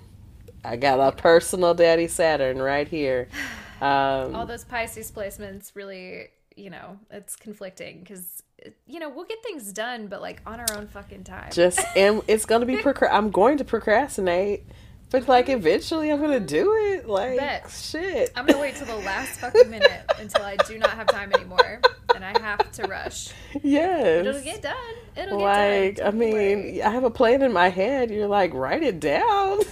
I 0.64 0.76
got 0.76 1.00
a 1.00 1.16
personal 1.16 1.74
daddy 1.74 2.08
Saturn 2.08 2.62
right 2.62 2.88
here. 2.88 3.28
Um, 3.82 4.36
All 4.36 4.46
those 4.46 4.66
Pisces 4.66 5.10
placements 5.10 5.72
really, 5.74 6.28
you 6.58 6.70
know, 6.70 7.00
it's 7.12 7.38
conflicting 7.38 8.02
because 8.02 8.44
you 8.88 9.00
know 9.00 9.08
we'll 9.08 9.24
get 9.24 9.42
things 9.42 9.72
done, 9.72 10.08
but 10.08 10.20
like 10.20 10.42
on 10.46 10.60
our 10.60 10.66
own 10.76 10.88
fucking 10.88 11.24
time. 11.24 11.50
Just 11.54 11.80
and 11.96 12.22
it's 12.28 12.44
gonna 12.44 12.66
be 12.66 12.76
procra- 12.76 13.08
I'm 13.10 13.32
going 13.32 13.58
to 13.60 13.64
procrastinate, 13.64 14.66
but 15.12 15.30
like 15.30 15.48
eventually 15.48 16.12
I'm 16.12 16.20
gonna 16.20 16.42
do 16.42 16.74
it. 16.74 17.08
Like 17.08 17.38
Bet. 17.38 17.72
shit. 17.72 18.34
I'm 18.36 18.46
gonna 18.46 18.60
wait 18.60 18.76
till 18.76 18.88
the 18.88 18.98
last 18.98 19.40
fucking 19.40 19.70
minute 19.70 20.04
until 20.20 20.44
I 20.44 20.58
do 20.68 20.78
not 20.78 20.92
have 20.92 21.08
time 21.08 21.32
anymore 21.34 21.80
and 22.14 22.26
I 22.26 22.38
have 22.40 22.70
to 22.74 22.84
rush. 22.84 23.30
Yes. 23.64 24.26
But 24.26 24.28
it'll 24.28 24.44
get 24.44 24.62
done. 24.62 24.76
It'll 25.16 25.40
like 25.40 25.96
get 25.96 26.06
I 26.06 26.12
done. 26.12 26.20
Don't 26.20 26.28
you 26.28 26.58
mean. 26.58 26.82
I 26.82 26.90
have 26.90 27.06
a 27.06 27.10
plan 27.10 27.44
in 27.44 27.54
my 27.54 27.70
head. 27.70 28.12
You're 28.12 28.28
like 28.28 28.54
write 28.54 28.84
it 28.84 29.00
down. 29.00 29.60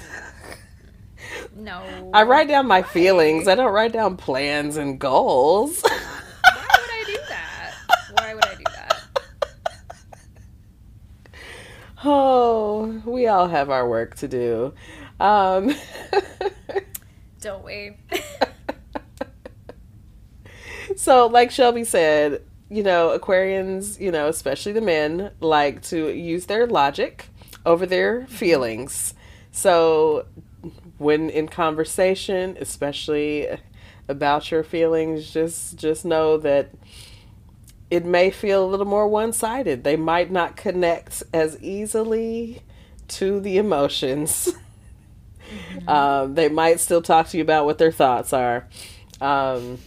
no. 1.55 2.11
I 2.13 2.23
write 2.23 2.47
down 2.47 2.67
my 2.67 2.81
feelings. 2.81 3.47
I 3.47 3.55
don't 3.55 3.73
write 3.73 3.93
down 3.93 4.17
plans 4.17 4.77
and 4.77 4.99
goals. 4.99 5.81
Why 5.81 5.91
would 5.91 6.91
I 6.91 7.03
do 7.05 7.17
that? 7.29 7.73
Why 8.13 8.33
would 8.33 8.45
I 8.45 8.55
do 8.55 8.63
that? 8.65 9.07
oh, 12.05 13.01
we 13.05 13.27
all 13.27 13.47
have 13.47 13.69
our 13.69 13.87
work 13.87 14.15
to 14.17 14.27
do. 14.27 14.73
Um, 15.19 15.75
Don't 17.41 17.63
we? 17.63 17.95
so, 20.95 21.27
like 21.27 21.51
Shelby 21.51 21.83
said, 21.83 22.41
you 22.69 22.83
know, 22.83 23.17
Aquarians, 23.17 23.99
you 23.99 24.11
know, 24.11 24.27
especially 24.27 24.73
the 24.73 24.81
men, 24.81 25.31
like 25.39 25.81
to 25.83 26.09
use 26.09 26.47
their 26.47 26.67
logic 26.67 27.29
over 27.65 27.85
their 27.85 28.27
feelings. 28.27 29.13
So, 29.51 30.25
when 30.97 31.29
in 31.29 31.47
conversation, 31.47 32.57
especially 32.59 33.47
about 34.07 34.51
your 34.51 34.63
feelings, 34.63 35.31
just 35.31 35.77
just 35.77 36.05
know 36.05 36.37
that 36.37 36.69
it 37.89 38.05
may 38.05 38.29
feel 38.31 38.65
a 38.65 38.67
little 38.67 38.85
more 38.85 39.07
one-sided. 39.07 39.83
They 39.83 39.95
might 39.95 40.29
not 40.29 40.57
connect 40.57 41.23
as 41.33 41.61
easily 41.61 42.61
to 43.09 43.39
the 43.39 43.57
emotions. 43.57 44.53
Um, 45.87 46.35
they 46.35 46.49
might 46.49 46.81
still 46.81 47.01
talk 47.01 47.29
to 47.29 47.37
you 47.37 47.43
about 47.43 47.65
what 47.65 47.77
their 47.77 47.91
thoughts 47.91 48.33
are. 48.33 48.67
Um, 49.21 49.77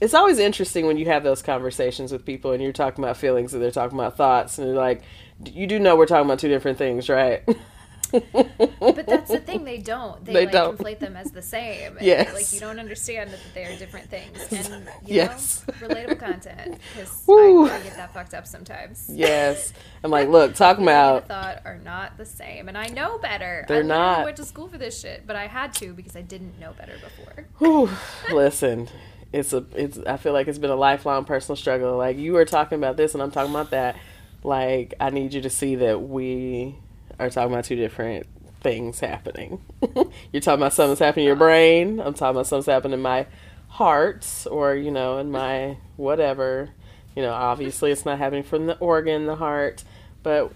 it's 0.00 0.14
always 0.14 0.38
interesting 0.38 0.86
when 0.86 0.96
you 0.96 1.06
have 1.06 1.24
those 1.24 1.42
conversations 1.42 2.12
with 2.12 2.24
people 2.24 2.52
and 2.52 2.62
you're 2.62 2.72
talking 2.72 3.02
about 3.02 3.16
feelings 3.16 3.54
and 3.54 3.62
they're 3.62 3.70
talking 3.70 3.98
about 3.98 4.16
thoughts 4.16 4.58
and 4.58 4.68
they're 4.68 4.74
like, 4.74 5.02
you 5.46 5.66
do 5.66 5.78
know 5.78 5.96
we're 5.96 6.06
talking 6.06 6.26
about 6.26 6.38
two 6.38 6.48
different 6.48 6.78
things, 6.78 7.08
right? 7.08 7.42
But 8.80 9.06
that's 9.06 9.30
the 9.30 9.38
thing, 9.40 9.64
they 9.64 9.78
don't. 9.78 10.24
They, 10.24 10.32
They 10.32 10.44
like 10.46 10.52
don't. 10.52 10.76
conflate 10.78 10.98
them 10.98 11.16
as 11.16 11.30
the 11.30 11.42
same. 11.42 11.96
And, 11.96 12.06
Yes. 12.06 12.34
Like 12.34 12.52
you 12.52 12.60
don't 12.60 12.78
understand 12.80 13.30
that 13.30 13.38
they 13.54 13.64
are 13.64 13.76
different 13.76 14.10
things. 14.10 14.38
And 14.52 14.84
you 15.06 15.14
Yes. 15.16 15.64
know, 15.66 15.88
relatable 15.88 16.18
content. 16.18 16.78
Because 16.94 17.24
I, 17.28 17.32
I 17.72 17.80
get 17.82 17.96
that 17.96 18.12
fucked 18.12 18.34
up 18.34 18.46
sometimes. 18.46 19.08
yes. 19.12 19.72
I'm 20.02 20.10
like, 20.10 20.28
look, 20.28 20.54
talking 20.54 20.82
and 20.82 20.88
about 20.90 21.28
thought 21.28 21.62
are 21.64 21.78
not 21.78 22.16
the 22.16 22.24
same, 22.24 22.68
and 22.68 22.76
I 22.78 22.86
know 22.86 23.18
better. 23.18 23.64
They're 23.68 23.80
I 23.80 23.86
not. 23.86 24.24
Went 24.24 24.36
to 24.38 24.44
school 24.44 24.66
for 24.68 24.78
this 24.78 24.98
shit, 25.00 25.26
but 25.26 25.36
I 25.36 25.46
had 25.46 25.74
to 25.74 25.92
because 25.92 26.16
I 26.16 26.22
didn't 26.22 26.58
know 26.58 26.72
better 26.72 26.94
before. 27.02 27.46
Whew, 27.58 27.90
listen, 28.34 28.88
it's 29.32 29.52
a 29.52 29.64
it's 29.74 29.98
I 29.98 30.16
feel 30.16 30.32
like 30.32 30.48
it's 30.48 30.58
been 30.58 30.70
a 30.70 30.76
lifelong 30.76 31.24
personal 31.26 31.56
struggle. 31.56 31.96
Like 31.98 32.16
you 32.16 32.36
are 32.36 32.44
talking 32.46 32.78
about 32.78 32.96
this 32.96 33.12
and 33.14 33.22
I'm 33.22 33.30
talking 33.30 33.52
about 33.52 33.70
that. 33.70 33.96
Like 34.42 34.94
I 34.98 35.10
need 35.10 35.34
you 35.34 35.42
to 35.42 35.50
see 35.50 35.74
that 35.76 36.00
we 36.02 36.76
are 37.20 37.30
talking 37.30 37.52
about 37.52 37.64
two 37.64 37.76
different 37.76 38.26
things 38.60 39.00
happening. 39.00 39.60
You're 40.32 40.40
talking 40.40 40.60
about 40.60 40.72
something's 40.72 40.98
happening 40.98 41.24
in 41.24 41.28
your 41.28 41.36
brain. 41.36 42.00
I'm 42.00 42.14
talking 42.14 42.36
about 42.36 42.46
something's 42.46 42.66
happening 42.66 42.94
in 42.94 43.02
my 43.02 43.26
heart 43.68 44.26
or, 44.50 44.74
you 44.74 44.90
know, 44.90 45.18
in 45.18 45.30
my 45.30 45.78
whatever. 45.96 46.70
You 47.14 47.22
know, 47.22 47.32
obviously 47.32 47.90
it's 47.90 48.04
not 48.04 48.18
happening 48.18 48.42
from 48.42 48.66
the 48.66 48.76
organ, 48.78 49.26
the 49.26 49.36
heart, 49.36 49.84
but 50.22 50.52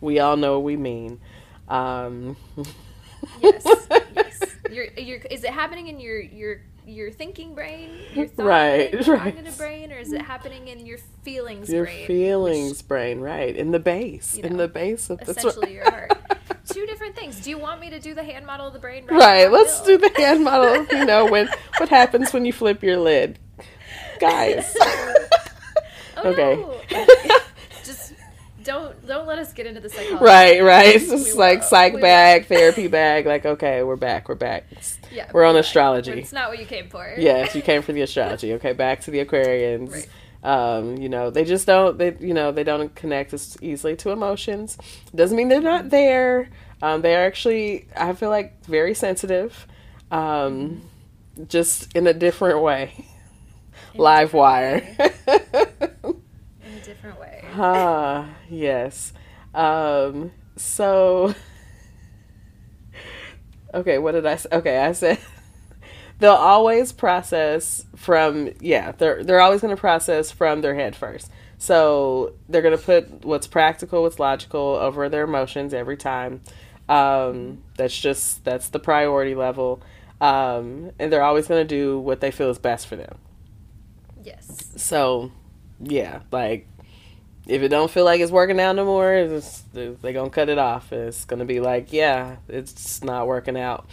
we 0.00 0.18
all 0.18 0.36
know 0.36 0.54
what 0.54 0.64
we 0.64 0.76
mean. 0.76 1.20
Um 1.68 2.36
Yes, 3.42 3.66
yes. 4.16 4.40
Your, 4.70 4.86
your, 4.96 5.18
is 5.30 5.42
it 5.42 5.50
happening 5.50 5.88
in 5.88 5.98
your 5.98 6.20
your 6.20 6.62
your 6.86 7.10
thinking 7.10 7.54
brain, 7.54 7.90
your 8.14 8.26
thought 8.28 8.44
Right, 8.46 8.90
brain, 8.92 9.04
your 9.04 9.14
right. 9.16 9.22
cognitive 9.34 9.58
brain, 9.58 9.92
or 9.92 9.98
is 9.98 10.12
it 10.12 10.22
happening 10.22 10.68
in 10.68 10.86
your 10.86 10.98
feelings 11.22 11.68
your 11.70 11.84
brain? 11.84 12.06
feelings 12.06 12.82
brain 12.82 13.20
right 13.20 13.54
in 13.56 13.70
the 13.70 13.78
base 13.78 14.36
you 14.36 14.42
in 14.44 14.56
the 14.56 14.68
base 14.68 15.10
of 15.10 15.20
which- 15.20 15.28
essentially 15.36 15.74
your 15.74 15.90
heart. 15.90 16.12
Two 16.68 16.86
different 16.86 17.16
things. 17.16 17.40
Do 17.40 17.50
you 17.50 17.58
want 17.58 17.80
me 17.80 17.90
to 17.90 17.98
do 17.98 18.14
the 18.14 18.22
hand 18.22 18.46
model 18.46 18.68
of 18.68 18.72
the 18.72 18.78
brain? 18.78 19.04
Right. 19.06 19.18
right 19.18 19.50
let's 19.50 19.80
do 19.82 19.98
the 19.98 20.10
hand 20.16 20.44
model 20.44 20.84
you 20.98 21.04
know 21.04 21.26
when 21.26 21.48
what 21.78 21.88
happens 21.88 22.32
when 22.32 22.44
you 22.44 22.52
flip 22.52 22.82
your 22.82 22.96
lid 22.98 23.38
guys 24.20 24.74
Oh, 26.22 26.28
Okay. 26.30 26.54
no. 26.56 27.38
Don't 28.64 29.06
don't 29.06 29.26
let 29.26 29.38
us 29.38 29.52
get 29.52 29.66
into 29.66 29.80
the 29.80 29.88
psychology. 29.88 30.24
right 30.24 30.62
right 30.62 30.96
it's 30.96 31.08
just 31.08 31.36
like 31.36 31.60
will. 31.60 31.66
psych 31.68 31.94
We 31.94 32.00
bag 32.00 32.46
therapy 32.46 32.88
bag 32.88 33.24
like 33.26 33.46
okay 33.46 33.82
we're 33.82 33.96
back 33.96 34.28
we're 34.28 34.34
back 34.34 34.64
Yeah, 35.12 35.30
we're 35.32 35.44
on 35.44 35.54
right. 35.54 35.60
astrology 35.64 36.12
It's 36.20 36.32
not 36.32 36.50
what 36.50 36.58
you 36.58 36.66
came 36.66 36.88
for. 36.88 37.14
yes 37.16 37.54
you 37.54 37.62
came 37.62 37.80
for 37.82 37.92
the 37.92 38.02
astrology 38.02 38.52
okay 38.54 38.72
back 38.72 39.00
to 39.02 39.10
the 39.10 39.24
aquarians 39.24 39.92
Right. 39.92 40.08
um 40.42 40.96
you 40.98 41.08
know 41.08 41.30
they 41.30 41.44
just 41.44 41.66
don't 41.66 41.96
they 41.96 42.16
you 42.20 42.34
know 42.34 42.52
they 42.52 42.64
don't 42.64 42.94
connect 42.94 43.32
as 43.32 43.56
easily 43.62 43.96
to 43.96 44.10
emotions 44.10 44.76
doesn't 45.14 45.36
mean 45.36 45.48
they're 45.48 45.60
not 45.60 45.88
there 45.90 46.50
um 46.82 47.00
they're 47.02 47.26
actually 47.26 47.86
i 47.96 48.12
feel 48.12 48.30
like 48.30 48.62
very 48.66 48.94
sensitive 48.94 49.66
um 50.10 50.82
just 51.48 51.94
in 51.94 52.06
a 52.06 52.12
different 52.12 52.60
way 52.62 52.92
In 53.94 54.00
live 54.00 54.34
wire 54.34 54.82
way. 54.98 55.12
In 55.28 55.90
a 56.04 56.14
different 56.90 57.20
way. 57.20 57.44
ah 57.54 58.28
yes. 58.48 59.12
Um 59.54 60.32
so 60.56 61.34
okay 63.74 63.98
what 63.98 64.12
did 64.12 64.26
i 64.26 64.36
say 64.36 64.48
okay 64.52 64.78
i 64.78 64.92
said 64.92 65.18
they'll 66.18 66.32
always 66.32 66.92
process 66.92 67.84
from 67.96 68.50
yeah 68.60 68.92
they're 68.92 69.22
they're 69.24 69.40
always 69.40 69.60
going 69.60 69.74
to 69.74 69.80
process 69.80 70.30
from 70.30 70.60
their 70.60 70.74
head 70.74 70.94
first. 70.96 71.30
So 71.58 72.34
they're 72.48 72.62
going 72.62 72.76
to 72.76 72.82
put 72.82 73.24
what's 73.24 73.46
practical 73.46 74.02
what's 74.02 74.18
logical 74.18 74.60
over 74.80 75.08
their 75.08 75.24
emotions 75.24 75.72
every 75.72 75.96
time. 75.96 76.40
Um 76.88 77.62
that's 77.76 77.98
just 77.98 78.44
that's 78.44 78.68
the 78.70 78.80
priority 78.80 79.34
level. 79.34 79.80
Um 80.20 80.90
and 80.98 81.12
they're 81.12 81.22
always 81.22 81.46
going 81.46 81.66
to 81.66 81.74
do 81.74 81.98
what 81.98 82.20
they 82.20 82.30
feel 82.32 82.50
is 82.50 82.58
best 82.58 82.86
for 82.86 82.96
them. 82.96 83.18
Yes. 84.22 84.72
so 84.76 85.30
yeah 85.82 86.20
like 86.30 86.66
if 87.50 87.62
it 87.62 87.68
don't 87.68 87.90
feel 87.90 88.04
like 88.04 88.20
it's 88.20 88.32
working 88.32 88.60
out 88.60 88.76
no 88.76 88.84
more 88.84 89.12
it's, 89.12 89.62
they're 89.72 89.94
gonna 90.12 90.30
cut 90.30 90.48
it 90.48 90.58
off. 90.58 90.92
It's 90.92 91.24
gonna 91.24 91.44
be 91.44 91.60
like 91.60 91.92
yeah 91.92 92.36
it's 92.48 93.02
not 93.02 93.26
working 93.26 93.58
out. 93.58 93.86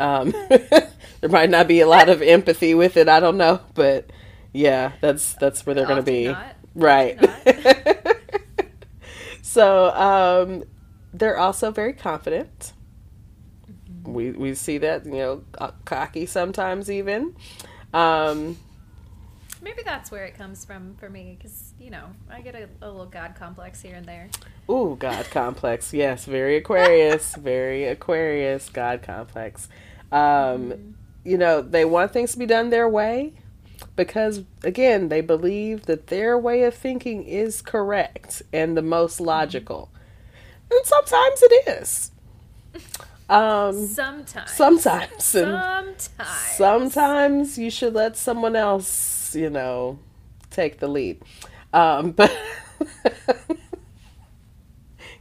Um, 0.00 0.30
there 0.48 1.30
might 1.30 1.50
not 1.50 1.68
be 1.68 1.80
a 1.80 1.86
lot 1.86 2.08
of 2.08 2.22
empathy 2.22 2.74
with 2.74 2.96
it 2.96 3.10
i 3.10 3.20
don't 3.20 3.36
know 3.36 3.60
but 3.74 4.10
yeah 4.54 4.92
that's 5.02 5.34
that's 5.34 5.66
where 5.66 5.74
they're 5.74 5.86
gonna 5.86 6.02
be. 6.02 6.28
not. 6.28 6.56
right. 6.74 7.18
So 9.52 9.90
um, 9.90 10.64
they're 11.12 11.36
also 11.36 11.70
very 11.70 11.92
confident. 11.92 12.72
We 14.02 14.30
we 14.30 14.54
see 14.54 14.78
that 14.78 15.04
you 15.04 15.12
know 15.12 15.44
cocky 15.84 16.24
sometimes 16.24 16.90
even. 16.90 17.36
Um, 17.92 18.56
Maybe 19.62 19.82
that's 19.84 20.10
where 20.10 20.24
it 20.24 20.36
comes 20.36 20.64
from 20.64 20.96
for 20.96 21.08
me, 21.08 21.36
because 21.38 21.72
you 21.78 21.90
know 21.90 22.06
I 22.28 22.40
get 22.40 22.54
a, 22.54 22.68
a 22.82 22.90
little 22.90 23.06
god 23.06 23.36
complex 23.38 23.80
here 23.80 23.94
and 23.94 24.04
there. 24.04 24.28
Ooh, 24.68 24.96
God 24.98 25.24
complex. 25.30 25.94
Yes, 25.94 26.24
very 26.24 26.56
Aquarius, 26.56 27.34
very 27.36 27.84
Aquarius, 27.84 28.68
God 28.68 29.02
complex. 29.02 29.68
Um, 30.10 30.96
you 31.24 31.38
know, 31.38 31.62
they 31.62 31.84
want 31.84 32.12
things 32.12 32.32
to 32.32 32.38
be 32.38 32.46
done 32.46 32.70
their 32.70 32.88
way 32.88 33.32
because, 33.96 34.42
again, 34.62 35.08
they 35.08 35.20
believe 35.20 35.86
that 35.86 36.08
their 36.08 36.36
way 36.36 36.64
of 36.64 36.74
thinking 36.74 37.24
is 37.24 37.62
correct 37.62 38.42
and 38.52 38.76
the 38.76 38.82
most 38.82 39.20
logical. 39.20 39.90
And 40.70 40.84
sometimes 40.84 41.42
it 41.42 41.68
is. 41.68 42.10
Um, 43.28 43.86
Sometimes. 43.86 44.50
sometimes. 44.50 45.24
Sometimes. 45.24 46.10
sometimes 46.50 47.56
you 47.56 47.70
should 47.70 47.94
let 47.94 48.14
someone 48.14 48.54
else, 48.54 48.86
you 49.34 49.50
know, 49.50 49.98
take 50.50 50.78
the 50.78 50.88
lead. 50.88 51.22
Um, 51.72 52.10
but 52.12 52.32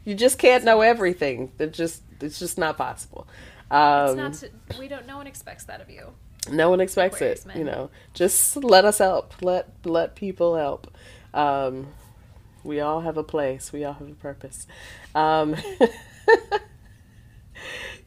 you 0.05 0.15
just 0.15 0.37
can't 0.37 0.63
know 0.63 0.81
everything. 0.81 1.51
It 1.59 1.73
just 1.73 2.03
it's 2.19 2.39
just 2.39 2.57
not 2.57 2.77
possible. 2.77 3.27
Um, 3.69 4.19
It's 4.19 4.41
not. 4.43 4.51
To, 4.69 4.79
we 4.79 4.87
don't. 4.87 5.07
No 5.07 5.17
one 5.17 5.27
expects 5.27 5.63
that 5.65 5.81
of 5.81 5.89
you. 5.89 6.11
no 6.51 6.69
one 6.69 6.81
expects 6.81 7.15
Aquarius 7.15 7.41
it. 7.41 7.47
men. 7.47 7.57
You 7.59 7.63
know, 7.63 7.89
just 8.13 8.57
let 8.57 8.85
us 8.85 8.97
help. 8.97 9.33
Let 9.41 9.69
let 9.85 10.15
people 10.15 10.55
help. 10.55 10.91
Um, 11.33 11.87
we 12.63 12.79
all 12.79 13.01
have 13.01 13.17
a 13.17 13.23
place. 13.23 13.71
We 13.71 13.83
all 13.85 13.93
have 13.93 14.09
a 14.09 14.15
purpose. 14.15 14.67
Um, 15.15 15.55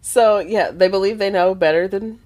so 0.00 0.38
yeah, 0.38 0.70
they 0.70 0.88
believe 0.88 1.18
they 1.18 1.30
know 1.30 1.54
better 1.54 1.88
than 1.88 2.20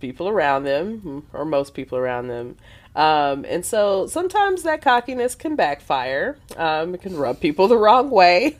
people 0.00 0.28
around 0.28 0.64
them, 0.64 1.26
or 1.32 1.44
most 1.44 1.74
people 1.74 1.98
around 1.98 2.28
them. 2.28 2.56
Um, 2.96 3.44
and 3.46 3.64
so 3.64 4.06
sometimes 4.08 4.62
that 4.64 4.80
cockiness 4.82 5.34
can 5.34 5.54
backfire. 5.54 6.38
Um, 6.56 6.94
it 6.94 7.02
can 7.02 7.16
rub 7.16 7.38
people 7.40 7.68
the 7.68 7.76
wrong 7.76 8.10
way. 8.10 8.56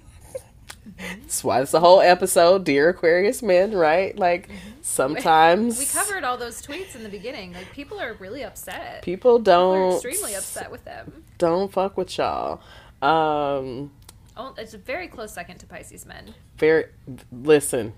That's 0.98 1.42
why 1.42 1.60
it's 1.62 1.72
the 1.72 1.80
whole 1.80 2.00
episode, 2.00 2.64
Dear 2.64 2.90
Aquarius 2.90 3.42
Men, 3.42 3.72
right? 3.74 4.16
Like 4.16 4.48
sometimes 4.82 5.78
We 5.78 5.86
covered 5.86 6.22
all 6.24 6.36
those 6.36 6.62
tweets 6.62 6.94
in 6.94 7.02
the 7.02 7.08
beginning. 7.08 7.52
Like 7.52 7.72
people 7.72 7.98
are 8.00 8.14
really 8.14 8.44
upset. 8.44 9.02
people 9.02 9.38
People 9.38 9.38
don't 9.40 9.76
are 9.92 9.92
extremely 9.94 10.34
upset 10.34 10.70
with 10.70 10.84
them. 10.84 11.24
don't 11.38 11.72
fuck 11.72 11.96
with 11.96 12.16
y'all. 12.18 12.60
Um, 13.02 13.90
Oh, 14.38 14.54
it's 14.58 14.74
a 14.74 14.78
very 14.78 15.08
close 15.08 15.32
second 15.32 15.58
to 15.60 15.66
Pisces 15.66 16.04
men. 16.04 16.34
very 16.58 16.86
listen. 17.32 17.94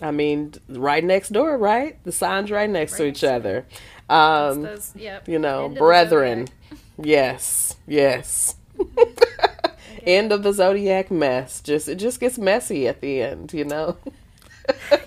I 0.00 0.10
mean, 0.10 0.54
right 0.68 1.04
next 1.04 1.28
door, 1.28 1.56
right? 1.56 2.02
The 2.02 2.10
signs 2.10 2.50
right 2.50 2.68
next 2.68 2.96
to 2.96 3.04
each 3.06 3.22
next 3.22 3.32
other. 3.32 3.66
It's 4.12 4.56
Um, 4.56 4.62
those, 4.62 4.92
yep. 4.96 5.28
you 5.28 5.38
know, 5.38 5.66
End 5.66 5.76
brethren. 5.76 6.48
Yes, 7.02 7.76
yes. 7.86 8.56
end 10.06 10.30
of 10.30 10.42
the 10.42 10.52
zodiac 10.52 11.10
mess. 11.10 11.60
Just 11.60 11.88
it 11.88 11.96
just 11.96 12.20
gets 12.20 12.38
messy 12.38 12.86
at 12.86 13.00
the 13.00 13.22
end, 13.22 13.52
you 13.52 13.64
know. 13.64 13.96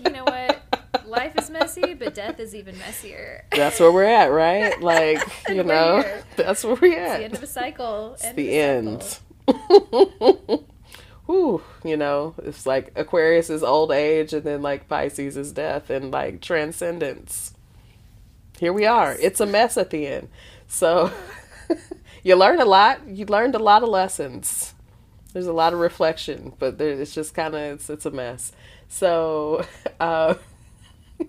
You 0.03 0.11
know 0.11 0.23
what? 0.25 1.05
Life 1.07 1.37
is 1.39 1.49
messy, 1.49 1.93
but 1.93 2.13
death 2.13 2.39
is 2.41 2.53
even 2.53 2.77
messier. 2.79 3.45
That's 3.55 3.79
where 3.79 3.91
we're 3.91 4.03
at, 4.03 4.31
right? 4.31 4.81
Like, 4.81 5.21
you 5.47 5.63
know, 5.63 6.01
here. 6.01 6.23
that's 6.35 6.63
where 6.65 6.75
we're 6.75 6.91
It's 6.91 7.11
at. 7.11 7.17
the 7.19 7.23
end 7.25 7.33
of 7.35 7.43
a 7.43 7.47
cycle. 7.47 8.13
It's 8.15 8.25
End 8.25 8.35
the 8.37 8.51
end. 8.59 9.19
Whew, 11.27 11.63
you 11.83 11.97
know, 11.97 12.35
it's 12.43 12.65
like 12.65 12.91
Aquarius 12.95 13.49
is 13.49 13.63
old 13.63 13.91
age 13.91 14.33
and 14.33 14.43
then 14.43 14.61
like 14.61 14.87
Pisces 14.89 15.37
is 15.37 15.51
death 15.53 15.89
and 15.89 16.11
like 16.11 16.41
transcendence. 16.41 17.53
Here 18.59 18.71
we 18.71 18.85
are. 18.85 19.13
It's 19.19 19.41
a 19.41 19.45
mess 19.45 19.77
at 19.77 19.89
the 19.89 20.07
end. 20.07 20.29
So 20.67 21.11
you 22.23 22.35
learn 22.35 22.61
a 22.61 22.65
lot. 22.65 23.07
You 23.07 23.25
learned 23.25 23.55
a 23.55 23.59
lot 23.59 23.83
of 23.83 23.89
lessons. 23.89 24.73
There's 25.33 25.47
a 25.47 25.53
lot 25.53 25.73
of 25.73 25.79
reflection, 25.79 26.53
but 26.57 26.77
there, 26.77 26.91
it's 26.91 27.13
just 27.13 27.33
kind 27.33 27.53
of 27.53 27.61
it's 27.61 27.89
it's 27.89 28.05
a 28.05 28.11
mess. 28.11 28.53
So 28.87 29.65
uh, 29.99 30.35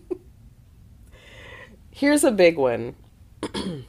here's 1.90 2.22
a 2.22 2.30
big 2.30 2.56
one. 2.56 2.94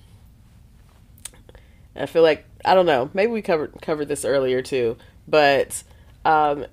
I 1.95 2.05
feel 2.07 2.23
like 2.23 2.45
I 2.65 2.73
don't 2.73 2.88
know. 2.88 3.11
Maybe 3.14 3.31
we 3.31 3.43
covered 3.43 3.73
covered 3.81 4.07
this 4.07 4.26
earlier 4.26 4.64
too, 4.64 4.97
but 5.27 5.84
um, 6.26 6.65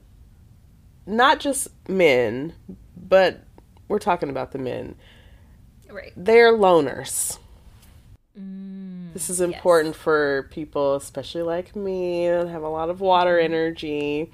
not 1.07 1.41
just 1.41 1.69
men, 1.89 2.55
but 2.97 3.43
we're 3.89 3.99
talking 3.99 4.31
about 4.31 4.53
the 4.53 4.59
men. 4.59 4.95
Right. 5.95 6.13
They're 6.17 6.53
loners. 6.53 7.39
Mm, 8.39 9.13
This 9.13 9.31
is 9.31 9.41
important 9.41 9.95
for 9.95 10.49
people, 10.51 10.97
especially 10.97 11.43
like 11.43 11.77
me, 11.77 12.27
that 12.29 12.49
have 12.49 12.63
a 12.63 12.69
lot 12.69 12.91
of 12.91 13.01
water 13.01 13.39
energy, 13.39 14.33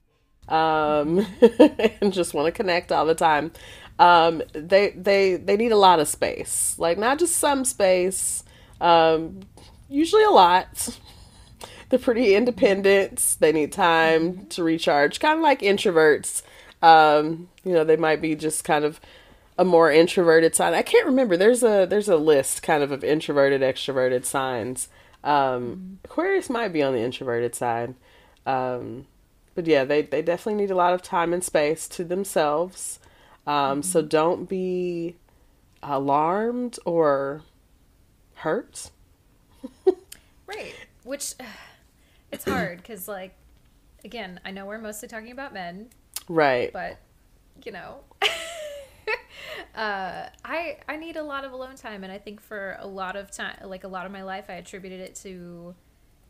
um, 0.48 1.26
and 2.00 2.12
just 2.12 2.32
want 2.32 2.46
to 2.46 2.52
connect 2.52 2.90
all 2.90 3.04
the 3.04 3.14
time. 3.14 3.52
Um, 3.98 4.42
they 4.54 4.90
they 4.90 5.36
they 5.36 5.56
need 5.58 5.72
a 5.72 5.76
lot 5.76 6.00
of 6.00 6.08
space, 6.08 6.76
like 6.78 6.96
not 6.98 7.18
just 7.18 7.36
some 7.36 7.64
space. 7.66 8.42
Um, 8.80 9.40
usually 9.88 10.24
a 10.24 10.30
lot. 10.30 10.98
They're 11.90 11.98
pretty 11.98 12.34
independent. 12.34 13.36
They 13.40 13.52
need 13.52 13.72
time 13.72 14.46
to 14.48 14.62
recharge, 14.62 15.20
kind 15.20 15.38
of 15.38 15.42
like 15.42 15.60
introverts. 15.60 16.42
Um, 16.82 17.48
you 17.64 17.72
know, 17.72 17.84
they 17.84 17.96
might 17.96 18.22
be 18.22 18.34
just 18.34 18.64
kind 18.64 18.84
of 18.84 19.00
a 19.60 19.64
more 19.64 19.92
introverted 19.92 20.54
sign. 20.54 20.72
I 20.72 20.82
can't 20.82 21.04
remember. 21.06 21.36
There's 21.36 21.62
a 21.62 21.84
there's 21.84 22.08
a 22.08 22.16
list 22.16 22.62
kind 22.62 22.82
of 22.82 22.90
of 22.90 23.04
introverted, 23.04 23.60
extroverted 23.60 24.24
signs. 24.24 24.88
Um, 25.22 25.98
Aquarius 26.04 26.48
might 26.48 26.72
be 26.72 26.82
on 26.82 26.94
the 26.94 27.00
introverted 27.00 27.54
side, 27.54 27.94
um, 28.46 29.06
but 29.54 29.66
yeah, 29.66 29.84
they 29.84 30.00
they 30.02 30.22
definitely 30.22 30.62
need 30.62 30.70
a 30.70 30.74
lot 30.76 30.94
of 30.94 31.02
time 31.02 31.34
and 31.34 31.44
space 31.44 31.86
to 31.88 32.04
themselves. 32.04 32.98
Um, 33.46 33.82
So 33.82 34.00
don't 34.02 34.48
be 34.48 35.16
alarmed 35.82 36.78
or 36.86 37.42
hurt. 38.36 38.90
Right. 40.46 40.74
Which 41.04 41.34
it's 42.32 42.44
hard 42.44 42.78
because, 42.78 43.06
like, 43.08 43.34
again, 44.04 44.40
I 44.44 44.50
know 44.52 44.64
we're 44.66 44.78
mostly 44.78 45.08
talking 45.08 45.32
about 45.32 45.52
men, 45.52 45.90
Right. 46.28 46.72
but 46.72 46.96
you 47.64 47.72
know, 47.72 48.00
uh, 49.74 50.26
I 50.44 50.78
I 50.88 50.96
need 50.96 51.16
a 51.16 51.22
lot 51.22 51.44
of 51.44 51.52
alone 51.52 51.76
time, 51.76 52.04
and 52.04 52.12
I 52.12 52.18
think 52.18 52.40
for 52.40 52.76
a 52.80 52.86
lot 52.86 53.16
of 53.16 53.30
time, 53.30 53.56
like 53.64 53.84
a 53.84 53.88
lot 53.88 54.06
of 54.06 54.12
my 54.12 54.22
life, 54.22 54.46
I 54.48 54.54
attributed 54.54 55.00
it 55.00 55.14
to 55.16 55.74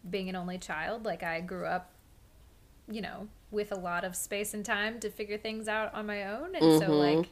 being 0.08 0.28
an 0.28 0.36
only 0.36 0.58
child. 0.58 1.04
Like 1.04 1.22
I 1.22 1.40
grew 1.40 1.66
up, 1.66 1.90
you 2.90 3.00
know, 3.00 3.28
with 3.50 3.72
a 3.72 3.76
lot 3.76 4.04
of 4.04 4.16
space 4.16 4.54
and 4.54 4.64
time 4.64 5.00
to 5.00 5.10
figure 5.10 5.38
things 5.38 5.68
out 5.68 5.92
on 5.94 6.06
my 6.06 6.24
own, 6.26 6.54
and 6.54 6.72
so 6.72 6.90
Mhm. 6.90 6.98
like 6.98 7.28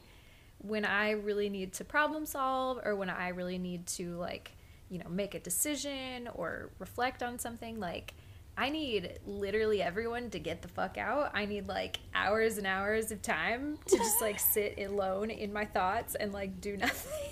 when 0.59 0.85
I 0.85 1.11
really 1.11 1.49
need 1.49 1.73
to 1.73 1.85
problem 1.85 2.25
solve, 2.25 2.79
or 2.83 2.95
when 2.95 3.09
I 3.09 3.29
really 3.29 3.57
need 3.57 3.87
to 3.87 4.15
like 4.17 4.51
you 4.89 4.99
know 4.99 5.09
make 5.09 5.35
a 5.35 5.39
decision 5.39 6.27
or 6.33 6.69
reflect 6.79 7.23
on 7.23 7.39
something, 7.39 7.79
like. 7.79 8.13
I 8.59 8.69
need 8.69 9.19
literally 9.25 9.81
everyone 9.81 10.29
to 10.31 10.39
get 10.39 10.61
the 10.61 10.67
fuck 10.67 10.97
out. 10.97 11.31
I 11.33 11.45
need 11.45 11.69
like 11.69 11.97
hours 12.13 12.57
and 12.57 12.67
hours 12.67 13.09
of 13.09 13.21
time 13.21 13.79
to 13.85 13.97
just 13.97 14.19
like 14.19 14.37
sit 14.53 14.77
alone 14.77 15.29
in 15.29 15.53
my 15.53 15.63
thoughts 15.63 16.15
and 16.15 16.33
like 16.33 16.59
do 16.59 16.75
nothing. 16.75 17.31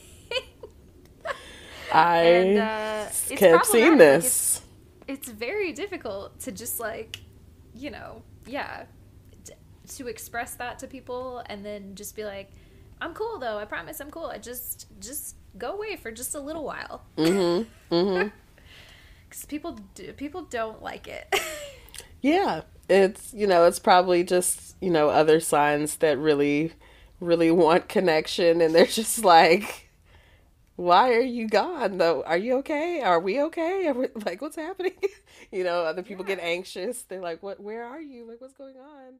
I 1.91 2.19
and 2.21 2.57
uh, 2.59 3.09
seeing. 3.09 3.41
Like, 3.89 3.97
this. 3.97 4.61
It's, 5.05 5.25
it's 5.25 5.29
very 5.29 5.73
difficult 5.73 6.39
to 6.41 6.53
just 6.53 6.79
like, 6.79 7.19
you 7.75 7.91
know, 7.91 8.23
yeah, 8.45 8.85
to 9.95 10.07
express 10.07 10.53
that 10.55 10.79
to 10.79 10.87
people 10.87 11.43
and 11.47 11.65
then 11.65 11.95
just 11.95 12.15
be 12.15 12.23
like, 12.23 12.51
I'm 13.01 13.13
cool 13.13 13.37
though. 13.37 13.57
I 13.57 13.65
promise 13.65 13.99
I'm 13.99 14.11
cool. 14.11 14.27
I 14.27 14.37
just 14.37 14.87
just 15.01 15.35
go 15.57 15.73
away 15.73 15.97
for 15.97 16.09
just 16.09 16.35
a 16.35 16.39
little 16.39 16.63
while. 16.63 17.03
Mm-hmm. 17.17 17.93
Mm-hmm. 17.93 18.29
Because 19.29 19.45
people 19.45 19.73
do, 19.95 20.13
people 20.13 20.43
don't 20.43 20.81
like 20.81 21.07
it. 21.07 21.33
Yeah, 22.21 22.61
it's 22.89 23.33
you 23.33 23.45
know 23.47 23.65
it's 23.65 23.79
probably 23.79 24.23
just 24.23 24.75
you 24.81 24.89
know 24.89 25.09
other 25.09 25.39
signs 25.39 25.97
that 25.97 26.17
really 26.17 26.73
really 27.19 27.51
want 27.51 27.89
connection 27.89 28.59
and 28.59 28.73
they're 28.73 28.85
just 28.85 29.23
like 29.23 29.89
why 30.75 31.13
are 31.13 31.21
you 31.21 31.47
gone? 31.47 31.97
Though 31.97 32.23
are 32.23 32.37
you 32.37 32.57
okay? 32.57 33.01
Are 33.01 33.19
we 33.19 33.41
okay? 33.43 33.87
Are 33.87 33.93
we, 33.93 34.07
like 34.25 34.41
what's 34.41 34.55
happening? 34.55 34.93
You 35.49 35.63
know 35.63 35.83
other 35.83 36.03
people 36.03 36.25
get 36.25 36.39
anxious. 36.39 37.03
They're 37.03 37.21
like 37.21 37.41
what 37.41 37.61
where 37.61 37.85
are 37.85 38.01
you? 38.01 38.27
Like 38.27 38.41
what's 38.41 38.53
going 38.53 38.75
on? 38.75 39.13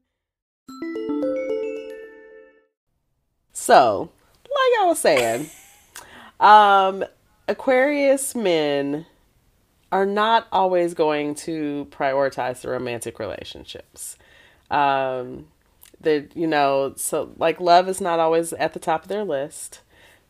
So 3.54 4.10
like 4.44 4.82
i 4.82 4.86
was 4.86 5.00
saying 5.00 5.50
um 6.40 7.04
aquarius 7.48 8.36
men 8.36 9.06
are 9.92 10.06
not 10.06 10.48
always 10.52 10.94
going 10.94 11.36
to 11.36 11.88
prioritize 11.92 12.62
the 12.62 12.70
romantic 12.70 13.20
relationships. 13.20 14.18
Um, 14.70 15.48
that 16.02 16.36
you 16.36 16.48
know, 16.48 16.94
so 16.96 17.32
like 17.38 17.60
love 17.60 17.90
is 17.90 18.02
not 18.02 18.20
always 18.20 18.54
at 18.54 18.74
the 18.74 18.80
top 18.80 19.04
of 19.04 19.08
their 19.08 19.24
list. 19.24 19.82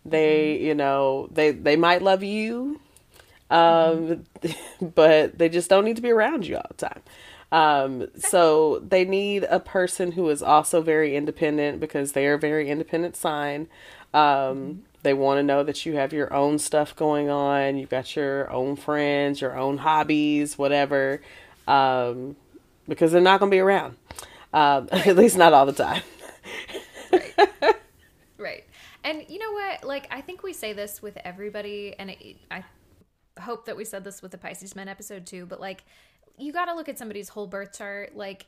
They, 0.06 0.58
you 0.60 0.76
know, 0.76 1.28
they 1.32 1.52
they 1.52 1.76
might 1.76 2.02
love 2.02 2.24
you, 2.24 2.80
um, 3.50 4.26
but 4.82 5.38
they 5.38 5.50
just 5.50 5.70
don't 5.70 5.86
need 5.86 5.98
to 5.98 6.02
be 6.02 6.12
around 6.12 6.48
you 6.48 6.56
all 6.56 6.66
the 6.70 6.74
time. 6.76 7.02
Um, 7.52 8.08
so 8.18 8.80
they 8.80 9.06
need 9.06 9.46
a 9.46 9.60
person 9.60 10.14
who 10.14 10.30
is 10.30 10.42
also 10.44 10.82
very 10.82 11.16
independent 11.16 11.80
because 11.80 12.12
they 12.12 12.28
are 12.28 12.34
a 12.34 12.40
very 12.40 12.70
independent 12.70 13.16
sign. 13.16 13.68
Um, 14.14 14.84
they 15.04 15.14
want 15.14 15.38
to 15.40 15.44
know 15.44 15.64
that 15.64 15.86
you 15.86 15.96
have 15.96 16.14
your 16.14 16.34
own 16.34 16.60
stuff 16.60 16.96
going 16.96 17.30
on. 17.30 17.78
You've 17.78 17.90
got 17.90 18.16
your 18.16 18.52
own 18.52 18.76
friends, 18.76 19.42
your 19.42 19.58
own 19.58 19.78
hobbies, 19.78 20.58
whatever. 20.58 21.22
Um, 21.68 22.36
because 22.88 23.12
they're 23.12 23.22
not 23.22 23.40
going 23.40 23.52
to 23.52 23.56
be 23.56 23.60
around. 23.60 23.96
Um, 24.54 24.90
at 24.92 25.16
least 25.16 25.38
not 25.38 25.54
all 25.54 25.66
the 25.66 25.74
time. 25.74 26.02
right. 27.12 27.76
right. 28.38 28.64
And 29.04 29.24
you 29.30 29.40
know 29.40 29.52
what? 29.52 29.84
Like, 29.84 30.08
I 30.12 30.22
think 30.22 30.44
we 30.44 30.54
say 30.54 30.74
this 30.74 31.02
with 31.02 31.18
everybody, 31.24 31.96
and 31.98 32.10
it, 32.10 32.38
I 32.50 32.64
hope 33.40 33.66
that 33.66 33.78
we 33.78 33.86
said 33.86 34.04
this 34.04 34.22
with 34.22 34.32
the 34.32 34.38
Pisces 34.38 34.76
Men 34.76 34.88
episode 34.88 35.26
too, 35.26 35.46
but 35.46 35.60
like, 35.60 35.84
you 36.38 36.52
got 36.54 36.66
to 36.66 36.76
look 36.76 36.90
at 36.90 36.98
somebody's 36.98 37.30
whole 37.30 37.48
birth 37.48 37.78
chart. 37.78 38.16
Like, 38.16 38.48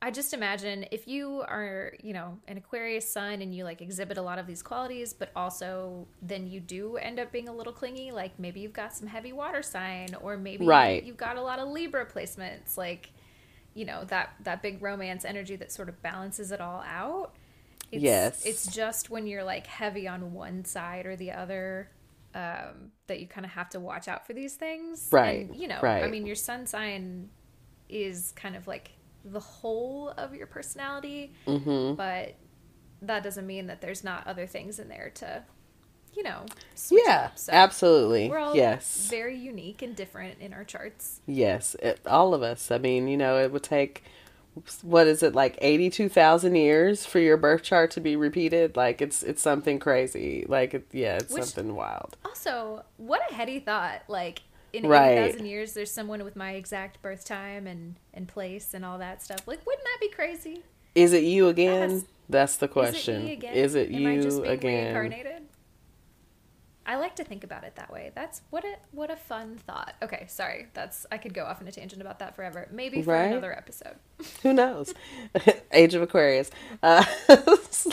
I 0.00 0.12
just 0.12 0.32
imagine 0.32 0.86
if 0.92 1.08
you 1.08 1.42
are, 1.48 1.92
you 2.00 2.12
know, 2.12 2.38
an 2.46 2.56
Aquarius 2.56 3.10
sun 3.10 3.42
and 3.42 3.52
you 3.52 3.64
like 3.64 3.82
exhibit 3.82 4.16
a 4.16 4.22
lot 4.22 4.38
of 4.38 4.46
these 4.46 4.62
qualities, 4.62 5.12
but 5.12 5.30
also 5.34 6.06
then 6.22 6.46
you 6.46 6.60
do 6.60 6.96
end 6.98 7.18
up 7.18 7.32
being 7.32 7.48
a 7.48 7.52
little 7.52 7.72
clingy, 7.72 8.12
like 8.12 8.38
maybe 8.38 8.60
you've 8.60 8.72
got 8.72 8.94
some 8.94 9.08
heavy 9.08 9.32
water 9.32 9.60
sign, 9.60 10.14
or 10.20 10.36
maybe 10.36 10.64
Right. 10.64 11.02
you've 11.02 11.16
got 11.16 11.36
a 11.36 11.42
lot 11.42 11.58
of 11.58 11.68
Libra 11.68 12.06
placements, 12.06 12.76
like, 12.76 13.10
you 13.74 13.84
know, 13.84 14.04
that 14.04 14.34
that 14.44 14.62
big 14.62 14.80
romance 14.82 15.24
energy 15.24 15.56
that 15.56 15.72
sort 15.72 15.88
of 15.88 16.00
balances 16.00 16.52
it 16.52 16.60
all 16.60 16.80
out. 16.86 17.34
It's, 17.90 18.02
Yes. 18.02 18.46
It's 18.46 18.66
just 18.72 19.10
when 19.10 19.26
you're 19.26 19.44
like 19.44 19.66
heavy 19.66 20.06
on 20.06 20.32
one 20.32 20.64
side 20.64 21.06
or 21.06 21.16
the 21.16 21.32
other 21.32 21.90
um, 22.34 22.92
that 23.08 23.18
you 23.18 23.26
kind 23.26 23.44
of 23.44 23.52
have 23.52 23.68
to 23.70 23.80
watch 23.80 24.06
out 24.06 24.26
for 24.26 24.32
these 24.32 24.54
things. 24.54 25.08
Right, 25.10 25.48
And, 25.48 25.56
you 25.56 25.66
know, 25.66 25.80
right. 25.82 26.04
I 26.04 26.08
mean, 26.08 26.24
your 26.24 26.36
sun 26.36 26.66
sign 26.66 27.30
is 27.88 28.32
kind 28.36 28.54
of 28.54 28.66
like 28.68 28.92
the 29.24 29.40
whole 29.40 30.10
of 30.16 30.34
your 30.34 30.46
personality, 30.46 31.32
Mm-hmm. 31.46 31.94
but 31.94 32.34
that 33.02 33.22
doesn't 33.22 33.46
mean 33.46 33.66
that 33.68 33.80
there's 33.80 34.02
not 34.02 34.26
other 34.26 34.46
things 34.46 34.78
in 34.78 34.88
there 34.88 35.10
to, 35.16 35.42
you 36.14 36.22
know, 36.22 36.44
switch 36.74 37.02
Yeah. 37.06 37.30
So 37.36 37.52
absolutely. 37.52 38.28
we're 38.28 38.38
all 38.38 38.56
yes. 38.56 39.08
very 39.10 39.36
unique 39.36 39.82
and 39.82 39.94
different 39.94 40.38
in 40.40 40.52
our 40.52 40.64
charts. 40.64 41.20
Yes, 41.26 41.76
it, 41.80 42.00
all 42.06 42.34
of 42.34 42.42
us. 42.42 42.70
I 42.70 42.78
mean, 42.78 43.06
you 43.08 43.16
know, 43.16 43.38
it 43.38 43.52
would 43.52 43.62
take 43.62 44.04
what 44.82 45.06
is 45.06 45.22
it 45.22 45.36
like 45.36 45.56
82,000 45.60 46.56
years 46.56 47.06
for 47.06 47.20
your 47.20 47.36
birth 47.36 47.62
chart 47.62 47.92
to 47.92 48.00
be 48.00 48.16
repeated? 48.16 48.74
Like 48.76 49.00
it's 49.00 49.22
it's 49.22 49.40
something 49.40 49.78
crazy. 49.78 50.44
Like 50.48 50.74
it, 50.74 50.88
yeah, 50.90 51.16
it's 51.18 51.32
Which- 51.32 51.44
something 51.44 51.76
wild. 51.76 52.16
Also, 52.24 52.84
what 52.96 53.20
a 53.30 53.34
heady 53.34 53.60
thought! 53.60 54.02
Like 54.08 54.40
in 54.72 54.86
Right. 54.86 55.18
eighty 55.18 55.30
thousand 55.32 55.46
years, 55.46 55.74
there's 55.74 55.90
someone 55.90 56.24
with 56.24 56.36
my 56.36 56.52
exact 56.52 57.00
birth 57.02 57.24
time 57.24 57.66
and 57.66 57.96
and 58.14 58.28
place 58.28 58.74
and 58.74 58.84
all 58.84 58.98
that 58.98 59.22
stuff. 59.22 59.46
Like, 59.46 59.64
wouldn't 59.66 59.84
that 59.84 59.98
be 60.00 60.08
crazy? 60.08 60.62
Is 60.94 61.12
it 61.12 61.24
you 61.24 61.48
again? 61.48 61.90
Yes. 61.90 62.04
That's 62.28 62.56
the 62.56 62.68
question. 62.68 63.16
Is 63.16 63.20
it 63.20 63.24
me 63.24 63.32
again? 63.32 63.54
Is 63.54 63.74
it 63.74 63.90
Am 63.90 64.06
I 64.06 64.16
just 64.20 64.36
you 64.38 64.42
being 64.42 64.96
again? 64.96 65.47
I 66.88 66.96
like 66.96 67.14
to 67.16 67.24
think 67.24 67.44
about 67.44 67.64
it 67.64 67.76
that 67.76 67.92
way. 67.92 68.12
That's 68.14 68.40
what 68.48 68.64
a 68.64 68.76
what 68.92 69.10
a 69.10 69.16
fun 69.16 69.58
thought. 69.66 69.94
Okay, 70.02 70.24
sorry. 70.26 70.68
That's 70.72 71.04
I 71.12 71.18
could 71.18 71.34
go 71.34 71.44
off 71.44 71.60
on 71.60 71.68
a 71.68 71.70
tangent 71.72 72.00
about 72.00 72.18
that 72.20 72.34
forever. 72.34 72.66
Maybe 72.72 73.02
for 73.02 73.12
Right? 73.12 73.24
another 73.30 73.54
episode. 73.54 73.96
Who 74.42 74.54
knows? 74.54 74.94
Age 75.72 75.94
of 75.94 76.02
Aquarius. 76.02 76.50
Uh, 76.82 77.04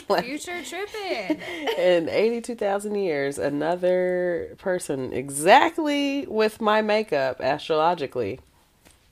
like- 0.09 0.23
Future 0.25 0.63
tripping. 0.63 1.39
in 1.77 2.07
82,000 2.09 2.95
years, 2.95 3.37
another 3.37 4.55
person 4.59 5.11
exactly 5.11 6.25
with 6.27 6.61
my 6.61 6.81
makeup 6.81 7.39
astrologically 7.41 8.39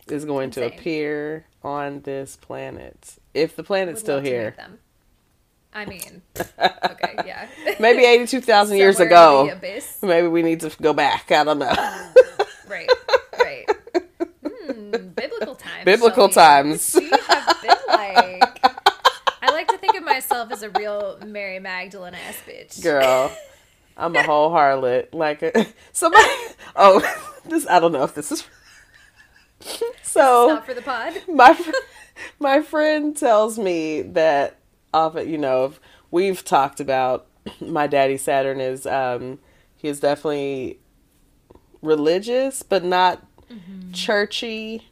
is 0.07 0.25
going 0.25 0.51
to 0.51 0.65
appear 0.65 1.45
on 1.63 2.01
this 2.01 2.35
planet. 2.37 3.15
If 3.33 3.55
the 3.55 3.63
planet's 3.63 3.97
Would 3.97 4.05
still 4.05 4.15
love 4.15 4.23
to 4.25 4.29
meet 4.29 4.35
here. 4.35 4.55
I 5.75 5.85
mean, 5.85 6.21
okay, 6.37 7.15
yeah. 7.25 7.47
Maybe 7.79 8.05
82,000 8.05 8.77
years 8.83 8.99
ago. 8.99 9.51
Maybe 10.01 10.27
we 10.27 10.41
need 10.43 10.59
to 10.61 10.71
go 10.81 10.93
back. 10.93 11.31
I 11.31 11.43
don't 11.43 11.59
know. 11.59 11.73
Right, 12.67 12.89
right. 13.39 13.69
Hmm, 14.65 14.91
biblical 15.09 15.55
times. 15.55 15.83
Biblical 15.83 16.29
Shelby. 16.29 16.69
times. 16.71 16.95
You 16.95 17.09
have 17.27 17.61
been 17.61 17.77
like? 17.89 18.65
I 19.41 19.51
like 19.51 19.67
to 19.67 19.77
think 19.77 19.95
of 19.97 20.03
myself 20.03 20.51
as 20.53 20.63
a 20.63 20.69
real 20.69 21.19
Mary 21.25 21.59
Magdalene 21.59 22.13
ass 22.13 22.37
bitch. 22.47 22.81
Girl, 22.81 23.29
I'm 23.97 24.15
a 24.15 24.23
whole 24.23 24.51
harlot. 24.51 25.13
Like 25.13 25.41
a, 25.43 25.67
somebody. 25.91 26.23
Oh, 26.77 27.01
this. 27.45 27.67
I 27.67 27.79
don't 27.81 27.91
know 27.91 28.03
if 28.03 28.15
this 28.15 28.31
is. 28.31 28.45
So 30.03 30.47
Not 30.47 30.65
for 30.65 30.73
the 30.73 30.81
pod. 30.81 31.13
my 31.27 31.59
my 32.39 32.61
friend 32.61 33.15
tells 33.17 33.57
me 33.59 34.01
that 34.01 34.55
often 34.93 35.29
you 35.29 35.37
know 35.37 35.73
we've 36.11 36.43
talked 36.45 36.79
about 36.79 37.27
my 37.61 37.87
daddy 37.87 38.17
Saturn 38.17 38.59
is 38.61 38.85
um 38.85 39.39
he 39.75 39.87
is 39.87 39.99
definitely 39.99 40.79
religious 41.81 42.63
but 42.63 42.83
not 42.83 43.25
churchy 43.91 44.87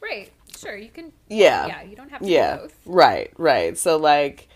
Right. 0.00 0.30
Sure, 0.56 0.76
you 0.76 0.88
can. 0.88 1.12
yeah 1.28 1.66
Yeah, 1.66 1.82
you 1.82 1.96
don't 1.96 2.10
have 2.10 2.20
to 2.22 2.28
yeah 2.28 2.56
both. 2.56 2.74
right 2.86 3.30
right 3.36 3.76
so 3.76 3.96
like 3.96 4.48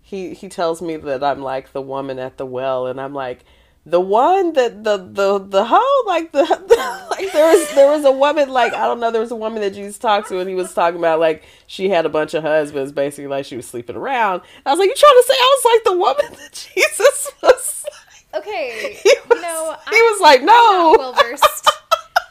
he 0.00 0.32
he 0.34 0.48
tells 0.48 0.80
me 0.80 0.96
that 0.96 1.22
I'm 1.24 1.40
like 1.42 1.72
the 1.72 1.82
woman 1.82 2.18
at 2.18 2.36
the 2.38 2.46
well 2.46 2.86
and 2.86 3.00
I'm 3.00 3.14
like 3.14 3.44
the 3.86 4.00
one 4.00 4.52
that 4.52 4.84
the 4.84 4.98
the 4.98 5.38
the 5.38 5.64
hoe 5.64 6.06
like 6.06 6.32
the, 6.32 6.44
the 6.68 7.06
like 7.10 7.32
there 7.32 7.46
was 7.50 7.74
there 7.74 7.90
was 7.90 8.04
a 8.04 8.12
woman 8.12 8.50
like 8.50 8.74
I 8.74 8.86
don't 8.86 9.00
know 9.00 9.10
there 9.10 9.20
was 9.20 9.30
a 9.30 9.36
woman 9.36 9.62
that 9.62 9.72
Jesus 9.74 9.98
talked 9.98 10.28
to 10.28 10.38
and 10.38 10.48
he 10.48 10.54
was 10.54 10.74
talking 10.74 10.98
about 10.98 11.18
like 11.18 11.44
she 11.66 11.88
had 11.88 12.04
a 12.04 12.10
bunch 12.10 12.34
of 12.34 12.42
husbands 12.42 12.92
basically 12.92 13.26
like 13.28 13.46
she 13.46 13.56
was 13.56 13.66
sleeping 13.66 13.96
around 13.96 14.42
I 14.66 14.70
was 14.70 14.78
like 14.78 14.88
you 14.88 14.94
trying 14.94 15.14
to 15.14 15.24
say 15.26 15.34
I 15.34 15.58
was 15.58 15.64
like 15.64 15.84
the 15.84 15.98
woman 15.98 16.38
that 16.42 16.52
Jesus 16.52 17.30
was 17.42 17.84
like, 17.84 18.42
Okay, 18.42 18.96
he 19.02 19.14
was, 19.28 19.38
you 19.38 19.42
know, 19.42 19.76
he 19.90 19.96
I'm 19.96 20.02
was 20.04 20.20
like 20.20 20.42
no 20.42 20.94
well 20.98 21.12
versed. 21.14 21.68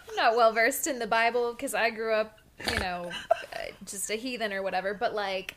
I'm 0.10 0.16
not 0.16 0.36
well 0.36 0.54
versed 0.54 0.88
in 0.88 1.00
the 1.00 1.08
Bible 1.08 1.54
because 1.54 1.74
I 1.74 1.90
grew 1.90 2.14
up, 2.14 2.40
you 2.72 2.80
know, 2.80 3.12
uh, 3.54 3.58
just 3.86 4.10
a 4.10 4.16
heathen 4.16 4.54
or 4.54 4.64
whatever. 4.64 4.94
But 4.94 5.14
like, 5.14 5.56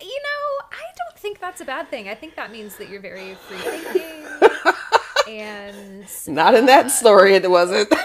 you 0.00 0.06
know, 0.06 0.66
I 0.72 0.82
don't 0.96 1.18
think 1.18 1.40
that's 1.40 1.60
a 1.60 1.64
bad 1.66 1.90
thing. 1.90 2.08
I 2.08 2.14
think 2.14 2.36
that 2.36 2.50
means 2.50 2.76
that 2.76 2.88
you're 2.88 3.02
very 3.02 3.34
free 3.34 3.58
thinking. 3.58 4.82
And 5.28 6.04
not 6.28 6.54
in 6.54 6.66
that 6.66 6.86
uh, 6.86 6.88
story 6.88 7.34
it 7.34 7.50
wasn't 7.50 7.92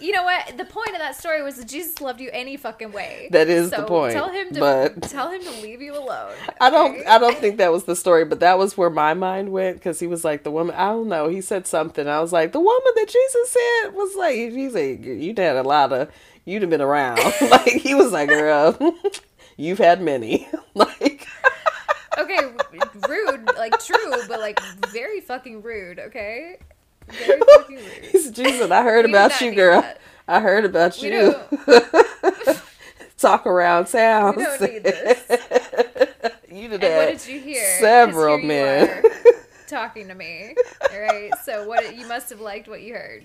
you 0.00 0.12
know 0.12 0.22
what? 0.22 0.56
The 0.56 0.64
point 0.64 0.90
of 0.90 0.98
that 0.98 1.16
story 1.16 1.42
was 1.42 1.56
that 1.56 1.68
Jesus 1.68 2.00
loved 2.00 2.20
you 2.20 2.30
any 2.32 2.56
fucking 2.56 2.92
way. 2.92 3.28
That 3.32 3.48
is 3.48 3.70
the 3.70 3.82
point, 3.82 4.12
Tell 4.12 4.28
him 4.28 4.52
to 4.54 4.60
but- 4.60 5.02
tell 5.10 5.30
him 5.30 5.42
to 5.42 5.50
leave 5.60 5.82
you 5.82 5.96
alone. 5.96 6.34
I 6.60 6.70
don't. 6.70 7.06
I 7.06 7.18
don't 7.18 7.36
think 7.38 7.58
that 7.58 7.72
was 7.72 7.84
the 7.84 7.96
story, 7.96 8.24
but 8.24 8.40
that 8.40 8.58
was 8.58 8.76
where 8.76 8.90
my 8.90 9.14
mind 9.14 9.50
went 9.50 9.76
because 9.76 10.00
he 10.00 10.06
was 10.06 10.24
like 10.24 10.44
the 10.44 10.50
woman. 10.50 10.74
I 10.76 10.88
don't 10.88 11.08
know. 11.08 11.28
He 11.28 11.40
said 11.40 11.66
something. 11.66 12.06
I 12.06 12.20
was 12.20 12.32
like 12.32 12.52
the 12.52 12.60
woman 12.60 12.92
that 12.96 13.08
Jesus 13.08 13.50
said 13.50 13.94
was 13.94 14.14
like. 14.16 14.36
He 14.36 14.70
said 14.70 15.04
you 15.04 15.34
had 15.36 15.56
a 15.56 15.62
lot 15.62 15.92
of. 15.92 16.10
You'd 16.44 16.62
have 16.62 16.70
been 16.70 16.80
around. 16.80 17.18
like 17.50 17.68
he 17.68 17.94
was 17.94 18.12
like, 18.12 18.28
girl, 18.28 18.78
you've 19.56 19.78
had 19.78 20.00
many. 20.00 20.48
like 20.74 21.26
okay, 22.18 22.38
rude, 23.08 23.46
like 23.56 23.78
true, 23.82 24.12
but 24.28 24.40
like 24.40 24.60
very 24.88 25.20
fucking 25.20 25.62
rude. 25.62 25.98
Okay, 25.98 26.56
very 27.08 27.40
fucking 27.56 27.76
rude. 27.76 28.34
Jesus, 28.34 28.70
I 28.70 28.82
heard 28.82 29.04
about 29.04 29.40
you, 29.40 29.54
girl. 29.54 29.82
that. 29.82 30.00
I 30.26 30.40
heard 30.40 30.64
about 30.64 31.00
We 31.00 31.08
you. 31.12 31.34
Talk 33.18 33.46
around 33.46 33.86
town. 33.86 34.36
We 34.36 34.44
don't 34.44 34.60
need 34.60 34.84
this. 34.84 35.24
you 36.50 36.68
did 36.68 36.84
And 36.84 36.96
what 36.96 37.18
did 37.18 37.26
you 37.26 37.40
hear? 37.40 37.78
Several 37.80 38.38
you 38.38 38.46
men. 38.46 39.02
talking 39.66 40.06
to 40.08 40.14
me. 40.14 40.54
All 40.92 41.00
right. 41.00 41.32
So 41.44 41.66
what 41.66 41.96
you 41.96 42.06
must 42.06 42.30
have 42.30 42.40
liked 42.40 42.68
what 42.68 42.82
you 42.82 42.94
heard. 42.94 43.24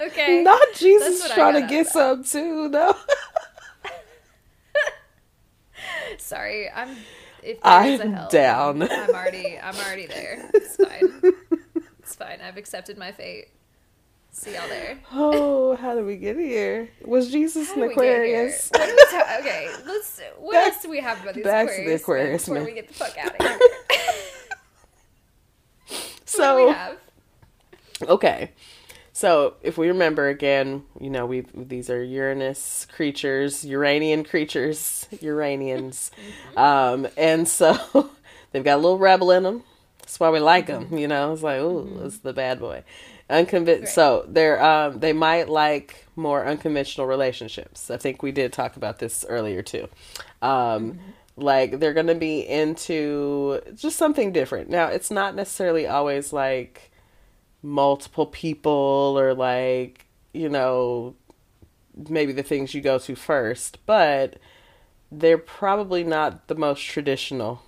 okay. 0.00 0.42
Not 0.42 0.60
Jesus 0.74 1.20
That's 1.20 1.22
what 1.22 1.32
I 1.32 1.34
trying 1.52 1.62
to 1.62 1.68
get 1.68 1.86
out 1.86 1.92
some 1.92 2.24
too, 2.24 2.68
no. 2.68 2.94
Sorry. 6.18 6.70
I'm. 6.70 6.96
If 7.42 7.58
I'm 7.62 7.90
is 7.90 8.00
a 8.00 8.08
hell, 8.08 8.28
down. 8.30 8.82
I'm 8.82 9.10
already. 9.10 9.58
I'm 9.58 9.74
already 9.76 10.06
there. 10.06 10.48
It's 10.54 10.76
fine. 10.76 11.32
It's 11.98 12.14
fine. 12.14 12.40
I've 12.40 12.56
accepted 12.56 12.98
my 12.98 13.12
fate. 13.12 13.48
See 14.30 14.54
y'all 14.54 14.68
there. 14.68 14.98
Oh, 15.12 15.76
how 15.76 15.94
did 15.94 16.06
we 16.06 16.16
get 16.16 16.36
here? 16.38 16.88
Was 17.04 17.30
Jesus 17.30 17.68
How 17.68 17.74
an 17.74 17.80
did 17.80 17.88
we 17.90 17.94
get 17.96 18.24
here? 18.24 18.46
Aquarius? 18.46 18.70
What 18.72 18.88
we 18.88 19.18
ta- 19.18 19.36
okay, 19.40 19.70
let's. 19.86 20.20
What 20.38 20.52
Back- 20.54 20.72
else 20.74 20.82
do 20.82 20.90
we 20.90 21.00
have 21.00 21.20
about 21.22 21.34
these 21.34 21.44
back 21.44 21.68
to 21.68 21.84
the 21.84 21.94
Aquarius, 21.94 22.02
Aquarius 22.02 22.42
before 22.44 22.54
man. 22.56 22.64
we 22.64 22.72
get 22.72 22.88
the 22.88 22.94
fuck 22.94 23.18
out 23.18 23.34
of 23.34 23.46
here? 23.46 23.58
what 23.58 23.58
do 25.88 25.96
we 25.96 26.12
So, 26.24 26.72
have? 26.72 26.96
okay. 28.02 28.52
So, 29.14 29.54
if 29.62 29.76
we 29.76 29.88
remember 29.88 30.28
again, 30.28 30.84
you 30.98 31.10
know, 31.10 31.26
we 31.26 31.44
these 31.54 31.90
are 31.90 32.02
Uranus 32.02 32.86
creatures, 32.94 33.64
Uranian 33.64 34.24
creatures, 34.24 35.06
Uranians. 35.20 36.10
um, 36.56 37.06
and 37.16 37.46
so 37.46 38.10
they've 38.52 38.64
got 38.64 38.74
a 38.76 38.82
little 38.82 38.98
rebel 38.98 39.30
in 39.30 39.42
them. 39.42 39.64
That's 40.00 40.18
why 40.18 40.30
we 40.30 40.40
like 40.40 40.66
them, 40.66 40.96
you 40.96 41.08
know. 41.08 41.32
It's 41.32 41.42
like, 41.42 41.60
ooh, 41.60 42.00
it's 42.04 42.18
the 42.18 42.32
bad 42.32 42.58
boy. 42.58 42.84
Unconvinced. 43.30 43.82
Right. 43.82 43.88
So 43.88 44.24
they're 44.28 44.62
um 44.62 44.98
they 45.00 45.12
might 45.12 45.48
like 45.48 46.06
more 46.16 46.44
unconventional 46.46 47.06
relationships. 47.06 47.90
I 47.90 47.96
think 47.96 48.22
we 48.22 48.32
did 48.32 48.52
talk 48.52 48.76
about 48.76 48.98
this 48.98 49.24
earlier 49.28 49.62
too. 49.62 49.88
Um, 50.42 50.98
like 51.36 51.78
they're 51.80 51.94
gonna 51.94 52.14
be 52.14 52.40
into 52.40 53.60
just 53.74 53.96
something 53.96 54.32
different. 54.32 54.68
Now 54.70 54.86
it's 54.86 55.10
not 55.10 55.34
necessarily 55.34 55.86
always 55.86 56.32
like 56.32 56.91
multiple 57.62 58.26
people 58.26 59.14
or 59.16 59.34
like 59.34 60.06
you 60.32 60.48
know 60.48 61.14
maybe 62.08 62.32
the 62.32 62.42
things 62.42 62.74
you 62.74 62.80
go 62.80 62.98
to 62.98 63.14
first, 63.14 63.78
but 63.86 64.36
they're 65.10 65.38
probably 65.38 66.02
not 66.02 66.48
the 66.48 66.54
most 66.54 66.82
traditional 66.82 67.62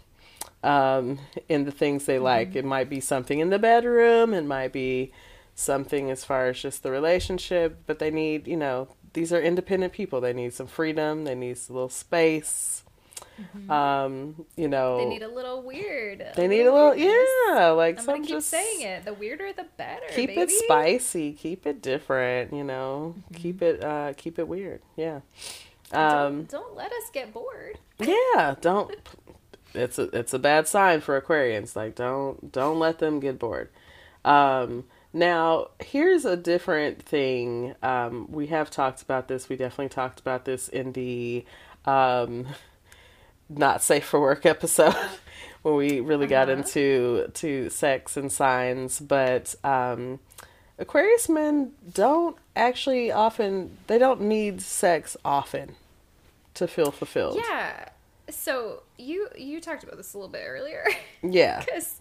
um, 0.63 1.19
in 1.49 1.65
the 1.65 1.71
things 1.71 2.07
they 2.07 2.19
like. 2.19 2.57
It 2.57 2.65
might 2.65 2.89
be 2.89 3.01
something 3.01 3.39
in 3.39 3.51
the 3.51 3.59
bedroom, 3.59 4.33
it 4.33 4.47
might 4.47 4.73
be 4.73 5.13
something 5.55 6.11
as 6.11 6.25
far 6.25 6.47
as 6.49 6.61
just 6.61 6.83
the 6.83 6.91
relationship, 6.91 7.83
but 7.87 7.99
they 7.99 8.11
need, 8.11 8.49
you 8.49 8.57
know, 8.57 8.89
these 9.13 9.33
are 9.33 9.41
independent 9.41 9.93
people. 9.93 10.21
They 10.21 10.33
need 10.33 10.53
some 10.53 10.67
freedom, 10.67 11.25
they 11.25 11.35
need 11.35 11.59
a 11.69 11.73
little 11.73 11.89
space. 11.89 12.84
Um, 13.69 14.45
you 14.57 14.69
know, 14.69 14.99
They 14.99 15.07
need 15.07 15.23
a 15.23 15.29
little 15.29 15.63
weird. 15.63 16.25
they 16.37 16.47
need 16.49 16.63
a 16.67 16.73
little, 16.73 16.95
yeah, 16.95 17.71
like 17.71 17.99
I'm 17.99 18.05
some 18.05 18.21
keep 18.23 18.31
just 18.31 18.49
saying 18.49 18.83
it. 18.83 19.05
The 19.05 19.15
weirder, 19.15 19.53
the 19.53 19.67
better. 19.77 20.07
keep 20.15 20.31
baby. 20.31 20.43
it 20.43 20.51
spicy, 20.51 21.33
keep 21.33 21.67
it 21.67 21.83
different, 21.83 22.53
you 22.53 22.65
know, 22.65 23.15
Mm-hmm. 23.19 23.35
keep 23.43 23.63
it, 23.63 23.83
uh, 23.83 24.13
keep 24.17 24.39
it 24.39 24.47
weird, 24.49 24.81
yeah. 24.97 25.21
Don't, 25.91 26.01
Um, 26.13 26.45
don't 26.45 26.75
let 26.77 26.93
us 26.93 27.11
get 27.13 27.33
bored. 27.33 27.79
yeah, 27.99 28.55
don't 28.61 28.95
it's 29.75 29.99
a 29.99 30.05
it's 30.17 30.33
a 30.33 30.39
bad 30.39 30.69
sign 30.69 31.01
for 31.01 31.21
Aquarians. 31.21 31.75
Like 31.75 31.95
don't 31.97 32.53
don't 32.53 32.79
let 32.79 33.01
them 33.01 33.19
get 33.21 33.39
bored. 33.41 33.69
Um, 34.25 34.85
now 35.13 35.69
here's 35.81 36.25
a 36.25 36.37
different 36.37 37.03
thing. 37.03 37.75
Um, 37.83 38.31
we 38.31 38.47
have 38.49 38.71
talked 38.71 39.03
about 39.03 39.27
this. 39.29 39.49
We 39.49 39.57
definitely 39.57 39.89
talked 39.91 40.21
about 40.21 40.45
this 40.45 40.69
in 40.69 40.93
the 40.93 41.45
um, 41.87 42.47
not 43.49 43.83
safe 43.83 44.05
for 44.05 44.21
work 44.21 44.45
episode 44.57 44.95
when 45.63 45.77
we 45.77 46.01
really 46.01 46.27
got 46.27 46.49
Uh-huh. 46.49 46.59
into 46.59 47.31
to 47.35 47.71
sex 47.71 48.17
and 48.17 48.31
signs. 48.33 49.01
But 49.01 49.55
um, 49.65 50.21
Aquarius 50.79 51.29
men 51.29 51.73
don't 51.93 52.37
actually 52.57 53.11
often 53.13 53.77
they 53.87 53.99
don't 53.99 54.21
need 54.23 54.61
sex 54.63 55.17
often 55.25 55.77
to 56.55 56.67
feel 56.69 56.91
fulfilled. 56.91 57.37
Yeah. 57.43 57.89
So 58.31 58.83
you 58.99 59.29
you 59.37 59.61
talked 59.61 59.85
about 59.85 59.97
this 59.97 60.15
a 60.15 60.19
little 60.19 60.31
bit 60.33 60.43
earlier. 60.47 60.85
Yeah. 61.23 61.61
Because 61.65 62.01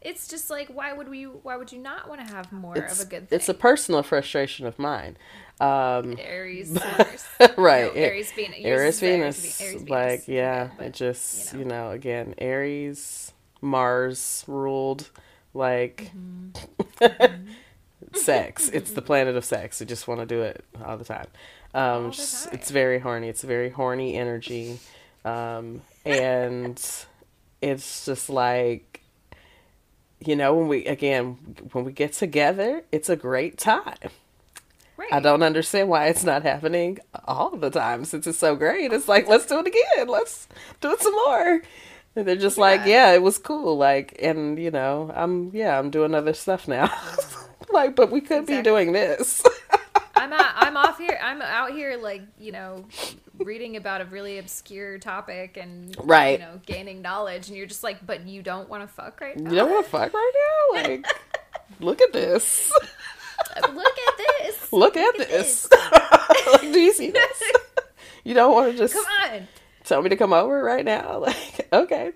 it's 0.00 0.28
just 0.28 0.48
like 0.48 0.68
why 0.68 0.92
would 0.92 1.08
we 1.08 1.24
why 1.24 1.56
would 1.56 1.72
you 1.72 1.78
not 1.78 2.08
want 2.08 2.26
to 2.26 2.32
have 2.34 2.50
more 2.52 2.76
It's, 2.78 3.00
of 3.00 3.06
a 3.06 3.10
good 3.10 3.28
thing? 3.28 3.36
it's 3.36 3.48
a 3.48 3.54
personal 3.54 4.02
frustration 4.02 4.64
of 4.66 4.78
mine. 4.78 5.16
Um, 5.60 6.16
Aries, 6.18 6.70
Mars. 6.72 7.24
right. 7.58 7.94
No, 7.94 8.00
Aries, 8.00 8.32
Venus. 8.32 8.58
Aries, 8.62 9.00
Venus. 9.00 9.60
Aries, 9.60 9.72
Venus. 9.74 9.90
Like, 9.90 10.28
yeah, 10.28 10.62
Okay, 10.64 10.74
but, 10.78 10.86
it 10.86 10.92
just, 10.94 11.52
you 11.52 11.58
you 11.60 11.64
know. 11.66 11.88
know. 11.88 11.90
again, 11.90 12.34
Aries, 12.38 13.32
Mars 13.60 14.44
ruled, 14.46 15.10
like, 15.54 16.10
Mm-hmm. 17.00 17.46
sex. 18.14 18.68
It's 18.70 18.92
the 18.92 19.02
planet 19.02 19.36
of 19.36 19.44
sex. 19.44 19.80
You 19.80 19.86
just 19.86 20.08
want 20.08 20.20
to 20.20 20.26
do 20.26 20.42
it 20.42 20.64
all 20.84 20.96
the 20.96 21.04
time. 21.04 21.26
Um, 21.74 21.82
All 21.82 22.02
the 22.04 22.10
just- 22.12 22.44
time. 22.46 22.54
It's 22.54 22.70
very 22.70 22.98
horny. 22.98 23.28
It's 23.28 23.44
a 23.44 23.46
very 23.46 23.70
horny 23.70 24.16
energy. 24.16 24.78
Um, 25.24 25.82
and 26.04 26.82
it's 27.60 28.06
just 28.06 28.30
like, 28.30 29.02
you 30.24 30.34
know, 30.36 30.54
when 30.54 30.68
we, 30.68 30.86
again, 30.86 31.36
when 31.72 31.84
we 31.84 31.92
get 31.92 32.12
together, 32.14 32.82
it's 32.90 33.08
a 33.08 33.16
great 33.16 33.58
time. 33.58 34.10
Right. 35.00 35.12
I 35.14 35.20
don't 35.20 35.42
understand 35.42 35.88
why 35.88 36.08
it's 36.08 36.24
not 36.24 36.42
happening 36.42 36.98
all 37.26 37.56
the 37.56 37.70
time 37.70 38.04
since 38.04 38.26
it's 38.26 38.38
so 38.38 38.54
great. 38.54 38.92
It's 38.92 39.08
like, 39.08 39.26
let's 39.28 39.46
do 39.46 39.58
it 39.60 39.66
again. 39.66 40.08
Let's 40.08 40.46
do 40.82 40.92
it 40.92 41.00
some 41.00 41.14
more. 41.14 41.62
And 42.16 42.28
they're 42.28 42.36
just 42.36 42.58
like, 42.58 42.80
Yeah. 42.80 43.08
yeah, 43.08 43.12
it 43.12 43.22
was 43.22 43.38
cool. 43.38 43.78
Like, 43.78 44.16
and 44.20 44.58
you 44.58 44.70
know, 44.70 45.10
I'm, 45.14 45.50
yeah, 45.54 45.78
I'm 45.78 45.88
doing 45.90 46.14
other 46.14 46.34
stuff 46.34 46.68
now. 46.68 46.92
like, 47.72 47.96
but 47.96 48.10
we 48.10 48.20
could 48.20 48.44
be 48.46 48.60
doing 48.60 48.92
this. 48.92 49.42
I'm 50.16 50.34
out, 50.34 50.52
I'm 50.56 50.76
off 50.76 50.98
here. 50.98 51.18
I'm 51.22 51.40
out 51.40 51.70
here, 51.70 51.96
like 51.96 52.20
you 52.38 52.52
know, 52.52 52.84
reading 53.38 53.76
about 53.76 54.02
a 54.02 54.04
really 54.04 54.36
obscure 54.36 54.98
topic 54.98 55.56
and 55.56 55.96
Right. 55.98 56.32
you 56.38 56.44
know, 56.44 56.60
gaining 56.66 57.00
knowledge, 57.00 57.48
and 57.48 57.56
you're 57.56 57.66
just 57.66 57.82
like, 57.82 58.04
but 58.04 58.26
you 58.26 58.42
don't 58.42 58.68
want 58.68 58.82
to 58.82 58.86
fuck 58.94 59.18
right 59.22 59.34
now. 59.38 59.48
you 59.50 59.56
don't 59.56 59.70
want 59.70 59.84
to 59.86 59.90
fuck 59.90 60.12
right 60.12 60.32
now? 60.74 60.82
Like, 60.82 61.06
look 61.80 62.02
at 62.02 62.12
this. 62.12 62.70
Look 63.74 63.98
at 64.08 64.16
this. 64.18 64.72
Look 64.72 64.96
at 64.96 65.16
this. 65.18 65.68
like, 65.70 66.60
do 66.60 66.80
you 66.80 66.92
see 66.92 67.10
this? 67.12 67.42
You 68.24 68.34
don't 68.34 68.52
want 68.52 68.72
to 68.72 68.78
just 68.78 68.94
Come 68.94 69.04
on. 69.32 69.48
tell 69.84 70.02
me 70.02 70.08
to 70.10 70.16
come 70.16 70.32
over 70.32 70.62
right 70.62 70.84
now 70.84 71.18
like 71.20 71.68
okay 71.72 72.12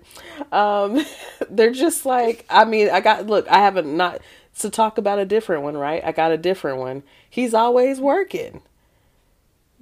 um 0.51 1.03
they're 1.49 1.71
just 1.71 2.05
like 2.05 2.45
i 2.49 2.63
mean 2.63 2.89
i 2.89 3.01
got 3.01 3.25
look 3.25 3.45
i 3.49 3.57
haven't 3.57 3.97
not 3.97 4.21
to 4.59 4.69
talk 4.69 4.97
about 4.97 5.19
a 5.19 5.25
different 5.25 5.63
one 5.63 5.75
right 5.75 6.01
i 6.05 6.11
got 6.13 6.31
a 6.31 6.37
different 6.37 6.77
one 6.77 7.03
he's 7.29 7.53
always 7.53 7.99
working 7.99 8.61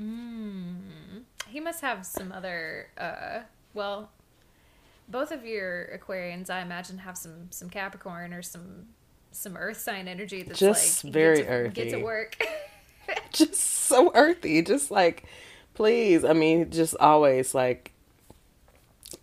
Mm. 0.01 1.23
He 1.47 1.59
must 1.59 1.81
have 1.81 2.05
some 2.05 2.31
other. 2.31 2.87
uh 2.97 3.41
Well, 3.73 4.09
both 5.07 5.31
of 5.31 5.45
your 5.45 5.87
Aquarians, 5.95 6.49
I 6.49 6.61
imagine, 6.61 6.99
have 6.99 7.17
some 7.17 7.47
some 7.51 7.69
Capricorn 7.69 8.33
or 8.33 8.41
some 8.41 8.87
some 9.33 9.57
Earth 9.57 9.79
sign 9.79 10.07
energy 10.07 10.43
that's 10.43 10.59
Just 10.59 11.03
like 11.03 11.13
very 11.13 11.37
get 11.37 11.63
to, 11.63 11.69
Get 11.69 11.89
to 11.91 11.99
work. 11.99 12.37
just 13.31 13.55
so 13.55 14.11
earthy. 14.13 14.61
Just 14.61 14.91
like 14.91 15.25
please. 15.73 16.23
I 16.23 16.33
mean 16.33 16.69
just 16.71 16.95
always 16.99 17.53
like 17.55 17.91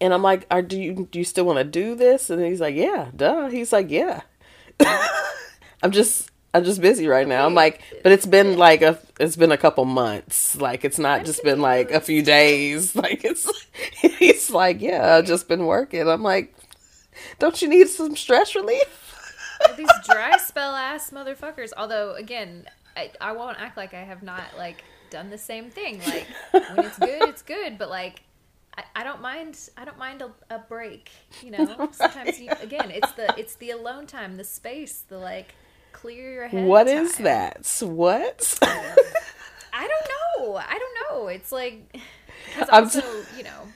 and 0.00 0.14
i'm 0.14 0.22
like 0.22 0.46
are 0.50 0.62
do 0.62 0.80
you 0.80 1.08
do 1.10 1.18
you 1.18 1.24
still 1.24 1.44
want 1.44 1.58
to 1.58 1.64
do 1.64 1.94
this? 1.94 2.30
And 2.30 2.44
he's 2.44 2.60
like 2.60 2.74
yeah 2.74 3.10
duh. 3.14 3.48
He's 3.48 3.72
like 3.72 3.90
yeah. 3.90 4.22
I'm 5.82 5.92
just 5.92 6.30
i'm 6.52 6.64
just 6.64 6.80
busy 6.80 7.06
right 7.06 7.26
now. 7.28 7.46
I'm 7.46 7.54
like 7.54 7.82
but 8.02 8.12
it's 8.12 8.26
been 8.26 8.58
like 8.58 8.82
a 8.82 8.98
it's 9.18 9.36
been 9.36 9.52
a 9.52 9.58
couple 9.58 9.84
months. 9.84 10.56
Like 10.56 10.84
it's 10.84 10.98
not 10.98 11.24
just 11.24 11.42
been 11.44 11.60
like 11.60 11.90
a 11.90 12.00
few 12.00 12.22
days. 12.22 12.94
Like 13.00 13.24
it's 13.24 13.50
he's 14.18 14.50
like 14.50 14.80
yeah 14.80 15.16
i've 15.16 15.26
just 15.26 15.48
been 15.48 15.66
working. 15.66 16.08
I'm 16.08 16.22
like 16.22 16.54
don't 17.38 17.60
you 17.62 17.68
need 17.68 17.88
some 17.88 18.16
stress 18.16 18.54
relief 18.54 19.09
These 19.76 19.90
dry 20.04 20.36
spell 20.38 20.74
ass 20.74 21.10
motherfuckers. 21.10 21.70
Although, 21.76 22.14
again, 22.14 22.66
I, 22.96 23.10
I 23.20 23.32
won't 23.32 23.60
act 23.60 23.76
like 23.76 23.94
I 23.94 24.02
have 24.02 24.22
not 24.22 24.42
like 24.56 24.84
done 25.10 25.30
the 25.30 25.38
same 25.38 25.70
thing. 25.70 26.00
Like 26.06 26.26
when 26.52 26.86
it's 26.86 26.98
good, 26.98 27.28
it's 27.28 27.42
good. 27.42 27.78
But 27.78 27.90
like. 27.90 28.22
I, 28.78 28.84
I 28.94 29.02
don't 29.02 29.20
mind. 29.20 29.58
I 29.76 29.84
don't 29.84 29.98
mind 29.98 30.22
a, 30.22 30.30
a 30.48 30.60
break. 30.60 31.10
You 31.42 31.50
know, 31.50 31.88
sometimes 31.92 32.40
you, 32.40 32.52
again, 32.62 32.92
it's 32.92 33.10
the 33.12 33.34
it's 33.36 33.56
the 33.56 33.70
alone 33.72 34.06
time, 34.06 34.36
the 34.36 34.44
space, 34.44 35.02
the 35.08 35.18
like 35.18 35.56
clear 35.90 36.32
your 36.32 36.46
head. 36.46 36.64
what 36.66 36.86
is 36.86 37.14
time. 37.14 37.24
that 37.24 37.78
what 37.82 38.58
I 39.72 39.88
don't 39.88 40.46
know. 40.48 40.56
I 40.56 40.78
don't 40.78 41.18
know. 41.18 41.28
It's 41.28 41.52
like 41.52 41.96
because 42.46 42.68
I'm 42.72 42.84
also, 42.84 43.02
you 43.36 43.44
know, 43.44 43.68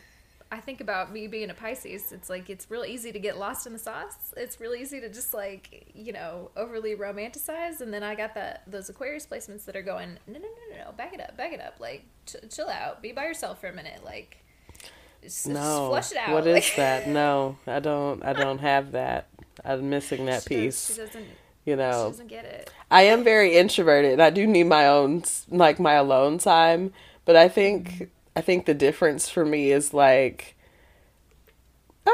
I 0.54 0.60
think 0.60 0.80
about 0.80 1.12
me 1.12 1.26
being 1.26 1.50
a 1.50 1.54
Pisces. 1.54 2.12
It's 2.12 2.30
like 2.30 2.48
it's 2.48 2.70
real 2.70 2.84
easy 2.84 3.10
to 3.12 3.18
get 3.18 3.38
lost 3.38 3.66
in 3.66 3.72
the 3.72 3.78
sauce. 3.78 4.14
It's 4.36 4.60
real 4.60 4.74
easy 4.74 5.00
to 5.00 5.08
just 5.08 5.34
like 5.34 5.90
you 5.94 6.12
know 6.12 6.50
overly 6.56 6.94
romanticize. 6.94 7.80
And 7.80 7.92
then 7.92 8.02
I 8.02 8.14
got 8.14 8.34
that 8.34 8.62
those 8.66 8.88
Aquarius 8.88 9.26
placements 9.26 9.64
that 9.64 9.76
are 9.76 9.82
going 9.82 10.18
no 10.26 10.34
no 10.34 10.38
no 10.38 10.76
no 10.78 10.84
no 10.84 10.92
back 10.92 11.12
it 11.12 11.20
up 11.20 11.36
back 11.36 11.52
it 11.52 11.60
up 11.60 11.74
like 11.80 12.04
ch- 12.26 12.36
chill 12.54 12.68
out 12.68 13.02
be 13.02 13.12
by 13.12 13.24
yourself 13.24 13.60
for 13.60 13.68
a 13.68 13.72
minute 13.72 14.04
like 14.04 14.38
just, 15.22 15.46
just 15.46 15.48
flush 15.48 16.12
it 16.12 16.18
out. 16.18 16.32
What 16.32 16.46
is 16.46 16.54
Like- 16.54 16.76
that? 16.76 17.08
No, 17.08 17.56
I 17.66 17.80
don't. 17.80 18.22
I 18.24 18.32
don't 18.32 18.58
have 18.58 18.92
that. 18.92 19.26
I'm 19.64 19.88
missing 19.90 20.26
that 20.26 20.42
She 20.42 20.66
does- 20.66 20.86
piece. 20.88 20.94
She 20.94 21.00
doesn't. 21.00 21.26
You 21.64 21.72
She 21.72 21.76
know, 21.76 22.08
doesn't 22.10 22.26
get 22.26 22.44
it. 22.44 22.70
I 22.90 23.02
am 23.04 23.24
very 23.24 23.56
introverted, 23.56 24.12
and 24.12 24.22
I 24.22 24.28
do 24.28 24.46
need 24.46 24.64
my 24.64 24.86
own, 24.86 25.24
like 25.48 25.80
my 25.80 25.94
alone 25.94 26.36
time. 26.36 26.92
But 27.24 27.36
I 27.36 27.48
think, 27.48 27.88
mm-hmm. 27.88 28.04
I 28.36 28.40
think 28.40 28.66
the 28.66 28.74
difference 28.74 29.28
for 29.28 29.44
me 29.44 29.70
is 29.70 29.94
like, 29.94 30.56
uh, 32.06 32.10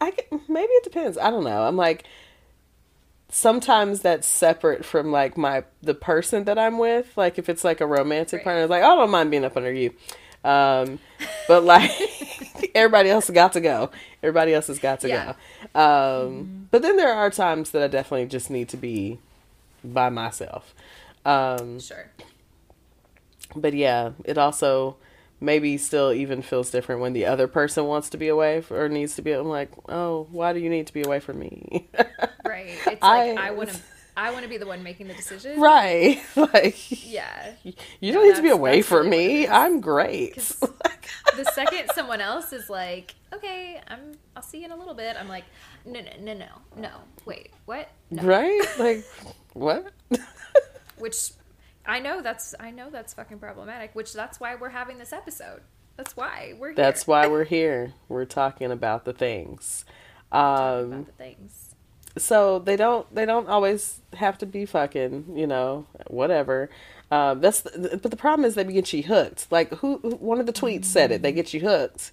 I 0.00 0.10
get- 0.10 0.48
maybe 0.48 0.72
it 0.72 0.84
depends. 0.84 1.16
I 1.18 1.30
don't 1.30 1.44
know. 1.44 1.62
I'm 1.66 1.76
like, 1.76 2.04
sometimes 3.30 4.00
that's 4.00 4.26
separate 4.28 4.84
from 4.84 5.10
like 5.10 5.36
my 5.36 5.64
the 5.82 5.94
person 5.94 6.44
that 6.44 6.58
I'm 6.58 6.78
with. 6.78 7.16
Like 7.16 7.38
if 7.38 7.48
it's 7.48 7.64
like 7.64 7.80
a 7.80 7.86
romantic 7.86 8.38
Right. 8.40 8.44
partner, 8.44 8.62
it's 8.62 8.70
like 8.70 8.82
oh, 8.82 8.92
I 8.92 8.96
don't 8.96 9.10
mind 9.10 9.30
being 9.30 9.44
up 9.44 9.56
under 9.56 9.72
you. 9.72 9.92
Um, 10.44 10.98
but 11.48 11.64
like 11.64 11.90
everybody 12.74 13.08
else 13.10 13.30
got 13.30 13.54
to 13.54 13.60
go. 13.60 13.90
Everybody 14.22 14.52
else 14.54 14.66
has 14.68 14.78
got 14.78 15.00
to 15.00 15.08
Yeah. 15.08 15.34
go. 15.74 15.80
Um, 15.80 16.68
But 16.70 16.82
then 16.82 16.96
there 16.96 17.12
are 17.14 17.30
times 17.30 17.70
that 17.70 17.82
I 17.82 17.88
definitely 17.88 18.26
just 18.26 18.50
need 18.50 18.68
to 18.70 18.76
be 18.76 19.18
by 19.82 20.10
myself. 20.10 20.74
Um, 21.24 21.80
Sure. 21.80 22.10
But 23.56 23.74
yeah, 23.74 24.12
it 24.24 24.38
also 24.38 24.96
maybe 25.40 25.76
still 25.76 26.12
even 26.12 26.40
feels 26.42 26.70
different 26.70 27.00
when 27.00 27.12
the 27.12 27.26
other 27.26 27.46
person 27.48 27.84
wants 27.86 28.08
to 28.10 28.16
be 28.16 28.28
away 28.28 28.58
f 28.58 28.70
or 28.70 28.88
needs 28.88 29.14
to 29.16 29.22
be. 29.22 29.32
I'm 29.32 29.48
like, 29.48 29.70
oh, 29.88 30.26
why 30.30 30.52
do 30.52 30.60
you 30.60 30.70
need 30.70 30.86
to 30.86 30.92
be 30.92 31.02
away 31.02 31.20
from 31.20 31.38
me? 31.38 31.88
Right. 32.46 32.76
It's 32.86 33.02
like 33.02 33.38
I- 33.38 33.48
I 33.48 33.50
want 33.52 33.70
to. 33.70 33.80
I 34.16 34.30
want 34.30 34.44
to 34.44 34.48
be 34.48 34.58
the 34.58 34.66
one 34.66 34.82
making 34.84 35.08
the 35.08 35.14
decision. 35.14 35.58
right? 35.60 36.22
Like, 36.36 36.76
Yeah. 37.10 37.52
you 38.00 38.12
don't 38.12 38.28
need 38.28 38.36
to 38.36 38.42
be 38.42 38.50
away 38.50 38.80
from 38.82 39.08
really 39.08 39.38
what 39.38 39.46
it 39.46 39.48
me. 39.48 39.48
I'm 39.48 39.80
great. 39.80 40.34
the 41.36 41.44
second 41.52 41.90
someone 41.94 42.20
else 42.20 42.52
is 42.52 42.70
like, 42.70 43.14
"Okay, 43.32 43.80
I'm 43.88 44.12
I'll 44.36 44.42
see 44.42 44.58
you 44.58 44.66
in 44.66 44.70
a 44.72 44.76
little 44.76 44.94
bit." 44.94 45.16
I'm 45.18 45.26
like, 45.28 45.44
"No, 45.84 46.00
no, 46.00 46.10
no, 46.20 46.34
no. 46.34 46.46
No. 46.76 46.90
Wait. 47.24 47.50
What?" 47.64 47.88
No. 48.10 48.22
right? 48.22 48.60
Like, 48.78 49.04
what? 49.54 49.90
Which 50.98 51.32
I 51.86 52.00
know 52.00 52.20
that's 52.22 52.54
I 52.58 52.70
know 52.70 52.90
that's 52.90 53.14
fucking 53.14 53.38
problematic, 53.38 53.94
which 53.94 54.12
that's 54.12 54.40
why 54.40 54.54
we're 54.54 54.70
having 54.70 54.98
this 54.98 55.12
episode. 55.12 55.60
That's 55.96 56.16
why 56.16 56.54
we're 56.58 56.68
here. 56.68 56.76
That's 56.76 57.06
why 57.06 57.26
we're 57.26 57.44
here. 57.58 57.92
We're 58.08 58.24
talking 58.24 58.70
about 58.72 59.04
the 59.04 59.12
things. 59.12 59.84
talking 60.32 60.84
Um, 60.86 60.92
about 60.92 61.06
the 61.06 61.12
things. 61.12 61.74
so 62.16 62.58
they 62.58 62.76
don't 62.76 63.12
they 63.14 63.26
don't 63.26 63.48
always 63.48 64.00
have 64.14 64.38
to 64.38 64.46
be 64.46 64.64
fucking 64.66 65.36
you 65.36 65.46
know 65.46 65.86
whatever 66.06 66.70
um 67.10 67.40
that's 67.40 67.60
the, 67.62 67.98
but 68.00 68.10
the 68.10 68.16
problem 68.16 68.44
is 68.46 68.54
they 68.54 68.64
get 68.64 68.92
you 68.92 69.02
hooked 69.02 69.50
like 69.52 69.72
who, 69.74 69.98
who 69.98 70.10
one 70.16 70.40
of 70.40 70.46
the 70.46 70.52
tweets 70.52 70.86
said 70.86 71.10
it 71.12 71.22
they 71.22 71.32
get 71.32 71.52
you 71.52 71.60
hooked 71.60 72.12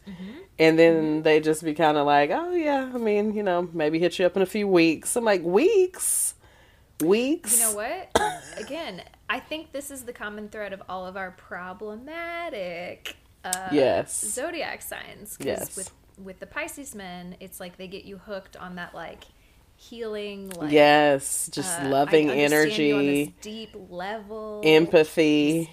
and 0.59 0.77
then 0.77 1.21
they 1.21 1.39
just 1.39 1.63
be 1.63 1.73
kind 1.73 1.97
of 1.97 2.05
like 2.05 2.29
oh 2.31 2.51
yeah 2.51 2.91
i 2.93 2.97
mean 2.97 3.33
you 3.35 3.41
know 3.43 3.69
maybe 3.73 3.99
hit 3.99 4.17
you 4.19 4.25
up 4.25 4.35
in 4.35 4.41
a 4.41 4.45
few 4.47 4.67
weeks 4.67 5.15
i'm 5.15 5.23
like 5.23 5.43
weeks 5.43 6.33
weeks 7.03 7.59
You 7.59 7.65
know 7.67 7.75
what? 7.75 8.09
Again, 8.57 9.01
I 9.31 9.39
think 9.39 9.71
this 9.71 9.91
is 9.91 10.03
the 10.03 10.11
common 10.11 10.49
thread 10.49 10.73
of 10.73 10.83
all 10.89 11.07
of 11.07 11.15
our 11.15 11.31
problematic 11.31 13.15
uh, 13.45 13.69
yes 13.71 14.19
zodiac 14.19 14.81
signs. 14.81 15.37
Yes. 15.39 15.77
with 15.77 15.89
with 16.21 16.41
the 16.41 16.45
Pisces 16.45 16.93
men, 16.93 17.37
it's 17.39 17.61
like 17.61 17.77
they 17.77 17.87
get 17.87 18.03
you 18.03 18.17
hooked 18.17 18.57
on 18.57 18.75
that 18.75 18.93
like 18.93 19.23
healing, 19.77 20.49
like 20.49 20.73
yes, 20.73 21.49
just 21.49 21.79
uh, 21.79 21.87
loving 21.87 22.29
I 22.29 22.43
understand 22.43 22.77
you 22.77 22.97
on 22.97 23.05
this 23.05 23.19
energy, 23.19 23.35
deep 23.39 23.69
level, 23.89 24.61
empathy, 24.65 25.69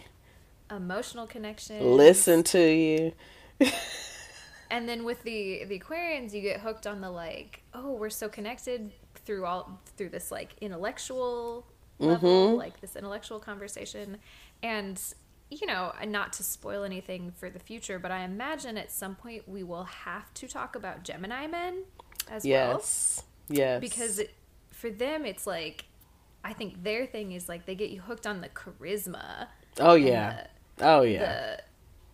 emotional 0.70 1.26
connection. 1.26 1.96
listen 1.96 2.44
to 2.44 2.60
you. 2.60 3.12
and 4.70 4.88
then 4.88 5.02
with 5.02 5.24
the 5.24 5.64
the 5.64 5.80
Aquarians, 5.80 6.32
you 6.32 6.42
get 6.42 6.60
hooked 6.60 6.86
on 6.86 7.00
the 7.00 7.10
like, 7.10 7.64
oh, 7.74 7.94
we're 7.94 8.08
so 8.08 8.28
connected 8.28 8.92
through 9.16 9.46
all 9.46 9.80
through 9.96 10.10
this 10.10 10.30
like 10.30 10.54
intellectual 10.60 11.66
level, 11.98 12.48
mm-hmm. 12.48 12.58
like 12.58 12.80
this 12.80 12.96
intellectual 12.96 13.38
conversation, 13.38 14.18
and 14.62 15.00
you 15.50 15.66
know, 15.66 15.92
not 16.06 16.32
to 16.34 16.42
spoil 16.42 16.84
anything 16.84 17.32
for 17.36 17.48
the 17.48 17.58
future, 17.58 17.98
but 17.98 18.10
I 18.10 18.22
imagine 18.24 18.76
at 18.76 18.92
some 18.92 19.14
point 19.14 19.48
we 19.48 19.62
will 19.62 19.84
have 19.84 20.32
to 20.34 20.46
talk 20.46 20.76
about 20.76 21.04
Gemini 21.04 21.46
men 21.46 21.84
as 22.30 22.44
well 22.44 22.74
Yes. 22.74 23.22
Yes. 23.48 23.80
because 23.80 24.18
it, 24.18 24.34
for 24.70 24.90
them 24.90 25.24
it's 25.24 25.46
like 25.46 25.86
I 26.44 26.52
think 26.52 26.84
their 26.84 27.06
thing 27.06 27.32
is 27.32 27.48
like 27.48 27.64
they 27.64 27.74
get 27.74 27.90
you 27.90 28.00
hooked 28.00 28.26
on 28.26 28.40
the 28.42 28.48
charisma, 28.50 29.48
Oh 29.80 29.94
yeah. 29.94 30.46
Oh 30.80 31.02
yeah. 31.02 31.56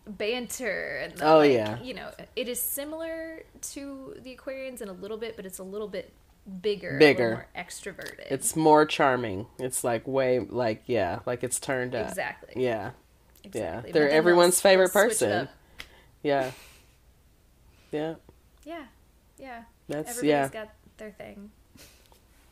the 0.05 0.11
banter, 0.11 1.01
and 1.03 1.17
the, 1.17 1.27
Oh, 1.27 1.37
like, 1.39 1.51
yeah. 1.51 1.81
you 1.81 1.93
know, 1.93 2.11
it 2.35 2.47
is 2.47 2.61
similar 2.61 3.43
to 3.73 4.15
the 4.21 4.35
Aquarians 4.35 4.81
in 4.81 4.87
a 4.87 4.93
little 4.93 5.17
bit, 5.17 5.35
but 5.35 5.45
it's 5.45 5.59
a 5.59 5.63
little 5.63 5.87
bit 5.87 6.13
bigger, 6.61 6.97
Bigger. 6.99 7.29
more 7.31 7.47
extroverted. 7.57 8.25
It's 8.29 8.55
more 8.55 8.85
charming. 8.85 9.47
It's 9.59 9.83
like 9.83 10.07
way 10.07 10.39
like 10.39 10.83
yeah, 10.85 11.19
like 11.25 11.43
it's 11.43 11.59
turned 11.59 11.95
up. 11.95 12.07
exactly, 12.09 12.63
Yeah. 12.63 12.91
exactly. 13.43 13.53
They're 13.53 13.81
But 13.81 13.93
then 13.93 14.07
they'll- 14.09 14.17
everyone's 14.17 14.61
favorite 14.61 14.93
they'll 14.93 15.03
person. 15.03 15.49
Yeah. 16.23 16.51
Yeah. 17.91 18.15
Yeah, 18.63 18.83
yeah. 19.37 19.63
That's 19.87 20.17
Everybody's 20.17 20.29
yeah. 20.29 20.47
got 20.49 20.69
their 20.97 21.11
thing. 21.11 21.51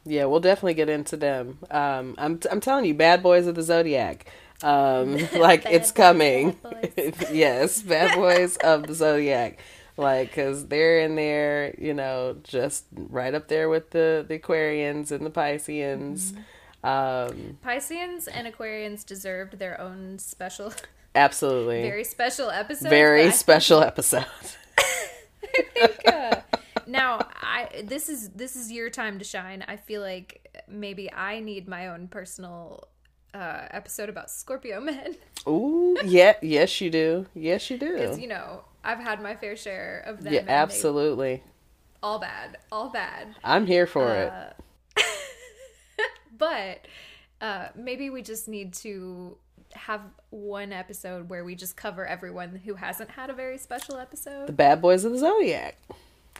Yeah, 0.06 0.26
we'll 0.26 0.40
definitely 0.42 0.74
get 0.76 0.90
into 0.90 1.16
them. 1.18 1.60
Um, 1.72 2.16
I'm 2.18 2.40
I'm 2.52 2.60
telling 2.60 2.86
you, 2.86 2.94
bad 2.94 3.24
boys 3.24 3.48
of 3.48 3.56
the 3.56 3.64
zodiac. 3.64 4.26
Um, 4.62 5.18
like 5.34 5.66
it's 5.66 5.92
coming. 5.92 6.58
bad 6.62 7.16
yes, 7.32 7.82
bad 7.82 8.16
boys 8.16 8.58
of 8.58 8.86
the 8.88 8.94
zodiac. 8.94 9.60
Like, 9.96 10.34
cause 10.34 10.68
they're 10.68 11.02
in 11.02 11.16
there, 11.16 11.76
you 11.78 11.94
know, 11.94 12.38
just 12.44 12.86
right 12.92 13.34
up 13.34 13.48
there 13.48 13.70
with 13.70 13.92
the 13.92 14.26
the 14.28 14.40
Aquarians 14.40 15.12
and 15.12 15.26
the 15.26 15.30
Pisceans. 15.30 16.32
Mm-hmm. 16.32 16.42
Um, 16.86 17.58
Pisceans 17.64 18.28
and 18.28 18.48
Aquarians 18.52 19.06
deserved 19.06 19.60
their 19.60 19.80
own 19.80 20.18
special, 20.20 20.74
absolutely, 21.16 21.84
very, 21.84 22.04
special 22.04 22.50
episode. 22.50 22.90
very 22.90 23.32
special 23.32 23.82
episode. 23.82 24.26
think, 25.80 26.08
uh, 26.08 26.42
now 26.88 27.28
I 27.42 27.84
this 27.84 28.10
is 28.10 28.30
this 28.30 28.56
is 28.56 28.72
your 28.72 28.90
time 28.90 29.20
to 29.20 29.26
shine. 29.26 29.64
I 29.68 29.78
feel 29.78 30.02
like 30.02 30.64
maybe 30.68 31.12
I 31.12 31.40
need 31.40 31.68
my 31.68 31.88
own 31.88 32.08
personal 32.08 32.88
uh, 33.34 33.68
episode 33.72 34.10
about 34.10 34.30
Scorpio 34.30 34.80
men 34.82 35.16
Ooh, 35.48 35.98
yeah, 36.04 36.34
yes, 36.42 36.82
you 36.82 36.90
do. 36.90 37.26
Yes, 37.34 37.70
you 37.70 37.78
because 37.78 38.18
do. 38.18 38.22
you 38.24 38.28
know 38.28 38.64
I've 38.84 39.00
had 39.00 39.22
my 39.22 39.36
fair 39.36 39.56
share 39.56 40.04
of 40.06 40.24
them. 40.24 40.34
Yeah, 40.34 40.44
absolutely. 40.48 41.44
all 42.02 42.20
bad, 42.20 42.58
all 42.72 42.90
bad. 42.90 43.36
I'm 43.44 43.66
here 43.66 43.88
for 43.88 44.14
it. 44.14 44.32
Uh, 44.32 45.02
but 46.38 46.86
uh, 47.42 47.68
maybe 47.76 48.10
we 48.10 48.22
just 48.22 48.48
need 48.48 48.74
to 48.76 49.38
have 49.74 50.02
one 50.30 50.72
episode 50.72 51.30
where 51.30 51.44
we 51.44 51.56
just 51.56 51.76
cover 51.76 52.06
everyone 52.06 52.62
who 52.64 52.76
hasn't 52.76 53.10
had 53.12 53.30
a 53.30 53.34
very 53.34 53.58
special 53.58 53.98
episode. 53.98 54.48
The 54.48 54.54
bad 54.54 54.82
boys 54.82 55.04
of 55.06 55.12
the 55.14 55.18
zodiac. 55.20 55.78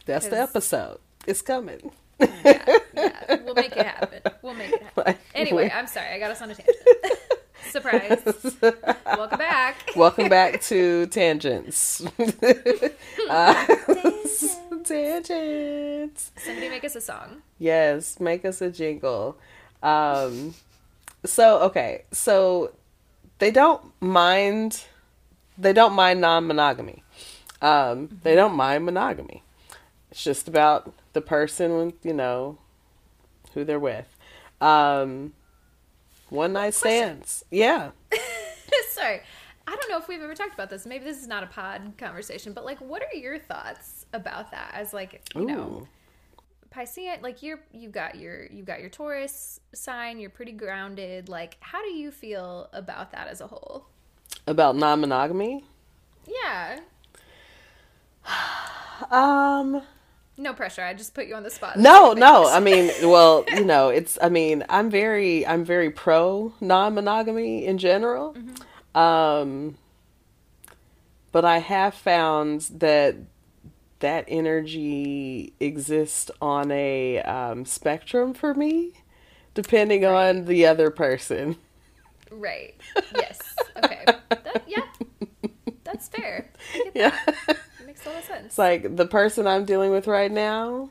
That's 0.06 0.28
the 0.28 0.38
episode. 0.40 0.98
It's 1.26 1.40
coming. 1.42 1.90
yeah, 2.20 2.78
yeah, 2.94 3.36
we'll 3.44 3.54
make 3.54 3.76
it 3.76 3.86
happen. 3.86 4.20
We'll 4.42 4.54
make 4.54 4.70
it 4.72 4.82
happen. 4.84 5.04
Like, 5.06 5.18
Anyway, 5.34 5.70
I'm 5.74 5.86
sorry, 5.86 6.08
I 6.14 6.18
got 6.18 6.30
us 6.30 6.40
on 6.42 6.50
a 6.50 6.54
tangent. 6.54 6.76
Surprise. 7.74 8.22
Welcome 9.04 9.38
back. 9.38 9.90
Welcome 9.96 10.28
back 10.28 10.60
to 10.62 11.06
Tangents. 11.10 12.06
Uh, 13.28 13.66
tangents. 14.84 16.30
Somebody 16.36 16.68
make 16.68 16.84
us 16.84 16.94
a 16.94 17.00
song. 17.00 17.42
Yes, 17.58 18.20
make 18.20 18.44
us 18.44 18.60
a 18.60 18.70
jingle. 18.70 19.36
Um, 19.82 20.54
so 21.24 21.62
okay, 21.62 22.04
so 22.12 22.72
they 23.40 23.50
don't 23.50 23.82
mind. 24.00 24.84
They 25.58 25.72
don't 25.72 25.94
mind 25.94 26.20
non-monogamy. 26.20 27.02
Um, 27.60 28.20
they 28.22 28.36
don't 28.36 28.54
mind 28.54 28.84
monogamy. 28.84 29.42
It's 30.12 30.22
just 30.22 30.46
about 30.46 30.92
the 31.12 31.22
person 31.22 31.76
with 31.76 32.06
you 32.06 32.12
know 32.12 32.58
who 33.54 33.64
they're 33.64 33.80
with. 33.80 34.16
Um, 34.60 35.32
one 36.30 36.52
night 36.52 36.74
stands. 36.74 37.44
Yeah. 37.50 37.90
sorry. 38.90 39.20
I 39.66 39.76
don't 39.76 39.90
know 39.90 39.98
if 39.98 40.08
we've 40.08 40.20
ever 40.20 40.34
talked 40.34 40.54
about 40.54 40.70
this. 40.70 40.86
Maybe 40.86 41.04
this 41.04 41.20
is 41.20 41.26
not 41.26 41.42
a 41.42 41.46
pod 41.46 41.94
conversation, 41.96 42.52
but 42.52 42.64
like 42.64 42.80
what 42.80 43.02
are 43.02 43.16
your 43.16 43.38
thoughts 43.38 44.06
about 44.12 44.50
that 44.50 44.72
as 44.74 44.92
like, 44.92 45.22
you 45.34 45.46
know, 45.46 45.60
Ooh. 45.60 45.88
Piscean, 46.74 47.22
like 47.22 47.42
you're 47.42 47.60
you've 47.72 47.92
got 47.92 48.16
your 48.16 48.46
you've 48.46 48.66
got 48.66 48.80
your 48.80 48.90
Taurus 48.90 49.60
sign, 49.72 50.18
you're 50.18 50.30
pretty 50.30 50.52
grounded. 50.52 51.28
Like, 51.28 51.56
how 51.60 51.82
do 51.82 51.90
you 51.90 52.10
feel 52.10 52.68
about 52.72 53.12
that 53.12 53.28
as 53.28 53.40
a 53.40 53.46
whole? 53.46 53.86
About 54.46 54.76
non-monogamy. 54.76 55.64
Yeah. 56.26 56.80
Um. 59.10 59.82
No 60.36 60.52
pressure. 60.52 60.82
I 60.82 60.94
just 60.94 61.14
put 61.14 61.26
you 61.26 61.34
on 61.34 61.44
the 61.44 61.50
spot. 61.50 61.78
No, 61.78 62.12
no. 62.12 62.48
I 62.48 62.58
mean, 62.60 62.90
well, 63.02 63.44
you 63.52 63.64
know, 63.64 63.88
it's. 63.88 64.18
I 64.20 64.28
mean, 64.28 64.64
I'm 64.68 64.90
very, 64.90 65.46
I'm 65.46 65.64
very 65.64 65.90
pro 65.90 66.52
non-monogamy 66.60 67.66
in 67.66 67.78
general. 67.78 68.36
Um, 68.94 69.76
but 71.32 71.44
I 71.44 71.58
have 71.58 71.94
found 71.94 72.62
that 72.76 73.16
that 74.00 74.24
energy 74.28 75.52
exists 75.60 76.30
on 76.40 76.70
a 76.70 77.20
um, 77.22 77.64
spectrum 77.64 78.34
for 78.34 78.54
me, 78.54 78.92
depending 79.54 80.04
on 80.04 80.44
the 80.44 80.66
other 80.66 80.90
person. 80.90 81.56
Right. 82.30 82.74
Yes. 83.14 83.40
Okay. 83.76 84.04
That, 84.28 84.64
yeah. 84.66 84.82
That's 85.84 86.08
fair. 86.08 86.50
Yeah, 86.94 87.16
that. 87.46 87.58
It 88.04 88.06
makes 88.06 88.06
a 88.06 88.10
lot 88.10 88.18
of 88.18 88.24
sense. 88.24 88.46
it's 88.46 88.58
like 88.58 88.96
the 88.96 89.06
person 89.06 89.46
I'm 89.46 89.64
dealing 89.64 89.90
with 89.90 90.06
right 90.06 90.30
now. 90.30 90.90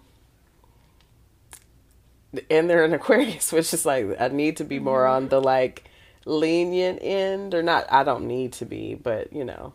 And 2.49 2.69
they're 2.69 2.83
an 2.83 2.93
Aquarius, 2.93 3.51
which 3.51 3.73
is 3.73 3.85
like 3.85 4.19
I 4.19 4.29
need 4.29 4.57
to 4.57 4.63
be 4.63 4.79
more 4.79 5.05
on 5.05 5.29
the 5.29 5.41
like 5.41 5.89
lenient 6.25 6.99
end, 7.01 7.53
or 7.53 7.61
not. 7.61 7.85
I 7.91 8.03
don't 8.03 8.27
need 8.27 8.53
to 8.53 8.65
be, 8.65 8.95
but 8.95 9.31
you 9.33 9.45
know, 9.45 9.73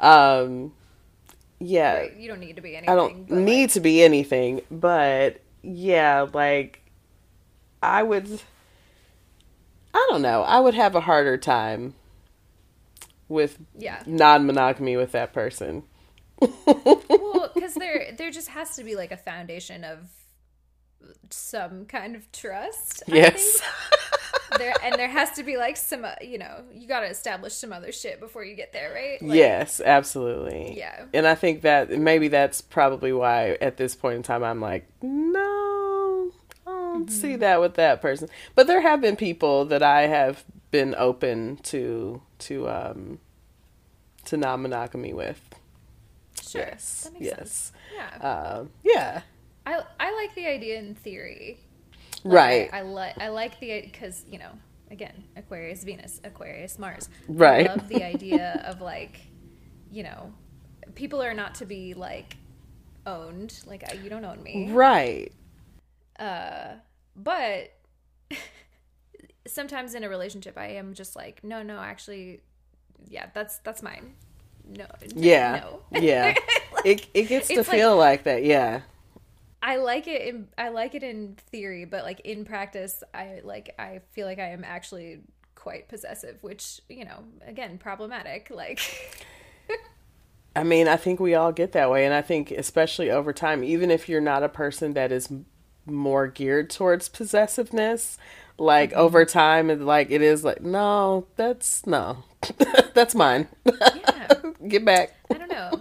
um, 0.00 0.72
yeah, 1.58 1.98
Right. 1.98 2.16
You 2.16 2.28
don't 2.28 2.40
need 2.40 2.56
to 2.56 2.62
be 2.62 2.76
anything. 2.76 2.90
I 2.90 2.96
don't 2.96 3.28
but, 3.28 3.36
like, 3.36 3.44
need 3.44 3.70
to 3.70 3.80
be 3.80 4.02
anything, 4.02 4.62
but 4.70 5.40
yeah, 5.62 6.26
like 6.32 6.82
I 7.82 8.02
would. 8.02 8.40
I 9.94 10.06
don't 10.10 10.22
know. 10.22 10.42
I 10.42 10.60
would 10.60 10.74
have 10.74 10.94
a 10.94 11.00
harder 11.00 11.38
time 11.38 11.94
with 13.28 13.58
yeah. 13.78 14.02
non-monogamy 14.06 14.96
with 14.96 15.12
that 15.12 15.32
person. 15.32 15.84
Well, 16.40 17.50
because 17.54 17.74
there 17.74 18.12
there 18.16 18.30
just 18.30 18.48
has 18.48 18.76
to 18.76 18.84
be 18.84 18.94
like 18.96 19.12
a 19.12 19.16
foundation 19.16 19.84
of 19.84 20.10
some 21.30 21.86
kind 21.86 22.16
of 22.16 22.30
trust. 22.32 23.02
I 23.10 23.16
Yes. 23.16 23.60
think. 23.60 23.62
there 24.58 24.74
and 24.82 24.98
there 24.98 25.08
has 25.08 25.32
to 25.32 25.42
be 25.42 25.56
like 25.56 25.76
some 25.76 26.04
uh, 26.04 26.12
you 26.20 26.38
know 26.38 26.62
you 26.72 26.86
got 26.88 27.00
to 27.00 27.06
establish 27.06 27.52
some 27.54 27.72
other 27.72 27.92
shit 27.92 28.20
before 28.20 28.44
you 28.44 28.54
get 28.54 28.72
there, 28.72 28.92
right? 28.92 29.26
Like, 29.26 29.36
yes, 29.36 29.80
absolutely. 29.84 30.76
Yeah. 30.76 31.06
And 31.12 31.26
I 31.26 31.34
think 31.34 31.62
that 31.62 31.90
maybe 31.90 32.28
that's 32.28 32.60
probably 32.60 33.12
why 33.12 33.52
at 33.60 33.76
this 33.76 33.94
point 33.94 34.16
in 34.16 34.22
time 34.22 34.44
I'm 34.44 34.60
like, 34.60 34.88
no, 35.02 36.32
I 36.66 36.70
don't 36.70 37.06
Mm-hmm. 37.06 37.08
see 37.08 37.36
that 37.36 37.60
with 37.60 37.74
that 37.74 38.00
person. 38.00 38.28
But 38.54 38.66
there 38.66 38.80
have 38.80 39.00
been 39.02 39.16
people 39.16 39.64
that 39.66 39.82
I 39.82 40.02
have 40.06 40.44
been 40.70 40.94
open 40.96 41.58
to 41.64 42.22
to 42.40 42.68
um 42.68 43.18
to 44.26 44.36
non 44.36 44.62
monogamy 44.62 45.12
with. 45.12 45.40
Sure. 46.46 46.62
Yes. 46.62 47.04
That 47.04 47.12
makes 47.14 47.26
yes. 47.26 47.36
sense. 47.36 47.72
Yeah. 47.94 48.28
Um, 48.28 48.70
yeah. 48.84 49.22
I 49.66 49.82
I 49.98 50.14
like 50.14 50.34
the 50.34 50.46
idea 50.46 50.78
in 50.78 50.94
theory. 50.94 51.58
right. 52.24 52.70
I, 52.72 52.78
I 52.78 52.82
like 52.82 53.18
I 53.18 53.28
like 53.28 53.60
the 53.60 53.80
because 53.82 54.24
you 54.30 54.38
know 54.38 54.50
again 54.90 55.24
Aquarius 55.36 55.84
Venus 55.84 56.20
Aquarius 56.24 56.78
Mars. 56.78 57.08
Right. 57.28 57.68
I 57.68 57.74
love 57.74 57.88
the 57.88 58.04
idea 58.04 58.62
of 58.64 58.80
like 58.80 59.20
you 59.90 60.02
know 60.02 60.32
people 60.94 61.22
are 61.22 61.34
not 61.34 61.56
to 61.56 61.66
be 61.66 61.94
like 61.94 62.36
owned 63.06 63.60
like 63.66 63.84
I, 63.90 63.94
you 63.94 64.08
don't 64.08 64.24
own 64.24 64.42
me. 64.42 64.70
right. 64.70 65.32
Uh, 66.18 66.74
but 67.14 67.72
sometimes 69.46 69.94
in 69.94 70.04
a 70.04 70.08
relationship, 70.08 70.56
I 70.56 70.68
am 70.68 70.94
just 70.94 71.16
like, 71.16 71.42
no, 71.44 71.62
no, 71.62 71.78
actually, 71.78 72.40
yeah, 73.08 73.26
that's 73.34 73.58
that's 73.58 73.82
mine. 73.82 74.14
No, 74.66 74.86
Yeah. 75.14 75.62
no. 75.64 75.80
Yeah. 76.00 76.34
Like, 76.74 76.84
it 76.84 77.06
it 77.14 77.22
gets 77.24 77.48
to 77.48 77.54
It's 77.54 77.68
like- 77.68 77.76
feel 77.76 77.96
like 77.96 78.24
that. 78.24 78.44
Yeah. 78.44 78.80
I 79.62 79.76
like 79.76 80.06
it 80.06 80.22
in 80.22 80.48
I 80.56 80.68
like 80.68 80.94
it 80.94 81.02
in 81.02 81.36
theory, 81.50 81.84
but 81.86 82.04
like 82.04 82.20
in 82.20 82.44
practice, 82.44 83.02
I 83.12 83.40
like 83.42 83.74
I 83.78 84.00
feel 84.12 84.26
like 84.26 84.38
I 84.38 84.50
am 84.50 84.62
actually 84.64 85.20
quite 85.54 85.88
possessive, 85.88 86.38
which 86.42 86.80
you 86.88 87.04
know, 87.04 87.24
again, 87.44 87.78
problematic. 87.78 88.48
Like, 88.54 88.80
I 90.56 90.62
mean, 90.62 90.86
I 90.88 90.96
think 90.96 91.18
we 91.18 91.34
all 91.34 91.50
get 91.52 91.72
that 91.72 91.90
way. 91.90 92.04
And 92.04 92.14
I 92.14 92.22
think, 92.22 92.50
especially 92.52 93.10
over 93.10 93.32
time, 93.32 93.64
even 93.64 93.90
if 93.90 94.08
you're 94.08 94.20
not 94.20 94.42
a 94.44 94.48
person 94.48 94.92
that 94.94 95.10
is 95.10 95.28
more 95.84 96.28
geared 96.28 96.70
towards 96.70 97.08
possessiveness, 97.08 98.18
like 98.58 98.90
mm-hmm. 98.90 99.00
over 99.00 99.24
time, 99.24 99.68
it, 99.70 99.80
like 99.80 100.10
it 100.10 100.22
is 100.22 100.44
like, 100.44 100.62
no, 100.62 101.26
that's 101.36 101.84
no, 101.86 102.22
that's 102.94 103.14
mine. 103.16 103.48
yeah, 103.64 104.15
get 104.66 104.84
back. 104.84 105.14
I 105.32 105.38
don't 105.38 105.50
know, 105.50 105.80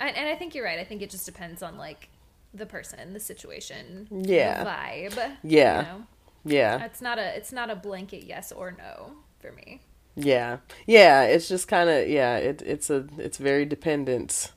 I, 0.00 0.08
and 0.08 0.28
I 0.28 0.34
think 0.36 0.54
you're 0.54 0.64
right. 0.64 0.78
I 0.78 0.84
think 0.84 1.02
it 1.02 1.10
just 1.10 1.26
depends 1.26 1.62
on 1.62 1.76
like 1.76 2.08
the 2.54 2.66
person, 2.66 3.12
the 3.12 3.20
situation, 3.20 4.08
Yeah. 4.10 4.64
the 4.64 4.70
vibe. 4.70 5.32
Yeah. 5.42 5.76
you 5.80 5.86
know? 5.86 6.06
Yeah. 6.44 6.84
it's 6.84 7.02
not 7.02 7.18
a 7.18 7.36
it's 7.36 7.52
not 7.52 7.68
a 7.70 7.76
blanket 7.76 8.24
yes 8.24 8.52
or 8.52 8.70
no 8.72 9.12
for 9.40 9.52
me. 9.52 9.80
Yeah. 10.16 10.58
Yeah. 10.86 11.22
It's 11.24 11.46
just 11.48 11.68
kind 11.68 11.88
of, 11.90 12.08
yeah, 12.08 12.36
it, 12.38 12.62
it's 12.62 12.90
a, 12.90 13.06
it's 13.18 13.38
very 13.38 13.64
dependent 13.64 14.50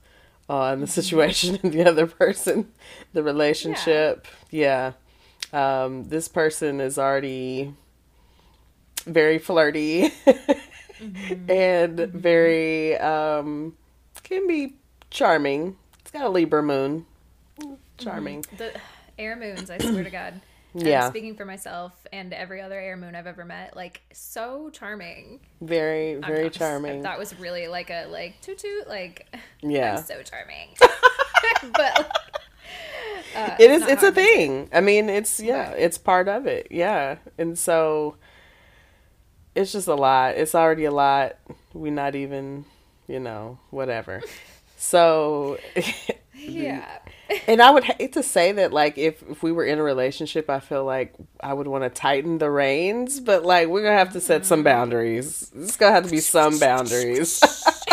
on 0.49 0.79
the 0.81 0.87
situation 0.87 1.59
and 1.63 1.71
the 1.71 1.85
other 1.85 2.07
person, 2.07 2.71
the 3.13 3.21
relationship. 3.23 4.27
Yeah. 4.49 4.93
Um, 5.53 6.05
this 6.05 6.27
person 6.27 6.81
is 6.81 6.97
already 6.97 7.73
very 9.05 9.37
flirty 9.37 10.11
and 11.49 11.97
very, 11.99 12.97
um, 12.97 13.75
can 14.23 14.47
be 14.47 14.75
charming. 15.09 15.75
It's 15.99 16.11
got 16.11 16.23
a 16.23 16.29
Libra 16.29 16.63
moon. 16.63 17.05
Charming. 17.97 18.45
The 18.57 18.73
air 19.19 19.35
moons, 19.35 19.69
I 19.69 19.77
swear 19.77 20.03
to 20.03 20.09
God. 20.21 20.41
Yeah. 20.73 21.09
speaking 21.09 21.35
for 21.35 21.43
myself 21.43 21.91
and 22.13 22.33
every 22.33 22.61
other 22.61 22.79
air 22.79 22.95
moon 22.95 23.13
I've 23.13 23.27
ever 23.27 23.43
met, 23.43 23.75
like 23.75 24.01
so 24.13 24.69
charming. 24.71 25.41
Very, 25.59 26.13
I'm- 26.13 26.21
very 26.21 26.45
I'm 26.45 26.51
charming. 26.51 27.01
That 27.01 27.19
was 27.19 27.37
really 27.37 27.67
like 27.67 27.89
a 27.89 28.05
like 28.07 28.39
toot 28.41 28.57
toot 28.59 28.87
like 28.87 29.27
Yeah. 29.61 29.97
I'm 29.97 30.03
so 30.03 30.21
charming. 30.23 30.69
but 31.73 32.17
uh, 33.35 33.55
it 33.59 33.69
is 33.69 33.81
it's 33.85 34.03
a 34.03 34.07
a 34.07 34.09
I'm 34.09 34.17
into 34.17 34.21
it. 34.21 34.35
thing 34.35 34.69
i 34.73 34.79
mean 34.81 35.09
it's 35.09 35.39
yeah 35.39 35.69
Right. 35.71 35.79
it's 35.79 35.97
part 35.97 36.27
of 36.27 36.45
it 36.47 36.67
yeah 36.71 37.17
and 37.37 37.57
so 37.57 38.15
it's 39.55 39.71
just 39.71 39.87
a 39.87 39.95
lot. 39.95 40.35
It's 40.35 40.55
already 40.55 40.85
a 40.85 40.91
lot. 40.91 41.37
We 41.73 41.89
not 41.89 42.15
even 42.15 42.65
you 43.07 43.19
know 43.19 43.59
whatever. 43.69 44.21
So 44.83 45.59
Yeah. 46.33 46.83
and 47.47 47.61
i 47.61 47.69
would 47.69 47.83
hate 47.83 48.13
to 48.13 48.23
say 48.23 48.51
that 48.51 48.73
like 48.73 48.97
if 48.97 49.21
if 49.29 49.43
we 49.43 49.51
were 49.51 49.63
in 49.63 49.77
a 49.77 49.83
relationship 49.83 50.49
i 50.49 50.59
feel 50.59 50.83
like 50.83 51.13
i 51.39 51.53
would 51.53 51.67
want 51.67 51.83
to 51.83 51.89
tighten 51.91 52.39
the 52.39 52.49
reins 52.49 53.19
but 53.19 53.45
like 53.45 53.67
we're 53.67 53.83
gonna 53.83 53.95
have 53.95 54.13
to 54.13 54.19
set 54.19 54.43
some 54.43 54.61
mm. 54.61 54.63
boundaries. 54.63 55.51
It's 55.55 55.77
gonna 55.77 55.93
have 55.93 56.05
to 56.05 56.09
be 56.09 56.19
some 56.19 56.57
boundaries. 56.57 57.39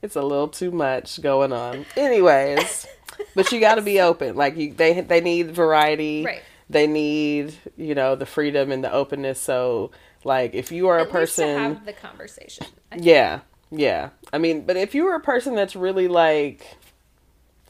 It's 0.00 0.16
a 0.16 0.22
little 0.22 0.48
too 0.48 0.70
much 0.70 1.20
going 1.22 1.52
on. 1.52 1.84
Anyways 1.96 2.86
but 3.34 3.50
you 3.52 3.60
got 3.60 3.76
to 3.76 3.82
be 3.82 4.00
open. 4.10 4.36
Like 4.36 4.56
you 4.56 4.72
they 4.72 5.00
they 5.00 5.20
need 5.20 5.50
variety. 5.50 6.24
Right. 6.24 6.42
They 6.70 6.86
need 6.86 7.54
you 7.76 7.94
know 7.94 8.14
the 8.16 8.26
freedom 8.26 8.70
and 8.72 8.82
the 8.84 8.92
openness 8.92 9.40
so 9.40 9.90
like 10.24 10.54
if 10.54 10.72
you 10.72 10.88
are 10.88 10.98
a 10.98 11.02
At 11.02 11.06
to 11.08 11.12
person 11.12 11.58
have 11.58 11.84
the 11.86 11.92
conversation. 11.92 12.66
Yeah 12.96 13.40
yeah 13.70 14.10
i 14.32 14.38
mean 14.38 14.64
but 14.66 14.76
if 14.76 14.94
you 14.94 15.06
are 15.08 15.16
a 15.16 15.20
person 15.20 15.54
that's 15.54 15.74
really 15.76 16.06
like 16.08 16.76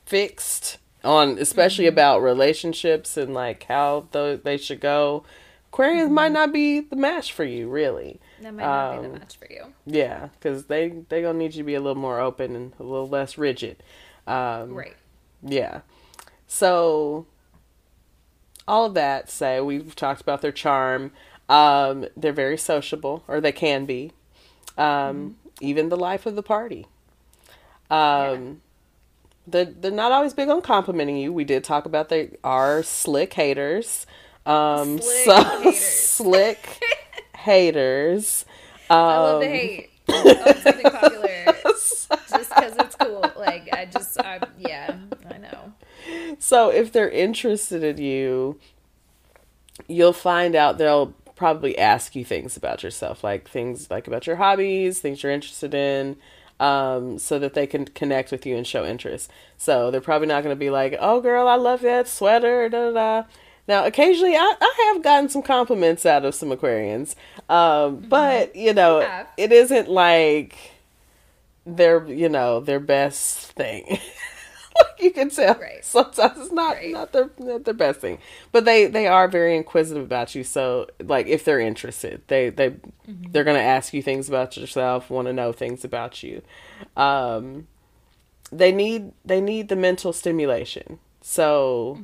fixed 0.07 0.79
on 1.03 1.39
especially 1.39 1.85
Mm-hmm. 1.87 1.95
about 1.95 2.21
relationships 2.23 3.17
and 3.17 3.35
like 3.35 3.65
how 3.65 4.07
th- 4.13 4.43
they 4.43 4.57
should 4.57 4.81
go 4.81 5.25
aquarians 5.73 6.11
might 6.11 6.27
Mm-hmm. 6.27 6.35
not 6.35 6.53
be 6.53 6.81
the 6.81 6.97
match 6.97 7.33
for 7.33 7.45
you 7.45 7.69
really 7.69 8.21
That 8.43 8.55
might 8.55 8.65
not 8.65 9.01
be 9.01 9.07
Um, 9.07 9.13
the 9.13 9.19
match 9.19 9.37
for 9.37 9.49
you. 9.51 9.73
yeah 9.87 10.29
because 10.35 10.67
they 10.67 10.89
they 11.09 11.23
gonna 11.23 11.39
need 11.39 11.55
you 11.55 11.63
to 11.63 11.67
be 11.67 11.75
a 11.75 11.81
little 11.81 12.01
more 12.01 12.21
open 12.21 12.55
and 12.57 12.73
a 12.79 12.83
little 12.83 13.09
less 13.09 13.37
rigid 13.39 13.83
um 14.27 14.75
Right. 14.75 14.97
yeah. 15.43 15.81
So 16.47 17.27
all 18.67 18.87
of 18.87 18.95
that 18.95 19.31
say 19.31 19.61
we've 19.61 19.95
talked 19.95 20.21
about 20.21 20.43
their 20.43 20.53
charm. 20.53 21.13
Um, 21.49 22.07
they're 22.17 22.33
very 22.33 22.57
sociable, 22.59 23.25
or 23.29 23.41
they 23.41 23.53
can 23.53 23.85
be. 23.87 24.13
Um, 24.79 25.37
Even 25.61 25.89
the 25.89 25.97
life 25.97 26.27
of 26.27 26.37
the 26.37 26.43
party. 26.43 26.87
Um, 27.91 28.61
they're, 29.47 29.67
they're 29.67 29.91
not 29.91 30.13
always 30.13 30.35
big 30.35 30.49
on 30.49 30.63
complimenting 30.63 31.17
you. 31.17 31.33
We 31.33 31.45
did 31.45 31.65
talk 31.65 31.87
about 31.87 32.09
they 32.09 32.37
are 32.43 32.83
slick 32.83 33.35
haters. 33.35 34.07
Um, 34.47 35.01
Slick 35.01 35.25
so 35.25 35.43
haters. 35.63 35.79
slick 35.81 36.83
haters. 37.37 38.45
Um, 38.91 38.99
I 38.99 39.19
love 39.19 39.41
the 39.41 39.49
hate 39.49 39.91
on 40.09 40.57
something 40.63 40.91
popular 40.91 41.55
just 41.65 42.55
because 42.55 42.77
it's 42.77 42.97
cool. 42.97 43.25
Like 43.37 43.69
I 43.73 43.87
just, 43.87 44.19
I, 44.21 44.41
yeah, 44.59 44.97
I 45.31 45.39
know. 45.39 45.73
So 46.39 46.71
if 46.71 46.93
they're 46.93 47.11
interested 47.11 47.83
in 47.83 47.99
you, 47.99 48.59
you'll 49.89 50.13
find 50.13 50.55
out 50.55 50.79
they'll 50.79 51.15
probably 51.37 51.77
ask 51.79 52.15
you 52.15 52.25
things 52.25 52.57
about 52.57 52.83
yourself, 52.83 53.25
like 53.25 53.49
things 53.49 53.91
like 53.91 54.07
about 54.07 54.27
your 54.27 54.37
hobbies, 54.37 55.01
things 55.01 55.23
you're 55.23 55.33
interested 55.33 55.75
in, 55.75 56.17
um, 56.61 57.19
so 57.19 57.39
that 57.39 57.55
they 57.55 57.67
can 57.67 57.85
connect 57.87 58.31
with 58.31 58.47
you 58.47 58.57
and 58.57 58.67
show 58.67 58.85
interest. 58.85 59.31
So 59.57 59.91
they're 59.91 60.01
probably 60.01 60.29
not 60.29 60.43
going 60.43 60.55
to 60.55 60.61
be 60.61 60.71
like, 60.71 60.97
"Oh, 61.01 61.21
girl, 61.21 61.49
I 61.49 61.57
love 61.57 61.81
that 61.83 62.09
sweater." 62.09 62.69
Da 62.69 62.91
da 62.91 62.93
da. 62.93 63.29
Now, 63.67 63.87
occasionally, 63.87 64.37
I, 64.37 64.55
I 64.61 64.93
have 64.93 65.03
gotten 65.03 65.29
some 65.29 65.43
compliments 65.43 66.05
out 66.05 66.25
of 66.25 66.35
some 66.35 66.51
Aquarians, 66.51 67.15
um, 67.49 68.05
but 68.09 68.55
you 68.55 68.75
know, 68.75 69.01
have. 69.01 69.29
it 69.37 69.53
isn't 69.53 69.89
like 69.89 70.57
their 71.67 72.07
you 72.07 72.29
know 72.29 72.61
their 72.61 72.81
best 72.81 73.53
thing. 73.53 73.99
you 74.99 75.11
can 75.11 75.31
tell, 75.31 75.55
Right. 75.55 75.85
sometimes 75.85 76.39
it's 76.39 76.53
not 76.53 76.77
Right. 76.77 76.93
not 76.93 77.13
their 77.13 77.31
not 77.39 77.65
their 77.65 77.75
best 77.75 78.01
thing, 78.01 78.19
but 78.53 78.65
they 78.65 78.87
they 78.87 79.07
are 79.07 79.29
very 79.29 79.57
inquisitive 79.57 80.03
about 80.05 80.35
you. 80.35 80.45
So 80.45 80.87
like 81.03 81.27
if 81.27 81.45
they're 81.45 81.61
interested, 81.61 82.23
they 82.29 82.51
they 82.51 82.75
they're 83.07 83.45
gonna 83.45 83.59
ask 83.59 83.93
you 83.95 84.03
things 84.03 84.29
about 84.29 84.57
yourself, 84.57 85.11
want 85.11 85.27
to 85.29 85.33
know 85.33 85.53
things 85.53 85.85
about 85.85 86.23
you. 86.23 86.43
Um, 86.97 87.67
they 88.53 88.73
need 88.73 89.13
they 89.25 89.41
need 89.41 89.69
the 89.69 89.77
mental 89.77 90.13
stimulation. 90.13 90.99
So 91.21 91.99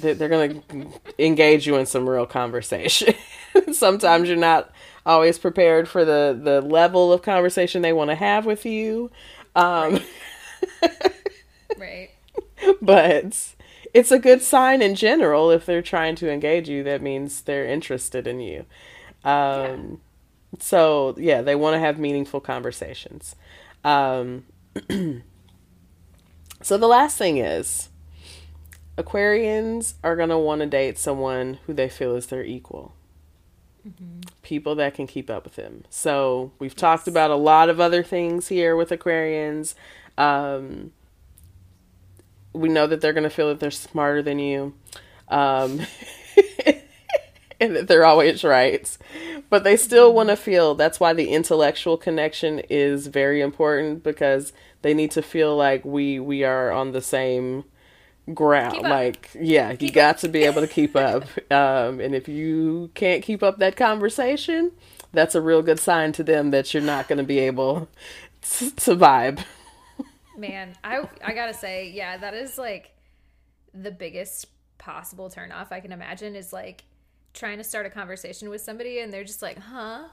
they- 0.00 0.12
they're 0.14 0.28
going 0.28 0.62
to 0.68 0.86
engage 1.18 1.66
you 1.66 1.76
in 1.76 1.86
some 1.86 2.08
real 2.08 2.26
conversation. 2.26 3.14
Sometimes 3.72 4.28
you're 4.28 4.36
not 4.36 4.70
always 5.06 5.38
prepared 5.38 5.88
for 5.88 6.04
the 6.04 6.38
the 6.40 6.60
level 6.60 7.12
of 7.12 7.22
conversation 7.22 7.82
they 7.82 7.92
want 7.92 8.10
to 8.10 8.14
have 8.14 8.44
with 8.46 8.64
you. 8.66 9.10
Um, 9.56 10.00
Right. 10.82 11.12
but 12.82 13.54
it's 13.92 14.10
a 14.10 14.18
good 14.18 14.42
sign 14.42 14.82
in 14.82 14.94
general 14.94 15.50
if 15.50 15.64
they're 15.64 15.82
trying 15.82 16.16
to 16.16 16.30
engage 16.30 16.68
you 16.68 16.82
that 16.82 17.02
means 17.02 17.42
they're 17.42 17.66
interested 17.66 18.26
in 18.26 18.40
you. 18.40 18.66
Um 19.24 20.00
so 20.58 21.14
yeah 21.16 21.42
they 21.42 21.54
want 21.54 21.74
to 21.74 21.80
have 21.80 21.98
meaningful 21.98 22.40
conversations. 22.40 23.36
Um 23.84 24.44
so 26.60 26.76
the 26.76 26.88
last 26.88 27.16
thing 27.16 27.38
is 27.38 27.88
aquarians 28.98 29.94
are 30.02 30.16
going 30.16 30.28
to 30.28 30.38
want 30.38 30.60
to 30.60 30.66
date 30.66 30.98
someone 30.98 31.58
who 31.66 31.72
they 31.72 31.88
feel 31.88 32.14
is 32.16 32.26
their 32.26 32.44
equal. 32.44 32.94
People 34.42 34.74
that 34.76 34.94
can 34.94 35.06
keep 35.06 35.28
up 35.28 35.44
with 35.44 35.56
them. 35.56 35.84
So 35.90 36.52
we've 36.58 36.74
talked 36.76 37.06
about 37.06 37.30
a 37.30 37.36
lot 37.36 37.68
of 37.68 37.80
other 37.80 38.02
things 38.02 38.48
here 38.48 38.74
with 38.76 38.90
aquarians. 38.90 39.74
Um 40.16 40.92
we 42.54 42.68
know 42.68 42.86
that 42.86 43.00
they're 43.00 43.12
going 43.12 43.24
to 43.24 43.30
feel 43.30 43.48
that 43.48 43.60
they're 43.60 43.70
smarter 43.70 44.22
than 44.22 44.38
you 44.38 44.72
um, 45.28 45.80
and 47.60 47.76
that 47.76 47.88
they're 47.88 48.04
always 48.04 48.44
right. 48.44 48.96
But 49.50 49.64
they 49.64 49.76
still 49.76 50.14
want 50.14 50.30
to 50.30 50.36
feel 50.36 50.74
that's 50.74 50.98
why 51.00 51.12
the 51.12 51.28
intellectual 51.28 51.96
connection 51.96 52.60
is 52.70 53.08
very 53.08 53.40
important 53.40 54.02
because 54.02 54.52
they 54.82 54.94
need 54.94 55.10
to 55.12 55.22
feel 55.22 55.56
like 55.56 55.84
we 55.84 56.18
we 56.18 56.44
are 56.44 56.72
on 56.72 56.92
the 56.92 57.02
same 57.02 57.64
ground. 58.32 58.82
Like 58.82 59.30
yeah 59.38 59.72
you 59.72 59.76
Keep 59.76 59.94
got 59.94 60.18
to 60.18 60.28
be 60.28 60.44
able 60.44 60.62
to 60.62 60.68
keep 60.68 60.96
up. 60.96 61.24
Um, 61.50 62.00
and 62.00 62.14
if 62.14 62.26
you 62.26 62.90
can't 62.94 63.22
keep 63.22 63.42
up 63.42 63.58
that 63.58 63.76
conversation 63.76 64.72
that's 65.12 65.34
a 65.36 65.40
real 65.40 65.62
good 65.62 65.78
sign 65.78 66.10
to 66.12 66.24
them 66.24 66.50
that 66.50 66.74
you're 66.74 66.82
not 66.82 67.06
going 67.06 67.18
to 67.18 67.24
be 67.24 67.38
able 67.38 67.88
to, 68.42 68.70
to 68.72 68.96
vibe 68.96 69.44
Man, 70.36 70.74
I 70.82 71.08
I 71.22 71.32
gotta 71.32 71.54
say, 71.54 71.90
yeah, 71.90 72.16
that 72.16 72.34
is 72.34 72.58
like 72.58 72.90
the 73.72 73.90
biggest 73.90 74.46
possible 74.78 75.30
turnoff 75.30 75.72
I 75.72 75.80
can 75.80 75.92
imagine 75.92 76.36
is 76.36 76.52
like 76.52 76.84
trying 77.32 77.58
to 77.58 77.64
start 77.64 77.86
a 77.86 77.90
conversation 77.90 78.48
with 78.48 78.60
somebody 78.60 79.00
and 79.00 79.12
they're 79.12 79.24
just 79.24 79.42
like, 79.42 79.58
huh, 79.58 80.04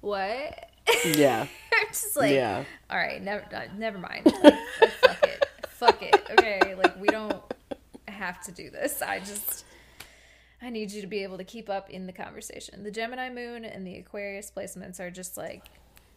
what? 0.00 0.70
Yeah. 1.04 1.46
just 1.88 2.16
like, 2.16 2.32
yeah. 2.32 2.64
All 2.90 2.98
right, 2.98 3.22
never, 3.22 3.44
uh, 3.54 3.62
never 3.76 3.98
mind. 3.98 4.26
Like, 4.42 4.54
fuck 5.00 5.22
it, 5.22 5.46
fuck 5.68 6.02
it. 6.02 6.26
Okay, 6.32 6.74
like 6.74 7.00
we 7.00 7.08
don't 7.08 7.42
have 8.08 8.42
to 8.42 8.52
do 8.52 8.70
this. 8.70 9.00
I 9.02 9.20
just, 9.20 9.64
I 10.60 10.70
need 10.70 10.90
you 10.92 11.00
to 11.00 11.06
be 11.06 11.22
able 11.22 11.38
to 11.38 11.44
keep 11.44 11.70
up 11.70 11.90
in 11.90 12.06
the 12.06 12.12
conversation. 12.12 12.82
The 12.82 12.90
Gemini 12.90 13.30
Moon 13.30 13.64
and 13.64 13.86
the 13.86 13.96
Aquarius 13.96 14.52
placements 14.54 15.00
are 15.00 15.10
just 15.10 15.36
like, 15.36 15.66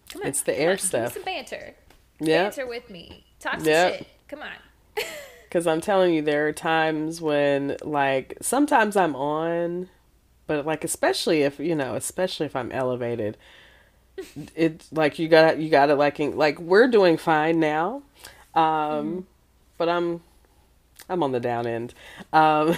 come 0.10 0.24
on, 0.24 0.28
it's 0.28 0.42
the 0.42 0.58
air 0.60 0.72
on, 0.72 0.78
stuff. 0.78 1.14
Some 1.14 1.24
banter. 1.24 1.74
Yeah. 2.20 2.44
Banter 2.44 2.68
with 2.68 2.90
me. 2.90 3.26
Talk 3.40 3.60
some 3.60 3.68
Yep. 3.68 3.98
shit. 3.98 4.08
Come 4.28 4.40
on. 4.42 4.50
Because 5.44 5.66
I'm 5.66 5.80
telling 5.80 6.14
you, 6.14 6.22
there 6.22 6.46
are 6.50 6.52
times 6.52 7.22
when, 7.22 7.78
like, 7.82 8.38
sometimes 8.42 8.98
I'm 8.98 9.16
on, 9.16 9.88
but 10.46 10.66
like, 10.66 10.84
especially 10.84 11.44
if 11.44 11.58
you 11.58 11.74
know, 11.74 11.96
especially 11.96 12.46
if 12.48 12.54
I'm 12.54 12.70
elevated, 12.70 13.38
it's 14.58 14.92
like 14.92 15.20
you 15.20 15.30
got 15.30 15.58
you 15.58 15.70
got 15.70 15.86
to 15.86 15.96
like 15.96 16.20
in- 16.20 16.36
like 16.36 16.60
we're 16.60 16.90
doing 16.90 17.16
fine 17.16 17.62
now, 17.62 18.02
um, 18.56 19.26
but 19.78 19.88
I'm 19.88 20.22
I'm 21.08 21.24
on 21.24 21.32
the 21.32 21.40
down 21.40 21.66
end. 21.66 21.94
Um, 22.34 22.76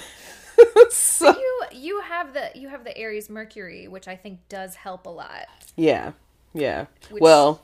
so 0.91 1.29
You 1.35 1.61
you 1.71 2.01
have 2.01 2.33
the 2.35 2.51
you 2.53 2.67
have 2.69 2.83
the 2.83 2.95
Aries 2.95 3.31
Mercury, 3.31 3.87
which 3.87 4.07
I 4.07 4.15
think 4.15 4.41
does 4.47 4.75
help 4.75 5.07
a 5.07 5.09
lot. 5.09 5.47
yeah, 5.75 6.11
yeah. 6.53 6.85
Which- 7.09 7.19
Well. 7.21 7.61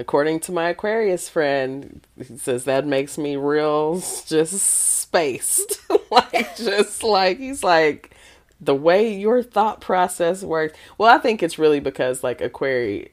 According 0.00 0.40
to 0.40 0.52
my 0.52 0.68
Aquarius 0.68 1.28
friend, 1.28 2.06
he 2.16 2.36
says 2.36 2.64
that 2.64 2.86
makes 2.86 3.18
me 3.18 3.36
real 3.36 4.00
just 4.26 4.60
spaced. 4.60 5.80
like 6.10 6.56
just 6.56 7.02
like 7.02 7.38
he's 7.38 7.64
like 7.64 8.14
the 8.60 8.74
way 8.74 9.12
your 9.12 9.42
thought 9.42 9.80
process 9.80 10.42
works. 10.42 10.78
Well, 10.98 11.14
I 11.14 11.18
think 11.18 11.42
it's 11.42 11.58
really 11.58 11.80
because 11.80 12.22
like 12.22 12.40
Aquarius 12.40 13.10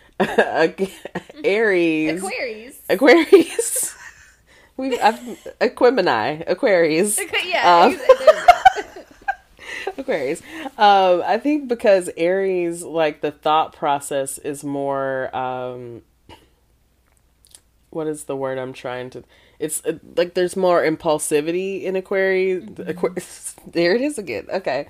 Aquarius 0.20 0.90
Aries 1.44 2.22
Aquarius. 2.22 2.80
Aquarius 2.88 3.96
we 4.76 4.98
I've 4.98 5.20
Aquemini 5.60 6.44
Aquarius 6.46 7.20
yeah. 7.44 7.84
Um, 7.84 7.96
there 7.96 8.06
we 8.18 8.26
go. 8.26 8.44
Aquarius. 9.98 10.42
Um, 10.76 11.22
I 11.24 11.38
think 11.38 11.68
because 11.68 12.10
Aries, 12.16 12.82
like 12.82 13.20
the 13.20 13.30
thought 13.30 13.72
process 13.72 14.38
is 14.38 14.62
more. 14.64 15.34
Um, 15.36 16.02
what 17.90 18.06
is 18.06 18.24
the 18.24 18.36
word 18.36 18.58
I'm 18.58 18.72
trying 18.72 19.10
to? 19.10 19.24
It's 19.58 19.84
uh, 19.84 19.98
like 20.16 20.34
there's 20.34 20.56
more 20.56 20.82
impulsivity 20.82 21.82
in 21.82 21.96
Aquarius. 21.96 22.64
Aquarius. 22.86 23.54
There 23.66 23.94
it 23.94 24.00
is 24.00 24.18
again. 24.18 24.46
Okay, 24.50 24.88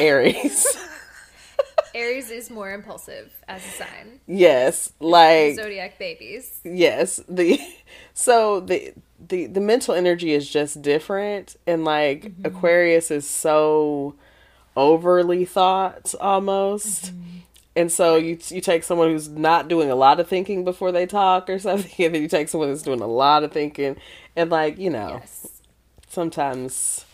Aries. 0.00 0.66
Aries 1.94 2.30
is 2.30 2.50
more 2.50 2.72
impulsive 2.72 3.32
as 3.48 3.64
a 3.64 3.68
sign. 3.70 4.20
yes, 4.26 4.92
like 5.00 5.56
Zodiac 5.56 5.98
babies. 5.98 6.60
yes 6.64 7.20
the 7.28 7.58
so 8.14 8.60
the 8.60 8.92
the 9.26 9.46
the 9.46 9.60
mental 9.60 9.94
energy 9.94 10.32
is 10.32 10.48
just 10.48 10.82
different 10.82 11.56
and 11.66 11.84
like 11.84 12.30
aquarius 12.44 13.10
is 13.10 13.28
so 13.28 14.14
overly 14.78 15.44
thought 15.44 16.14
almost 16.20 17.12
and 17.76 17.90
so 17.92 18.16
you 18.16 18.38
you 18.48 18.60
take 18.60 18.84
someone 18.84 19.08
who's 19.10 19.28
not 19.28 19.66
doing 19.68 19.90
a 19.90 19.94
lot 19.96 20.20
of 20.20 20.28
thinking 20.28 20.64
before 20.64 20.92
they 20.92 21.04
talk 21.06 21.50
or 21.50 21.58
something 21.68 22.04
and 22.06 22.14
then 22.14 22.22
you 22.22 22.28
take 22.28 22.48
someone 22.48 22.68
who's 22.68 22.82
doing 22.82 23.00
a 23.00 23.06
lot 23.06 23.42
of 23.42 23.50
thinking 23.52 23.96
and 24.36 24.50
like 24.50 24.78
you 24.78 24.88
know 24.90 25.18
Yes. 25.20 25.60
sometimes 26.08 27.04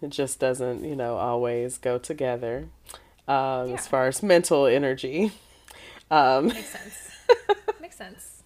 it 0.00 0.10
just 0.10 0.38
doesn't 0.38 0.84
you 0.84 0.94
know 0.94 1.16
always 1.16 1.76
go 1.78 1.98
together 1.98 2.68
um 3.26 3.68
Yeah. 3.68 3.74
as 3.74 3.86
far 3.88 4.06
as 4.06 4.22
mental 4.22 4.66
energy 4.66 5.32
um 6.10 6.46
Makes 6.48 6.70
sense. 6.70 7.10
Makes 7.80 7.96
sense. 7.96 8.42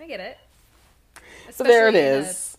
I 0.00 0.06
get 0.06 0.20
it. 0.20 0.38
so 1.50 1.62
there 1.62 1.88
it 1.88 1.94
is 1.94 2.53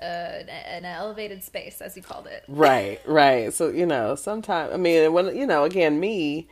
uh, 0.00 0.04
an 0.04 0.84
elevated 0.84 1.44
space, 1.44 1.80
as 1.80 1.96
you 1.96 2.02
called 2.02 2.26
it. 2.26 2.44
Right, 2.48 3.00
right. 3.06 3.52
So, 3.52 3.68
you 3.68 3.86
know, 3.86 4.14
sometimes, 4.14 4.72
I 4.72 4.76
mean, 4.76 5.12
when, 5.12 5.36
you 5.36 5.46
know, 5.46 5.64
again, 5.64 6.00
me, 6.00 6.48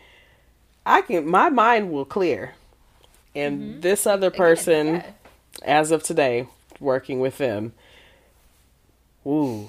I 0.84 1.02
can, 1.02 1.26
my 1.26 1.48
mind 1.48 1.90
will 1.90 2.04
clear. 2.04 2.54
And 3.34 3.82
this 3.82 4.06
other 4.06 4.30
person, 4.30 4.96
yeah. 4.96 5.10
as 5.62 5.90
of 5.90 6.02
today, 6.02 6.48
working 6.80 7.20
with 7.20 7.38
them, 7.38 7.72
ooh, 9.26 9.68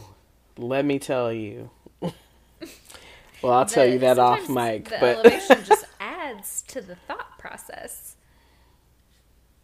let 0.57 0.85
me 0.85 0.97
tell 0.97 1.31
you. 1.31 1.69
well, 2.01 3.53
I'll 3.53 3.65
tell 3.65 3.85
you 3.85 3.99
that 3.99 4.17
off 4.17 4.49
mic, 4.49 4.85
the 4.85 4.97
but 4.99 5.25
elevation 5.25 5.63
just 5.65 5.85
adds 5.99 6.63
to 6.63 6.81
the 6.81 6.95
thought 6.95 7.37
process. 7.37 8.15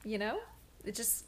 You 0.04 0.20
know, 0.20 0.40
it 0.84 0.94
just 0.94 1.26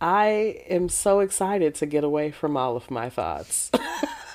I 0.01 0.63
am 0.69 0.89
so 0.89 1.21
excited 1.21 1.75
to 1.77 1.87
get 1.87 2.05
away 2.05 2.31
from 2.31 2.57
all 2.57 2.77
of 2.77 2.91
my 2.91 3.11
thoughts 3.11 3.71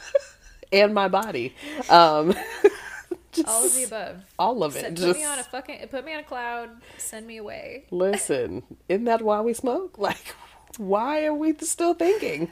and 0.71 0.93
my 0.93 1.07
body. 1.07 1.55
Um, 1.89 2.35
just 3.31 3.47
All 3.47 3.65
of 3.65 3.73
the 3.75 3.83
above. 3.83 4.17
all 4.39 4.63
of 4.63 4.75
it. 4.75 4.93
Just 4.93 5.07
put 5.07 5.17
me 5.17 5.25
on 5.25 5.39
a 5.39 5.43
fucking 5.43 5.87
put 5.89 6.05
me 6.05 6.13
on 6.13 6.19
a 6.19 6.23
cloud. 6.23 6.69
Send 6.97 7.25
me 7.27 7.37
away. 7.37 7.85
listen. 7.91 8.63
Isn't 8.87 9.05
that 9.05 9.21
why 9.21 9.41
we 9.41 9.53
smoke? 9.53 9.97
Like, 9.97 10.35
why 10.77 11.25
are 11.25 11.33
we 11.33 11.53
still 11.59 11.93
thinking? 11.93 12.51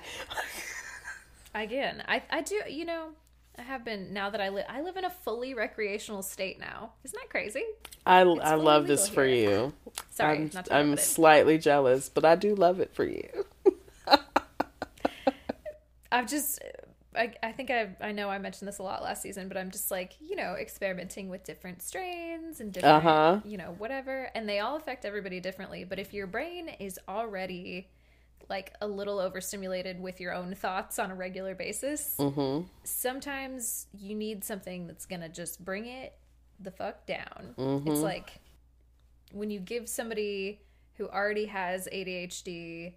Again, 1.55 2.03
I 2.07 2.23
I 2.31 2.41
do. 2.41 2.61
You 2.67 2.85
know, 2.85 3.09
I 3.57 3.61
have 3.61 3.85
been 3.85 4.11
now 4.13 4.29
that 4.31 4.41
I 4.41 4.49
live. 4.49 4.65
I 4.67 4.81
live 4.81 4.97
in 4.97 5.05
a 5.05 5.09
fully 5.09 5.53
recreational 5.53 6.23
state 6.23 6.59
now. 6.59 6.93
Isn't 7.03 7.19
that 7.19 7.29
crazy? 7.29 7.63
I 8.05 8.21
I 8.21 8.55
love 8.55 8.87
this 8.87 9.09
legal 9.09 9.09
for 9.09 9.25
you. 9.25 9.73
Sorry, 10.09 10.37
I'm 10.37 10.51
I'm 10.71 10.89
rub 10.89 10.93
it 10.93 10.99
in. 10.99 11.05
slightly 11.05 11.57
jealous, 11.59 12.09
but 12.09 12.25
I 12.25 12.35
do 12.35 12.55
love 12.55 12.79
it 12.79 12.93
for 12.95 13.05
you. 13.05 13.45
I've 16.11 16.27
just. 16.27 16.59
I, 17.15 17.31
I 17.43 17.51
think 17.51 17.69
I 17.69 17.89
I 18.01 18.11
know 18.11 18.29
I 18.29 18.39
mentioned 18.39 18.67
this 18.67 18.79
a 18.79 18.83
lot 18.83 19.03
last 19.03 19.21
season, 19.21 19.47
but 19.47 19.55
I'm 19.55 19.69
just 19.69 19.91
like 19.91 20.13
you 20.19 20.35
know 20.35 20.55
experimenting 20.55 21.29
with 21.29 21.43
different 21.43 21.83
strains 21.83 22.59
and 22.59 22.73
different 22.73 23.05
Uh-huh. 23.05 23.39
you 23.45 23.57
know 23.57 23.75
whatever, 23.77 24.31
and 24.33 24.49
they 24.49 24.59
all 24.59 24.75
affect 24.77 25.05
everybody 25.05 25.39
differently. 25.39 25.83
But 25.83 25.99
if 25.99 26.11
your 26.13 26.25
brain 26.25 26.69
is 26.79 26.99
already 27.07 27.89
like 28.49 28.73
a 28.81 28.87
little 28.87 29.19
overstimulated 29.19 29.99
with 29.99 30.19
your 30.19 30.33
own 30.33 30.53
thoughts 30.55 30.99
on 30.99 31.11
a 31.11 31.15
regular 31.15 31.55
basis, 31.55 32.15
Mm-hmm. 32.19 32.67
sometimes 32.83 33.87
you 33.97 34.15
need 34.15 34.43
something 34.43 34.87
that's 34.87 35.05
gonna 35.05 35.29
just 35.29 35.63
bring 35.63 35.85
it 35.85 36.13
the 36.59 36.71
fuck 36.71 37.05
down. 37.05 37.55
Mm-hmm. 37.57 37.89
It's 37.91 38.01
like 38.01 38.39
when 39.31 39.49
you 39.49 39.59
give 39.59 39.89
somebody 39.89 40.61
who 40.95 41.07
already 41.09 41.45
has 41.45 41.87
ADHD 41.91 42.93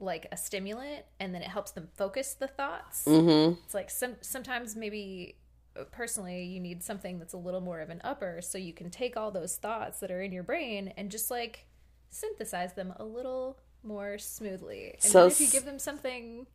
like 0.00 0.26
a 0.30 0.36
stimulant 0.36 1.04
and 1.18 1.34
then 1.34 1.42
it 1.42 1.48
helps 1.48 1.72
them 1.72 1.88
focus 1.96 2.34
the 2.34 2.46
thoughts. 2.46 3.04
Mm-hmm. 3.06 3.54
It's 3.64 3.74
like 3.74 3.90
some 3.90 4.16
sometimes 4.20 4.76
maybe 4.76 5.36
uh, 5.78 5.84
personally 5.90 6.44
you 6.44 6.60
need 6.60 6.82
something 6.82 7.18
that's 7.18 7.32
a 7.34 7.38
little 7.38 7.60
more 7.60 7.80
of 7.80 7.90
an 7.90 8.00
upper 8.04 8.40
so 8.40 8.58
you 8.58 8.72
can 8.72 8.90
take 8.90 9.16
all 9.16 9.30
those 9.30 9.56
thoughts 9.56 10.00
that 10.00 10.10
are 10.10 10.20
in 10.22 10.32
your 10.32 10.42
brain 10.44 10.92
and 10.96 11.10
just 11.10 11.30
like 11.30 11.66
synthesize 12.10 12.74
them 12.74 12.92
a 12.96 13.04
little 13.04 13.58
more 13.82 14.18
smoothly. 14.18 14.92
And 14.94 15.02
So 15.02 15.26
if 15.26 15.40
you 15.40 15.48
give 15.48 15.64
them 15.64 15.78
something 15.78 16.46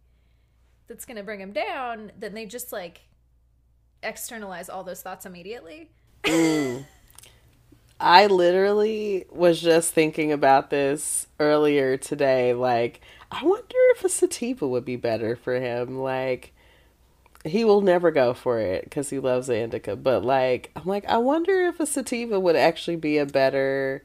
that's 0.87 1.05
going 1.05 1.17
to 1.17 1.23
bring 1.23 1.39
them 1.39 1.51
down, 1.51 2.11
then 2.17 2.33
they 2.33 2.45
just 2.45 2.71
like 2.71 3.01
externalize 4.01 4.69
all 4.69 4.83
those 4.83 5.01
thoughts 5.01 5.25
immediately. 5.25 5.89
Mm. 6.23 6.85
I 7.99 8.27
literally 8.27 9.25
was 9.31 9.61
just 9.61 9.93
thinking 9.93 10.31
about 10.31 10.69
this 10.69 11.27
earlier 11.39 11.95
today. 11.95 12.53
Like, 12.53 12.99
I 13.31 13.45
wonder 13.45 13.77
if 13.95 14.03
a 14.03 14.09
sativa 14.09 14.67
would 14.67 14.83
be 14.83 14.97
better 14.97 15.37
for 15.37 15.55
him. 15.55 15.99
Like, 15.99 16.53
he 17.45 17.63
will 17.65 17.81
never 17.81 18.11
go 18.11 18.33
for 18.33 18.59
it 18.59 18.83
because 18.85 19.09
he 19.09 19.19
loves 19.19 19.47
the 19.47 19.57
indica. 19.57 19.95
But 19.95 20.23
like, 20.23 20.71
I'm 20.75 20.85
like, 20.85 21.05
I 21.05 21.17
wonder 21.17 21.67
if 21.67 21.79
a 21.79 21.85
sativa 21.85 22.39
would 22.39 22.55
actually 22.55 22.95
be 22.95 23.17
a 23.17 23.25
better 23.25 24.03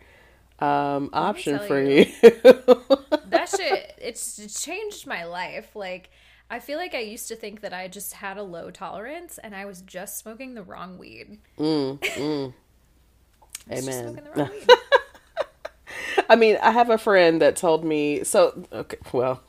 um, 0.61 1.11
option 1.13 1.59
for 1.61 1.81
you. 1.81 2.07
you. 2.23 2.31
that 3.27 3.49
shit 3.57 3.95
it's 3.99 4.39
it 4.39 4.49
changed 4.49 5.07
my 5.07 5.25
life 5.25 5.77
like 5.77 6.11
i 6.51 6.59
feel 6.59 6.79
like 6.79 6.95
i 6.95 7.01
used 7.01 7.29
to 7.29 7.37
think 7.37 7.61
that 7.61 7.73
i 7.73 7.87
just 7.87 8.15
had 8.15 8.37
a 8.37 8.43
low 8.43 8.71
tolerance 8.71 9.39
and 9.39 9.55
i 9.55 9.65
was 9.65 9.83
just 9.83 10.19
smoking 10.19 10.55
the 10.55 10.63
wrong 10.63 10.99
weed 10.99 11.39
mm, 11.59 11.99
mm. 11.99 12.53
Amen. 13.71 14.21
wrong 14.37 14.51
weed. 14.51 14.69
I 16.29 16.37
mean, 16.37 16.59
I 16.63 16.73
have 16.73 16.91
a 16.91 16.99
friend 16.99 17.41
that 17.41 17.57
told 17.57 17.85
me 17.85 18.25
so 18.25 18.65
okay, 18.73 18.99
well, 19.13 19.43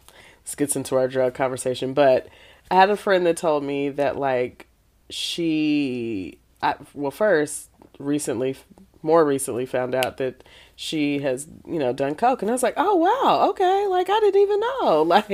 this 0.43 0.55
gets 0.55 0.75
into 0.75 0.95
our 0.95 1.07
drug 1.07 1.33
conversation, 1.33 1.93
but 1.93 2.27
I 2.71 2.75
had 2.75 2.89
a 2.89 2.97
friend 2.97 3.25
that 3.25 3.37
told 3.37 3.63
me 3.63 3.89
that 3.89 4.17
like 4.17 4.67
she 5.09 6.37
I, 6.61 6.75
well 6.93 7.11
first 7.11 7.69
recently 7.97 8.55
more 9.01 9.25
recently 9.25 9.65
found 9.65 9.95
out 9.95 10.17
that 10.17 10.43
she 10.81 11.19
has, 11.19 11.45
you 11.67 11.77
know, 11.77 11.91
done 11.91 12.15
coke 12.15 12.41
and 12.41 12.49
I 12.49 12.53
was 12.53 12.63
like, 12.63 12.75
"Oh 12.77 12.95
wow, 12.95 13.49
okay, 13.49 13.85
like 13.87 14.09
I 14.09 14.17
didn't 14.21 14.41
even 14.41 14.61
know." 14.61 15.03
Like 15.09 15.27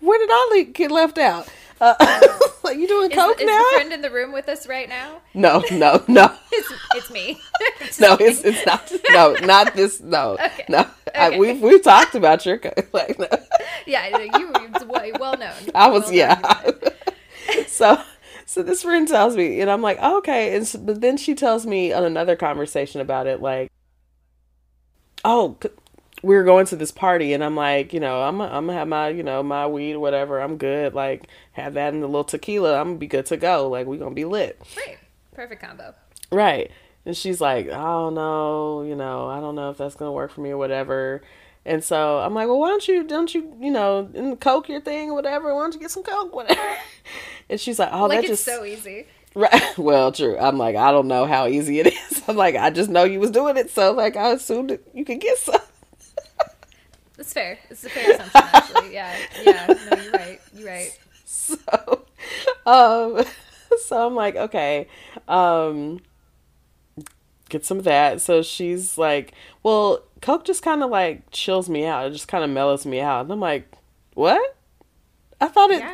Where 0.00 0.18
did 0.18 0.30
Ollie 0.32 0.64
get 0.64 0.90
left 0.90 1.18
out? 1.18 1.46
Uh, 1.78 1.94
like 2.64 2.78
you 2.78 2.88
doing 2.88 3.10
Is, 3.10 3.14
coke 3.16 3.38
is 3.40 3.46
now? 3.46 3.58
the 3.58 3.74
friend 3.74 3.92
in 3.92 4.00
the 4.00 4.10
room 4.10 4.32
with 4.32 4.48
us 4.48 4.66
right 4.66 4.88
now? 4.88 5.20
No, 5.34 5.62
no, 5.70 6.02
no. 6.08 6.32
It's, 6.52 6.72
it's 6.94 7.10
me. 7.10 7.38
No, 8.00 8.16
it's 8.18 8.40
it's 8.42 8.64
not. 8.64 8.90
No, 9.10 9.34
not 9.44 9.74
this. 9.74 10.00
No, 10.00 10.38
Okay. 10.40 10.64
no. 10.66 10.86
I, 11.14 11.36
we've 11.38 11.60
we've 11.60 11.82
talked 11.82 12.14
about 12.14 12.46
your 12.46 12.56
coke. 12.56 12.88
Like, 12.94 13.18
no. 13.18 13.26
yeah, 13.86 14.16
you 14.38 14.50
well, 14.86 15.10
well 15.20 15.36
known. 15.36 15.52
I 15.74 15.88
was 15.88 16.04
Well 16.04 16.14
yeah. 16.14 16.70
so 17.66 18.00
so 18.46 18.62
this 18.62 18.82
friend 18.82 19.06
tells 19.06 19.36
me, 19.36 19.60
and 19.60 19.70
I'm 19.70 19.82
like, 19.82 19.98
oh, 20.00 20.18
okay. 20.18 20.56
And 20.56 20.66
so, 20.66 20.78
but 20.78 21.02
then 21.02 21.18
she 21.18 21.34
tells 21.34 21.66
me 21.66 21.92
on 21.92 22.04
another 22.04 22.34
conversation 22.36 23.00
about 23.02 23.26
it, 23.26 23.40
like, 23.42 23.70
oh, 25.24 25.56
we 26.22 26.34
were 26.34 26.44
going 26.44 26.66
to 26.66 26.76
this 26.76 26.92
party, 26.92 27.32
and 27.32 27.42
I'm 27.42 27.56
like, 27.56 27.92
you 27.92 28.00
know, 28.00 28.22
I'm 28.22 28.40
I'm 28.40 28.66
gonna 28.66 28.74
have 28.74 28.88
my 28.88 29.08
you 29.08 29.22
know 29.22 29.42
my 29.42 29.66
weed, 29.66 29.96
whatever. 29.96 30.40
I'm 30.40 30.56
good. 30.56 30.94
Like, 30.94 31.26
have 31.52 31.74
that 31.74 31.94
in 31.94 32.00
the 32.00 32.06
little 32.06 32.24
tequila. 32.24 32.78
I'm 32.78 32.88
gonna 32.88 32.98
be 32.98 33.06
good 33.06 33.26
to 33.26 33.36
go. 33.36 33.68
Like, 33.68 33.86
we 33.86 33.98
gonna 33.98 34.14
be 34.14 34.24
lit. 34.24 34.60
Great, 34.74 34.98
perfect 35.34 35.62
combo. 35.62 35.94
Right. 36.30 36.70
And 37.04 37.16
she's 37.16 37.40
like, 37.40 37.66
I 37.66 37.82
don't 37.82 38.14
know, 38.14 38.82
you 38.82 38.94
know, 38.94 39.26
I 39.28 39.40
don't 39.40 39.56
know 39.56 39.70
if 39.70 39.78
that's 39.78 39.96
gonna 39.96 40.12
work 40.12 40.30
for 40.30 40.40
me 40.40 40.50
or 40.50 40.56
whatever. 40.56 41.22
And 41.64 41.82
so 41.82 42.18
I'm 42.18 42.34
like, 42.34 42.48
well, 42.48 42.58
why 42.58 42.68
don't 42.68 42.86
you, 42.88 43.04
don't 43.04 43.32
you, 43.34 43.56
you 43.60 43.70
know, 43.70 44.36
coke 44.40 44.68
your 44.68 44.80
thing 44.80 45.10
or 45.10 45.14
whatever? 45.14 45.54
Why 45.54 45.62
don't 45.62 45.74
you 45.74 45.80
get 45.80 45.90
some 45.90 46.02
coke, 46.02 46.34
whatever? 46.34 46.60
And 47.50 47.60
she's 47.60 47.78
like, 47.78 47.90
oh, 47.92 48.06
like 48.06 48.22
that 48.22 48.28
just 48.28 48.44
so 48.44 48.64
easy. 48.64 49.06
Right. 49.34 49.62
Well, 49.78 50.12
true. 50.12 50.36
I'm 50.38 50.58
like, 50.58 50.76
I 50.76 50.90
don't 50.90 51.08
know 51.08 51.26
how 51.26 51.46
easy 51.46 51.80
it 51.80 51.86
is. 52.10 52.22
I'm 52.28 52.36
like, 52.36 52.54
I 52.56 52.70
just 52.70 52.90
know 52.90 53.04
you 53.04 53.20
was 53.20 53.30
doing 53.30 53.56
it, 53.56 53.70
so 53.70 53.92
like, 53.92 54.16
I 54.16 54.32
assumed 54.32 54.78
you 54.94 55.04
could 55.04 55.20
get 55.20 55.38
some. 55.38 55.60
It's 57.18 57.32
fair. 57.32 57.58
It's 57.70 57.84
a 57.84 57.88
fair 57.90 58.12
assumption, 58.14 58.40
actually. 58.52 58.94
Yeah, 58.94 59.14
yeah. 59.44 59.66
No, 59.68 60.02
you're 60.02 60.12
right. 60.12 60.40
You're 60.54 60.66
right. 60.66 60.98
So, 61.24 62.04
um, 62.66 63.24
so 63.84 64.06
I'm 64.06 64.14
like, 64.16 64.34
okay, 64.34 64.88
um, 65.28 66.00
get 67.48 67.64
some 67.64 67.78
of 67.78 67.84
that. 67.84 68.20
So 68.22 68.42
she's 68.42 68.98
like, 68.98 69.34
well, 69.62 70.02
Coke 70.20 70.44
just 70.44 70.62
kind 70.62 70.82
of 70.82 70.90
like 70.90 71.30
chills 71.30 71.68
me 71.68 71.84
out. 71.86 72.06
It 72.06 72.10
just 72.10 72.26
kind 72.28 72.42
of 72.42 72.50
mellows 72.50 72.86
me 72.86 73.00
out. 73.00 73.20
And 73.24 73.32
I'm 73.32 73.40
like, 73.40 73.70
what? 74.14 74.56
I 75.40 75.46
thought 75.48 75.70
it 75.70 75.84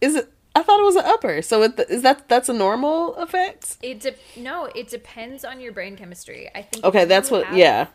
is 0.00 0.14
Yeah. 0.14 0.20
it. 0.20 0.32
I 0.58 0.62
thought 0.62 0.80
it 0.80 0.84
was 0.84 0.96
an 0.96 1.04
upper. 1.06 1.40
So 1.42 1.62
it, 1.62 1.78
is 1.88 2.02
that 2.02 2.28
that's 2.28 2.48
a 2.48 2.52
normal 2.52 3.14
effect? 3.16 3.76
It 3.82 4.00
de- 4.00 4.16
no, 4.36 4.64
it 4.66 4.88
depends 4.88 5.44
on 5.44 5.60
your 5.60 5.72
brain 5.72 5.96
chemistry. 5.96 6.50
I 6.54 6.62
think. 6.62 6.84
Okay, 6.84 7.04
that's 7.04 7.30
what. 7.30 7.54
Yeah. 7.54 7.86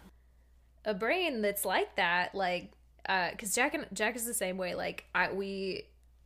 A 0.86 0.94
brain 0.94 1.42
that's 1.42 1.64
like 1.66 1.96
that, 1.96 2.36
like, 2.36 2.72
uh, 3.08 3.32
because 3.32 3.54
Jack 3.56 3.74
and 3.74 3.86
Jack 3.94 4.16
is 4.16 4.26
the 4.26 4.34
same 4.34 4.58
way. 4.58 4.76
Like, 4.76 5.06
I 5.16 5.32
we 5.32 5.84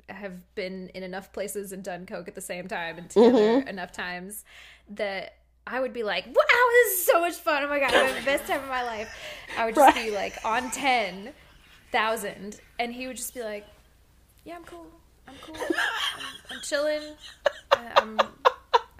have 0.09 0.55
been 0.55 0.89
in 0.95 1.03
enough 1.03 1.33
places 1.33 1.71
and 1.73 1.83
done 1.83 2.05
coke 2.05 2.27
at 2.27 2.35
the 2.35 2.41
same 2.41 2.67
time 2.67 2.97
and 2.97 3.09
together 3.09 3.37
Mm-hmm. 3.37 3.67
enough 3.67 3.91
times 3.91 4.45
that 4.89 5.33
I 5.67 5.79
would 5.79 5.91
be 5.93 6.03
like, 6.03 6.25
"Wow, 6.27 6.33
this 6.71 6.99
is 6.99 7.05
so 7.05 7.19
much 7.19 7.33
fun! 7.35 7.63
Oh 7.63 7.67
my 7.67 7.79
god, 7.79 7.93
I'm 7.93 8.05
having 8.07 8.15
the 8.23 8.25
best 8.25 8.45
time 8.47 8.61
of 8.63 8.69
my 8.69 8.83
life." 8.83 9.09
I 9.57 9.65
would 9.65 9.75
just 9.75 9.95
be 9.95 10.11
like 10.23 10.33
on 10.45 10.71
ten 10.71 11.33
thousand, 11.91 12.59
and 12.79 12.93
he 12.93 13.07
would 13.07 13.17
just 13.17 13.33
be 13.33 13.41
like, 13.43 13.65
"Yeah, 14.45 14.55
I'm 14.55 14.63
cool. 14.63 14.87
I'm 15.27 15.35
cool. 15.41 15.55
I'm, 15.55 16.23
I'm 16.51 16.61
chilling. 16.61 17.01
I'm, 17.71 18.19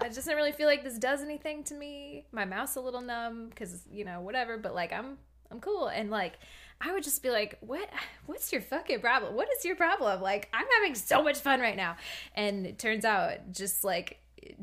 I 0.00 0.08
just 0.08 0.26
don't 0.26 0.36
really 0.36 0.52
feel 0.52 0.66
like 0.66 0.84
this 0.84 0.98
does 0.98 1.22
anything 1.22 1.64
to 1.64 1.74
me. 1.74 2.24
My 2.32 2.44
mouth's 2.44 2.76
a 2.76 2.80
little 2.80 3.00
numb 3.00 3.48
because 3.48 3.82
you 3.90 4.04
know 4.04 4.20
whatever, 4.20 4.56
but 4.58 4.74
like 4.74 4.92
I'm 4.92 5.18
I'm 5.50 5.60
cool." 5.60 5.88
And 5.88 6.10
like 6.10 6.38
I 6.80 6.92
would 6.92 7.02
just 7.02 7.22
be 7.22 7.30
like, 7.30 7.58
"What? 7.60 7.88
What's 8.26 8.52
your 8.52 8.62
fucking 8.62 9.00
problem? 9.00 9.34
What 9.34 9.48
is 9.56 9.64
your 9.64 9.76
problem? 9.76 10.20
Like 10.20 10.48
I'm 10.52 10.66
having 10.76 10.94
so 10.94 11.22
much 11.22 11.38
fun 11.38 11.60
right 11.60 11.76
now." 11.76 11.96
And 12.34 12.66
it 12.66 12.78
turns 12.78 13.04
out 13.04 13.52
just 13.52 13.84
like 13.84 14.20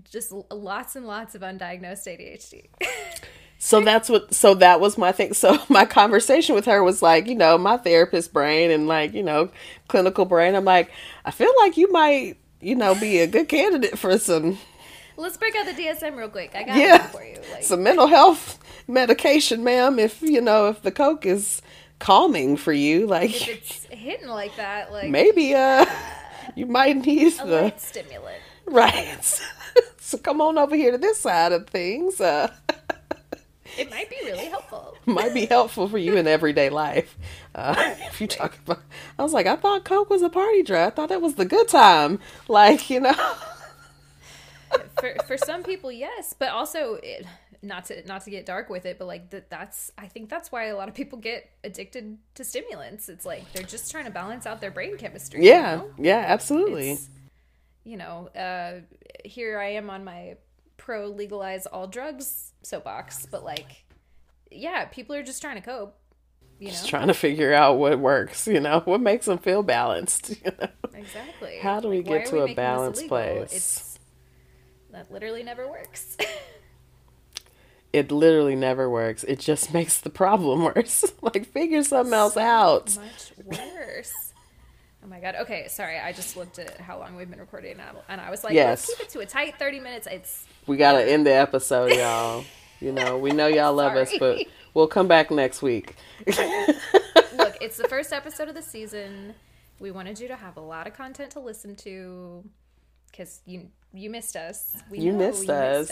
just 0.09 0.31
lots 0.51 0.95
and 0.95 1.05
lots 1.05 1.35
of 1.35 1.41
undiagnosed 1.41 2.07
ADHD. 2.07 2.67
So 3.57 3.81
that's 3.81 4.09
what. 4.09 4.33
So 4.33 4.53
that 4.55 4.79
was 4.79 4.97
my 4.97 5.11
thing. 5.11 5.33
So 5.33 5.57
my 5.69 5.85
conversation 5.85 6.55
with 6.55 6.65
her 6.65 6.83
was 6.83 7.01
like, 7.01 7.27
you 7.27 7.35
know, 7.35 7.57
my 7.57 7.77
therapist 7.77 8.33
brain 8.33 8.71
and 8.71 8.87
like, 8.87 9.13
you 9.13 9.23
know, 9.23 9.49
clinical 9.87 10.25
brain. 10.25 10.55
I'm 10.55 10.65
like, 10.65 10.91
I 11.23 11.31
feel 11.31 11.51
like 11.61 11.77
you 11.77 11.91
might, 11.91 12.37
you 12.61 12.75
know, 12.75 12.95
be 12.95 13.19
a 13.19 13.27
good 13.27 13.47
candidate 13.49 13.97
for 13.97 14.17
some 14.17 14.57
Let's 15.17 15.37
break 15.37 15.55
out 15.55 15.65
the 15.65 15.71
DSM 15.71 16.17
real 16.17 16.29
quick. 16.29 16.51
I 16.55 16.63
got 16.63 16.75
Yeah. 16.75 16.97
one 17.01 17.09
for 17.09 17.23
you. 17.23 17.37
Like, 17.53 17.63
some 17.63 17.83
mental 17.83 18.07
health 18.07 18.59
medication, 18.87 19.63
ma'am. 19.63 19.97
If 19.97 20.21
you 20.21 20.41
know, 20.41 20.67
if 20.67 20.81
the 20.81 20.91
coke 20.91 21.25
is 21.25 21.61
calming 21.99 22.57
for 22.57 22.73
you, 22.73 23.03
if 23.05 23.09
like 23.09 23.47
it's 23.47 23.85
hitting 23.85 24.27
like 24.27 24.55
that, 24.57 24.91
like 24.91 25.09
maybe 25.09 25.55
uh, 25.55 25.85
you 26.55 26.65
might 26.65 26.97
need 27.05 27.33
a 27.39 27.45
the 27.45 27.61
light 27.63 27.81
stimulant. 27.81 28.41
right. 28.65 29.41
so 29.99 30.17
come 30.17 30.41
on 30.41 30.57
over 30.57 30.75
here 30.75 30.91
to 30.91 30.97
this 30.97 31.19
side 31.19 31.53
of 31.53 31.67
things. 31.67 32.19
Uh, 32.19 32.51
It 33.77 33.89
might 33.89 34.09
be 34.09 34.17
really 34.23 34.45
helpful. 34.45 34.97
might 35.05 35.33
be 35.33 35.45
helpful 35.45 35.87
for 35.87 35.97
you 35.97 36.15
in 36.17 36.27
everyday 36.27 36.69
life. 36.69 37.17
Uh, 37.53 37.75
if 37.99 38.21
you 38.21 38.27
talk 38.27 38.57
about, 38.65 38.81
I 39.19 39.23
was 39.23 39.33
like, 39.33 39.47
I 39.47 39.55
thought 39.55 39.85
coke 39.85 40.09
was 40.09 40.21
a 40.21 40.29
party 40.29 40.63
drug. 40.63 40.87
I 40.87 40.95
thought 40.95 41.09
that 41.09 41.21
was 41.21 41.35
the 41.35 41.45
good 41.45 41.67
time. 41.67 42.19
Like 42.47 42.89
you 42.89 43.01
know, 43.01 43.13
for 44.99 45.15
for 45.25 45.37
some 45.37 45.63
people 45.63 45.91
yes 45.91 46.33
but 46.37 46.49
also 46.49 46.95
it, 46.95 47.25
not 47.61 47.85
to 47.85 48.05
not 48.07 48.23
to 48.23 48.29
get 48.29 48.45
dark 48.45 48.69
with 48.69 48.85
it 48.85 48.97
but 48.97 49.05
like 49.05 49.29
that 49.29 49.49
that's 49.49 49.91
i 49.97 50.07
think 50.07 50.29
that's 50.29 50.51
why 50.51 50.65
a 50.65 50.75
lot 50.75 50.87
of 50.87 50.95
people 50.95 51.17
get 51.17 51.49
addicted 51.63 52.17
to 52.33 52.43
stimulants 52.43 53.09
it's 53.09 53.25
like 53.25 53.51
they're 53.53 53.63
just 53.63 53.91
trying 53.91 54.05
to 54.05 54.11
balance 54.11 54.45
out 54.45 54.61
their 54.61 54.71
brain 54.71 54.97
chemistry 54.97 55.43
you 55.43 55.49
yeah, 55.49 55.75
know? 55.75 55.91
yeah, 55.97 56.23
absolutely. 56.27 56.91
It's, 56.91 57.09
you 57.83 57.97
know 57.97 58.29
uh 58.35 58.81
here 59.23 59.59
i 59.59 59.67
am 59.67 59.89
on 59.89 60.03
my 60.03 60.35
pro 60.77 61.07
legalize 61.07 61.65
all 61.67 61.87
drugs 61.87 62.53
soapbox 62.63 63.25
but 63.25 63.43
like 63.43 63.85
yeah 64.51 64.85
people 64.85 65.15
are 65.15 65.23
just 65.23 65.41
trying 65.41 65.55
to 65.55 65.61
cope 65.61 65.97
you 66.59 66.67
know 66.67 66.71
Just 66.71 66.87
trying 66.87 67.07
to 67.07 67.13
figure 67.13 67.53
out 67.53 67.77
what 67.77 67.99
works. 67.99 68.47
You 68.47 68.61
know, 68.61 68.79
what 68.85 69.01
makes 69.01 69.25
them 69.25 69.37
feel 69.39 69.61
balanced. 69.61 70.29
You 70.45 70.51
know. 70.59 70.67
exactly 70.93 71.57
How 71.61 71.81
do 71.81 71.89
we 71.89 71.97
Like, 71.97 72.05
get 72.05 72.25
to 72.27 72.43
a 72.43 72.53
balanced 72.55 73.07
place? 73.09 73.51
it's 73.53 73.99
that 74.91 75.11
literally 75.11 75.43
never 75.43 75.69
works 75.69 76.15
It 77.93 78.11
literally 78.11 78.55
never 78.55 78.89
works. 78.89 79.23
It 79.23 79.39
just 79.39 79.73
makes 79.73 79.99
the 80.01 80.09
problem 80.09 80.63
worse. 80.63 81.03
like 81.21 81.45
figure 81.47 81.83
something 81.83 82.13
else 82.13 82.37
out. 82.37 82.97
much 82.97 83.31
worse. 83.45 84.33
Oh 85.03 85.07
my 85.07 85.19
god. 85.19 85.35
Okay, 85.41 85.67
sorry. 85.67 85.97
I 85.99 86.11
just 86.11 86.35
looked 86.35 86.57
at 86.59 86.79
how 86.79 86.99
long 86.99 87.15
we've 87.15 87.29
been 87.29 87.39
recording 87.39 87.77
and 88.09 88.21
I 88.21 88.29
was 88.31 88.43
like, 88.43 88.53
Yes. 88.53 88.87
let's 88.87 88.97
keep 88.97 89.07
it 89.07 89.11
to 89.11 89.19
a 89.19 89.25
tight 89.25 89.59
thirty 89.59 89.79
minutes. 89.79 90.07
It's 90.09 90.45
We 90.67 90.77
gotta 90.77 91.03
end 91.09 91.25
the 91.25 91.33
episode, 91.33 91.91
y'all. 91.93 92.43
You 92.81 92.91
know, 92.91 93.17
we 93.17 93.31
know 93.31 93.47
y'all 93.47 93.73
love 93.73 93.95
us, 93.95 94.13
but 94.19 94.39
we'll 94.73 94.87
come 94.87 95.07
back 95.07 95.31
next 95.31 95.61
week. 95.61 95.95
look. 96.27 97.57
It's 97.61 97.77
the 97.77 97.87
first 97.87 98.11
episode 98.13 98.49
of 98.49 98.55
the 98.55 98.61
season. 98.61 99.33
We 99.79 99.91
wanted 99.91 100.19
you 100.19 100.27
to 100.29 100.35
have 100.35 100.57
a 100.57 100.61
lot 100.61 100.87
of 100.87 100.93
content 100.93 101.31
to 101.31 101.39
listen 101.39 101.75
to 101.77 102.43
because 103.11 103.41
you 103.45 103.69
you 103.93 104.09
missed 104.09 104.35
us. 104.35 104.75
We 104.89 104.99
You 104.99 105.11
know 105.11 105.19
missed 105.19 105.49
us. 105.49 105.91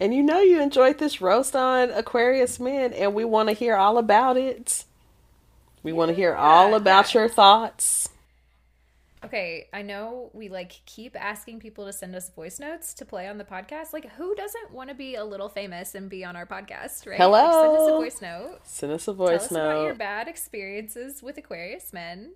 and 0.00 0.14
you 0.14 0.22
know 0.22 0.40
you 0.40 0.60
enjoyed 0.60 0.98
this 0.98 1.20
roast 1.20 1.54
on 1.56 1.90
Aquarius 1.90 2.60
Men, 2.60 2.92
and 2.92 3.14
we 3.14 3.24
want 3.24 3.48
to 3.48 3.54
hear 3.54 3.76
all 3.76 3.98
about 3.98 4.36
it. 4.36 4.84
We 5.82 5.92
want 5.92 6.08
to 6.10 6.14
hear 6.14 6.34
all 6.34 6.74
about 6.74 7.14
your 7.14 7.28
thoughts. 7.28 8.08
Okay, 9.24 9.68
I 9.72 9.82
know 9.82 10.30
we 10.34 10.48
like 10.48 10.80
keep 10.84 11.16
asking 11.18 11.60
people 11.60 11.86
to 11.86 11.92
send 11.92 12.14
us 12.14 12.30
voice 12.30 12.60
notes 12.60 12.94
to 12.94 13.04
play 13.04 13.28
on 13.28 13.38
the 13.38 13.44
podcast. 13.44 13.92
Like, 13.92 14.10
who 14.12 14.34
doesn't 14.34 14.72
want 14.72 14.90
to 14.90 14.94
be 14.94 15.14
a 15.14 15.24
little 15.24 15.48
famous 15.48 15.94
and 15.94 16.08
be 16.10 16.24
on 16.24 16.36
our 16.36 16.46
podcast, 16.46 17.06
right? 17.06 17.18
Like, 17.18 17.52
send 17.52 17.76
us 17.76 17.88
a 17.88 17.92
voice 17.92 18.22
note. 18.22 18.58
Send 18.64 18.92
us 18.92 19.08
a 19.08 19.12
voice 19.14 19.48
Tell 19.48 19.58
us 19.58 19.72
about 19.72 19.84
your 19.84 19.94
bad 19.94 20.28
experiences 20.28 21.22
with 21.22 21.38
Aquarius 21.38 21.92
men. 21.92 22.32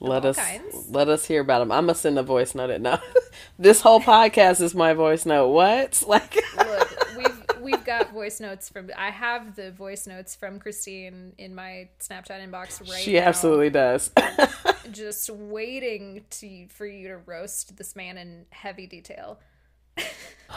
Let 0.00 0.24
us 0.24 0.36
kinds. 0.36 0.88
let 0.90 1.08
us 1.08 1.26
hear 1.26 1.42
about 1.42 1.60
them. 1.60 1.70
I'm 1.70 1.84
gonna 1.84 1.94
send 1.94 2.18
a 2.18 2.24
voice 2.24 2.56
note. 2.56 2.80
No, 2.80 2.98
this 3.58 3.82
whole 3.82 4.00
podcast 4.00 4.60
is 4.60 4.74
my 4.74 4.94
voice 4.94 5.24
note. 5.24 5.48
What? 5.48 6.02
Like, 6.08 6.34
Look, 6.56 7.16
we've 7.16 7.31
we've 7.62 7.84
got 7.84 8.12
voice 8.12 8.40
notes 8.40 8.68
from. 8.68 8.90
I 8.96 9.10
have 9.10 9.56
the 9.56 9.70
voice 9.70 10.06
notes 10.06 10.34
from 10.34 10.58
Christine 10.58 11.32
in 11.38 11.54
my 11.54 11.88
Snapchat 12.00 12.46
inbox 12.46 12.80
right 12.80 12.88
now. 12.88 12.96
she 12.96 13.14
now. 13.14 13.20
absolutely 13.20 13.70
does. 13.70 14.10
just 14.90 15.30
waiting 15.30 16.24
to 16.30 16.66
for 16.68 16.86
you 16.86 17.08
to 17.08 17.18
roast 17.18 17.76
this 17.76 17.96
man 17.96 18.18
in 18.18 18.46
heavy 18.50 18.86
detail. 18.86 19.38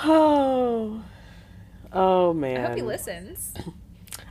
oh, 0.03 1.03
oh 1.93 2.33
man. 2.33 2.57
I 2.57 2.67
hope 2.67 2.77
he 2.77 2.81
listens. 2.81 3.53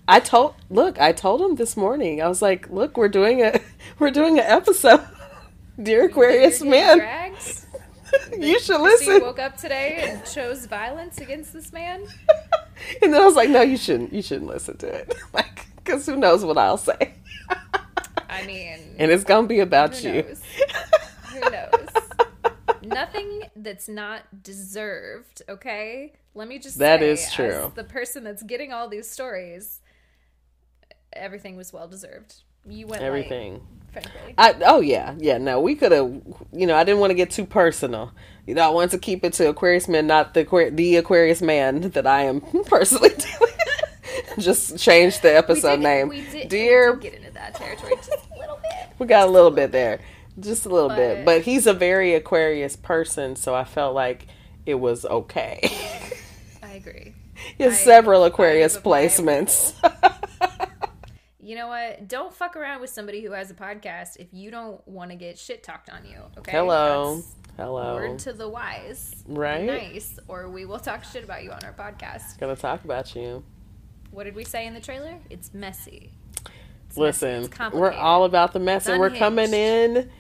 I 0.07 0.21
told 0.21 0.55
look, 0.69 1.01
I 1.01 1.13
told 1.13 1.41
him 1.41 1.57
this 1.57 1.77
morning. 1.77 2.21
I 2.21 2.29
was 2.29 2.43
like, 2.43 2.69
look, 2.71 2.97
we're 2.97 3.09
doing 3.09 3.43
a 3.43 3.61
we're 3.99 4.11
doing 4.11 4.39
an 4.39 4.45
episode. 4.47 5.01
Dear 5.83 6.05
Aquarius 6.07 6.63
man, 6.63 6.99
dragged? 6.99 7.65
you 8.39 8.61
should 8.61 8.81
listen. 8.81 9.21
woke 9.21 9.41
up 9.41 9.57
today 9.57 10.05
and 10.09 10.25
chose 10.25 10.67
violence 10.67 11.19
against 11.19 11.53
this 11.53 11.73
man. 11.73 12.07
And 13.03 13.13
then 13.13 13.21
I 13.21 13.25
was 13.25 13.35
like, 13.37 13.49
no, 13.51 13.63
you 13.63 13.77
shouldn't. 13.77 14.13
You 14.13 14.23
shouldn't 14.23 14.49
listen 14.51 14.77
to 14.79 14.87
it. 14.89 15.15
Like, 15.33 15.67
because 15.77 16.07
who 16.07 16.17
knows 16.17 16.45
what 16.45 16.57
I'll 16.59 16.77
say. 16.79 17.15
I 18.29 18.45
mean, 18.47 18.79
and 18.99 19.11
it's 19.13 19.25
gonna 19.25 19.47
be 19.47 19.61
about 19.61 19.97
who 19.97 20.09
you. 20.09 20.23
knows? 20.23 20.43
who 21.33 21.41
knows? 21.41 21.89
Nothing 22.83 23.43
that's 23.57 23.89
not 23.89 24.43
deserved. 24.43 25.43
Okay, 25.49 26.13
let 26.35 26.49
me 26.49 26.59
just 26.59 26.79
That 26.79 27.01
say, 27.01 27.11
is 27.11 27.33
true. 27.33 27.47
As 27.67 27.73
the 27.75 27.85
person 27.85 28.25
that's 28.25 28.43
getting 28.43 28.73
all 28.73 28.89
these 28.89 29.09
stories, 29.09 29.81
everything 31.13 31.57
was 31.57 31.73
well 31.73 31.87
deserved. 31.89 32.43
You 32.67 32.87
went 32.87 33.03
Everything. 33.03 33.61
Frankly. 34.03 34.35
I 34.37 34.55
oh 34.67 34.81
yeah 34.81 35.15
yeah 35.19 35.39
no 35.39 35.61
we 35.61 35.75
could 35.75 35.93
have 35.93 36.07
you 36.53 36.67
know 36.67 36.77
I 36.77 36.85
didn't 36.85 37.01
want 37.01 37.11
to 37.11 37.15
get 37.15 37.31
too 37.31 37.45
personal 37.47 38.13
you 38.47 38.55
know 38.55 38.63
I 38.67 38.69
wanted 38.71 38.91
to 38.93 38.99
keep 38.99 39.25
it 39.25 39.33
to 39.35 39.49
Aquarius 39.49 39.89
man 39.89 40.07
not 40.07 40.35
the 40.35 40.45
the 40.73 40.97
Aquarius 40.97 41.41
man 41.43 41.91
that 41.91 42.07
I 42.07 42.23
am 42.25 42.41
personally 42.67 43.11
dealing. 43.11 43.55
Just 44.39 44.79
change 44.79 45.21
the 45.21 45.37
episode 45.37 45.77
did- 45.77 45.81
name, 45.83 46.09
we 46.09 46.23
did, 46.23 46.49
dear. 46.49 46.97
get 46.97 47.15
into 47.15 47.31
that 47.33 47.55
territory 47.55 47.95
just 47.97 48.11
a 48.11 48.39
little 48.39 48.57
bit. 48.57 48.89
We 48.99 49.07
got 49.07 49.27
a 49.29 49.31
little 49.31 49.51
bit 49.51 49.71
there, 49.73 50.01
just 50.39 50.67
a 50.67 50.69
little 50.69 50.89
bit. 50.89 51.25
But- 51.25 51.25
But 51.25 51.43
he's 51.43 51.67
a 51.67 51.73
very 51.73 52.15
Aquarius 52.15 52.77
person, 52.77 53.35
so 53.37 53.55
I 53.55 53.65
felt 53.65 53.95
like 53.95 54.27
it 54.67 54.75
was 54.75 55.05
okay. 55.05 55.61
I 56.63 56.73
agree. 56.75 57.15
he 57.59 57.65
has 57.65 57.75
I- 57.75 57.77
several 57.77 58.25
Aquarius 58.25 58.75
have 58.75 58.85
a- 58.87 58.89
I 58.91 58.93
placements. 59.07 59.75
You 61.45 61.57
know 61.57 61.69
what? 61.69 62.09
Don't 62.09 62.33
fuck 62.33 62.57
around 62.57 62.81
with 62.81 62.89
somebody 62.89 63.21
who 63.23 63.33
has 63.33 63.51
a 63.51 63.55
podcast 63.55 64.17
if 64.19 64.29
you 64.33 64.51
don't 64.51 64.87
want 64.89 65.11
to 65.11 65.17
get 65.17 65.39
shit 65.39 65.63
talked 65.63 65.91
on 65.91 66.07
you. 66.07 66.17
Okay. 66.39 66.51
Hello, 66.51 67.17
That's 67.17 67.35
hello. 67.59 67.95
Word 67.97 68.19
to 68.21 68.33
the 68.33 68.49
wise. 68.49 69.15
Right? 69.29 69.65
Nice, 69.67 70.19
or 70.27 70.49
we 70.49 70.65
will 70.65 70.79
talk 70.79 71.05
shit 71.05 71.23
about 71.23 71.45
you 71.45 71.51
on 71.53 71.63
our 71.63 71.75
podcast. 71.75 72.39
Gonna 72.41 72.57
talk 72.57 72.83
about 72.85 73.15
you. 73.15 73.45
What 74.11 74.25
did 74.25 74.35
we 74.35 74.45
say 74.45 74.67
in 74.67 74.73
the 74.73 74.81
trailer? 74.81 75.19
It's 75.29 75.53
messy. 75.53 76.13
It's 76.89 76.97
messy. 76.97 77.01
Listen, 77.01 77.45
It's 77.45 77.75
we're 77.75 77.93
all 77.93 78.25
about 78.25 78.55
the 78.55 78.61
mess, 78.61 78.87
and 78.87 78.99
we're 78.99 79.11
coming 79.11 79.53
in 79.53 80.11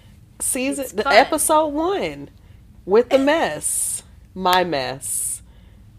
season 0.41 0.95
the 0.95 1.09
episode 1.09 1.69
one 1.69 2.29
with 2.85 3.09
the 3.09 3.19
mess, 3.33 4.03
my 4.35 4.63
mess. 4.63 5.41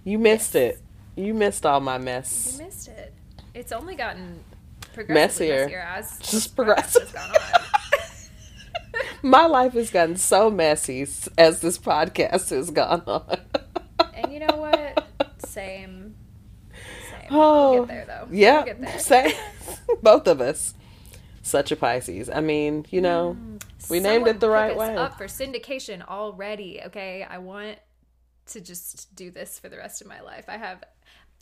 You 0.04 0.20
missed 0.20 0.54
Yes. 0.54 0.76
it. 0.76 0.82
You 1.16 1.34
missed 1.34 1.66
all 1.66 1.80
my 1.80 1.98
mess. 1.98 2.60
You 2.60 2.66
missed 2.66 2.90
it. 2.90 3.12
It's 3.56 3.72
only 3.72 3.96
gotten 3.96 4.44
Messier. 5.08 5.66
messier, 5.66 5.80
as 5.80 6.20
Just 6.20 6.56
the 6.56 6.64
podcast 6.64 7.00
has 7.00 7.12
gone 7.12 7.32
on. 7.36 9.00
My 9.24 9.46
life 9.46 9.74
has 9.74 9.90
gotten 9.90 10.16
so 10.18 10.50
messy 10.50 11.02
as 11.38 11.60
this 11.62 11.78
podcast 11.78 12.50
has 12.52 12.70
gone 12.72 13.04
on. 13.08 13.38
and 14.14 14.32
you 14.32 14.40
know 14.40 14.56
what? 14.56 15.08
Same. 15.40 16.16
Same. 17.10 17.28
Oh, 17.32 17.72
we'll 17.72 17.86
get 17.86 17.88
there 17.88 18.06
though. 18.06 18.28
Yeah, 18.32 18.56
We'll 18.58 18.66
get 18.66 18.82
there. 18.82 19.00
say 19.00 19.38
both 20.02 20.28
of 20.28 20.42
us. 20.42 20.74
Such 21.42 21.72
a 21.72 21.76
Pisces. 21.76 22.30
I 22.30 22.42
mean, 22.42 22.86
you 22.90 23.02
know, 23.02 23.38
mm. 23.40 23.90
we 23.90 24.00
named 24.00 24.28
it 24.28 24.40
the 24.40 24.50
right 24.50 24.76
way. 24.76 24.96
Up 24.96 25.18
for 25.18 25.26
syndication 25.26 26.04
already. 26.08 26.82
Okay, 26.88 27.26
I 27.28 27.38
want 27.38 27.78
to 28.48 28.62
just 28.62 29.16
do 29.16 29.32
this 29.32 29.60
for 29.60 29.70
the 29.70 29.78
rest 29.78 30.02
of 30.02 30.08
my 30.08 30.22
life. 30.22 30.46
I 30.48 30.58
have, 30.58 30.84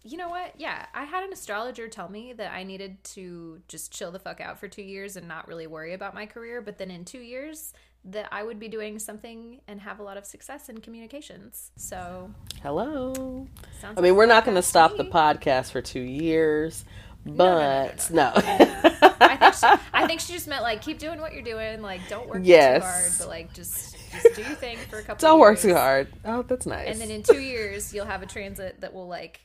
you 0.03 0.17
know 0.17 0.29
what? 0.29 0.53
Yeah, 0.57 0.85
I 0.93 1.05
had 1.05 1.23
an 1.23 1.31
astrologer 1.33 1.87
tell 1.87 2.09
me 2.09 2.33
that 2.33 2.51
I 2.53 2.63
needed 2.63 3.03
to 3.15 3.61
just 3.67 3.91
chill 3.93 4.11
the 4.11 4.19
fuck 4.19 4.41
out 4.41 4.59
for 4.59 4.67
two 4.67 4.81
years 4.81 5.15
and 5.15 5.27
not 5.27 5.47
really 5.47 5.67
worry 5.67 5.93
about 5.93 6.13
my 6.13 6.25
career. 6.25 6.61
But 6.61 6.77
then 6.77 6.91
in 6.91 7.05
two 7.05 7.19
years, 7.19 7.73
that 8.05 8.27
I 8.31 8.43
would 8.43 8.59
be 8.59 8.67
doing 8.67 8.99
something 8.99 9.61
and 9.67 9.79
have 9.79 9.99
a 9.99 10.03
lot 10.03 10.17
of 10.17 10.25
success 10.25 10.67
in 10.67 10.79
communications. 10.79 11.71
So 11.77 12.31
Hello. 12.61 13.47
sounds. 13.79 13.97
I 13.97 14.01
mean, 14.01 14.11
like 14.11 14.17
we're 14.17 14.25
not 14.25 14.43
going 14.45 14.55
to 14.55 14.61
stop 14.61 14.97
the 14.97 15.05
podcast 15.05 15.71
for 15.71 15.81
two 15.81 16.01
years, 16.01 16.83
no, 17.23 17.33
no, 17.33 17.89
but 17.95 18.09
no. 18.11 18.31
I 18.35 19.37
think 19.37 19.53
she, 19.53 19.67
I 19.93 20.05
think 20.05 20.19
she 20.19 20.33
just 20.33 20.47
meant 20.49 20.63
like 20.63 20.81
keep 20.81 20.99
doing 20.99 21.21
what 21.21 21.33
you're 21.33 21.43
doing. 21.43 21.81
Like 21.81 22.01
don't 22.09 22.27
work 22.27 22.41
Yes. 22.43 22.81
too 22.81 22.85
hard, 22.87 23.11
but 23.19 23.27
like 23.29 23.53
just 23.53 23.95
just 24.11 24.35
do 24.35 24.41
your 24.41 24.55
thing 24.55 24.77
for 24.89 24.99
a 24.99 25.03
couple. 25.03 25.25
Don't 25.25 25.39
work 25.39 25.59
too 25.59 25.73
hard. 25.73 26.09
Oh, 26.25 26.41
that's 26.43 26.65
nice. 26.65 26.89
And 26.89 26.99
then 26.99 27.09
in 27.09 27.23
two 27.23 27.39
years, 27.39 27.93
you'll 27.93 28.05
have 28.05 28.21
a 28.21 28.25
transit 28.25 28.81
that 28.81 28.93
will 28.93 29.07
like 29.07 29.39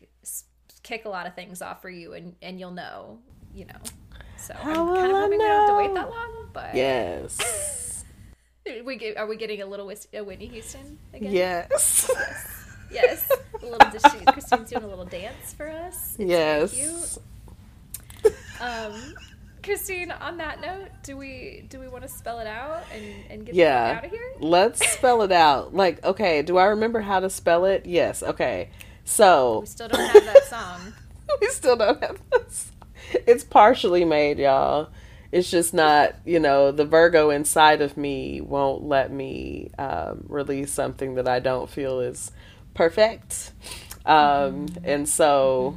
kick 0.89 1.05
a 1.05 1.08
lot 1.08 1.26
of 1.26 1.34
things 1.34 1.60
off 1.62 1.83
for 1.83 1.91
you, 1.91 2.15
and 2.15 2.34
and 2.42 2.58
you'll 2.58 2.70
know, 2.73 3.18
you 3.55 3.67
know. 3.67 3.75
So 4.39 4.55
How 4.55 4.70
I'm 4.89 4.94
kind 4.97 5.10
of 5.10 5.17
I 5.17 5.20
hoping 5.20 5.39
we 5.39 5.44
don't 5.44 5.58
have 5.60 5.68
to 5.68 5.76
wait 5.76 5.94
that 5.94 6.10
long. 6.10 6.49
But 6.52 6.75
yes. 6.75 8.05
we 8.84 8.97
get, 8.97 9.17
are 9.18 9.26
we 9.26 9.36
getting 9.36 9.60
a 9.62 9.67
little 9.67 9.86
Whitney 9.86 10.47
Houston 10.47 10.99
again? 11.12 11.33
yes. 11.33 12.10
Yes. 12.91 13.31
A 13.62 13.67
little. 13.67 13.78
She, 14.18 14.25
Christine's 14.26 14.70
doing 14.70 14.84
a 14.84 14.86
little 14.86 15.05
dance 15.05 15.52
for 15.52 15.68
us. 15.68 16.15
yes. 16.18 17.18
Um, 18.60 19.15
Christine, 19.62 20.10
on 20.12 20.36
that 20.39 20.60
note, 20.60 20.89
do 21.02 21.17
we 21.17 21.67
do 21.68 21.78
we 21.81 21.89
want 21.89 22.02
to 22.02 22.08
spell 22.08 22.39
it 22.39 22.47
out 22.47 22.84
and 22.94 23.05
and 23.31 23.47
get 23.47 23.55
Yeah. 23.55 23.97
out 23.99 24.05
of 24.05 24.10
here? 24.10 24.33
Let's 24.41 24.89
spell 24.91 25.23
it 25.23 25.33
out. 25.33 25.75
Like, 25.75 26.02
okay, 26.05 26.42
do 26.42 26.57
I 26.57 26.67
remember 26.67 27.00
how 27.00 27.20
to 27.20 27.28
spell 27.28 27.65
it? 27.67 27.84
Yes. 27.86 28.23
Okay. 28.23 28.70
So, 29.09 29.61
We 29.61 29.67
still 29.67 29.89
don't 29.89 30.07
have 30.07 30.25
that 30.27 30.45
song. 30.45 30.93
we 31.41 31.47
still 31.49 31.77
don't 31.77 32.01
have 32.03 32.20
this. 32.31 32.70
It's 33.27 33.43
partially 33.43 34.05
made, 34.05 34.39
y'all. 34.39 34.91
It's 35.33 35.51
just 35.51 35.73
not, 35.73 36.15
you 36.27 36.39
know, 36.39 36.73
the 36.73 36.85
Virgo 36.85 37.31
inside 37.31 37.81
of 37.81 37.97
me 37.97 38.43
won't 38.43 38.85
let 38.85 39.11
me 39.11 39.70
um, 39.78 40.27
release 40.28 40.70
something 40.70 41.15
that 41.15 41.27
I 41.27 41.41
don't 41.41 41.70
feel 41.70 42.01
is 42.01 42.33
perfect. 42.75 43.53
Um, 44.05 44.69
and 44.85 45.09
so 45.09 45.75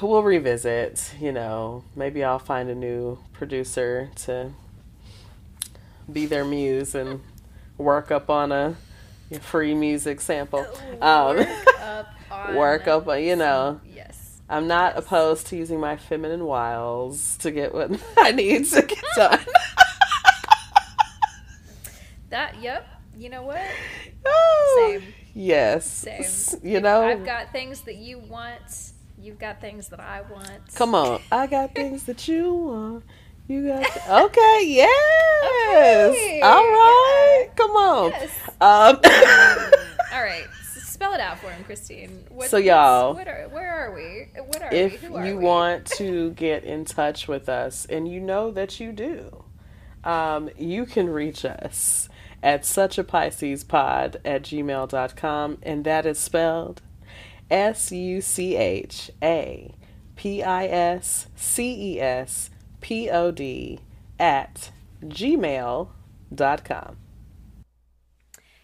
we'll 0.00 0.22
revisit, 0.22 1.12
you 1.20 1.32
know, 1.32 1.82
maybe 1.96 2.22
I'll 2.22 2.38
find 2.38 2.70
a 2.70 2.76
new 2.76 3.18
producer 3.32 4.08
to 4.24 4.52
be 6.10 6.26
their 6.26 6.44
muse 6.44 6.94
and 6.94 7.20
work 7.76 8.12
up 8.12 8.30
on 8.30 8.52
a 8.52 8.76
free 9.38 9.74
music 9.74 10.20
sample. 10.20 10.66
Um, 11.00 11.36
work 11.36 11.48
up 11.80 12.06
on 12.30 12.54
work 12.56 12.88
up 12.88 13.08
on, 13.08 13.22
you 13.22 13.36
know, 13.36 13.80
Yes. 13.94 14.40
I'm 14.48 14.66
not 14.66 14.98
opposed 14.98 15.46
to 15.48 15.56
using 15.56 15.78
my 15.78 15.96
feminine 15.96 16.44
wiles 16.44 17.36
to 17.38 17.50
get 17.52 17.72
what 17.72 17.90
I 18.18 18.32
need 18.32 18.66
to 18.66 18.82
get 18.82 19.04
done. 19.14 19.38
That. 22.30 22.60
Yep. 22.60 22.86
You 23.18 23.28
know 23.28 23.42
what? 23.42 23.60
Oh, 24.24 24.90
Same. 25.00 25.12
Yes. 25.34 25.84
Same. 25.86 26.60
You 26.62 26.80
know, 26.80 27.02
I've 27.02 27.24
got 27.24 27.52
things 27.52 27.82
that 27.82 27.96
you 27.96 28.18
want. 28.18 28.92
You've 29.20 29.38
got 29.38 29.60
things 29.60 29.88
that 29.88 30.00
I 30.00 30.22
want. 30.22 30.74
come 30.74 30.94
on. 30.94 31.20
I 31.30 31.46
got 31.46 31.74
things 31.74 32.04
that 32.04 32.26
you 32.26 32.52
want. 32.54 33.04
You 33.50 33.66
got 33.66 33.84
okay. 34.26 34.64
Yes. 35.42 36.10
Okay, 36.12 36.40
All 36.40 36.62
right. 36.62 37.46
yeah. 37.48 37.54
Come 37.56 37.70
on. 37.72 38.10
Yes. 38.10 38.30
Um, 38.60 39.00
All 40.12 40.22
right. 40.22 40.44
Spell 40.62 41.14
it 41.14 41.20
out 41.20 41.38
for 41.40 41.50
him, 41.50 41.64
Christine. 41.64 42.24
What, 42.28 42.48
So, 42.48 42.58
y'all, 42.58 43.14
What 43.14 43.26
are, 43.26 43.48
where 43.50 43.72
are 43.72 43.92
we? 43.94 44.28
What 44.46 44.62
are 44.62 44.72
if 44.72 45.02
we? 45.02 45.08
Who 45.08 45.16
are 45.16 45.26
you 45.26 45.36
we? 45.38 45.44
want 45.44 45.86
to 45.96 46.30
get 46.36 46.62
in 46.62 46.84
touch 46.84 47.26
with 47.26 47.48
us, 47.48 47.86
and 47.86 48.06
you 48.06 48.20
know 48.20 48.52
that 48.52 48.78
you 48.78 48.92
do, 48.92 49.42
um, 50.04 50.48
you 50.56 50.86
can 50.86 51.08
reach 51.10 51.44
us 51.44 52.08
at 52.44 52.64
such 52.64 52.98
a 52.98 53.04
Pisces 53.04 53.64
pod 53.64 54.20
at 54.24 54.42
gmail.com, 54.42 55.58
and 55.64 55.84
that 55.84 56.06
is 56.06 56.18
spelled 56.20 56.82
S 57.50 57.90
U 57.90 58.20
C 58.20 58.54
H 58.54 59.10
A 59.22 59.74
P 60.14 60.42
I 60.42 60.66
S 60.66 61.26
C 61.34 61.94
E 61.96 62.00
S 62.00 62.50
P 62.80 63.10
O 63.10 63.30
D 63.30 63.80
at 64.18 64.70
gmail.com. 65.04 66.96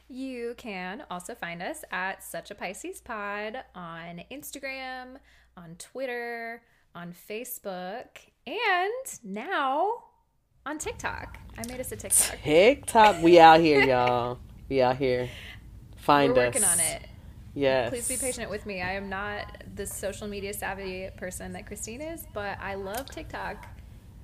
You 0.08 0.54
can 0.56 1.02
also 1.10 1.34
find 1.34 1.62
us 1.62 1.84
at 1.90 2.22
Such 2.22 2.50
a 2.50 2.54
Pisces 2.54 3.00
Pod 3.00 3.64
on 3.74 4.22
Instagram, 4.30 5.16
on 5.56 5.74
Twitter, 5.78 6.62
on 6.94 7.12
Facebook, 7.12 8.06
and 8.46 9.20
now 9.24 10.04
on 10.64 10.78
TikTok. 10.78 11.38
I 11.58 11.66
made 11.66 11.80
us 11.80 11.90
a 11.90 11.96
TikTok. 11.96 12.38
TikTok, 12.42 13.22
we 13.22 13.40
out 13.40 13.60
here, 13.60 13.84
y'all. 13.86 14.38
We 14.68 14.80
out 14.80 14.96
here. 14.96 15.28
Find 15.96 16.32
We're 16.32 16.46
us. 16.46 16.54
working 16.54 16.64
on 16.64 16.78
it. 16.78 17.02
Yes. 17.54 17.90
Please 17.90 18.08
be 18.08 18.16
patient 18.16 18.50
with 18.50 18.66
me. 18.66 18.82
I 18.82 18.92
am 18.92 19.08
not 19.08 19.64
the 19.74 19.86
social 19.86 20.28
media 20.28 20.52
savvy 20.52 21.08
person 21.16 21.52
that 21.52 21.66
Christine 21.66 22.02
is, 22.02 22.26
but 22.34 22.58
I 22.60 22.74
love 22.74 23.10
TikTok 23.10 23.66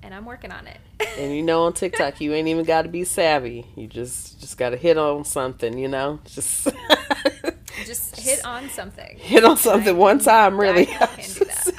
and 0.03 0.13
I'm 0.13 0.25
working 0.25 0.51
on 0.51 0.67
it. 0.67 0.77
And 1.15 1.35
you 1.35 1.43
know, 1.43 1.65
on 1.65 1.73
TikTok, 1.73 2.21
you 2.21 2.33
ain't 2.33 2.47
even 2.47 2.65
got 2.65 2.83
to 2.83 2.89
be 2.89 3.03
savvy. 3.03 3.67
You 3.75 3.85
just 3.85 4.39
just 4.39 4.57
got 4.57 4.71
to 4.71 4.77
hit 4.77 4.97
on 4.97 5.25
something, 5.25 5.77
you 5.77 5.87
know. 5.87 6.19
Just 6.25 6.69
Just 7.85 8.19
hit 8.19 8.45
on 8.45 8.69
something. 8.69 9.17
hit 9.19 9.43
on 9.43 9.57
something 9.57 9.97
one 9.97 10.19
time, 10.19 10.59
really. 10.59 10.87
I 10.89 11.07
can 11.07 11.33
do 11.33 11.45
that. 11.45 11.73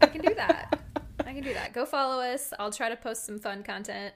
I 0.00 0.06
can 0.06 0.20
do 0.22 0.34
that. 0.34 0.78
I 1.20 1.32
can 1.32 1.42
do 1.42 1.52
that. 1.54 1.72
Go 1.72 1.84
follow 1.84 2.22
us. 2.22 2.52
I'll 2.58 2.70
try 2.70 2.88
to 2.88 2.96
post 2.96 3.26
some 3.26 3.38
fun 3.38 3.62
content. 3.62 4.14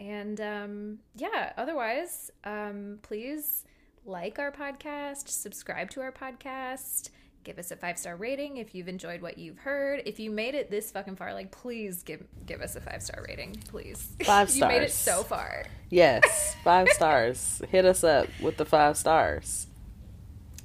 And 0.00 0.40
um, 0.40 0.98
yeah, 1.16 1.52
otherwise, 1.56 2.30
um, 2.44 2.98
please 3.02 3.64
like 4.04 4.38
our 4.38 4.52
podcast, 4.52 5.28
subscribe 5.28 5.90
to 5.90 6.00
our 6.00 6.12
podcast, 6.12 7.10
give 7.44 7.58
us 7.58 7.70
a 7.70 7.76
five 7.76 7.98
star 7.98 8.16
rating 8.16 8.56
if 8.56 8.74
you've 8.74 8.88
enjoyed 8.88 9.22
what 9.22 9.38
you've 9.38 9.58
heard. 9.58 10.02
If 10.06 10.18
you 10.18 10.30
made 10.30 10.54
it 10.54 10.70
this 10.70 10.90
fucking 10.90 11.16
far, 11.16 11.34
like 11.34 11.50
please 11.50 12.02
give 12.02 12.24
give 12.46 12.60
us 12.60 12.76
a 12.76 12.80
five 12.80 13.02
star 13.02 13.24
rating, 13.28 13.56
please. 13.68 14.08
Five 14.24 14.50
stars. 14.50 14.56
you 14.72 14.78
made 14.78 14.84
it 14.84 14.92
so 14.92 15.22
far. 15.22 15.64
Yes, 15.90 16.56
five 16.64 16.88
stars. 16.90 17.62
Hit 17.70 17.84
us 17.84 18.04
up 18.04 18.28
with 18.40 18.56
the 18.56 18.64
five 18.64 18.96
stars. 18.96 19.66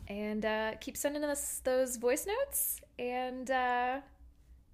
And 0.08 0.46
uh, 0.46 0.74
keep 0.80 0.98
sending 0.98 1.24
us 1.24 1.62
those 1.64 1.98
voice 1.98 2.28
notes, 2.28 2.82
and 3.00 3.50
uh, 3.50 4.02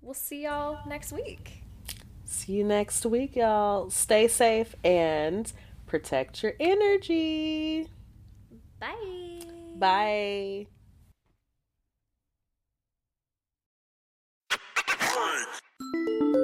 we'll 0.01 0.13
see 0.13 0.43
y'all 0.43 0.79
next 0.87 1.11
week. 1.11 1.63
See 2.25 2.53
you 2.53 2.63
next 2.63 3.05
week, 3.05 3.35
y'all. 3.35 3.89
Stay 3.89 4.27
safe 4.27 4.75
and 4.83 5.51
protect 5.87 6.43
your 6.43 6.53
energy. 6.59 7.87
Bye. 8.79 9.41
Bye. 9.75 10.67
freak. 15.19 16.39